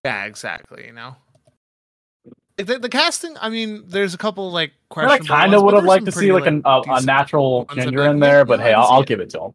Yeah, 0.04 0.24
exactly. 0.24 0.86
You 0.86 0.92
know, 0.92 1.16
the, 2.56 2.78
the 2.78 2.88
casting. 2.88 3.36
I 3.40 3.50
mean, 3.50 3.84
there's 3.86 4.14
a 4.14 4.18
couple 4.18 4.50
like 4.50 4.72
questions. 4.88 5.30
I 5.30 5.40
kind 5.40 5.54
of 5.54 5.62
would 5.62 5.74
have 5.74 5.84
liked 5.84 6.06
to 6.06 6.12
see 6.12 6.32
like 6.32 6.46
an, 6.46 6.62
a, 6.64 6.82
a 6.86 7.02
natural 7.02 7.66
ones 7.66 7.68
that 7.74 7.84
ginger 7.84 8.00
like, 8.00 8.10
in 8.12 8.20
there, 8.20 8.44
but 8.46 8.60
hey, 8.60 8.72
I'll, 8.72 8.86
I'll 8.86 9.02
give 9.02 9.20
it 9.20 9.30
to 9.30 9.44
him. 9.44 9.54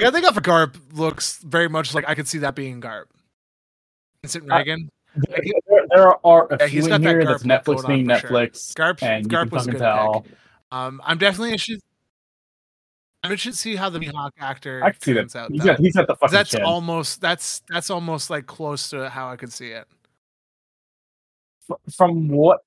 I 0.00 0.10
think 0.10 0.26
for 0.32 0.40
Garp 0.40 0.76
looks 0.92 1.38
very 1.38 1.68
much 1.68 1.94
like 1.94 2.08
I 2.08 2.14
could 2.14 2.28
see 2.28 2.38
that 2.38 2.54
being 2.54 2.80
Garp. 2.80 3.06
Vincent 4.22 4.50
Uh, 4.50 4.56
Regan. 4.56 4.88
There, 5.16 5.40
there 5.90 6.26
are 6.26 6.46
a 6.52 6.58
Yeah, 6.60 6.66
few 6.68 6.78
he's 6.78 6.84
in 6.86 6.90
got 6.90 7.02
that 7.02 7.10
here 7.10 7.24
that's 7.26 7.42
Netflix 7.42 7.86
being 7.86 8.08
for 8.08 8.18
sure. 8.18 8.30
Netflix, 8.30 8.74
Garp, 8.74 9.02
and 9.02 9.28
Garp 9.28 9.50
was 9.50 9.66
a 9.66 9.72
good 9.72 9.78
tell. 9.80 10.22
pick. 10.22 10.32
Um, 10.70 11.00
I'm 11.04 11.18
definitely 11.18 11.52
interested. 11.52 11.80
I'm 13.24 13.32
interested 13.32 13.52
to 13.52 13.58
see 13.58 13.74
how 13.74 13.90
the 13.90 13.98
Mihawk 13.98 14.30
actor 14.38 14.84
I 14.84 14.90
can 14.90 15.00
see 15.00 15.14
turns 15.14 15.32
that. 15.32 15.38
out. 15.46 15.50
He's 15.50 15.64
got, 15.64 15.80
he's 15.80 15.96
got 15.96 16.06
the 16.06 16.14
fucking 16.14 16.32
that's 16.32 16.50
chin. 16.50 16.62
almost 16.62 17.20
that's 17.20 17.62
that's 17.68 17.90
almost 17.90 18.30
like 18.30 18.46
close 18.46 18.90
to 18.90 19.08
how 19.08 19.28
I 19.30 19.36
could 19.36 19.52
see 19.52 19.70
it. 19.70 19.88
From 21.96 22.28
what? 22.28 22.60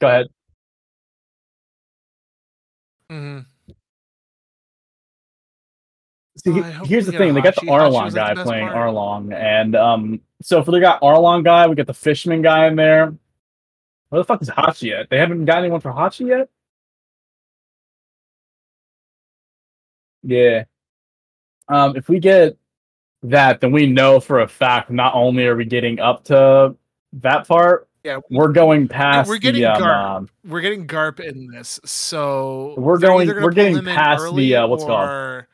Go 0.00 0.08
ahead. 0.08 0.26
hmm 3.10 3.40
See, 6.36 6.50
Oh, 6.50 6.62
hope 6.62 6.86
here's 6.86 7.06
the 7.06 7.12
thing: 7.12 7.32
they 7.34 7.40
got 7.40 7.54
the. 7.54 7.62
Hachi 7.62 7.68
Arlong 7.68 7.92
like, 7.92 8.12
the 8.12 8.16
guy 8.18 8.34
playing 8.42 8.68
part. 8.68 8.90
Arlong, 8.94 9.32
and 9.34 9.74
um, 9.74 10.20
so 10.42 10.58
if 10.60 10.66
they 10.66 10.80
got 10.80 11.00
Arlong 11.00 11.42
guy, 11.44 11.66
we 11.66 11.74
got 11.74 11.86
the 11.86 11.94
Fishman 11.94 12.42
guy 12.42 12.66
in 12.66 12.76
there. 12.76 13.14
Where 14.10 14.20
the 14.20 14.24
fuck 14.24 14.42
is 14.42 14.50
Hachi 14.50 14.88
yet? 14.90 15.08
They 15.10 15.18
haven't 15.18 15.44
got 15.46 15.58
anyone 15.58 15.80
for 15.80 15.90
Hachi 15.92 16.28
yet. 16.28 16.48
Yeah. 20.22 20.64
Um, 21.68 21.96
if 21.96 22.08
we 22.08 22.18
get 22.20 22.56
that, 23.24 23.60
then 23.60 23.72
we 23.72 23.86
know 23.86 24.20
for 24.20 24.40
a 24.40 24.48
fact 24.48 24.90
not 24.90 25.14
only 25.14 25.46
are 25.46 25.56
we 25.56 25.64
getting 25.64 25.98
up 26.00 26.24
to 26.24 26.76
that 27.14 27.48
part, 27.48 27.88
Yeah, 28.04 28.20
we're 28.30 28.52
going 28.52 28.86
past. 28.88 29.28
we're 29.28 29.38
getting 29.38 29.62
the, 29.62 29.72
um, 29.72 29.82
Garp. 29.82 30.16
um, 30.16 30.28
we're 30.46 30.60
getting 30.60 30.86
Garp 30.86 31.18
in 31.20 31.48
this, 31.48 31.80
so 31.84 32.74
We're 32.78 32.98
going- 32.98 33.28
we're 33.28 33.50
getting 33.50 33.84
past 33.84 34.34
the, 34.34 34.56
uh, 34.56 34.66
what's 34.68 34.84
it 34.84 34.86
called? 34.86 35.44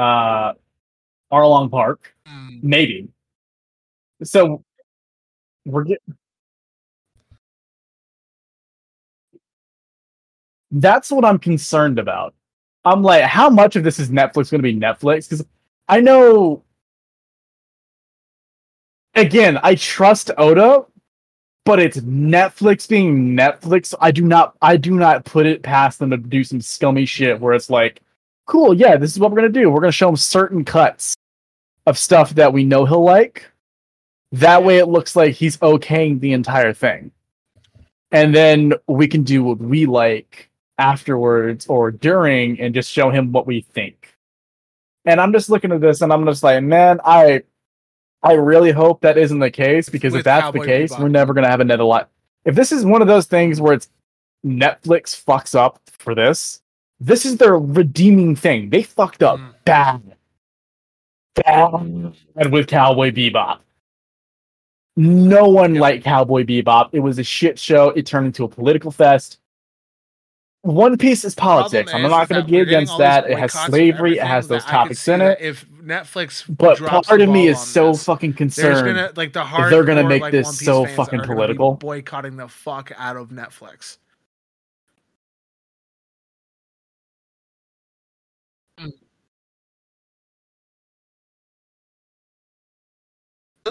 Uh, 0.00 0.54
Arlong 1.30 1.70
Park, 1.70 2.14
mm, 2.26 2.62
maybe. 2.62 3.08
So 4.22 4.64
we're 5.66 5.84
getting. 5.84 6.16
That's 10.70 11.10
what 11.10 11.24
I'm 11.24 11.38
concerned 11.38 11.98
about. 11.98 12.34
I'm 12.84 13.02
like, 13.02 13.24
how 13.24 13.50
much 13.50 13.76
of 13.76 13.84
this 13.84 13.98
is 13.98 14.08
Netflix 14.08 14.50
going 14.50 14.62
to 14.62 14.72
be 14.72 14.74
Netflix? 14.74 15.28
Because 15.28 15.44
I 15.88 16.00
know. 16.00 16.62
Again, 19.16 19.58
I 19.62 19.74
trust 19.74 20.30
Oda, 20.38 20.86
but 21.64 21.80
it's 21.80 21.98
Netflix 21.98 22.88
being 22.88 23.36
Netflix. 23.36 23.92
I 24.00 24.12
do 24.12 24.22
not, 24.22 24.54
I 24.62 24.76
do 24.76 24.92
not 24.92 25.24
put 25.24 25.46
it 25.46 25.64
past 25.64 25.98
them 25.98 26.10
to 26.10 26.16
do 26.16 26.44
some 26.44 26.60
scummy 26.60 27.04
shit 27.04 27.38
where 27.40 27.52
it's 27.52 27.68
like, 27.68 28.00
cool, 28.50 28.74
yeah, 28.74 28.96
this 28.96 29.12
is 29.12 29.20
what 29.20 29.30
we're 29.30 29.36
gonna 29.36 29.48
do. 29.48 29.70
We're 29.70 29.80
gonna 29.80 29.92
show 29.92 30.08
him 30.08 30.16
certain 30.16 30.64
cuts 30.64 31.14
of 31.86 31.96
stuff 31.96 32.30
that 32.30 32.52
we 32.52 32.64
know 32.64 32.84
he'll 32.84 33.04
like. 33.04 33.48
That 34.32 34.64
way, 34.64 34.78
it 34.78 34.86
looks 34.86 35.14
like 35.14 35.34
he's 35.34 35.56
okaying 35.58 36.20
the 36.20 36.32
entire 36.32 36.72
thing, 36.72 37.12
and 38.10 38.34
then 38.34 38.74
we 38.88 39.06
can 39.06 39.22
do 39.22 39.44
what 39.44 39.58
we 39.58 39.86
like 39.86 40.50
afterwards 40.78 41.68
or 41.68 41.92
during, 41.92 42.60
and 42.60 42.74
just 42.74 42.90
show 42.90 43.10
him 43.10 43.30
what 43.30 43.46
we 43.46 43.60
think. 43.60 44.14
And 45.04 45.20
I'm 45.20 45.32
just 45.32 45.48
looking 45.48 45.70
at 45.70 45.80
this, 45.80 46.00
and 46.00 46.12
I'm 46.12 46.26
just 46.26 46.42
like, 46.42 46.62
man, 46.62 47.00
I, 47.04 47.44
I 48.22 48.32
really 48.32 48.72
hope 48.72 49.00
that 49.02 49.16
isn't 49.16 49.38
the 49.38 49.50
case 49.50 49.88
because 49.88 50.12
With 50.12 50.20
if 50.20 50.24
that's 50.24 50.42
Cowboy 50.42 50.60
the 50.60 50.66
case, 50.66 50.92
Bebop. 50.92 51.00
we're 51.00 51.08
never 51.08 51.34
gonna 51.34 51.48
have 51.48 51.60
another 51.60 51.84
lot. 51.84 52.10
If 52.44 52.56
this 52.56 52.72
is 52.72 52.84
one 52.84 53.00
of 53.00 53.08
those 53.08 53.26
things 53.26 53.60
where 53.60 53.74
it's 53.74 53.88
Netflix 54.44 55.22
fucks 55.24 55.54
up 55.54 55.80
for 55.86 56.16
this, 56.16 56.62
this 57.00 57.24
is 57.24 57.36
their 57.38 57.56
redeeming 57.58 58.36
thing. 58.36 58.70
They 58.70 58.82
fucked 58.82 59.22
up 59.22 59.38
Mm. 59.40 59.54
bad, 59.64 60.02
bad 61.36 62.52
with 62.52 62.66
Cowboy 62.66 63.10
Bebop. 63.10 63.60
No 64.96 65.48
one 65.48 65.74
Yep. 65.74 65.80
liked 65.80 66.04
Cowboy 66.04 66.44
Bebop. 66.44 66.90
It 66.92 67.00
was 67.00 67.18
a 67.18 67.22
shit 67.24 67.58
show. 67.58 67.90
It 67.90 68.06
turned 68.06 68.26
into 68.26 68.44
a 68.44 68.48
political 68.48 68.90
fest. 68.90 69.38
One 70.62 70.98
Piece 70.98 71.24
is 71.24 71.34
politics. 71.34 71.90
I'm 71.94 72.02
not 72.02 72.28
going 72.28 72.44
to 72.44 72.46
be 72.50 72.58
against 72.60 72.98
that. 72.98 73.30
It 73.30 73.38
has 73.38 73.50
slavery. 73.52 74.18
It 74.18 74.26
has 74.26 74.46
those 74.46 74.62
that 74.66 74.68
I 74.68 74.70
could 74.72 74.76
topics 74.82 75.08
in 75.08 75.22
it. 75.22 75.38
If 75.40 75.66
Netflix, 75.70 76.44
But 76.54 76.78
part 76.84 77.22
of 77.22 77.30
me 77.30 77.48
is 77.48 77.58
so 77.58 77.92
this, 77.92 78.04
fucking 78.04 78.34
concerned. 78.34 78.84
gonna 78.86 79.10
like 79.16 79.32
the 79.32 79.42
hard. 79.42 79.72
they're 79.72 79.84
gonna 79.84 80.06
make 80.06 80.30
this 80.30 80.58
so 80.58 80.84
fucking 80.84 81.20
are 81.20 81.22
gonna 81.22 81.22
be 81.22 81.26
political. 81.34 81.74
boycotting 81.76 82.36
the 82.36 82.48
fuck 82.48 82.92
out 82.98 83.16
of 83.16 83.30
Netflix. 83.30 83.96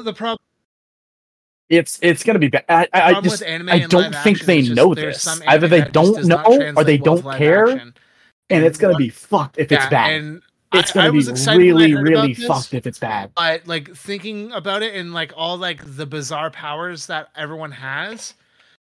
The- 0.03 0.13
problem, 0.13 0.39
It's 1.69 1.99
it's 2.01 2.23
to 2.34 2.39
be 2.39 2.47
bad. 2.49 2.65
I, 2.69 2.88
I, 2.93 3.01
I 3.13 3.21
just 3.21 3.43
I 3.43 3.80
don't 3.88 4.15
think 4.15 4.41
they 4.41 4.61
just 4.61 4.76
know 4.76 4.95
this. 4.95 5.27
Either 5.47 5.67
they 5.67 5.81
don't 5.81 6.26
know 6.26 6.43
or 6.76 6.84
they 6.84 6.97
translate 6.97 7.01
well 7.05 7.17
to 7.17 7.21
don't 7.23 7.38
care, 7.38 7.69
action. 7.69 7.93
and 8.49 8.65
it's 8.65 8.77
to 8.93 8.97
be 8.97 9.09
fucked 9.09 9.57
if 9.59 9.71
it's 9.71 9.85
bad. 9.88 10.13
And 10.13 10.41
It's 10.73 10.91
I- 10.91 10.93
going 10.93 11.03
I 11.05 11.07
to 11.07 11.11
be 11.13 11.71
really 11.73 11.93
really 11.95 12.34
this. 12.34 12.45
fucked 12.47 12.73
if 12.73 12.88
it's 12.88 12.99
bad. 12.99 13.31
but 13.35 13.67
like 13.67 13.95
thinking 13.95 14.51
about 14.51 14.81
it 14.84 14.95
and 14.95 15.13
like 15.13 15.31
all 15.35 15.57
like 15.57 15.81
the 15.95 16.05
bizarre 16.05 16.49
powers 16.51 17.05
that 17.07 17.30
everyone 17.35 17.71
has 17.71 18.34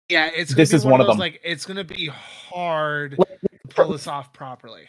yeah 0.09 0.29
it's 0.35 0.51
gonna 0.53 0.61
This 0.63 0.71
be 0.71 0.75
is 0.77 0.83
one, 0.83 0.91
one 0.93 1.01
of 1.01 1.07
those 1.07 1.13
them. 1.15 1.19
like 1.19 1.39
it's 1.43 1.65
gonna 1.65 1.83
be 1.85 2.07
hard 2.07 3.17
to 3.17 3.27
pull 3.75 3.91
this 3.93 4.07
off 4.07 4.31
properly 4.33 4.83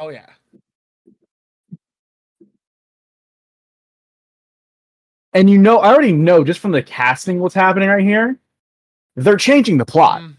oh 0.00 0.08
yeah 0.08 0.26
And 5.34 5.50
you 5.50 5.58
know, 5.58 5.80
I 5.80 5.92
already 5.92 6.12
know 6.12 6.44
just 6.44 6.60
from 6.60 6.72
the 6.72 6.82
casting 6.82 7.40
what's 7.40 7.54
happening 7.54 7.90
right 7.90 8.02
here. 8.02 8.38
They're 9.16 9.36
changing 9.36 9.76
the 9.76 9.84
plot. 9.84 10.22
Mm. 10.22 10.36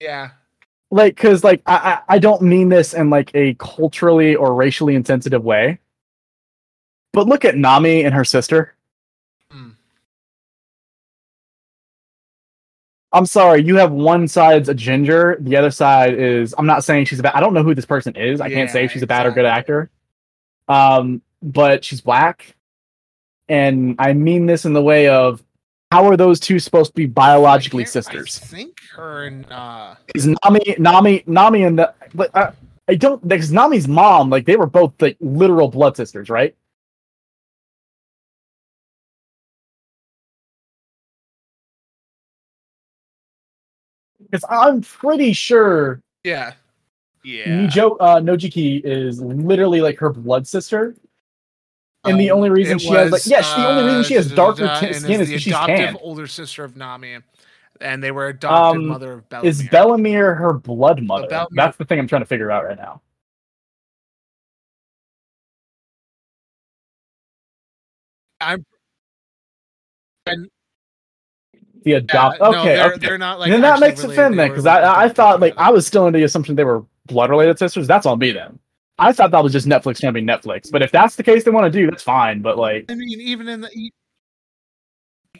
yeah 0.00 0.30
like 0.92 1.16
because 1.16 1.42
like 1.42 1.62
I, 1.66 1.76
I 2.08 2.16
I 2.16 2.18
don't 2.18 2.42
mean 2.42 2.68
this 2.68 2.94
in 2.94 3.10
like 3.10 3.30
a 3.34 3.54
culturally 3.54 4.36
or 4.36 4.54
racially 4.54 4.94
insensitive 4.94 5.42
way 5.42 5.80
but 7.12 7.26
look 7.26 7.44
at 7.44 7.56
nami 7.56 8.04
and 8.04 8.14
her 8.14 8.24
sister 8.24 8.74
i'm 13.12 13.26
sorry 13.26 13.62
you 13.62 13.76
have 13.76 13.92
one 13.92 14.26
side's 14.26 14.68
a 14.68 14.74
ginger 14.74 15.36
the 15.40 15.56
other 15.56 15.70
side 15.70 16.14
is 16.14 16.54
i'm 16.58 16.66
not 16.66 16.84
saying 16.84 17.04
she's 17.04 17.18
a 17.18 17.22
bad 17.22 17.34
i 17.34 17.40
don't 17.40 17.54
know 17.54 17.62
who 17.62 17.74
this 17.74 17.86
person 17.86 18.14
is. 18.16 18.40
I 18.40 18.48
can't 18.48 18.70
say 18.70 18.84
if 18.84 18.92
she's 18.92 19.02
a 19.02 19.06
bad 19.06 19.26
or 19.26 19.30
good 19.30 19.44
actor. 19.44 19.90
Um 20.68 21.22
but 21.42 21.84
she's 21.84 22.00
black. 22.00 22.54
And 23.48 23.96
i 23.98 24.12
mean 24.12 24.46
this 24.46 24.64
in 24.64 24.72
the 24.72 24.82
way 24.82 25.08
of 25.08 25.42
how 25.90 26.06
are 26.06 26.16
those 26.16 26.40
two 26.40 26.58
supposed 26.58 26.92
to 26.92 26.94
be 26.94 27.06
biologically 27.06 27.82
I 27.82 27.86
sisters? 27.86 28.40
i 28.42 28.46
think 28.46 28.78
her 28.96 29.24
and 29.24 29.50
uh 29.52 29.94
is 30.14 30.26
Nami, 30.26 30.76
Nami, 30.78 31.22
Nami, 31.26 31.64
and 31.64 31.78
the 31.78 31.92
but 32.14 32.34
uh, 32.34 32.52
I 32.88 32.94
don't 32.94 33.26
because 33.26 33.52
Nami's 33.52 33.88
mom, 33.88 34.30
like 34.30 34.44
they 34.44 34.56
were 34.56 34.66
both 34.66 34.92
like 35.00 35.16
literal 35.20 35.68
blood 35.68 35.96
sisters, 35.96 36.28
right? 36.28 36.54
Because 44.32 44.44
I'm 44.48 44.80
pretty 44.80 45.34
sure 45.34 46.00
yeah 46.24 46.54
yeah 47.22 47.48
Nijo 47.66 47.96
uh, 48.00 48.16
Nojiko 48.16 48.80
is 48.82 49.20
literally 49.20 49.82
like 49.82 49.98
her 49.98 50.08
blood 50.10 50.48
sister, 50.48 50.96
and 52.04 52.18
the 52.18 52.30
Um, 52.30 52.38
only 52.38 52.48
reason 52.50 52.76
it 52.76 52.80
she 52.80 52.88
has 52.88 53.12
like 53.12 53.20
was, 53.20 53.26
yes, 53.26 53.54
the 53.54 53.68
only 53.68 53.84
reason 53.84 54.04
she 54.04 54.14
has 54.14 54.32
uh, 54.32 54.34
darker 54.36 54.66
da- 54.66 54.80
da- 54.80 54.86
t- 54.86 54.92
skin 54.94 55.20
is 55.20 55.28
the 55.28 55.34
because 55.34 55.42
she's 55.42 55.52
adoptive 55.52 55.76
tan. 55.76 55.96
older 56.00 56.26
sister 56.26 56.64
of 56.64 56.76
Nami, 56.76 57.18
and 57.82 58.02
they 58.02 58.10
were 58.10 58.28
adopted 58.28 58.80
Um, 58.80 58.86
mother 58.88 59.12
of 59.12 59.28
Bell-mère. 59.28 59.44
Is 59.44 59.62
Bell-mère 59.64 60.38
her 60.38 60.54
blood 60.54 61.02
mother? 61.02 61.28
Bell-mère- 61.28 61.48
That's 61.52 61.76
the 61.76 61.84
thing 61.84 61.98
I'm 61.98 62.08
trying 62.08 62.22
to 62.22 62.26
figure 62.26 62.50
out 62.50 62.64
right 62.64 62.78
now. 62.78 63.02
I'm 68.40 68.64
The 71.84 71.94
adopt. 71.94 72.38
Yeah, 72.40 72.50
no, 72.50 72.60
okay, 72.60 72.76
they're, 72.76 72.92
okay. 72.92 73.06
they're 73.06 73.18
not 73.18 73.40
like. 73.40 73.50
then 73.50 73.60
that 73.62 73.80
makes 73.80 74.04
it 74.04 74.08
thin 74.08 74.36
then, 74.36 74.48
because 74.48 74.66
I 74.66 75.04
I 75.04 75.08
thought 75.08 75.40
like. 75.40 75.54
I 75.56 75.70
was 75.70 75.86
still 75.86 76.04
under 76.06 76.18
the 76.18 76.24
assumption 76.24 76.54
they 76.54 76.64
were 76.64 76.84
blood 77.06 77.30
related 77.30 77.58
sisters. 77.58 77.86
That's 77.86 78.06
on 78.06 78.18
me 78.18 78.32
then. 78.32 78.58
I 78.98 79.12
thought 79.12 79.30
that 79.32 79.42
was 79.42 79.52
just 79.52 79.66
Netflix 79.66 80.00
be 80.12 80.22
Netflix. 80.22 80.70
But 80.70 80.82
if 80.82 80.92
that's 80.92 81.16
the 81.16 81.22
case 81.22 81.44
they 81.44 81.50
want 81.50 81.72
to 81.72 81.78
do, 81.78 81.90
that's 81.90 82.02
fine. 82.02 82.40
But 82.40 82.58
like, 82.58 82.90
I 82.90 82.94
mean, 82.94 83.20
even 83.20 83.48
in 83.48 83.62
the 83.62 83.90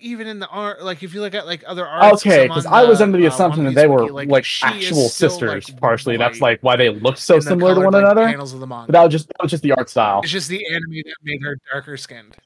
even 0.01 0.27
in 0.27 0.39
the 0.41 0.49
art, 0.49 0.83
like 0.83 1.03
if 1.03 1.15
you 1.15 1.21
look 1.21 1.35
at 1.35 1.47
like 1.47 1.63
other 1.67 1.87
art. 1.87 2.15
okay, 2.15 2.49
because 2.49 2.67
I 2.67 2.85
was 2.85 3.01
under 3.01 3.19
the 3.19 3.27
uh, 3.27 3.29
assumption 3.29 3.65
that 3.65 3.75
they 3.75 3.87
were 3.87 4.11
like, 4.11 4.29
is 4.29 4.61
actual 4.63 5.09
sisters. 5.09 5.69
like, 5.69 5.81
partially, 5.81 6.17
that's 6.17 6.41
like 6.41 6.61
why 6.63 6.77
they 6.77 6.89
look 6.89 7.17
so 7.17 7.39
similar 7.41 7.75
to 7.75 7.81
one 7.83 7.93
like, 7.93 8.03
another. 8.03 8.27
Panels 8.27 8.53
of 8.53 8.61
the 8.61 8.67
manga. 8.67 8.87
But 8.87 8.93
that 8.93 9.05
was 9.05 9.13
just 9.13 9.29
that 9.29 9.43
was 9.43 9.51
just 9.51 9.63
the 9.63 9.73
art 9.73 9.89
style. 9.89 10.21
It's 10.23 10.33
just 10.33 10.49
the 10.49 10.67
anime 10.67 11.03
that 11.05 11.17
made 11.23 11.43
her 11.43 11.57
darker 11.71 11.97
skinned. 11.97 12.37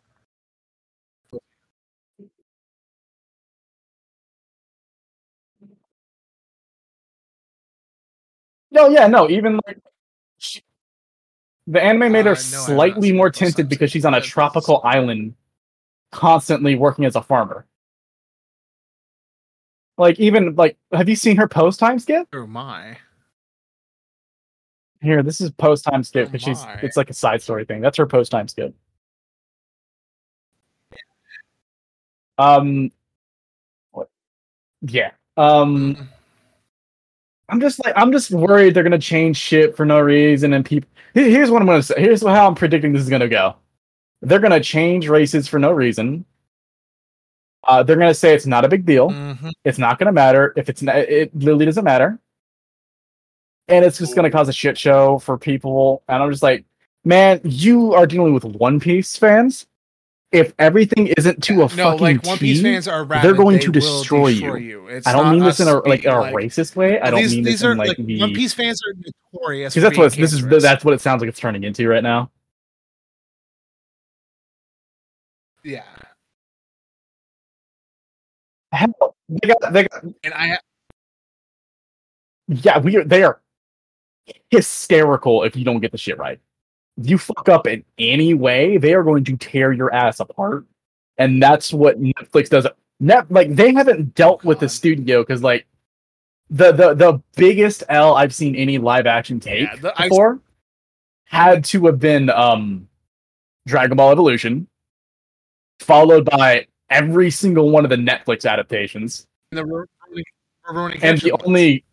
No, 8.76 8.88
yeah, 8.88 9.06
no, 9.06 9.30
even 9.30 9.58
like 9.66 9.78
she, 10.36 10.62
the 11.66 11.82
anime 11.82 12.12
made 12.12 12.26
Uh, 12.26 12.34
her 12.34 12.34
no, 12.34 12.34
have 12.34 12.44
not 12.44 12.66
slightly 12.66 13.10
more 13.10 13.30
tinted 13.30 13.70
because 13.70 13.90
she's 13.90 14.04
on 14.04 14.12
a 14.12 14.20
tropical 14.20 14.82
island, 14.84 15.34
constantly 16.12 16.74
working 16.74 17.06
as 17.06 17.16
a 17.16 17.22
farmer. 17.22 17.64
Like 19.96 20.20
even 20.20 20.54
like, 20.56 20.76
have 20.92 21.08
you 21.08 21.16
seen 21.16 21.38
her 21.38 21.48
post 21.48 21.80
time 21.80 21.98
skip? 21.98 22.28
Oh 22.34 22.46
my! 22.46 22.98
Here, 25.00 25.22
this 25.22 25.40
is 25.40 25.50
post 25.52 25.84
time 25.84 26.04
skip 26.04 26.28
Oh 26.28 26.30
because 26.32 26.42
she's 26.42 26.66
it's 26.82 26.98
like 26.98 27.08
a 27.08 27.14
side 27.14 27.40
story 27.40 27.64
thing. 27.64 27.80
That's 27.80 27.96
her 27.96 28.06
post 28.06 28.30
time 28.30 28.46
skip. 28.46 28.74
Um, 32.36 32.92
what? 33.92 34.10
Yeah. 34.82 35.12
Um, 35.38 35.96
Mm. 35.96 36.08
I'm 37.48 37.60
just 37.60 37.84
like 37.84 37.94
I'm 37.96 38.12
just 38.12 38.30
worried 38.30 38.74
they're 38.74 38.82
gonna 38.82 38.98
change 38.98 39.36
shit 39.36 39.76
for 39.76 39.86
no 39.86 40.00
reason, 40.00 40.52
and 40.52 40.64
people. 40.64 40.88
Here's 41.14 41.50
what 41.50 41.62
I'm 41.62 41.66
gonna 41.68 41.82
say. 41.82 41.94
Here's 41.98 42.22
how 42.22 42.46
I'm 42.48 42.54
predicting 42.54 42.92
this 42.92 43.02
is 43.02 43.08
gonna 43.08 43.28
go. 43.28 43.56
They're 44.22 44.40
gonna 44.40 44.60
change 44.60 45.08
races 45.08 45.46
for 45.48 45.58
no 45.58 45.70
reason. 45.70 46.24
Uh, 47.64 47.82
they're 47.82 47.96
gonna 47.96 48.14
say 48.14 48.34
it's 48.34 48.46
not 48.46 48.64
a 48.64 48.68
big 48.68 48.84
deal. 48.84 49.10
Mhm. 49.10 49.52
It's 49.64 49.78
not 49.78 49.98
gonna 49.98 50.12
matter 50.12 50.52
if 50.56 50.68
it's 50.68 50.82
not, 50.82 50.96
it 50.96 51.34
literally 51.36 51.66
doesn't 51.66 51.84
matter, 51.84 52.18
and 53.68 53.84
it's 53.84 53.98
just 53.98 54.14
gonna 54.16 54.30
cause 54.30 54.48
a 54.48 54.52
shit 54.52 54.76
show 54.78 55.18
for 55.18 55.38
people. 55.38 56.02
And 56.08 56.22
I'm 56.22 56.30
just 56.30 56.42
like, 56.42 56.64
man, 57.04 57.40
you 57.44 57.94
are 57.94 58.06
dealing 58.06 58.34
with 58.34 58.44
One 58.44 58.80
Piece 58.80 59.16
fans. 59.16 59.66
If 60.32 60.52
everything 60.58 61.06
isn't 61.16 61.42
to 61.44 61.52
a 61.54 61.56
no, 61.56 61.68
fucking 61.68 62.00
like 62.00 62.24
One 62.24 62.36
Piece 62.38 62.58
T, 62.58 62.62
fans 62.64 62.88
are 62.88 63.04
rabid, 63.04 63.36
going 63.36 63.56
they 63.58 63.62
to 63.62 63.70
will 63.70 63.72
destroy 63.72 64.26
you. 64.28 64.56
you. 64.56 65.00
I 65.06 65.12
don't 65.12 65.30
mean 65.30 65.44
this 65.44 65.60
in 65.60 65.68
a 65.68 65.76
like 65.88 66.04
in 66.04 66.10
a 66.10 66.20
like- 66.20 66.34
racist 66.34 66.74
way. 66.74 67.00
I 67.00 67.10
don't 67.10 67.20
these, 67.20 67.34
mean 67.34 67.44
these 67.44 67.60
this 67.60 67.64
are 67.64 67.72
in 67.72 67.78
like, 67.78 67.88
like 67.96 67.96
the 67.98 68.20
One 68.20 68.34
Piece 68.34 68.52
fans 68.52 68.80
are 68.86 68.94
notorious. 69.32 69.74
because 69.74 69.82
that's 69.88 69.98
what 69.98 70.12
this 70.12 70.32
is. 70.32 70.44
That's 70.62 70.84
what 70.84 70.94
it 70.94 71.00
sounds 71.00 71.20
like 71.22 71.28
it's 71.28 71.38
turning 71.38 71.62
into 71.64 71.88
right 71.88 72.02
now. 72.02 72.30
yeah. 75.62 75.82
Hell, 78.72 79.16
They 79.28 79.48
got, 79.48 79.72
they 79.72 79.82
got, 79.88 80.04
And 80.24 80.34
I 80.34 80.58
yeah, 82.48 82.78
we 82.78 82.96
are. 82.96 83.04
They 83.04 83.22
are 83.24 83.40
hysterical 84.50 85.42
if 85.44 85.56
you 85.56 85.64
don't 85.64 85.80
get 85.80 85.92
the 85.92 85.98
shit 85.98 86.18
right. 86.18 86.40
You 86.98 87.18
fuck 87.18 87.48
up 87.48 87.66
in 87.66 87.84
any 87.98 88.32
way, 88.34 88.78
they 88.78 88.94
are 88.94 89.02
going 89.02 89.24
to 89.24 89.36
tear 89.36 89.72
your 89.72 89.92
ass 89.92 90.20
apart, 90.20 90.64
and 91.18 91.42
that's 91.42 91.72
what 91.72 92.00
Netflix 92.00 92.48
does. 92.48 92.66
Net 93.00 93.30
like 93.30 93.54
they 93.54 93.74
haven't 93.74 94.14
dealt 94.14 94.42
with 94.44 94.60
the 94.60 94.68
studio 94.68 95.22
because 95.22 95.42
like 95.42 95.66
the 96.48 96.72
the 96.72 96.94
the 96.94 97.22
biggest 97.36 97.82
L 97.90 98.14
I've 98.14 98.34
seen 98.34 98.56
any 98.56 98.78
live 98.78 99.06
action 99.06 99.38
take 99.40 99.68
Yeah, 99.68 99.76
the- 99.76 100.00
I- 100.00 100.08
before 100.08 100.40
had 101.26 101.64
to 101.66 101.84
have 101.86 101.98
been 102.00 102.30
um 102.30 102.88
Dragon 103.66 103.96
Ball 103.98 104.12
Evolution, 104.12 104.66
followed 105.80 106.24
by 106.24 106.66
every 106.88 107.30
single 107.30 107.70
one 107.70 107.84
of 107.84 107.90
the 107.90 107.96
Netflix 107.96 108.48
adaptations. 108.50 109.26
The 109.50 109.62
Rurouni- 109.62 110.22
Rurouni 110.66 110.98
and 111.02 111.20
the 111.20 111.32
only 111.44 111.84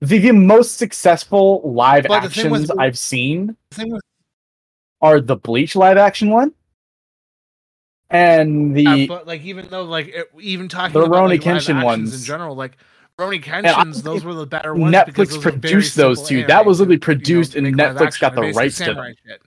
the, 0.00 0.18
the 0.18 0.32
most 0.32 0.78
successful 0.78 1.60
live 1.64 2.04
But 2.08 2.20
the 2.20 2.26
actions 2.26 2.70
I've 2.78 2.96
seen 2.96 3.56
The 3.76 3.86
with 3.88 4.00
are 5.00 5.20
the 5.20 5.36
Bleach 5.36 5.76
live 5.76 5.96
action 5.96 6.30
one 6.30 6.52
and 8.10 8.74
the 8.76 9.06
but 9.06 9.26
like 9.26 9.42
even 9.42 9.68
though 9.68 9.84
like 9.84 10.08
it, 10.08 10.30
even 10.40 10.68
talking 10.68 10.94
The 10.94 11.00
about 11.00 11.28
Rurouni 11.28 11.30
like, 11.30 11.40
Kenshin 11.42 11.84
ones. 11.84 12.14
in 12.14 12.24
general, 12.24 12.54
like 12.54 12.78
Roni 13.18 13.36
I 13.36 13.62
Kenshin's, 13.62 14.02
those 14.02 14.24
were 14.24 14.34
the 14.34 14.46
better 14.46 14.74
ones. 14.74 14.94
Netflix 14.94 15.30
those 15.30 15.38
produced 15.38 15.96
those 15.96 16.26
two. 16.26 16.44
That 16.46 16.64
was 16.64 16.78
literally 16.80 16.94
you 16.94 17.00
know, 17.00 17.04
produced 17.04 17.54
and 17.56 17.66
Netflix 17.66 18.20
got 18.20 18.34
the 18.34 18.42
rights 18.52 18.78
to 18.78 18.84
them. 18.84 18.94
samurai 18.94 19.12
shit. 19.26 19.42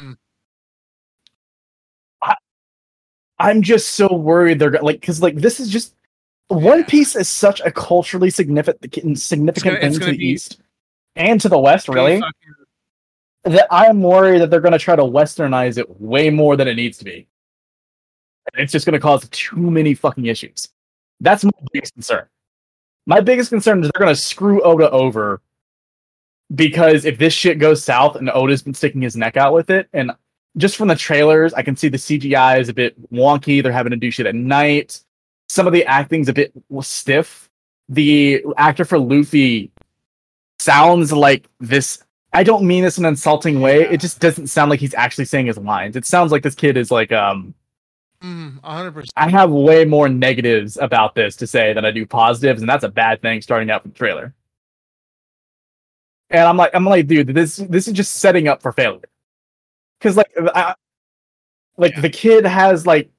Hmm. 0.00 0.12
I'm 3.38 3.62
just 3.62 3.90
so 3.90 4.12
worried 4.12 4.58
they're 4.58 4.70
like 4.72 5.00
because 5.00 5.22
like 5.22 5.36
this 5.36 5.60
is 5.60 5.68
just 5.68 5.94
One. 6.48 6.84
Piece 6.84 7.16
is 7.16 7.28
such 7.28 7.60
a 7.60 7.70
culturally 7.72 8.30
significant 8.30 9.18
significant 9.18 9.80
gonna- 9.80 9.86
it's 9.86 9.98
thing 9.98 10.06
to 10.06 10.12
the 10.12 10.18
be- 10.18 10.24
east 10.26 10.60
and 11.16 11.40
to 11.40 11.48
the 11.48 11.58
west, 11.58 11.88
really. 11.88 12.22
That 13.44 13.66
I'm 13.70 14.02
worried 14.02 14.40
that 14.40 14.50
they're 14.50 14.60
going 14.60 14.72
to 14.72 14.78
try 14.78 14.96
to 14.96 15.02
westernize 15.02 15.78
it 15.78 16.00
way 16.00 16.30
more 16.30 16.56
than 16.56 16.66
it 16.66 16.74
needs 16.74 16.98
to 16.98 17.04
be. 17.04 17.28
And 18.52 18.62
it's 18.62 18.72
just 18.72 18.86
going 18.86 18.94
to 18.94 19.00
cause 19.00 19.28
too 19.30 19.70
many 19.70 19.94
fucking 19.94 20.26
issues. 20.26 20.68
That's 21.20 21.44
my 21.44 21.50
biggest 21.72 21.94
concern. 21.94 22.26
My 23.06 23.20
biggest 23.20 23.50
concern 23.50 23.82
is 23.82 23.90
they're 23.92 24.04
going 24.04 24.14
to 24.14 24.20
screw 24.20 24.62
Oda 24.62 24.90
over 24.90 25.40
because 26.54 27.04
if 27.04 27.18
this 27.18 27.32
shit 27.32 27.58
goes 27.58 27.84
south 27.84 28.16
and 28.16 28.28
Oda's 28.30 28.62
been 28.62 28.74
sticking 28.74 29.00
his 29.02 29.16
neck 29.16 29.36
out 29.36 29.52
with 29.52 29.70
it, 29.70 29.88
and 29.92 30.10
just 30.56 30.76
from 30.76 30.88
the 30.88 30.96
trailers, 30.96 31.54
I 31.54 31.62
can 31.62 31.76
see 31.76 31.88
the 31.88 31.98
CGI 31.98 32.58
is 32.60 32.68
a 32.68 32.74
bit 32.74 33.00
wonky. 33.12 33.62
They're 33.62 33.72
having 33.72 33.90
to 33.90 33.96
do 33.96 34.10
shit 34.10 34.26
at 34.26 34.34
night. 34.34 35.00
Some 35.48 35.66
of 35.66 35.72
the 35.72 35.84
acting's 35.86 36.28
a 36.28 36.32
bit 36.32 36.52
stiff. 36.80 37.48
The 37.88 38.44
actor 38.56 38.84
for 38.84 38.98
Luffy 38.98 39.70
sounds 40.58 41.12
like 41.12 41.48
this 41.60 42.02
I 42.32 42.42
don't 42.42 42.64
mean 42.66 42.82
this 42.84 42.98
in 42.98 43.04
an 43.04 43.10
insulting 43.10 43.60
way. 43.60 43.80
Yeah. 43.82 43.92
It 43.92 44.00
just 44.00 44.20
doesn't 44.20 44.48
sound 44.48 44.68
like 44.70 44.80
he's 44.80 44.92
actually 44.94 45.24
saying 45.24 45.46
his 45.46 45.56
lines. 45.56 45.96
It 45.96 46.04
sounds 46.04 46.32
like 46.32 46.42
this 46.42 46.54
kid 46.54 46.76
is 46.76 46.90
like, 46.90 47.12
um, 47.12 47.54
Mm, 48.22 48.60
100%. 48.62 49.06
I 49.16 49.28
have 49.30 49.50
way 49.50 49.84
more 49.84 50.08
negatives 50.08 50.76
about 50.78 51.14
this 51.14 51.36
to 51.36 51.46
say 51.46 51.72
than 51.74 51.84
I 51.84 51.90
do 51.90 52.04
positives, 52.06 52.62
and 52.62 52.68
that's 52.68 52.82
a 52.84 52.88
bad 52.88 53.20
thing 53.22 53.42
starting 53.42 53.70
out 53.70 53.82
from 53.82 53.92
the 53.92 53.96
trailer. 53.98 54.34
And 56.30 56.40
I'm 56.42 56.56
like, 56.56 56.70
I'm 56.74 56.84
like, 56.84 57.06
dude, 57.06 57.28
this 57.28 57.56
this 57.56 57.86
is 57.88 57.94
just 57.94 58.14
setting 58.14 58.48
up 58.48 58.62
for 58.62 58.72
failure. 58.72 59.00
Because 59.98 60.16
like, 60.16 60.30
I, 60.54 60.74
like 61.76 61.92
Yeah. 61.94 62.00
the 62.00 62.10
kid 62.10 62.44
has 62.46 62.86
like 62.86 63.10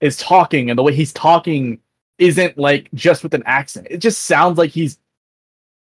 is 0.00 0.16
talking, 0.16 0.70
and 0.70 0.78
the 0.78 0.82
way 0.82 0.94
he's 0.94 1.12
talking 1.12 1.80
isn't 2.18 2.58
like 2.58 2.88
just 2.94 3.22
with 3.22 3.34
an 3.34 3.42
accent. 3.46 3.86
It 3.90 3.98
just 3.98 4.24
sounds 4.24 4.58
like 4.58 4.70
he's 4.70 4.98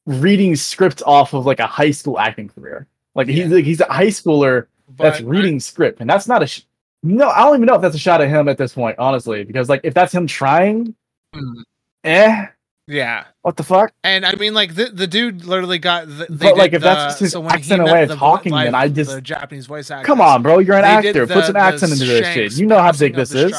reading 0.07 0.57
scripts 0.57 1.03
off 1.03 1.35
of 1.35 1.47
like 1.47 1.61
a 1.61 1.67
high 1.67 1.91
school 1.91 2.19
acting 2.19 2.49
career. 2.49 2.87
Like 3.15 3.29
he's 3.29 3.49
like 3.49 3.65
he's 3.65 3.81
a 3.81 3.93
high 3.93 4.09
schooler 4.09 4.67
that's 4.97 5.21
But 5.21 5.29
reading 5.29 5.61
script, 5.61 6.01
and 6.01 6.09
that's 6.09 6.27
not 6.27 6.43
a. 6.43 6.47
Sh- 6.47 6.63
no, 7.03 7.29
I 7.29 7.41
don't 7.41 7.57
even 7.57 7.67
know 7.67 7.75
if 7.75 7.83
that's 7.83 7.95
a 7.95 7.99
shot 7.99 8.21
at 8.23 8.29
him 8.29 8.49
at 8.49 8.57
this 8.59 8.73
point, 8.73 8.99
honestly, 8.99 9.45
because 9.45 9.69
like 9.69 9.83
if 9.85 9.95
that's 9.95 10.13
him 10.13 10.27
trying, 10.27 10.95
Mm, 11.35 11.63
eh, 12.05 12.47
yeah. 12.87 13.25
what 13.43 13.57
the 13.57 13.63
fuck? 13.63 13.93
And 14.03 14.25
I 14.27 14.35
mean, 14.35 14.55
like 14.55 14.75
the, 14.75 14.87
the 14.87 15.07
dude 15.07 15.45
literally 15.45 15.79
got. 15.79 16.07
The, 16.07 16.27
they 16.29 16.51
But, 16.51 16.57
like, 16.57 16.73
if 16.73 16.83
that's 16.83 17.03
the- 17.05 17.09
just 17.09 17.21
his 17.21 17.33
so 17.33 17.49
accent 17.49 17.85
way 17.85 18.03
of 18.03 18.09
the 18.11 18.17
talking, 18.17 18.53
live- 18.53 18.67
then 18.67 18.75
I 18.75 18.89
just- 18.89 19.11
the 19.11 19.21
Japanese 19.21 19.67
voice 19.67 19.91
actor. 19.91 20.07
Come 20.07 20.21
on, 20.21 20.43
bro, 20.43 20.59
you're 20.59 20.77
an 20.77 20.85
actor. 20.85 21.27
Put 21.27 21.47
some 21.47 21.57
accent 21.57 21.93
into 21.93 22.05
this 22.05 22.27
shit. 22.35 22.53
You 22.59 22.67
know 22.67 22.79
how 22.81 22.93
big 22.93 23.15
this 23.15 23.33
is. 23.35 23.53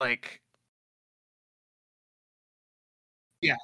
Like, 0.00 0.40
yeah, 3.42 3.56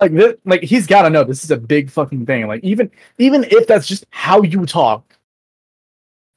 Like 0.00 0.12
this, 0.12 0.34
like 0.44 0.62
he's 0.62 0.86
got 0.86 1.02
to 1.02 1.10
know 1.10 1.24
this 1.24 1.44
is 1.44 1.50
a 1.50 1.56
big 1.56 1.90
fucking 1.90 2.26
thing. 2.26 2.46
Like 2.46 2.62
even 2.64 2.90
even 3.18 3.44
if 3.44 3.66
that's 3.66 3.86
just 3.86 4.06
how 4.10 4.42
you 4.42 4.66
talk, 4.66 5.16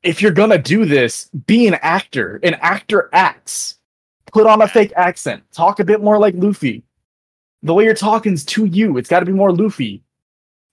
if 0.03 0.21
you're 0.21 0.31
gonna 0.31 0.57
do 0.57 0.85
this, 0.85 1.29
be 1.47 1.67
an 1.67 1.75
actor. 1.81 2.39
An 2.43 2.55
actor 2.55 3.09
acts. 3.13 3.77
Put 4.31 4.47
on 4.47 4.61
a 4.61 4.67
fake 4.67 4.93
accent. 4.95 5.43
Talk 5.51 5.79
a 5.79 5.83
bit 5.83 6.01
more 6.01 6.17
like 6.17 6.35
Luffy. 6.37 6.83
The 7.63 7.73
way 7.73 7.83
you're 7.83 7.93
talking's 7.93 8.45
to 8.45 8.65
you. 8.65 8.97
It's 8.97 9.09
got 9.09 9.19
to 9.19 9.25
be 9.25 9.33
more 9.33 9.51
Luffy. 9.51 10.01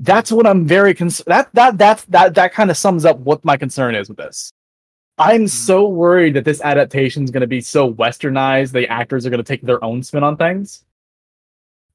That's 0.01 0.31
what 0.31 0.47
I'm 0.47 0.65
very 0.67 0.95
concerned. 0.95 1.27
That 1.27 1.51
that 1.55 1.77
that's 1.77 2.05
that 2.07 2.35
that 2.37 2.53
kind 2.53 2.71
of 2.71 2.77
sums 2.77 3.05
up 3.05 3.19
what 3.19 3.45
my 3.45 3.57
concern 3.57 3.95
is 3.97 4.09
with 4.09 4.19
this. 4.19 4.53
I'm 5.19 5.45
Mhm. 5.45 5.51
so 5.51 5.89
worried 5.89 6.35
that 6.35 6.45
this 6.45 6.61
adaptation 6.61 7.25
is 7.25 7.33
going 7.33 7.41
to 7.41 7.49
be 7.49 7.61
so 7.61 7.93
westernized. 7.93 8.73
The 8.73 8.89
actors 8.89 9.27
are 9.27 9.31
going 9.31 9.43
to 9.43 9.49
take 9.49 9.63
their 9.63 9.83
own 9.85 10.03
spin 10.05 10.23
on 10.23 10.37
things. 10.37 10.85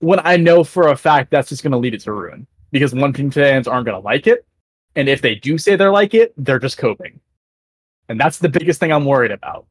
When 0.04 0.20
I 0.26 0.36
know 0.36 0.66
for 0.66 0.90
a 0.90 0.98
fact 0.98 1.32
that's 1.32 1.48
just 1.48 1.64
going 1.64 1.72
to 1.72 1.78
lead 1.78 1.94
it 1.94 2.02
to 2.02 2.12
ruin 2.12 2.46
because 2.72 2.94
One 2.94 3.14
Piece 3.14 3.34
fans 3.34 3.70
aren't 3.70 3.86
going 3.86 4.00
to 4.00 4.04
like 4.04 4.28
it, 4.28 4.46
and 4.98 5.08
if 5.08 5.22
they 5.22 5.36
do 5.36 5.58
say 5.58 5.78
they're 5.78 5.92
like 5.92 6.14
it, 6.14 6.34
they're 6.36 6.60
just 6.60 6.78
coping, 6.78 7.22
and 8.10 8.20
that's 8.20 8.38
the 8.38 8.50
biggest 8.50 8.82
thing 8.82 8.92
I'm 8.92 9.06
worried 9.06 9.32
about. 9.32 9.66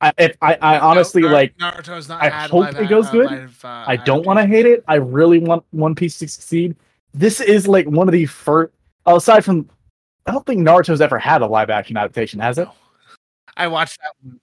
I 0.00 0.12
if, 0.16 0.36
I, 0.40 0.54
I 0.54 0.78
honestly 0.78 1.22
Nar- 1.22 1.32
like 1.32 1.56
Naruto's 1.58 2.08
not 2.08 2.22
I 2.22 2.30
hope 2.30 2.72
live 2.72 2.76
it 2.80 2.88
goes 2.88 3.06
uh, 3.08 3.12
good. 3.12 3.30
live, 3.30 3.64
uh, 3.64 3.84
I 3.86 3.96
don't 3.96 4.24
want 4.24 4.38
to 4.38 4.46
hate 4.46 4.64
it. 4.64 4.82
I 4.88 4.94
really 4.94 5.38
want 5.38 5.62
One 5.72 5.94
Piece 5.94 6.18
to 6.20 6.28
succeed. 6.28 6.74
This 7.12 7.40
is 7.40 7.68
like 7.68 7.86
one 7.86 8.08
of 8.08 8.12
the 8.12 8.26
first, 8.26 8.72
aside 9.04 9.44
from, 9.44 9.68
I 10.26 10.32
don't 10.32 10.44
think 10.46 10.66
Naruto's 10.66 11.02
ever 11.02 11.18
had 11.18 11.42
a 11.42 11.46
live 11.46 11.68
action 11.68 11.98
adaptation, 11.98 12.40
has 12.40 12.56
it? 12.58 12.68
I 13.56 13.68
watched 13.68 13.98
that 14.00 14.12
one. 14.22 14.40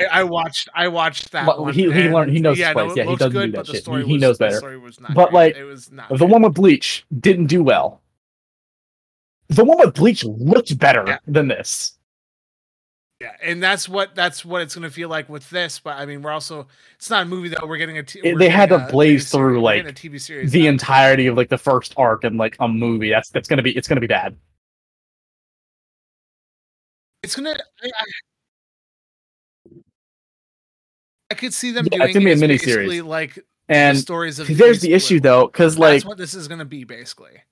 I- 0.00 0.24
watched. 0.24 0.68
I 0.74 0.88
watched 0.88 1.30
that 1.32 1.46
one. 1.58 1.72
he- 1.74 1.82
he 1.92 2.08
learned- 2.08 2.32
he 2.32 2.40
knows 2.40 2.56
his 2.56 2.60
yeah, 2.60 2.72
place. 2.72 2.96
Yeah, 2.96 3.04
he 3.04 3.16
doesn't 3.16 3.32
good, 3.32 3.46
do 3.52 3.56
that 3.58 3.66
shit. 3.66 3.86
He- 3.86 3.92
he 4.06 4.12
was- 4.14 4.20
knows 4.20 4.38
better. 4.38 4.56
story 4.56 4.78
was 4.78 4.98
not 5.00 5.14
But, 5.14 5.30
great. 5.30 5.54
like, 5.54 5.56
it 5.56 5.64
was 5.64 5.92
not. 5.92 6.08
The 6.16 6.26
one 6.26 6.42
with 6.42 6.54
Bleach 6.54 7.04
didn't 7.20 7.46
do 7.46 7.62
well. 7.62 8.00
The 9.48 9.64
one 9.64 9.78
with 9.78 9.94
Bleach 9.94 10.24
looked 10.24 10.76
better 10.78 11.04
Yeah. 11.06 11.18
than 11.26 11.48
this. 11.48 11.98
Yeah, 13.20 13.36
and 13.40 13.62
that's 13.62 13.88
what 13.88 14.16
that's 14.16 14.44
what 14.44 14.62
it's 14.62 14.74
gonna 14.74 14.90
feel 14.90 15.08
like 15.08 15.28
with 15.28 15.48
this. 15.50 15.78
But 15.78 15.96
I 15.96 16.06
mean, 16.06 16.22
we're 16.22 16.32
also 16.32 16.66
it's 16.96 17.08
not 17.08 17.22
a 17.22 17.24
movie 17.26 17.50
though. 17.50 17.64
We're 17.66 17.76
getting 17.76 17.96
a. 17.98 18.02
T- 18.02 18.18
It- 18.24 18.36
they 18.36 18.48
had 18.48 18.70
to 18.70 18.84
a 18.84 18.90
blaze 18.90 19.30
through, 19.30 19.56
we're 19.56 19.60
like, 19.60 19.86
a 19.86 19.92
TV 19.92 20.18
series. 20.20 20.50
The 20.50 20.62
now. 20.64 20.70
entirety 20.70 21.28
of 21.28 21.36
like 21.36 21.48
the 21.48 21.58
first 21.58 21.94
arc 21.96 22.24
and 22.24 22.36
like 22.36 22.56
a 22.58 22.66
movie. 22.66 23.10
That's 23.10 23.28
that's 23.28 23.46
gonna 23.46 23.62
be 23.62 23.76
it's 23.76 23.86
gonna 23.86 24.00
be 24.00 24.08
bad. 24.08 24.36
It's 27.22 27.36
gonna. 27.36 27.50
I, 27.50 27.86
I, 27.86 28.04
I 31.32 31.34
could 31.34 31.54
see 31.54 31.72
them 31.72 31.86
Yeah, 31.90 31.98
doing 31.98 32.08
it's 32.10 32.14
gonna 32.14 32.24
be 32.26 32.32
a 32.32 32.36
miniseries. 32.36 32.64
basically 32.66 33.00
like 33.00 33.38
And 33.70 33.96
the 33.96 34.02
stories 34.02 34.38
of. 34.38 34.48
there's 34.48 34.82
the 34.82 34.92
issue 34.92 35.18
though, 35.18 35.46
because 35.46 35.78
like 35.78 35.94
That's 35.94 36.04
what 36.04 36.18
this 36.18 36.34
is 36.34 36.46
gonna 36.46 36.66
be 36.66 36.84
basically. 36.84 37.42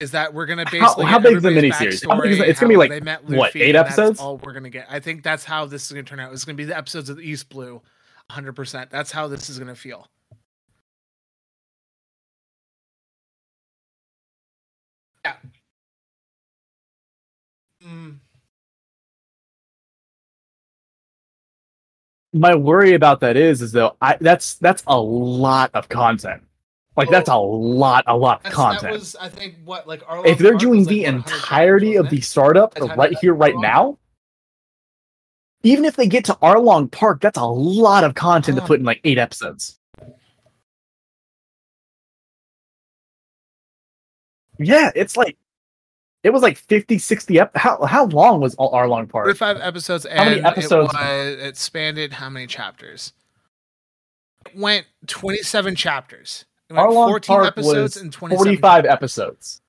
Is 0.00 0.12
that 0.12 0.32
we're 0.32 0.46
gonna 0.46 0.64
basically 0.64 1.04
how 1.04 1.18
get 1.18 1.24
big 1.24 1.36
is 1.36 1.42
the 1.42 1.48
everybody's 1.50 1.74
miniseries? 1.74 2.08
How 2.10 2.18
big 2.22 2.32
is 2.32 2.38
it? 2.38 2.42
backstory, 2.44 2.48
It's 2.48 2.60
gonna 2.60 2.70
be 2.70 2.76
like, 2.78 2.90
they 2.90 3.00
met 3.00 3.24
what, 3.24 3.54
eight 3.54 3.76
episodes? 3.76 4.18
all 4.18 4.38
we're 4.38 4.54
gonna 4.54 4.70
get. 4.70 4.86
I 4.88 4.98
think 5.00 5.22
that's 5.22 5.44
how 5.44 5.66
this 5.66 5.84
is 5.84 5.92
gonna 5.92 6.02
turn 6.04 6.18
out. 6.18 6.32
It's 6.32 6.46
gonna 6.46 6.56
be 6.56 6.64
the 6.64 6.76
episodes 6.76 7.10
of 7.10 7.16
the 7.18 7.22
East 7.22 7.50
Blue, 7.50 7.74
100. 8.28 8.54
percent 8.54 8.88
That's 8.90 9.10
how 9.12 9.28
this 9.28 9.50
is 9.50 9.58
gonna 9.58 9.74
feel. 9.74 10.08
Yeah. 15.24 15.34
Mm, 17.84 18.16
my 22.32 22.54
worry 22.54 22.94
about 22.94 23.20
that 23.20 23.36
is 23.36 23.60
is 23.62 23.72
though 23.72 23.96
I 24.00 24.16
that's 24.20 24.54
that's 24.56 24.82
a 24.86 25.00
lot 25.00 25.70
of 25.74 25.88
content. 25.88 26.42
Like 26.96 27.08
that's 27.08 27.28
a 27.30 27.36
lot, 27.36 28.04
a 28.08 28.16
lot 28.16 28.44
of 28.44 28.52
content. 28.52 28.82
That 28.82 28.92
was, 28.92 29.16
I 29.16 29.28
think, 29.28 29.54
what 29.64 29.86
like 29.88 30.02
Arlong 30.02 30.26
if 30.26 30.38
they're 30.38 30.54
doing 30.56 30.80
was, 30.80 30.86
like, 30.88 30.96
the 30.96 31.04
entirety 31.06 31.96
of 31.96 32.10
the 32.10 32.20
startup 32.20 32.74
the 32.74 32.86
right 32.88 33.16
here, 33.20 33.32
right 33.32 33.54
Arlong- 33.54 33.62
now, 33.62 33.98
even 35.62 35.84
if 35.84 35.96
they 35.96 36.06
get 36.06 36.24
to 36.26 36.34
Arlong 36.42 36.90
Park, 36.90 37.20
that's 37.20 37.38
a 37.38 37.44
lot 37.46 38.04
of 38.04 38.14
content 38.14 38.58
to 38.58 38.64
Oh. 38.64 38.66
put 38.66 38.80
in 38.80 38.84
like 38.86 39.00
eight 39.04 39.18
episodes. 39.18 39.78
Yeah, 44.58 44.90
it's 44.94 45.16
like 45.16 45.38
it 46.22 46.30
was 46.30 46.42
like 46.42 46.58
50, 46.58 46.98
60 46.98 47.40
ep- 47.40 47.56
how 47.56 47.82
how 47.84 48.06
long 48.06 48.40
was 48.40 48.54
Ar- 48.58 48.86
Arlong 48.86 49.08
Park? 49.08 49.26
45 49.26 49.60
episodes 49.60 50.04
and 50.04 50.18
many 50.18 50.42
episodes? 50.42 50.92
It, 50.92 50.98
was, 50.98 51.42
it 51.42 51.56
spanned 51.56 52.12
how 52.12 52.28
many 52.28 52.46
chapters? 52.46 53.12
It 54.46 54.56
went 54.56 54.86
27 55.06 55.74
chapters. 55.76 56.44
It 56.68 56.74
went 56.74 56.90
Arlong 56.90 57.08
14 57.08 57.36
Park 57.36 57.46
episodes 57.46 57.96
was 57.96 58.02
and 58.02 58.12
27 58.12 58.44
45 58.44 58.84
episodes. 58.84 59.62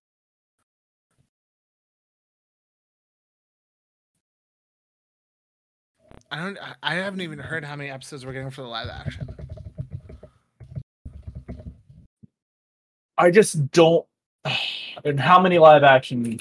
I 6.29 6.37
don't 6.37 6.57
I 6.81 6.95
haven't 6.95 7.21
even 7.21 7.39
heard 7.39 7.65
how 7.65 7.75
many 7.75 7.89
episodes 7.89 8.25
we're 8.25 8.33
getting 8.33 8.51
for 8.51 8.61
the 8.61 8.67
live 8.67 8.87
action. 8.87 9.27
I 13.17 13.31
just 13.31 13.71
don't 13.71 14.05
and 15.05 15.19
how 15.19 15.39
many 15.41 15.59
live 15.59 15.83
action 15.83 16.39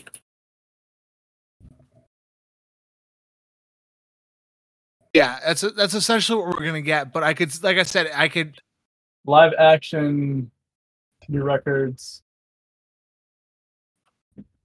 Yeah, 5.14 5.39
that's 5.44 5.62
that's 5.77 5.94
essentially 5.94 6.39
what 6.39 6.47
we're 6.48 6.60
going 6.64 6.74
to 6.74 6.82
get, 6.82 7.12
but 7.12 7.24
I 7.24 7.35
could 7.35 7.51
like 7.64 7.78
I 7.78 7.82
said 7.82 8.10
I 8.14 8.28
could 8.28 8.60
live 9.27 9.52
action 9.59 10.51
new 11.28 11.43
records 11.43 12.22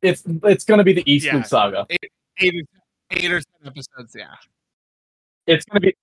it's 0.02 0.24
it's 0.44 0.64
going 0.64 0.78
to 0.78 0.84
be 0.84 0.94
the 0.94 1.12
East 1.12 1.26
Yeah. 1.26 1.42
Saga 1.44 1.86
eight 1.90 2.56
or, 2.56 2.62
eight 3.12 3.32
or 3.32 3.42
10 3.42 3.44
episodes, 3.66 4.16
yeah. 4.18 4.34
it's 5.48 5.66
to 5.82 5.88
be 5.88 5.96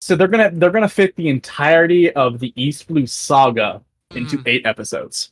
so 0.00 0.14
they're 0.16 0.28
going 0.28 0.50
to 0.50 0.56
they're 0.58 0.70
to 0.82 0.88
fit 0.88 1.14
the 1.16 1.28
entirety 1.28 2.12
of 2.12 2.38
the 2.38 2.52
East 2.60 2.86
Blue 2.88 3.06
saga 3.06 3.82
into 4.14 4.38
Mhm. 4.38 4.46
eight 4.46 4.66
episodes 4.66 5.31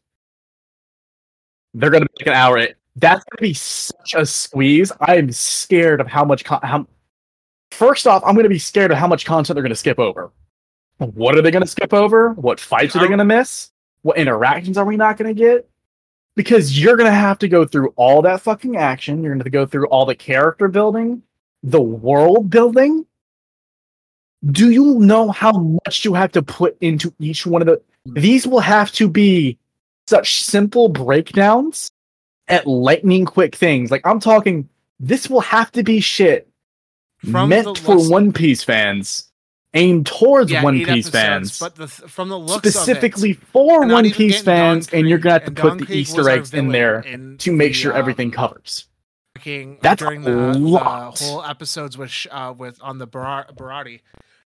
they're 1.75 1.91
going 1.91 2.03
to 2.03 2.09
make 2.19 2.27
an 2.27 2.33
hour. 2.33 2.59
That's 2.97 3.25
going 3.25 3.37
to 3.37 3.43
be 3.43 3.55
such 3.55 4.15
a 4.15 4.27
squeeze. 4.27 4.93
I 5.01 5.17
am 5.17 5.33
scared 5.33 6.01
of 6.01 6.07
how 6.07 6.25
much 6.25 6.45
con- 6.45 6.61
how 6.63 6.87
first 7.71 8.07
off 8.09 8.21
i'm 8.27 8.35
going 8.35 8.43
to 8.43 8.49
be 8.49 8.59
scared 8.59 8.91
of 8.91 8.99
how 8.99 9.07
much 9.07 9.25
content 9.25 9.55
they're 9.55 9.63
going 9.63 9.71
to 9.71 9.77
skip 9.77 9.99
over. 9.99 10.33
What 10.99 11.37
are 11.37 11.43
they 11.43 11.51
going 11.51 11.63
to 11.63 11.69
skip 11.69 11.95
over? 11.95 12.31
What 12.35 12.61
fights 12.61 12.95
are 12.95 12.99
they 12.99 13.07
going 13.07 13.19
to 13.19 13.25
miss? 13.25 13.71
What 14.03 14.19
interactions 14.19 14.77
are 14.77 14.85
we 14.85 14.97
not 14.97 15.17
going 15.17 15.35
to 15.35 15.39
get? 15.39 15.69
Because 16.37 16.79
you're 16.79 16.97
going 16.97 17.11
to 17.11 17.17
have 17.17 17.39
to 17.39 17.49
go 17.49 17.65
through 17.65 17.93
all 17.97 18.23
that 18.23 18.41
fucking 18.41 18.77
action. 18.77 19.23
You're 19.23 19.33
going 19.33 19.45
to 19.45 19.51
go 19.51 19.65
through 19.65 19.87
all 19.87 20.05
the 20.05 20.15
character 20.15 20.69
building 20.69 21.23
the 21.63 21.81
world 21.81 22.51
building. 22.51 23.07
Do 24.51 24.71
you 24.71 24.99
know 24.99 25.31
how 25.31 25.53
much 25.53 26.05
you 26.05 26.15
have 26.15 26.33
to 26.33 26.43
put 26.43 26.77
into 26.81 27.13
each 27.19 27.47
one 27.47 27.63
of 27.63 27.67
the 27.67 27.81
these 28.07 28.47
will 28.47 28.61
have 28.61 28.91
to 28.93 29.09
be 29.09 29.59
such 30.11 30.43
simple 30.43 30.89
breakdowns 30.89 31.93
at 32.49 32.67
lightning 32.67 33.25
quick 33.25 33.55
things 33.55 33.93
like 33.93 34.05
i'm 34.05 34.19
talking 34.19 34.69
this 34.99 35.31
will 35.31 35.41
have 35.41 35.71
to 35.71 35.85
be 35.85 36.01
shit 36.01 36.49
From 37.31 37.49
meant 37.49 37.77
the 37.77 37.81
for 37.81 38.11
one 38.11 38.33
piece 38.33 38.65
fans 38.65 39.31
aimed 39.75 40.07
towards 40.07 40.51
Yeah, 40.51 40.65
one 40.65 40.79
piece 40.79 41.07
episodes, 41.07 41.11
fans 41.11 41.59
but 41.61 41.77
the, 41.77 41.87
from 41.87 42.29
the 42.29 42.37
looks 42.37 42.69
specifically 42.69 43.31
of 43.31 43.37
it, 43.39 43.47
for 43.53 43.87
one 43.87 44.11
piece 44.11 44.43
fans 44.43 44.89
and 44.93 45.09
you're 45.09 45.19
gonna 45.19 45.35
have 45.35 45.45
to 45.45 45.53
put 45.53 45.69
Don 45.69 45.79
the 45.79 45.97
easter 45.97 46.29
eggs 46.29 46.53
in 46.53 46.69
there 46.69 47.01
in 47.01 47.39
to 47.39 47.53
make 47.53 47.71
the, 47.71 47.75
sure 47.75 47.93
everything 47.93 48.29
um, 48.29 48.33
covers 48.33 48.89
That's 49.81 50.01
during 50.01 50.23
a 50.23 50.25
the, 50.25 50.59
the 50.59 50.79
whole 50.79 51.45
episodes 51.45 51.97
with 51.97 52.27
uh, 52.33 52.53
with 52.59 52.81
on 52.83 52.99
the 52.99 53.07
Bar- 53.07 53.47
Baratie. 53.55 54.01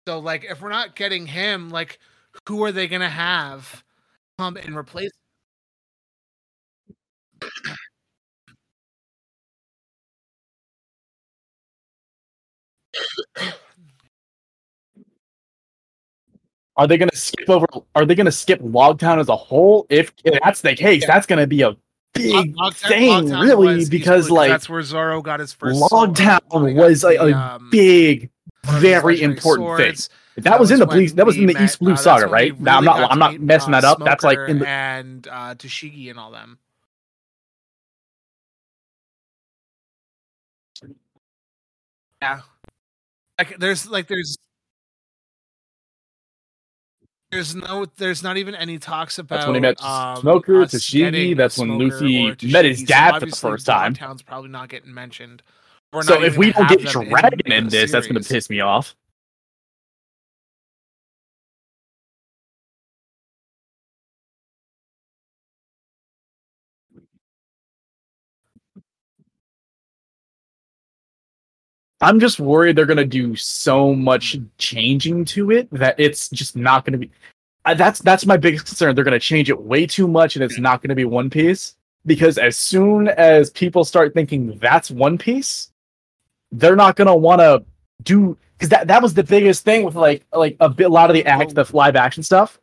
So 0.09 0.21
like, 0.21 0.45
if 0.45 0.63
we're 0.63 0.71
not 0.71 0.97
getting 0.97 1.27
him, 1.27 1.69
like, 1.69 1.99
who 2.49 2.65
are 2.65 2.73
they 2.73 2.89
gonna 2.89 3.11
have 3.11 3.85
come 4.39 4.57
and 4.57 4.75
replace? 4.75 5.11
Are 16.77 16.87
they 16.87 16.97
gonna 16.97 17.15
skip 17.15 17.49
over 17.51 17.67
are 17.95 18.07
they 18.07 18.15
gonna 18.15 18.33
skip 18.33 18.61
loguetown 18.61 19.19
as 19.19 19.29
a 19.29 19.37
whole 19.37 19.87
if, 19.91 20.13
if 20.25 20.39
that's 20.43 20.61
the 20.63 20.75
case 20.75 21.03
Yeah. 21.03 21.09
that's 21.09 21.27
gonna 21.27 21.47
be 21.47 21.63
a 21.63 21.77
big 22.15 22.57
Log- 22.57 22.75
thing 22.75 23.27
Loguetown 23.27 23.43
really 23.43 23.85
because 23.87 24.29
Blue, 24.29 24.37
like 24.37 24.51
that's 24.51 24.69
where 24.69 24.83
Zoro 24.83 25.21
got 25.21 25.41
his 25.41 25.53
first. 25.53 25.79
sword, 25.79 26.11
loguetown 26.11 26.41
got 26.49 26.75
was 26.75 27.05
like 27.05 27.19
the, 27.19 27.27
a 27.27 27.33
um, 27.37 27.69
big 27.71 28.31
of 28.67 28.75
his 28.75 28.83
very 28.83 29.21
important 29.21 29.77
thing 29.79 29.95
swords. 29.95 30.11
that, 30.37 30.59
was 30.61 30.71
in 30.71 30.79
the 30.79 30.87
blue 30.87 31.09
that 31.09 31.27
was 31.27 31.37
in 31.37 31.47
the 31.47 31.63
east 31.63 31.81
blue 31.81 31.93
uh, 31.93 31.97
saga 31.97 32.27
right 32.27 32.59
now 32.61 32.79
i'm 32.79 32.85
not 32.85 33.11
i'm 33.11 33.19
not 33.19 33.33
meet, 33.33 33.41
messing 33.41 33.75
uh, 33.75 33.81
that 33.81 33.87
up 33.87 33.99
that's 34.05 34.23
like 34.25 34.39
in 34.49 34.59
the 34.59 34.69
and 34.69 35.29
uh, 35.29 35.55
Tashigi 35.55 36.09
and 36.11 36.19
all 36.19 36.31
them. 36.31 36.59
Yeah, 42.23 42.41
like 43.39 43.59
there's 43.59 43.89
like 43.89 44.07
there's 44.07 44.37
there's 47.31 47.55
no 47.55 47.87
there's 47.97 48.23
not 48.23 48.37
even 48.37 48.55
any 48.55 48.79
talks 48.79 49.19
about 49.19 49.37
That's 49.37 49.47
when 49.47 49.55
he 49.55 49.61
met 49.61 49.83
um, 49.83 50.17
Smoker, 50.17 50.63
us 50.63 50.75
Tashigi, 50.75 50.99
getting 50.99 51.37
that's 51.37 51.59
when 51.59 51.79
Luffy 51.79 52.37
met 52.49 52.65
his 52.65 52.83
Tashigi, 52.83 52.87
so 52.87 52.87
dad 52.87 53.21
for 53.21 53.27
the 53.27 53.37
first 53.37 53.67
time. 53.67 53.95
Loguetown's 53.95 54.23
probably 54.23 54.51
not 54.51 54.69
getting 54.69 54.93
mentioned. 54.93 55.43
We're 55.93 56.03
so 56.03 56.15
not 56.15 56.25
if 56.25 56.37
we 56.37 56.53
don't 56.53 56.69
get 56.69 56.87
dragon 56.87 57.53
in 57.53 57.69
this 57.69 57.93
that's 57.93 58.07
gonna 58.07 58.21
piss 58.21 58.51
me 58.51 58.61
off 58.61 58.95
I'm 72.01 72.19
just 72.19 72.41
worried 72.41 72.77
they're 72.77 72.87
gonna 72.87 73.05
do 73.05 73.37
so 73.37 73.95
much 73.95 74.39
changing 74.59 75.25
to 75.27 75.51
it 75.51 75.69
that 75.71 75.97
it's 75.99 76.29
just 76.31 76.57
not 76.57 76.85
gonna 76.85 76.99
be. 76.99 77.11
Uh, 77.67 77.75
that's 77.75 78.01
that's 78.01 78.25
my 78.25 78.39
biggest 78.39 78.67
concern. 78.67 78.95
They're 78.95 79.05
gonna 79.05 79.19
change 79.19 79.51
it 79.51 79.61
way 79.61 79.87
too 79.87 80.09
much, 80.09 80.37
and 80.37 80.45
it's 80.45 80.59
not 80.59 80.83
gonna 80.83 80.95
be 80.95 81.05
One 81.05 81.29
Piece. 81.29 81.77
Because 82.07 82.39
as 82.39 82.57
soon 82.57 83.09
as 83.09 83.51
people 83.51 83.85
start 83.85 84.15
thinking 84.15 84.59
that's 84.59 84.91
One 84.91 85.19
Piece, 85.19 85.71
they're 86.51 86.77
not 86.77 86.97
gonna 86.97 87.17
want 87.17 87.41
to 87.41 87.65
do. 88.03 88.39
Because 88.57 88.71
that 88.71 88.89
that 88.89 89.03
was 89.03 89.13
the 89.13 89.25
biggest 89.25 89.65
thing 89.65 89.85
with 89.85 89.95
like 89.95 90.25
like 90.33 90.57
a 90.61 90.71
bit 90.71 90.85
a 90.85 90.89
lot 90.89 91.11
of 91.11 91.15
the 91.15 91.27
act 91.27 91.55
the 91.55 91.69
live 91.75 91.97
action 91.97 92.23
stuff. 92.23 92.59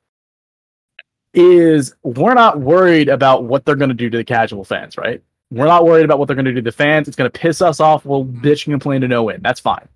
Is 1.35 1.93
we're 2.01 2.33
not 2.33 2.59
worried 2.59 3.09
about 3.09 3.43
what 3.43 3.65
they're 3.65 3.75
gonna 3.75 3.93
do 3.93 4.09
to 4.09 4.17
the 4.17 4.23
casual 4.23 4.63
fans, 4.63 4.97
right? 4.97 5.21
We're 5.51 5.65
not 5.65 5.85
worried 5.85 6.03
about 6.05 6.19
what 6.19 6.27
they're 6.27 6.35
going 6.35 6.45
to 6.45 6.51
do 6.51 6.55
to 6.55 6.61
the 6.61 6.71
fans. 6.71 7.07
It's 7.07 7.15
going 7.15 7.29
to 7.31 7.39
piss 7.39 7.61
us 7.61 7.79
off. 7.79 8.05
We'll 8.05 8.25
bitch 8.25 8.65
and 8.67 8.73
complain 8.73 9.01
to 9.01 9.07
no 9.07 9.29
end. 9.29 9.43
That's 9.43 9.59
fine. 9.61 9.87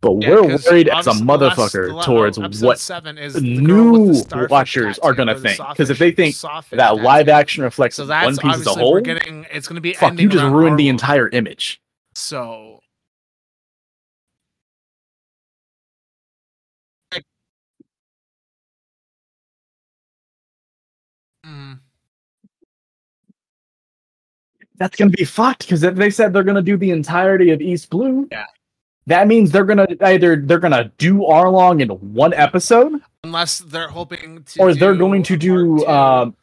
But 0.00 0.20
Yeah, 0.22 0.30
we're 0.30 0.42
worried 0.58 0.88
as 0.88 1.06
a 1.06 1.10
the 1.10 1.24
last- 1.24 1.56
motherfucker 1.56 2.02
towards 2.04 2.38
what 2.60 2.78
seven 2.80 3.18
is 3.18 3.34
the 3.34 3.40
girl 3.64 4.08
with 4.08 4.28
the 4.28 4.36
new 4.36 4.46
watchers 4.48 4.98
are 4.98 5.12
gonna 5.14 5.38
think. 5.38 5.60
Because 5.68 5.90
if 5.90 5.98
they 5.98 6.10
think 6.10 6.34
that 6.70 6.96
live 7.02 7.28
action 7.28 7.62
reflects 7.62 7.96
so 7.96 8.06
One 8.08 8.36
Piece 8.36 8.54
as 8.56 8.66
a 8.66 8.70
whole, 8.74 9.00
getting 9.00 9.46
it's 9.52 9.68
going 9.68 9.76
to 9.76 9.80
be 9.80 9.92
fuck, 9.92 10.18
you 10.18 10.28
just 10.28 10.42
ruined 10.44 10.76
the 10.78 10.88
entire 10.88 11.28
image. 11.28 11.80
So 12.14 12.80
like, 17.12 17.24
mm, 21.46 21.78
That's 24.82 24.96
going 24.96 25.10
to 25.12 25.16
be 25.16 25.24
fucked. 25.24 25.60
Because 25.60 25.82
if 25.84 25.94
they 25.94 26.10
said 26.10 26.32
they're 26.32 26.42
going 26.42 26.56
to 26.56 26.62
do 26.62 26.76
the 26.76 26.90
entirety 26.90 27.50
of 27.50 27.60
East 27.60 27.88
Blue, 27.90 28.28
Yeah. 28.32 28.46
that 29.06 29.28
means 29.28 29.52
they're 29.52 29.64
going 29.64 29.78
to 29.86 29.96
either 30.06 30.36
they're 30.36 30.58
going 30.58 30.72
to 30.72 30.90
do 30.98 31.18
Arlong 31.20 31.80
in 31.80 31.88
one 31.90 32.34
episode, 32.34 33.00
unless 33.24 33.58
they're 33.58 33.88
hoping 33.88 34.42
to, 34.42 34.60
or 34.60 34.74
they're 34.74 34.96
going 34.96 35.22
to 35.24 35.36
do 35.36 35.84
part 35.84 35.88
um, 35.88 36.36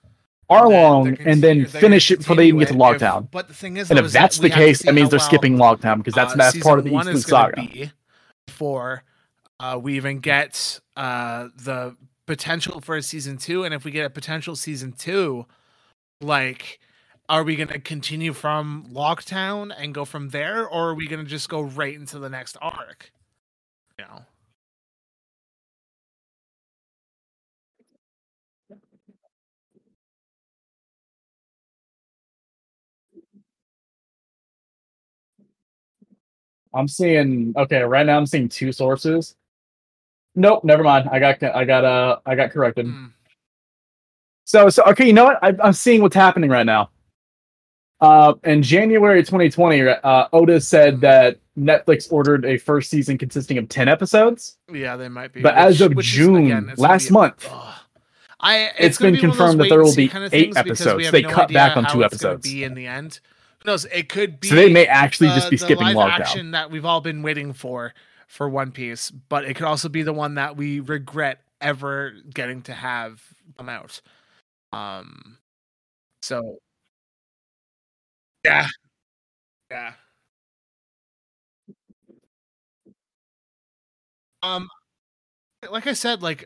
Arlong 0.49 1.17
they're 1.17 1.27
and 1.27 1.43
then 1.43 1.65
finish 1.65 2.11
it 2.11 2.19
before 2.19 2.35
they 2.37 2.47
even 2.47 2.59
get 2.59 2.67
to 2.69 2.73
continue 2.73 2.93
it 2.93 2.95
if- 2.95 3.01
Loguetown. 3.01 3.31
But 3.31 3.47
the 3.49 3.53
thing 3.53 3.77
is, 3.77 3.89
And 3.89 3.99
if 3.99 4.05
is 4.05 4.13
that 4.13 4.19
that's 4.21 4.39
we 4.39 4.49
the 4.49 4.55
case, 4.55 4.79
see 4.79 4.85
that 4.85 4.93
means 4.93 5.07
how 5.07 5.09
they're 5.11 5.19
well, 5.19 5.27
skipping 5.27 5.57
Loguetown 5.57 5.97
because 5.97 6.13
that's 6.13 6.33
uh, 6.33 6.37
that's 6.37 6.59
part 6.59 6.79
of 6.79 6.85
the 6.85 6.95
East 6.95 7.05
Blue 7.11 7.21
saga. 7.21 7.61
be 7.61 7.91
before 8.47 9.03
uh, 9.59 9.77
we 9.81 9.95
even 9.97 10.19
get 10.19 10.79
uh, 10.95 11.49
the 11.55 11.95
potential 12.25 12.79
for 12.81 12.95
a 12.95 13.01
season 13.03 13.37
two, 13.37 13.63
and 13.63 13.73
if 13.73 13.83
we 13.83 13.91
get 13.91 14.05
a 14.05 14.09
potential 14.09 14.55
season 14.55 14.91
two, 14.93 15.45
like, 16.21 16.79
are 17.29 17.43
we 17.43 17.55
going 17.55 17.69
to 17.69 17.79
continue 17.79 18.33
from 18.33 18.87
Loguetown 18.91 19.71
and 19.77 19.93
go 19.93 20.03
from 20.03 20.29
there, 20.29 20.67
or 20.67 20.89
are 20.89 20.95
we 20.95 21.07
going 21.07 21.23
to 21.23 21.29
just 21.29 21.47
go 21.47 21.61
right 21.61 21.93
into 21.93 22.17
the 22.17 22.29
next 22.29 22.57
arc? 22.59 23.11
You 23.99 24.05
know. 24.05 24.25
I'm 36.73 36.87
seeing 36.87 37.53
okay, 37.57 37.81
right 37.81 38.05
now 38.05 38.17
I'm 38.17 38.25
seeing 38.25 38.49
two 38.49 38.71
sources. 38.71 39.35
Nope, 40.35 40.63
never 40.63 40.83
mind. 40.83 41.09
I 41.11 41.19
got 41.19 41.41
I 41.43 41.65
got 41.65 41.83
uh 41.83 42.17
I 42.25 42.35
got 42.35 42.51
corrected. 42.51 42.85
Mm. 42.85 43.11
So 44.45 44.69
so 44.69 44.83
okay, 44.85 45.05
you 45.07 45.13
know 45.13 45.25
what? 45.25 45.39
I, 45.43 45.55
I'm 45.63 45.73
seeing 45.73 46.01
what's 46.01 46.15
happening 46.15 46.49
right 46.49 46.65
now. 46.65 46.89
Uh, 48.01 48.33
in 48.45 48.63
January 48.63 49.21
2020, 49.21 49.81
uh, 49.81 50.27
Oda 50.31 50.61
said 50.61 51.01
that 51.01 51.37
Netflix 51.57 52.11
ordered 52.11 52.45
a 52.45 52.57
first 52.57 52.89
season 52.89 53.17
consisting 53.17 53.57
of 53.57 53.67
10 53.67 53.89
episodes. 53.89 54.57
Yeah, 54.71 54.95
they 54.95 55.09
might 55.09 55.33
be. 55.33 55.41
But 55.41 55.55
as 55.55 55.81
of 55.81 55.97
June, 55.97 56.45
it's 56.69 56.79
gonna 56.79 56.87
last 56.87 57.11
month. 57.11 57.49
I 58.39 58.71
it's 58.79 58.97
gonna 58.97 59.11
been 59.11 59.21
be 59.21 59.27
one 59.27 59.31
of 59.31 59.37
those 59.37 59.47
confirmed 59.47 59.59
that 59.59 59.69
there 59.69 59.83
will 59.83 59.95
be 59.95 60.07
kind 60.07 60.23
of 60.23 60.33
eight 60.33 60.55
episodes. 60.55 61.11
They 61.11 61.23
no 61.23 61.29
cut 61.29 61.51
back 61.51 61.75
on 61.75 61.85
two 61.91 62.03
episodes. 62.03 62.49
Be 62.49 62.63
in 62.63 62.73
the 62.73 62.87
end, 62.87 63.19
who 63.63 63.69
knows? 63.71 63.85
It 63.85 64.07
could 64.07 64.39
be. 64.39 64.47
So 64.47 64.55
they 64.55 64.71
may 64.71 64.85
actually 64.85 65.29
the- 65.29 65.35
just 65.35 65.49
be 65.49 65.57
skipping 65.57 65.87
loguetown. 65.87 66.19
action 66.19 66.51
that 66.51 66.71
we've 66.71 66.85
all 66.85 67.01
been 67.01 67.21
waiting 67.21 67.51
for 67.51 67.93
for 68.27 68.47
One 68.47 68.71
Piece, 68.71 69.11
but 69.11 69.43
it 69.43 69.55
could 69.55 69.65
also 69.65 69.89
be 69.89 70.03
the 70.03 70.13
one 70.13 70.35
that 70.35 70.55
we 70.55 70.79
regret 70.79 71.41
ever 71.59 72.13
getting 72.33 72.61
to 72.61 72.73
have 72.73 73.21
come 73.57 73.67
out. 73.67 73.99
Um, 74.71 75.37
so 76.21 76.59
yeah, 78.49 78.67
yeah. 79.71 79.93
Um, 84.41 84.67
like 85.69 85.87
I 85.87 85.93
said, 85.93 86.21
like 86.21 86.45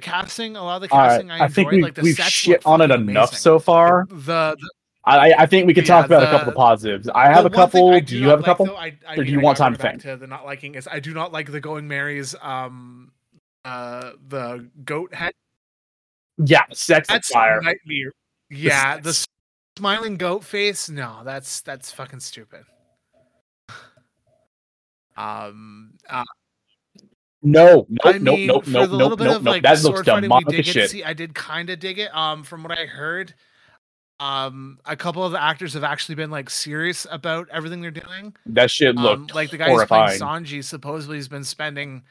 casting, 0.00 0.56
a 0.56 0.62
lot 0.62 0.76
of 0.76 0.82
the 0.82 0.94
All 0.94 1.00
right, 1.00 1.10
casting 1.10 1.30
I, 1.30 1.44
I 1.44 1.48
think 1.48 1.70
we, 1.70 1.82
like 1.82 1.94
the 1.94 2.02
we've 2.02 2.14
sets 2.16 2.30
shit 2.30 2.64
on 2.64 2.80
it 2.80 2.88
fucking 2.88 3.08
enough 3.08 3.30
amazing. 3.30 3.38
so 3.38 3.58
far. 3.58 4.06
The, 4.08 4.56
the 4.58 4.70
I, 5.04 5.32
I 5.38 5.46
think 5.46 5.66
we 5.68 5.74
could 5.74 5.86
talk 5.86 6.08
Yeah, 6.08 6.16
about 6.16 6.22
a 6.24 6.26
couple 6.26 6.48
of 6.48 6.54
positives. 6.56 7.08
I 7.08 7.26
have 7.32 7.44
a 7.44 7.50
couple. 7.50 7.92
I 7.92 8.00
Do 8.00 8.16
you 8.16 8.22
not 8.22 8.30
have 8.30 8.40
a 8.40 8.42
couple? 8.42 8.66
though, 8.66 8.76
I, 8.76 8.98
I 9.06 9.12
Or 9.12 9.16
do 9.16 9.22
mean, 9.24 9.34
you 9.34 9.40
I 9.40 9.42
want 9.42 9.56
time 9.56 9.72
to 9.74 9.78
think? 9.78 10.02
To 10.02 10.16
the 10.16 10.26
not 10.26 10.44
liking 10.44 10.74
is 10.74 10.88
I 10.90 10.98
do 11.00 11.14
not 11.14 11.32
like 11.32 11.50
the 11.52 11.60
Going 11.60 11.86
Merry's 11.86 12.34
um 12.42 13.12
uh 13.64 14.12
the 14.28 14.68
goat 14.84 15.14
head. 15.14 15.32
Yeah, 16.38 16.64
sex 16.72 17.08
That's 17.08 17.30
fire. 17.30 17.60
nightmare. 17.62 18.12
Yeah, 18.50 18.98
the 18.98 19.14
sex. 19.14 19.26
Smiling 19.78 20.16
goat 20.16 20.44
face. 20.44 20.88
No, 20.88 21.20
that's 21.24 21.60
that's 21.60 21.90
fucking 21.92 22.20
stupid. 22.20 22.64
Um, 25.16 25.92
uh, 26.10 26.24
No, 27.42 27.86
I 28.04 28.18
mean, 28.18 28.46
nope, 28.48 28.64
the 28.66 28.86
little 28.86 29.16
bit 29.16 29.28
of 29.28 29.44
like 29.44 29.62
That 29.62 29.78
sword 29.78 30.06
looks 30.06 30.20
demonic 30.20 30.58
as 30.58 30.66
shit. 30.66 30.90
see, 30.90 31.04
I 31.04 31.12
did 31.14 31.34
kind 31.34 31.70
of 31.70 31.78
dig 31.78 31.98
it. 31.98 32.14
Um, 32.14 32.44
from 32.44 32.62
what 32.62 32.76
I 32.78 32.84
heard, 32.84 33.32
um, 34.20 34.78
a 34.84 34.96
couple 34.96 35.24
of 35.24 35.32
the 35.32 35.42
actors 35.42 35.72
have 35.74 35.84
actually 35.84 36.16
been 36.16 36.30
like 36.30 36.50
serious 36.50 37.06
about 37.10 37.48
everything 37.50 37.80
they're 37.80 37.90
doing. 37.90 38.34
That 38.46 38.70
shit 38.70 38.96
Um, 38.96 39.02
looked 39.02 39.34
like 39.34 39.50
the 39.50 39.56
guy 39.56 39.68
horrifying. 39.68 40.10
who's 40.10 40.18
playing 40.18 40.44
Sanji 40.44 40.64
supposedly 40.64 41.16
has 41.16 41.28
been 41.28 41.44
spending 41.44 42.02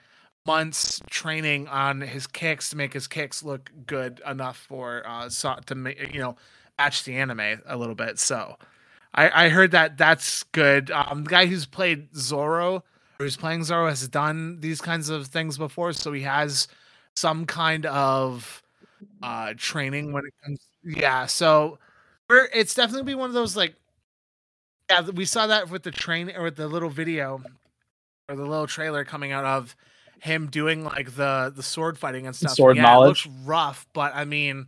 months 0.47 1.01
training 1.09 1.67
on 1.67 2.01
his 2.01 2.25
kicks 2.27 2.69
to 2.69 2.77
make 2.77 2.93
his 2.93 3.07
kicks 3.07 3.43
look 3.43 3.71
good 3.87 4.21
enough 4.27 4.57
for 4.57 5.01
uh 5.07 5.27
Sa- 5.29 5.55
to 5.65 5.73
make 5.75 6.13
you 6.13 6.19
know 6.19 6.35
match 6.77 7.03
the 7.03 7.15
anime 7.15 7.61
a 7.65 7.77
little 7.77 7.95
bit. 7.95 8.19
So 8.19 8.57
I 9.14 9.45
I 9.45 9.49
heard 9.49 9.72
that 9.72 9.97
that's 9.97 10.43
good. 10.52 10.91
Um, 10.91 11.23
the 11.23 11.30
guy 11.30 11.45
who's 11.45 11.65
played 11.65 12.15
Zoro, 12.15 12.84
who's 13.19 13.38
playing 13.38 13.64
Zoro, 13.64 13.88
has 13.88 14.07
done 14.07 14.60
these 14.60 14.81
kinds 14.81 15.10
of 15.10 15.27
things 15.27 15.57
before, 15.57 15.93
so 15.93 16.11
he 16.11 16.22
has 16.22 16.68
some 17.15 17.45
kind 17.45 17.85
of 17.85 18.61
uh 19.23 19.53
training 19.57 20.11
when 20.14 20.26
it 20.26 20.34
comes. 20.43 20.60
Yeah, 20.84 21.26
so 21.26 21.80
we're 22.30 22.49
it's 22.53 22.76
definitely 22.76 23.03
be 23.03 23.15
one 23.15 23.30
of 23.30 23.34
those 23.34 23.56
like 23.56 23.76
yeah, 24.89 25.02
we 25.10 25.26
saw 25.26 25.47
that 25.47 25.69
with 25.69 25.84
the 25.84 25.91
train 25.91 26.31
or 26.35 26.43
with 26.43 26.56
the 26.56 26.68
little 26.68 26.89
video 26.89 27.41
or 28.30 28.35
the 28.35 28.45
little 28.45 28.68
trailer 28.68 29.03
coming 29.03 29.31
out 29.31 29.45
of 29.45 29.76
him 30.19 30.47
doing 30.47 30.84
like 30.84 31.15
the 31.15 31.52
the 31.56 31.64
sword 31.64 31.97
fighting 31.97 32.26
and 32.26 32.35
stuff. 32.35 32.52
Sword 32.52 32.77
yeah, 32.77 32.84
knowledge. 32.84 33.26
It 33.26 33.30
looks 33.30 33.45
rough, 33.45 33.88
but 33.93 34.14
I 34.15 34.26
mean, 34.26 34.68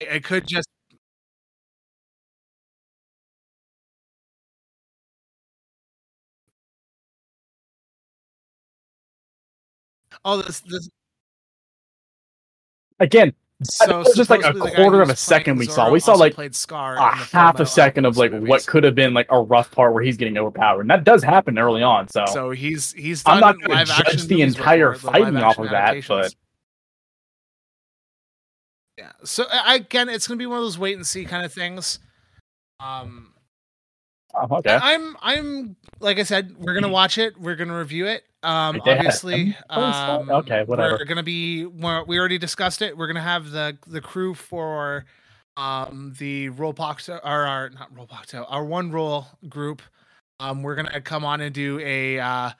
it 0.00 0.24
could 0.24 0.46
just. 0.46 0.68
Oh, 10.24 10.42
this 10.42 10.60
this 10.60 10.88
Again, 13.00 13.32
so 13.62 13.98
was 13.98 14.16
just 14.16 14.30
like 14.30 14.40
a 14.40 14.44
supposedly 14.44 14.70
the 14.70 14.76
guy 14.76 14.82
quarter 14.82 15.02
of 15.02 15.10
a 15.10 15.16
second 15.16 15.56
we 15.58 15.66
saw. 15.66 15.90
We 15.90 16.00
saw, 16.00 16.14
like, 16.14 16.34
played 16.34 16.54
Scar 16.54 16.96
a 16.96 17.14
half 17.14 17.60
a 17.60 17.66
second 17.66 18.06
of 18.06 18.16
like 18.16 18.32
Alchemist 18.32 18.48
what 18.48 18.66
could 18.66 18.84
have 18.84 18.94
been 18.94 19.14
like 19.14 19.26
a 19.30 19.40
rough 19.40 19.70
part 19.70 19.94
where 19.94 20.02
he's 20.02 20.16
getting 20.16 20.36
overpowered, 20.36 20.82
and 20.82 20.90
that 20.90 21.04
does 21.04 21.22
happen 21.22 21.58
early 21.58 21.82
on. 21.82 22.08
So, 22.08 22.24
So 22.26 22.50
he's 22.50 22.92
he's 22.92 23.22
I'm 23.26 23.40
not 23.40 23.60
going 23.60 23.78
to 23.78 23.84
judge 23.84 24.26
the 24.26 24.42
entire 24.42 24.92
the 24.92 24.98
fighting 24.98 25.36
off 25.38 25.58
of 25.58 25.70
that, 25.70 26.04
but 26.08 26.34
Yeah. 28.96 29.12
So 29.24 29.44
I 29.52 29.76
again, 29.76 30.08
it's 30.08 30.26
gonna 30.26 30.38
be 30.38 30.46
one 30.46 30.58
of 30.58 30.64
those 30.64 30.78
wait 30.78 30.96
and 30.96 31.06
see 31.06 31.24
kind 31.24 31.44
of 31.44 31.52
things. 31.52 32.00
Um, 32.80 33.32
oh, 34.34 34.56
okay. 34.56 34.78
I'm 34.80 35.16
I'm 35.20 35.76
like 36.00 36.18
I 36.18 36.24
said, 36.24 36.56
we're 36.58 36.74
gonna 36.74 36.88
watch 36.88 37.16
it. 37.18 37.40
We're 37.40 37.56
gonna 37.56 37.78
review 37.78 38.06
it. 38.06 38.24
Um, 38.42 38.80
they 38.84 38.92
obviously, 38.96 39.56
um, 39.70 40.30
Okay, 40.30 40.64
whatever. 40.64 40.96
We're 41.00 41.04
gonna 41.06 41.22
be. 41.22 41.66
We're, 41.66 42.04
we 42.04 42.18
already 42.18 42.38
discussed 42.38 42.82
it. 42.82 42.96
We're 42.96 43.06
gonna 43.08 43.20
have 43.20 43.50
the 43.50 43.76
the 43.86 44.00
crew 44.00 44.34
for 44.34 45.04
um 45.56 46.14
the 46.18 46.50
roll 46.50 46.72
box 46.72 47.08
or 47.08 47.20
our 47.24 47.70
not 47.70 47.94
roll 47.96 48.06
box 48.06 48.32
our 48.34 48.64
one 48.64 48.92
roll 48.92 49.26
group. 49.48 49.82
Um, 50.40 50.62
we're 50.62 50.76
gonna 50.76 51.00
come 51.00 51.24
on 51.24 51.40
and 51.40 51.52
do 51.52 51.80
a 51.80 52.20
uh, 52.20 52.50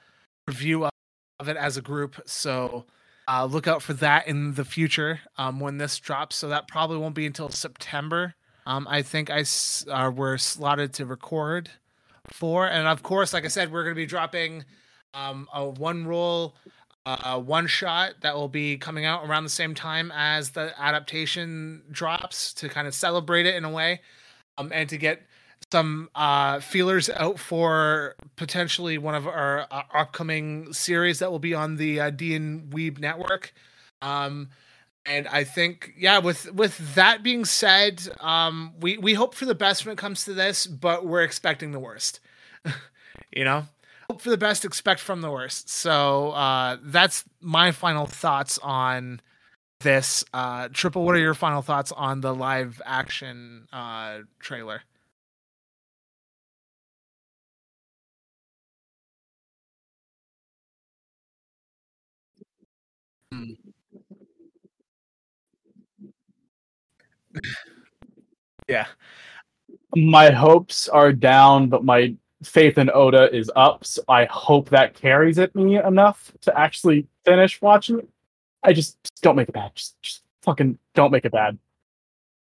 review 0.47 0.83
of, 0.85 0.91
of 1.39 1.47
it 1.47 1.55
as 1.55 1.77
a 1.77 1.81
group. 1.81 2.19
So 2.25 2.85
uh, 3.29 3.45
look 3.45 3.67
out 3.67 3.81
for 3.81 3.93
that 3.93 4.27
in 4.27 4.55
the 4.55 4.65
future 4.65 5.21
um, 5.37 5.61
when 5.61 5.77
this 5.77 5.97
drops. 5.97 6.35
So 6.35 6.49
that 6.49 6.67
probably 6.67 6.97
won't 6.97 7.15
be 7.15 7.25
until 7.25 7.47
September. 7.49 8.33
Um, 8.65 8.85
I 8.89 9.01
think 9.01 9.29
I 9.29 9.39
s- 9.39 9.85
uh, 9.89 10.11
we're 10.13 10.37
slotted 10.37 10.93
to 10.95 11.05
record 11.05 11.69
for, 12.31 12.67
and 12.67 12.87
of 12.87 13.01
course, 13.01 13.33
like 13.33 13.45
I 13.45 13.47
said, 13.47 13.71
we're 13.71 13.83
going 13.83 13.95
to 13.95 13.99
be 13.99 14.05
dropping 14.05 14.65
um, 15.13 15.47
a 15.53 15.65
one 15.65 16.05
roll, 16.05 16.55
uh, 17.05 17.39
one 17.39 17.67
shot 17.67 18.15
that 18.21 18.35
will 18.35 18.49
be 18.49 18.77
coming 18.77 19.05
out 19.05 19.27
around 19.27 19.43
the 19.43 19.49
same 19.49 19.73
time 19.73 20.11
as 20.15 20.51
the 20.51 20.73
adaptation 20.79 21.83
drops 21.91 22.53
to 22.53 22.69
kind 22.69 22.87
of 22.87 22.93
celebrate 22.93 23.45
it 23.45 23.55
in 23.55 23.65
a 23.65 23.69
way, 23.69 24.01
um, 24.57 24.71
and 24.73 24.89
to 24.89 24.97
get 24.97 25.21
some 25.71 26.09
uh, 26.15 26.59
feelers 26.59 27.09
out 27.09 27.39
for 27.39 28.15
potentially 28.35 28.97
one 28.97 29.15
of 29.15 29.27
our 29.27 29.67
uh, 29.71 29.83
upcoming 29.93 30.73
series 30.73 31.19
that 31.19 31.31
will 31.31 31.39
be 31.39 31.53
on 31.53 31.75
the 31.75 31.99
uh, 31.99 32.09
D 32.09 32.35
and 32.35 32.71
Weeb 32.71 32.99
network. 32.99 33.53
Um, 34.01 34.49
and 35.05 35.27
I 35.27 35.43
think, 35.43 35.93
yeah, 35.97 36.19
with 36.19 36.51
with 36.53 36.95
that 36.95 37.23
being 37.23 37.45
said, 37.45 38.07
um, 38.19 38.73
we 38.79 38.97
we 38.97 39.13
hope 39.13 39.33
for 39.33 39.45
the 39.45 39.55
best 39.55 39.85
when 39.85 39.93
it 39.93 39.97
comes 39.97 40.25
to 40.25 40.33
this, 40.33 40.67
but 40.67 41.05
we're 41.05 41.23
expecting 41.23 41.71
the 41.71 41.79
worst. 41.79 42.19
you 43.31 43.43
know, 43.43 43.65
hope 44.09 44.21
for 44.21 44.29
the 44.29 44.37
best, 44.37 44.65
expect 44.65 44.99
from 44.99 45.21
the 45.21 45.31
worst. 45.31 45.69
So 45.69 46.31
uh, 46.31 46.77
that's 46.83 47.23
my 47.41 47.71
final 47.71 48.05
thoughts 48.05 48.57
on 48.59 49.21
this. 49.81 50.23
Uh, 50.33 50.69
Triple, 50.73 51.05
what 51.05 51.15
are 51.15 51.19
your 51.19 51.33
final 51.35 51.61
thoughts 51.61 51.91
on 51.91 52.21
the 52.21 52.33
live 52.35 52.81
action 52.85 53.67
uh, 53.73 54.19
trailer? 54.39 54.81
Hmm. 63.31 63.53
yeah. 68.67 68.87
my 69.95 70.29
hopes 70.31 70.87
are 70.87 71.11
down, 71.13 71.69
but 71.69 71.83
my 71.83 72.13
faith 72.43 72.77
in 72.77 72.89
Oda 72.93 73.33
is 73.35 73.51
up. 73.55 73.85
So 73.85 74.01
I 74.07 74.25
hope 74.25 74.69
that 74.69 74.93
carries 74.93 75.37
it 75.37 75.53
me 75.55 75.77
enough 75.77 76.31
to 76.41 76.57
actually 76.57 77.05
finish 77.25 77.61
watching 77.61 77.99
it. 77.99 78.09
I 78.63 78.73
just, 78.73 78.97
just 79.03 79.21
don't 79.21 79.35
make 79.35 79.49
it 79.49 79.53
bad. 79.53 79.71
Just, 79.75 80.01
just 80.01 80.21
fucking 80.43 80.77
don't 80.95 81.11
make 81.11 81.25
it 81.25 81.31
bad. 81.31 81.57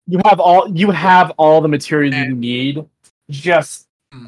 You 0.07 0.21
have 0.25 0.41
all 0.41 0.69
you 0.77 0.91
have 0.91 1.31
all 1.39 1.61
the 1.61 1.69
material 1.69 2.13
you 2.15 2.35
need. 2.35 2.85
Just 3.31 3.87
Hmm. 4.13 4.27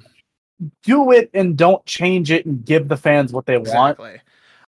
do 0.84 1.10
it 1.10 1.28
and 1.34 1.56
don't 1.56 1.84
change 1.86 2.30
it 2.30 2.46
and 2.46 2.64
give 2.64 2.86
the 2.86 2.96
fans 2.96 3.32
what 3.32 3.46
they 3.46 3.58
want, 3.58 3.98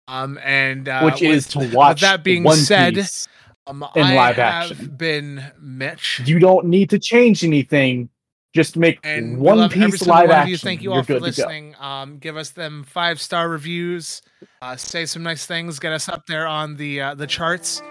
Um, 0.07 0.39
and 0.43 0.89
uh, 0.89 1.01
which 1.03 1.21
is 1.21 1.55
with- 1.55 1.69
to 1.69 1.75
watch. 1.75 2.01
that 2.01 2.23
being 2.23 2.41
One 2.43 2.57
said, 2.57 2.95
Piece. 2.95 3.27
um, 3.67 3.85
in 3.95 4.03
I 4.03 4.15
live 4.15 4.35
have 4.37 4.71
action. 4.71 4.95
been 4.97 5.43
Mitch. 5.59 6.21
you 6.25 6.39
don't 6.39 6.65
need 6.65 6.89
to 6.89 6.97
change 6.97 7.43
anything. 7.43 8.09
Just 8.55 8.77
make 8.77 8.99
and 9.03 9.37
One 9.37 9.57
love 9.57 9.73
every 9.73 9.91
Piece 9.91 9.99
single 9.99 10.15
live 10.15 10.29
one 10.29 10.31
of 10.31 10.35
action. 10.37 10.49
you. 10.51 10.57
Thank 10.57 10.81
you 10.81 10.89
You're 10.91 10.97
all 10.99 11.03
for 11.03 11.07
good 11.07 11.13
to 11.15 11.19
go. 11.19 11.25
listening. 11.25 11.75
Um, 11.79 12.17
give 12.19 12.37
us 12.37 12.51
them 12.51 12.85
five 12.85 13.19
star 13.19 13.49
reviews. 13.49 14.21
Uh, 14.61 14.77
say 14.77 15.05
some 15.05 15.23
nice 15.23 15.45
things. 15.45 15.77
Get 15.77 15.91
us 15.91 16.07
up 16.07 16.25
there 16.25 16.47
on 16.47 16.77
the 16.77 17.01
uh, 17.01 17.15
the 17.15 17.27
charts. 17.27 17.81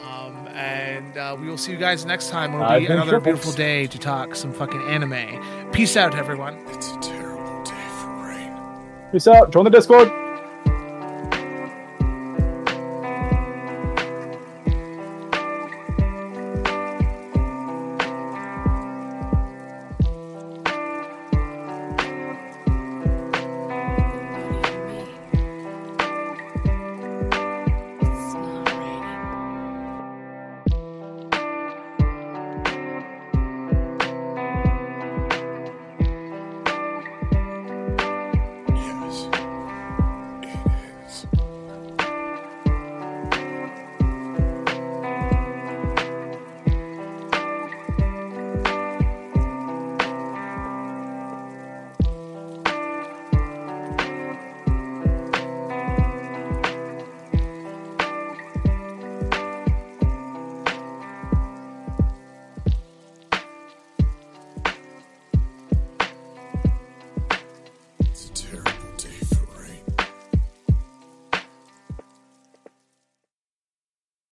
Um, 0.00 0.46
and 0.48 1.16
uh, 1.18 1.36
we 1.40 1.48
will 1.48 1.58
see 1.58 1.72
you 1.72 1.78
guys 1.78 2.04
next 2.04 2.28
time. 2.30 2.54
It'll 2.54 2.78
be 2.78 2.86
another 2.86 3.10
Triples. 3.12 3.24
beautiful 3.24 3.52
day 3.52 3.86
to 3.88 3.98
talk 3.98 4.34
some 4.36 4.52
fucking 4.52 4.82
anime. 4.82 5.72
Peace 5.72 5.96
out, 5.96 6.14
everyone. 6.14 6.58
It's 6.68 6.88
a 6.92 6.98
terrible 7.00 7.62
day 7.64 7.72
for 8.00 8.28
rain. 8.28 8.52
Peace 9.12 9.26
out. 9.26 9.50
Join 9.50 9.64
the 9.64 9.70
Discord. 9.70 10.12